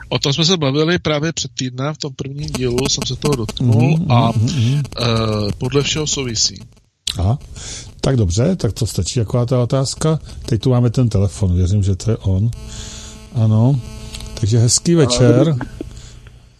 O 0.09 0.19
tom 0.19 0.33
jsme 0.33 0.45
se 0.45 0.57
bavili 0.57 0.99
právě 0.99 1.33
před 1.33 1.51
týdnem, 1.55 1.95
v 1.95 1.99
tom 1.99 2.15
prvním 2.15 2.51
dílu 2.51 2.89
jsem 2.89 3.03
se 3.07 3.16
toho 3.16 3.37
dotknul 3.37 3.75
mm-hmm, 3.75 4.12
a 4.12 4.33
mm-hmm. 4.33 4.83
E, 5.01 5.53
podle 5.59 5.83
všeho 5.83 6.07
souvisí. 6.07 6.61
Aha. 7.19 7.39
Tak 8.05 8.16
dobře, 8.16 8.56
tak 8.56 8.72
to 8.72 8.86
stačí 8.86 9.18
jako 9.18 9.47
ta 9.47 9.62
otázka. 9.62 10.18
Teď 10.47 10.60
tu 10.60 10.70
máme 10.70 10.90
ten 10.90 11.09
telefon, 11.09 11.55
věřím, 11.56 11.82
že 11.82 11.97
to 11.97 12.10
je 12.10 12.16
on. 12.16 12.51
Ano, 13.35 13.81
takže 14.40 14.59
hezký 14.59 14.94
večer. 14.94 15.55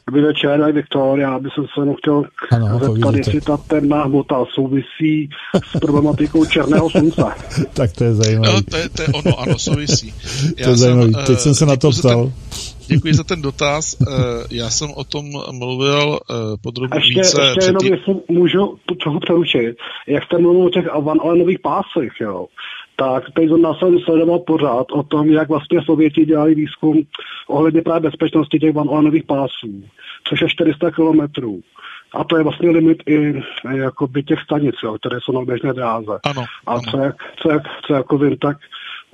Dobrý 0.07 0.23
večer, 0.23 0.61
tady 0.61 0.73
Viktor. 0.73 1.21
Já 1.21 1.39
bych 1.39 1.53
se 1.55 1.81
jenom 1.81 1.95
chtěl 1.95 2.25
ano, 2.51 2.79
zeptat, 2.79 3.15
jestli 3.15 3.41
ta 3.41 3.57
temná 3.57 4.05
hmota 4.05 4.45
souvisí 4.55 5.29
s 5.75 5.81
problematikou 5.81 6.45
černého 6.45 6.91
slunce. 6.91 7.23
tak 7.73 7.93
to 7.93 8.05
je 8.05 8.15
zajímavé. 8.15 8.53
No, 8.53 8.63
to, 8.63 8.77
je, 8.77 8.89
to 8.89 9.03
je 9.03 9.09
ono, 9.09 9.41
ano, 9.41 9.59
souvisí. 9.59 10.15
Já 10.57 10.65
to 10.65 10.71
je 10.71 10.77
zajímavé. 10.77 11.25
Teď 11.27 11.39
jsem 11.39 11.55
se 11.55 11.67
na 11.67 11.77
to 11.77 11.91
ptal. 11.91 12.25
Ten, 12.25 12.33
Děkuji 12.87 13.15
za 13.15 13.25
ten 13.25 13.43
dotaz. 13.43 13.97
Eh, 14.01 14.07
já 14.51 14.71
jsem 14.71 14.91
o 14.97 15.05
tom 15.05 15.25
mluvil 15.53 16.19
eh, 16.19 16.35
podrobně 16.63 16.99
ještě, 16.99 17.21
více. 17.21 17.43
Ještě 17.43 17.65
jenom, 17.65 17.85
jestli 17.85 18.15
můžu 18.29 18.79
toho 19.05 19.21
přerušit. 19.21 19.77
Jak 20.07 20.25
jste 20.25 20.39
mluvil 20.39 20.67
o 20.67 20.71
těch 20.71 20.87
Van 21.01 21.19
Alenových 21.23 21.59
pásech, 21.59 22.13
jo, 22.21 22.47
tak 22.97 23.25
teď 23.35 23.51
nás 23.51 23.79
jsem 23.79 23.99
sledoval 23.99 24.39
pořád 24.39 24.87
o 24.93 25.03
tom, 25.03 25.31
jak 25.31 25.49
vlastně 25.49 25.83
Sověti 25.85 26.27
dělali 26.27 26.55
výzkum 26.55 27.03
ohledně 27.49 27.83
právě 27.83 28.11
bezpečnosti 28.11 28.59
těch 28.59 28.75
Van 28.75 28.89
Alenových 28.89 29.25
pásů, 29.25 29.85
což 30.29 30.41
je 30.41 30.49
400 30.49 30.91
kilometrů. 30.91 31.61
A 32.15 32.25
to 32.25 32.37
je 32.37 32.43
vlastně 32.43 32.71
limit 32.71 33.03
i 33.07 33.43
jakoby 33.77 34.23
těch 34.23 34.41
stanic, 34.41 34.75
jo, 34.85 34.97
které 34.99 35.17
jsou 35.21 35.33
na 35.33 35.45
běžné 35.45 35.73
dráze. 35.73 36.19
Ano, 36.25 36.45
a 36.67 36.73
ano. 36.73 36.83
Co, 36.91 36.99
jak, 36.99 37.17
co, 37.43 37.51
jak, 37.51 37.63
co 37.87 37.95
jako 37.95 38.19
vím, 38.19 38.37
tak 38.37 38.57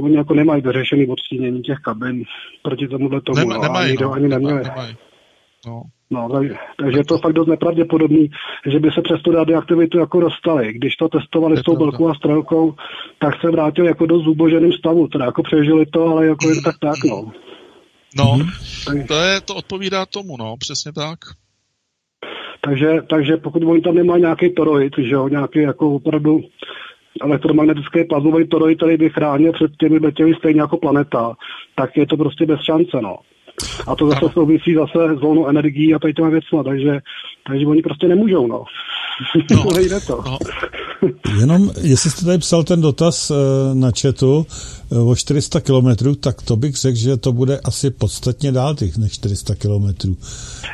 oni 0.00 0.16
jako 0.16 0.34
nemají 0.34 0.62
vyřešený 0.62 1.06
odstínění 1.06 1.62
těch 1.62 1.78
kabin 1.78 2.24
proti 2.62 2.88
tomuhle 2.88 3.20
tomu. 3.20 3.38
Nema, 3.38 3.58
nemají, 3.58 3.96
no, 4.00 4.12
ani 4.12 4.28
neměli. 4.28 4.62
Nemají. 4.62 4.96
No. 5.66 5.82
No, 6.12 6.28
tak, 6.28 6.46
takže 6.78 6.98
je 6.98 7.04
to 7.04 7.18
fakt 7.18 7.32
dost 7.32 7.46
nepravděpodobný, 7.46 8.30
že 8.66 8.78
by 8.78 8.90
se 8.90 9.02
přes 9.02 9.22
tu 9.22 9.30
radioaktivitu 9.32 9.98
jako 9.98 10.20
dostali. 10.20 10.72
Když 10.72 10.96
to 10.96 11.08
testovali 11.08 11.56
s 11.56 11.62
tou 11.62 11.76
belkou 11.76 12.08
a 12.08 12.14
strelkou, 12.14 12.74
tak 13.18 13.40
se 13.40 13.50
vrátil 13.50 13.86
jako 13.86 14.06
do 14.06 14.18
zuboženým 14.18 14.72
stavu. 14.72 15.08
Teda 15.08 15.24
jako 15.24 15.42
přežili 15.42 15.86
to, 15.86 16.06
ale 16.06 16.26
jako 16.26 16.48
jen 16.48 16.62
tak 16.62 16.74
tak, 16.80 16.96
no. 17.04 17.32
No, 18.16 18.24
mm-hmm. 18.24 19.06
to, 19.06 19.14
je, 19.14 19.40
to 19.40 19.54
odpovídá 19.54 20.06
tomu, 20.06 20.36
no, 20.36 20.56
přesně 20.58 20.92
tak. 20.92 21.18
Takže, 22.60 22.86
takže 23.10 23.36
pokud 23.36 23.62
oni 23.62 23.80
tam 23.80 23.94
nemají 23.94 24.22
nějaký 24.22 24.50
toroid, 24.54 24.92
že 24.98 25.14
jo, 25.14 25.28
nějaký 25.28 25.58
jako 25.58 25.94
opravdu 25.94 26.40
elektromagnetické 27.22 28.04
plazmové 28.04 28.44
toroid, 28.44 28.78
který 28.78 28.96
by 28.96 29.10
chránil 29.10 29.52
před 29.52 29.70
těmi 29.80 29.98
letěmi 29.98 30.34
stejně 30.34 30.60
jako 30.60 30.76
planeta, 30.76 31.34
tak 31.74 31.96
je 31.96 32.06
to 32.06 32.16
prostě 32.16 32.46
bez 32.46 32.60
šance, 32.60 33.00
no. 33.02 33.16
A 33.86 33.96
to 33.96 34.08
zase 34.08 34.26
souvisí 34.32 34.74
zase 34.74 35.16
s 35.16 35.20
volnou 35.20 35.46
energií 35.46 35.94
a 35.94 35.98
tady 35.98 36.14
těma 36.14 36.28
věcma, 36.28 36.62
takže, 36.62 37.00
takže 37.46 37.66
oni 37.66 37.82
prostě 37.82 38.08
nemůžou, 38.08 38.46
no. 38.46 38.64
no. 39.50 39.64
Nejde 39.76 40.00
to. 40.00 40.22
No. 40.26 40.38
Jenom, 41.40 41.70
jestli 41.82 42.10
jste 42.10 42.24
tady 42.24 42.38
psal 42.38 42.64
ten 42.64 42.80
dotaz 42.80 43.30
eh, 43.30 43.34
na 43.74 43.90
chatu 44.00 44.46
eh, 44.92 44.98
o 44.98 45.16
400 45.16 45.60
kilometrů, 45.60 46.14
tak 46.14 46.42
to 46.42 46.56
bych 46.56 46.74
řekl, 46.76 46.96
že 46.96 47.16
to 47.16 47.32
bude 47.32 47.60
asi 47.64 47.90
podstatně 47.90 48.52
dál 48.52 48.74
těch 48.74 48.98
než 48.98 49.12
400 49.12 49.54
kilometrů. 49.54 50.16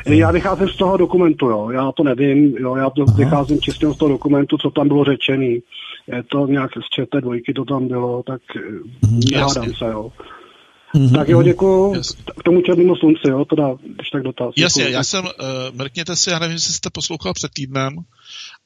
Já 0.05 0.31
vycházím 0.31 0.69
z 0.69 0.75
toho 0.75 0.97
dokumentu, 0.97 1.49
jo. 1.49 1.69
Já 1.71 1.91
to 1.91 2.03
nevím, 2.03 2.55
jo. 2.59 2.75
Já 2.75 2.89
to 2.89 3.05
vycházím 3.05 3.61
čistě 3.61 3.87
z 3.93 3.97
toho 3.97 4.09
dokumentu, 4.09 4.57
co 4.57 4.69
tam 4.69 4.87
bylo 4.87 5.03
řečený. 5.03 5.61
Je 6.07 6.23
to 6.23 6.47
nějak 6.47 6.71
z 6.71 6.89
čete 6.95 7.21
dvojky 7.21 7.53
to 7.53 7.65
tam 7.65 7.87
bylo, 7.87 8.23
tak 8.23 8.41
mm-hmm, 8.55 9.31
nehádám 9.31 9.73
se, 9.73 9.85
jo. 9.85 10.11
Mm-hmm. 10.95 11.15
Tak 11.15 11.29
jo, 11.29 11.43
děkuji. 11.43 12.01
K 12.39 12.43
tomu 12.43 12.61
černému 12.61 12.95
slunci, 12.95 13.29
jo, 13.29 13.45
teda, 13.45 13.75
když 13.95 14.09
tak 14.09 14.23
dotaz. 14.23 14.53
Jasně, 14.57 14.83
já 14.89 15.03
jsem, 15.03 15.25
uh, 15.25 15.31
mrkněte 15.73 16.15
si, 16.15 16.29
já 16.29 16.39
nevím, 16.39 16.53
jestli 16.53 16.73
jste 16.73 16.89
poslouchal 16.89 17.33
před 17.33 17.51
týdnem, 17.53 17.95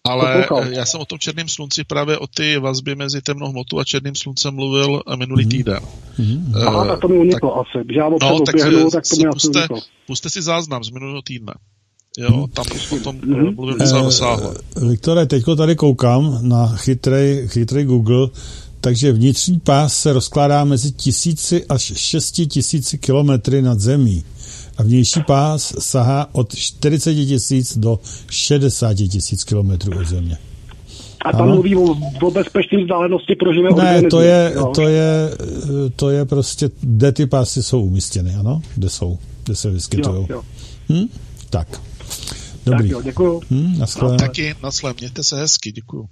ale 0.07 0.41
Poslouchal. 0.41 0.71
já 0.71 0.85
jsem 0.85 1.01
o 1.01 1.05
tom 1.05 1.19
černém 1.19 1.47
slunci 1.47 1.83
právě 1.83 2.17
o 2.17 2.27
ty 2.27 2.57
vazby 2.57 2.95
mezi 2.95 3.21
temnou 3.21 3.47
hmotou 3.47 3.79
a 3.79 3.83
černým 3.83 4.15
sluncem 4.15 4.55
mluvil 4.55 5.01
minulý 5.15 5.45
mm-hmm. 5.45 5.49
týden. 5.51 5.79
Mm-hmm. 6.19 6.67
Aha, 6.67 6.87
tak 6.87 6.99
to 6.99 7.07
mi 7.07 7.17
uniklo 7.17 7.53
uh, 7.53 7.59
asi. 7.59 7.85
Když 7.85 7.97
já 7.97 8.09
no, 8.09 8.19
tak, 8.19 8.31
oběhnu, 8.31 8.89
tak 8.89 9.03
to 9.09 9.15
mi 9.15 9.29
puste, 9.31 9.59
asi 9.59 9.59
uniklo. 9.59 9.81
Puste 10.07 10.29
si 10.29 10.41
záznam 10.41 10.83
z 10.83 10.89
minulého 10.89 11.21
týdne. 11.21 11.53
Jo, 12.17 12.29
mhm. 12.37 12.47
tam 12.49 12.65
o 12.91 13.03
tom 13.03 13.15
mm-hmm. 13.15 13.55
mluvím 13.55 13.77
docela 13.77 14.01
dosáhle. 14.01 14.53
Viktore, 14.89 15.25
teďko 15.25 15.55
tady 15.55 15.75
koukám 15.75 16.39
na 16.41 16.67
chytrý, 16.67 17.47
chytrý 17.47 17.83
Google, 17.83 18.27
takže 18.81 19.11
vnitřní 19.11 19.59
pás 19.59 19.97
se 19.97 20.13
rozkládá 20.13 20.63
mezi 20.63 20.91
tisíci 20.91 21.65
až 21.65 21.93
šesti 21.95 22.45
tisíci 22.45 22.97
kilometry 22.97 23.61
nad 23.61 23.79
zemí 23.79 24.23
a 24.77 24.83
vnější 24.83 25.19
pás 25.27 25.73
sahá 25.79 26.29
od 26.31 26.55
40 26.55 27.13
tisíc 27.13 27.77
do 27.77 27.99
60 28.29 28.93
tisíc 28.93 29.43
kilometrů 29.43 29.99
od 29.99 30.07
země. 30.07 30.37
A 31.25 31.31
tam 31.31 31.41
ano? 31.41 31.53
mluví 31.53 31.75
o, 31.75 31.95
o 32.21 32.31
bezpečné 32.31 32.81
vzdálenosti 32.81 33.35
pro 33.35 33.53
živé 33.53 33.69
Ne, 33.77 34.01
to 34.01 34.21
je, 34.21 34.53
no. 34.55 34.71
to, 34.71 34.87
je, 34.87 35.31
to 35.95 36.09
je 36.09 36.25
prostě, 36.25 36.69
kde 36.81 37.11
ty 37.11 37.25
pásy 37.25 37.63
jsou 37.63 37.83
umístěny, 37.83 38.35
ano? 38.35 38.61
Kde 38.75 38.89
jsou, 38.89 39.17
kde 39.43 39.55
se 39.55 39.69
vyskytují. 39.69 40.27
Hm? 40.89 41.07
Tak. 41.49 41.90
Dobrý. 42.65 42.83
Tak 42.83 42.91
jo, 42.91 43.01
děkuju. 43.01 43.41
Hm, 43.51 43.79
no, 44.01 44.17
taky, 44.17 44.55
naslem, 44.63 44.95
mějte 44.99 45.23
se 45.23 45.37
hezky, 45.37 45.71
děkuju. 45.71 46.07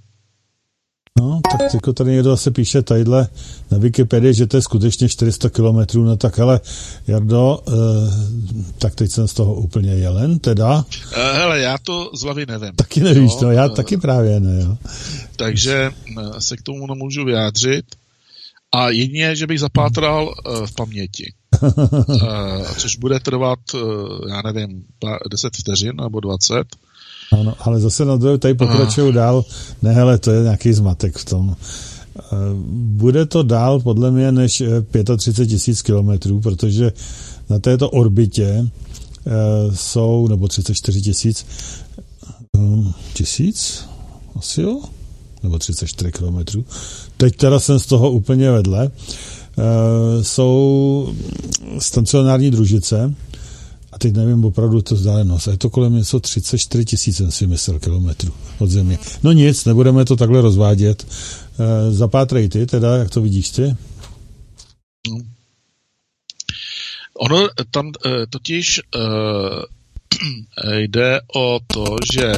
No, 1.19 1.41
tak 1.51 1.73
jako 1.73 1.93
tady 1.93 2.11
někdo 2.11 2.30
zase 2.30 2.51
píše 2.51 2.81
tadyhle 2.81 3.27
na 3.71 3.77
Wikipedii, 3.77 4.34
že 4.34 4.47
to 4.47 4.57
je 4.57 4.61
skutečně 4.61 5.09
400 5.09 5.49
kilometrů, 5.49 6.03
no 6.03 6.17
tak 6.17 6.39
ale 6.39 6.59
Jardo, 7.07 7.59
eh, 7.67 7.71
tak 8.77 8.95
teď 8.95 9.11
jsem 9.11 9.27
z 9.27 9.34
toho 9.34 9.55
úplně 9.55 9.91
jelen, 9.91 10.39
teda. 10.39 10.85
Eh, 11.13 11.34
hele, 11.34 11.59
já 11.59 11.77
to 11.77 12.11
z 12.15 12.21
hlavy 12.21 12.45
nevím. 12.45 12.76
Taky 12.76 12.99
nevíš, 13.01 13.31
jo, 13.31 13.39
no, 13.41 13.51
já 13.51 13.65
eh, 13.65 13.69
taky 13.69 13.97
právě 13.97 14.39
ne, 14.39 14.61
jo. 14.61 14.77
Takže 15.35 15.91
eh, 16.17 16.41
se 16.41 16.57
k 16.57 16.61
tomu 16.61 16.88
nemůžu 16.88 17.26
vyjádřit. 17.26 17.85
A 18.76 18.89
jedině, 18.89 19.35
že 19.35 19.47
bych 19.47 19.59
zapátral 19.59 20.35
v 20.65 20.76
paměti. 20.76 21.34
eh, 21.63 22.65
což 22.77 22.95
bude 22.95 23.19
trvat, 23.19 23.59
eh, 23.76 23.80
já 24.30 24.41
nevím, 24.51 24.84
10 25.31 25.57
vteřin 25.57 25.95
nebo 25.95 26.19
20 26.19 26.67
ano, 27.31 27.53
ale 27.59 27.80
zase 27.80 28.05
na 28.05 28.17
druhé 28.17 28.38
tady 28.38 28.53
pokračují 28.53 29.13
dál. 29.13 29.45
Ne, 29.81 29.91
hele, 29.93 30.17
to 30.17 30.31
je 30.31 30.43
nějaký 30.43 30.73
zmatek 30.73 31.17
v 31.17 31.26
tom. 31.26 31.55
Eh, 32.19 32.21
bude 32.73 33.26
to 33.26 33.43
dál 33.43 33.80
podle 33.80 34.11
mě 34.11 34.31
než 34.31 34.63
35 35.17 35.43
eh, 35.43 35.47
tisíc 35.47 35.81
kilometrů, 35.81 36.39
protože 36.39 36.91
na 37.49 37.59
této 37.59 37.89
orbitě 37.89 38.67
jsou, 39.73 40.27
nebo 40.27 40.47
34 40.47 41.01
tisíc, 41.01 41.45
tisíc? 43.13 43.85
Asi 44.35 44.61
jo? 44.61 44.81
Nebo 45.43 45.59
34 45.59 46.11
kilometrů. 46.11 46.65
Teď 47.17 47.35
teda 47.35 47.59
jsem 47.59 47.80
z 47.80 47.85
toho 47.85 48.11
úplně 48.11 48.51
vedle. 48.51 48.91
Jsou 50.22 51.14
stacionární 51.80 52.52
družice, 52.52 53.15
teď 53.99 54.14
nevím 54.14 54.45
opravdu 54.45 54.81
to 54.81 54.95
vzdálenost. 54.95 55.48
A 55.48 55.52
je 55.52 55.57
to 55.57 55.69
kolem 55.69 55.95
něco 55.95 56.19
34 56.19 56.86
tisíc, 56.86 57.18
jsem 57.18 57.31
si 57.31 57.48
myslel, 57.48 57.80
kilometrů 57.80 58.34
od 58.60 58.69
země. 58.69 58.99
No 59.23 59.31
nic, 59.31 59.65
nebudeme 59.65 60.06
to 60.06 60.15
takhle 60.15 60.41
rozvádět. 60.41 61.07
E, 61.60 61.91
zapátrej 61.91 62.49
ty, 62.49 62.65
teda, 62.65 62.98
jak 62.98 63.10
to 63.10 63.22
vidíš 63.22 63.49
ty? 63.49 63.76
No. 65.10 65.18
Ono 67.19 67.48
tam 67.72 67.91
e, 68.06 68.27
totiž 68.27 68.81
jde 70.88 71.19
o 71.36 71.60
to, 71.68 71.95
že 72.14 72.34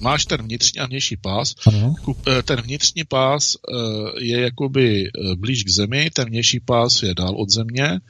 máš 0.00 0.24
ten 0.26 0.42
vnitřní 0.42 0.80
a 0.80 0.86
vnější 0.86 1.16
pás. 1.16 1.54
Ano. 1.66 1.94
Eh, 2.28 2.42
ten 2.42 2.60
vnitřní 2.60 3.04
pás 3.04 3.56
eh, 3.56 4.24
je 4.24 4.40
jakoby 4.40 5.06
eh, 5.06 5.36
blíž 5.36 5.64
k 5.64 5.68
zemi, 5.68 6.10
ten 6.10 6.28
vnější 6.28 6.60
pás 6.60 7.02
je 7.02 7.14
dál 7.14 7.34
od 7.36 7.50
země 7.50 8.00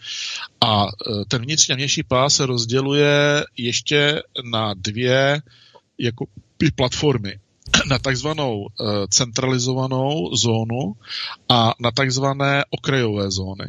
a 0.61 0.87
ten 1.29 1.43
vnitřní 1.43 1.73
a 1.73 1.77
vnější 1.77 2.03
pás 2.03 2.35
se 2.35 2.47
rozděluje 2.47 3.45
ještě 3.57 4.23
na 4.51 4.75
dvě 4.75 5.43
jako 5.99 6.25
platformy 6.75 7.39
na 7.91 7.99
takzvanou 7.99 8.67
centralizovanou 9.11 10.37
zónu 10.37 10.93
a 11.49 11.75
na 11.81 11.91
takzvané 11.91 12.65
okrajové 12.71 13.31
zóny. 13.31 13.65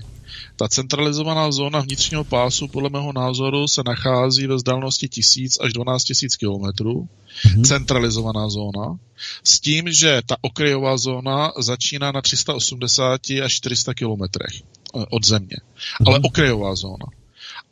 Ta 0.56 0.68
centralizovaná 0.68 1.52
zóna 1.52 1.80
vnitřního 1.80 2.24
pásu 2.24 2.68
podle 2.68 2.90
mého 2.90 3.14
názoru 3.14 3.68
se 3.68 3.82
nachází 3.86 4.48
ve 4.48 4.56
vzdálenosti 4.56 5.10
1000 5.10 5.60
až 5.62 5.74
12 5.74 6.04
000 6.24 6.30
kilometrů. 6.40 7.08
Mm-hmm. 7.46 7.66
Centralizovaná 7.66 8.50
zóna. 8.50 8.98
S 9.44 9.60
tím, 9.60 9.92
že 9.92 10.22
ta 10.26 10.36
okrajová 10.42 10.98
zóna 10.98 11.52
začíná 11.60 12.12
na 12.12 12.22
380 12.22 13.22
až 13.44 13.54
400 13.54 13.94
kilometrech 13.94 14.62
eh, 14.62 15.06
od 15.10 15.26
země. 15.26 15.58
Mm-hmm. 15.58 16.08
Ale 16.08 16.20
okrajová 16.24 16.76
zóna. 16.76 17.06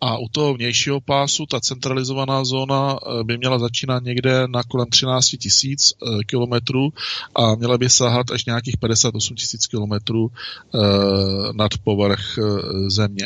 A 0.02 0.18
u 0.18 0.28
toho 0.28 0.54
vnějšího 0.54 1.02
pásu 1.02 1.46
ta 1.46 1.60
centralizovaná 1.60 2.46
zóna 2.46 2.98
eh, 2.98 3.24
by 3.24 3.38
měla 3.38 3.60
začínat 3.60 4.04
někde 4.04 4.48
na 4.48 4.64
kolem 4.64 4.90
13 4.90 5.26
tisíc 5.26 5.94
eh, 5.94 6.24
kilometrů 6.24 6.90
a 7.36 7.56
měla 7.56 7.78
by 7.78 7.90
sahat 7.90 8.32
až 8.32 8.46
nějakých 8.46 8.78
58 8.78 9.36
tisíc 9.36 9.68
kilometrů 9.68 10.32
eh, 10.32 10.78
nad 11.54 11.72
povrch 11.84 12.40
země. 12.88 13.26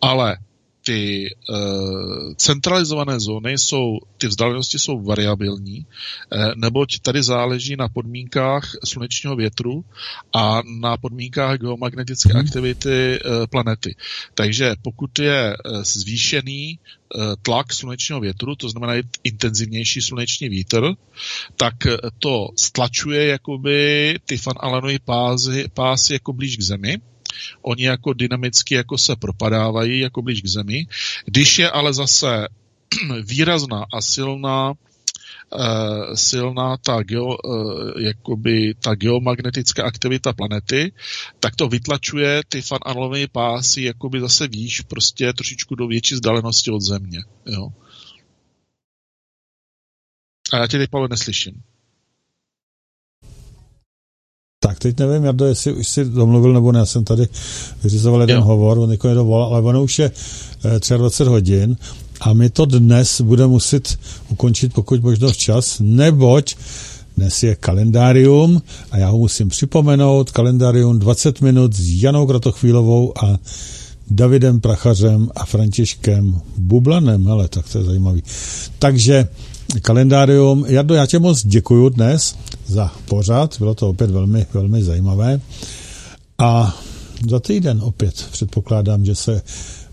Ale 0.00 0.36
ty 0.84 1.28
uh, 1.48 2.34
centralizované 2.36 3.20
zóny 3.20 3.58
jsou, 3.58 3.98
ty 4.18 4.26
vzdálenosti 4.26 4.78
jsou 4.78 5.02
variabilní, 5.02 5.86
uh, 5.86 6.52
neboť 6.56 6.98
tady 6.98 7.22
záleží 7.22 7.76
na 7.76 7.88
podmínkách 7.88 8.70
slunečního 8.84 9.36
větru 9.36 9.84
a 10.32 10.62
na 10.80 10.96
podmínkách 10.96 11.58
geomagnetické 11.58 12.32
hmm. 12.32 12.40
aktivity 12.40 13.18
uh, 13.24 13.46
planety. 13.46 13.96
Takže 14.34 14.74
pokud 14.82 15.18
je 15.18 15.56
uh, 15.56 15.82
zvýšený 15.82 16.78
tlak 17.42 17.72
slunečního 17.72 18.20
větru, 18.20 18.56
to 18.56 18.68
znamená 18.68 18.92
intenzivnější 19.24 20.00
sluneční 20.00 20.48
vítr, 20.48 20.94
tak 21.56 21.74
to 22.18 22.48
stlačuje 22.56 23.26
jakoby 23.26 24.18
ty 24.24 24.38
Van 24.46 24.56
Allenovy 24.60 24.98
pásy, 24.98 25.68
pásy 25.74 26.12
jako 26.12 26.32
blíž 26.32 26.56
k 26.56 26.62
Zemi 26.62 26.98
Oni 27.62 27.84
jako 27.84 28.12
dynamicky 28.12 28.74
jako 28.74 28.98
se 28.98 29.16
propadávají 29.16 30.00
jako 30.00 30.22
blíž 30.22 30.42
k 30.42 30.46
zemi. 30.46 30.86
Když 31.24 31.58
je 31.58 31.70
ale 31.70 31.92
zase 31.92 32.48
výrazná 33.24 33.86
a 33.92 34.00
silná 34.00 34.74
Uh, 35.54 36.14
silná 36.14 36.76
ta, 36.76 37.02
geo, 37.02 37.26
uh, 37.26 37.90
jakoby 38.00 38.74
ta 38.74 38.94
geomagnetická 38.94 39.84
aktivita 39.84 40.32
planety, 40.32 40.92
tak 41.40 41.56
to 41.56 41.68
vytlačuje 41.68 42.42
ty 42.48 42.62
Van 42.70 42.78
Allenové 42.82 43.26
pásy 43.28 43.82
jakoby 43.82 44.20
zase 44.20 44.48
výš, 44.48 44.80
prostě 44.80 45.32
trošičku 45.32 45.74
do 45.74 45.86
větší 45.86 46.14
vzdálenosti 46.14 46.70
od 46.70 46.80
Země. 46.80 47.18
Jo. 47.46 47.68
A 50.52 50.56
já 50.56 50.66
tě 50.66 50.78
teď, 50.78 50.90
Pavel, 50.90 51.08
neslyším. 51.08 51.62
Tak 54.62 54.78
teď 54.78 54.98
nevím, 54.98 55.24
Jardo, 55.24 55.44
jestli 55.44 55.72
už 55.72 55.88
si 55.88 56.04
domluvil 56.04 56.52
nebo 56.52 56.72
ne, 56.72 56.78
já 56.78 56.86
jsem 56.86 57.04
tady 57.04 57.28
vyřizoval 57.84 58.20
jeden 58.20 58.36
jo. 58.36 58.42
hovor, 58.44 58.78
on 58.78 58.90
někoho 58.90 59.14
dovolal, 59.14 59.48
ale 59.48 59.60
ono 59.60 59.82
už 59.82 59.98
je 59.98 60.10
23 60.98 61.22
eh, 61.22 61.28
hodin 61.28 61.76
a 62.20 62.32
my 62.32 62.50
to 62.50 62.64
dnes 62.64 63.20
budeme 63.20 63.48
muset 63.48 63.98
ukončit 64.28 64.72
pokud 64.72 65.02
možno 65.02 65.32
včas, 65.32 65.80
neboť 65.80 66.54
dnes 67.16 67.42
je 67.42 67.54
kalendárium 67.54 68.62
a 68.90 68.98
já 68.98 69.08
ho 69.08 69.18
musím 69.18 69.48
připomenout, 69.48 70.30
kalendárium 70.30 70.98
20 70.98 71.40
minut 71.40 71.74
s 71.74 72.02
Janou 72.02 72.26
Kratochvílovou 72.26 73.12
a 73.24 73.38
Davidem 74.10 74.60
Prachařem 74.60 75.30
a 75.36 75.46
Františkem 75.46 76.40
Bublanem, 76.56 77.28
ale 77.28 77.48
tak 77.48 77.68
to 77.68 77.78
je 77.78 77.84
zajímavý. 77.84 78.22
Takže 78.78 79.28
kalendárium. 79.82 80.64
Jardo, 80.68 80.94
já 80.94 81.06
tě 81.06 81.18
moc 81.18 81.46
děkuju 81.46 81.88
dnes 81.88 82.36
za 82.70 82.92
pořad, 83.08 83.58
bylo 83.58 83.74
to 83.74 83.88
opět 83.88 84.10
velmi, 84.10 84.46
velmi 84.54 84.82
zajímavé. 84.82 85.40
A 86.38 86.80
za 87.28 87.40
týden 87.40 87.80
opět 87.82 88.28
předpokládám, 88.32 89.04
že 89.04 89.14
se 89.14 89.42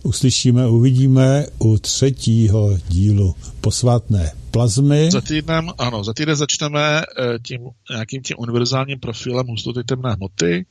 uslyšíme, 0.03 0.67
uvidíme 0.67 1.45
u 1.59 1.77
třetího 1.77 2.77
dílu 2.89 3.35
posvátné 3.61 4.31
plazmy. 4.51 5.11
Za 5.11 5.21
týdnem, 5.21 5.69
ano, 5.77 6.03
za 6.03 6.13
týden 6.13 6.35
začneme 6.35 7.01
eh, 7.01 7.39
tím 7.43 7.61
nějakým 7.91 8.21
tím 8.21 8.37
univerzálním 8.39 8.99
profilem 8.99 9.47
hustoty 9.47 9.83
temné 9.83 10.13
hmoty 10.13 10.65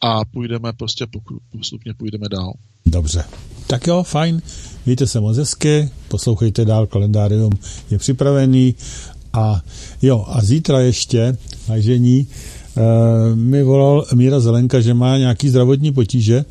a 0.00 0.24
půjdeme 0.24 0.72
prostě 0.72 1.06
postupně 1.52 1.94
půjdeme 1.94 2.28
dál. 2.28 2.52
Dobře. 2.86 3.24
Tak 3.66 3.86
jo, 3.86 4.02
fajn. 4.02 4.42
Mějte 4.86 5.06
se 5.06 5.20
moc 5.20 5.36
hezky, 5.36 5.90
poslouchejte 6.08 6.64
dál, 6.64 6.86
kalendárium 6.86 7.52
je 7.90 7.98
připravený 7.98 8.74
a 9.32 9.62
jo, 10.02 10.24
a 10.28 10.44
zítra 10.44 10.80
ještě, 10.80 11.36
vážení, 11.68 12.26
uh, 12.76 13.36
mi 13.36 13.62
volal 13.62 14.04
Míra 14.14 14.40
Zelenka, 14.40 14.80
že 14.80 14.94
má 14.94 15.18
nějaký 15.18 15.48
zdravotní 15.48 15.92
potíže, 15.92 16.44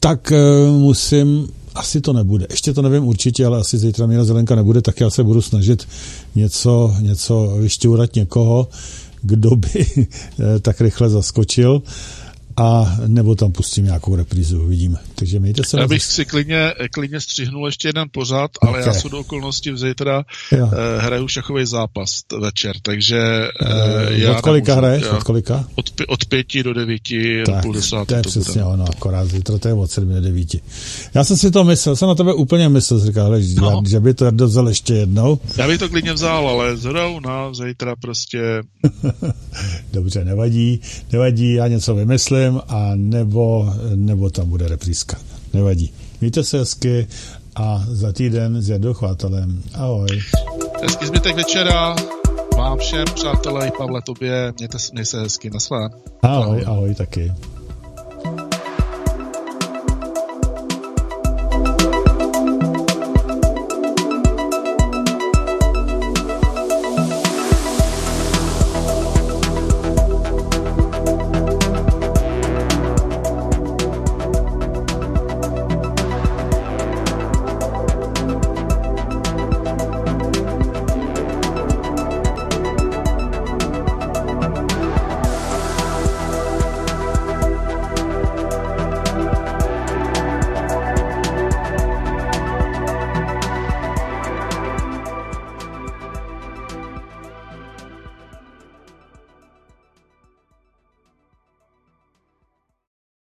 tak 0.00 0.32
uh, 0.32 0.76
musím 0.80 1.48
asi 1.74 2.00
to 2.00 2.12
nebude. 2.12 2.46
Ještě 2.50 2.72
to 2.72 2.82
nevím 2.82 3.04
určitě, 3.04 3.46
ale 3.46 3.58
asi 3.58 3.78
zítra 3.78 4.06
Míra 4.06 4.24
Zelenka 4.24 4.54
nebude, 4.54 4.82
tak 4.82 5.00
já 5.00 5.10
se 5.10 5.24
budu 5.24 5.42
snažit 5.42 5.88
něco, 6.34 6.94
něco 7.00 7.56
vyšťourat 7.60 8.14
někoho, 8.14 8.68
kdo 9.22 9.56
by 9.56 9.86
eh, 10.06 10.06
tak 10.60 10.80
rychle 10.80 11.10
zaskočil 11.10 11.82
a 12.58 12.96
nebo 13.06 13.34
tam 13.34 13.52
pustím 13.52 13.84
nějakou 13.84 14.16
reprízu, 14.16 14.62
uvidíme. 14.62 14.98
Takže 15.14 15.40
mějte 15.40 15.64
se. 15.64 15.80
Já 15.80 15.88
bych 15.88 16.04
si 16.04 16.24
klidně, 16.24 16.74
klidně 16.92 17.20
střihnul 17.20 17.66
ještě 17.66 17.88
jeden 17.88 18.08
pořad, 18.12 18.50
ale 18.62 18.70
okay. 18.70 18.82
já 18.86 18.94
jsou 18.94 19.08
do 19.08 19.18
okolností 19.18 19.70
zítra 19.74 20.24
uh, 20.52 20.68
hraju 20.98 21.28
šachový 21.28 21.66
zápas 21.66 22.22
večer, 22.40 22.76
takže 22.82 23.48
uh, 23.62 23.68
já 24.08 24.36
Od 24.36 24.40
kolika 24.40 24.74
nemůžu, 24.74 24.86
hraješ? 24.86 25.04
Já, 25.04 25.16
od 25.16 25.22
kolika? 25.22 25.64
Od, 25.74 25.90
od 26.08 26.24
pěti 26.24 26.62
do 26.62 26.74
devíti, 26.74 27.42
tak, 27.46 27.62
půl 27.62 27.72
desáté. 27.72 28.06
To 28.06 28.14
je 28.14 28.22
to 28.22 28.30
přesně 28.30 28.62
bude. 28.62 28.74
ono, 28.74 28.84
akorát 28.90 29.30
zítra 29.30 29.58
to 29.58 29.68
je 29.68 29.74
od 29.74 29.90
sedmi 29.90 30.14
do 30.14 30.20
devíti. 30.20 30.60
Já 31.14 31.24
jsem 31.24 31.36
si 31.36 31.50
to 31.50 31.64
myslel, 31.64 31.96
jsem 31.96 32.08
na 32.08 32.14
tebe 32.14 32.34
úplně 32.34 32.68
myslel, 32.68 33.00
říkal, 33.00 33.32
no. 33.60 33.82
že 33.86 34.00
by 34.00 34.14
to 34.14 34.30
vzal 34.30 34.68
ještě 34.68 34.94
jednou. 34.94 35.38
Já 35.56 35.66
bych 35.66 35.78
to 35.78 35.88
klidně 35.88 36.12
vzal, 36.12 36.48
ale 36.48 36.76
zrovna 36.76 37.54
zítra 37.54 37.96
prostě... 37.96 38.62
Dobře, 39.92 40.24
nevadí, 40.24 40.80
nevadí, 41.12 41.52
já 41.52 41.68
něco 41.68 41.94
vymyslím 41.94 42.47
film 42.48 42.62
a 42.68 42.90
nebo, 42.94 43.74
nebo 43.94 44.30
tam 44.30 44.48
bude 44.48 44.68
reprízka. 44.68 45.16
Nevadí. 45.54 45.92
Mějte 46.20 46.44
se 46.44 46.58
hezky 46.58 47.06
a 47.56 47.84
za 47.88 48.12
týden 48.12 48.62
s 48.62 48.68
Jardou 48.68 48.94
Chvátelem. 48.94 49.62
Ahoj. 49.74 50.08
Hezký 50.82 51.06
zbytek 51.06 51.36
večera. 51.36 51.96
Vám 52.56 52.78
všem, 52.78 53.04
přátelé, 53.14 53.68
i 53.68 53.70
Pavle, 53.78 54.02
tobě. 54.02 54.52
Mějte, 54.58 54.78
mějte 54.92 55.10
se 55.10 55.20
hezky. 55.20 55.50
Na 55.50 55.60
svá. 55.60 55.90
Ahoj, 56.22 56.44
ahoj, 56.44 56.64
ahoj 56.66 56.94
taky. 56.94 57.32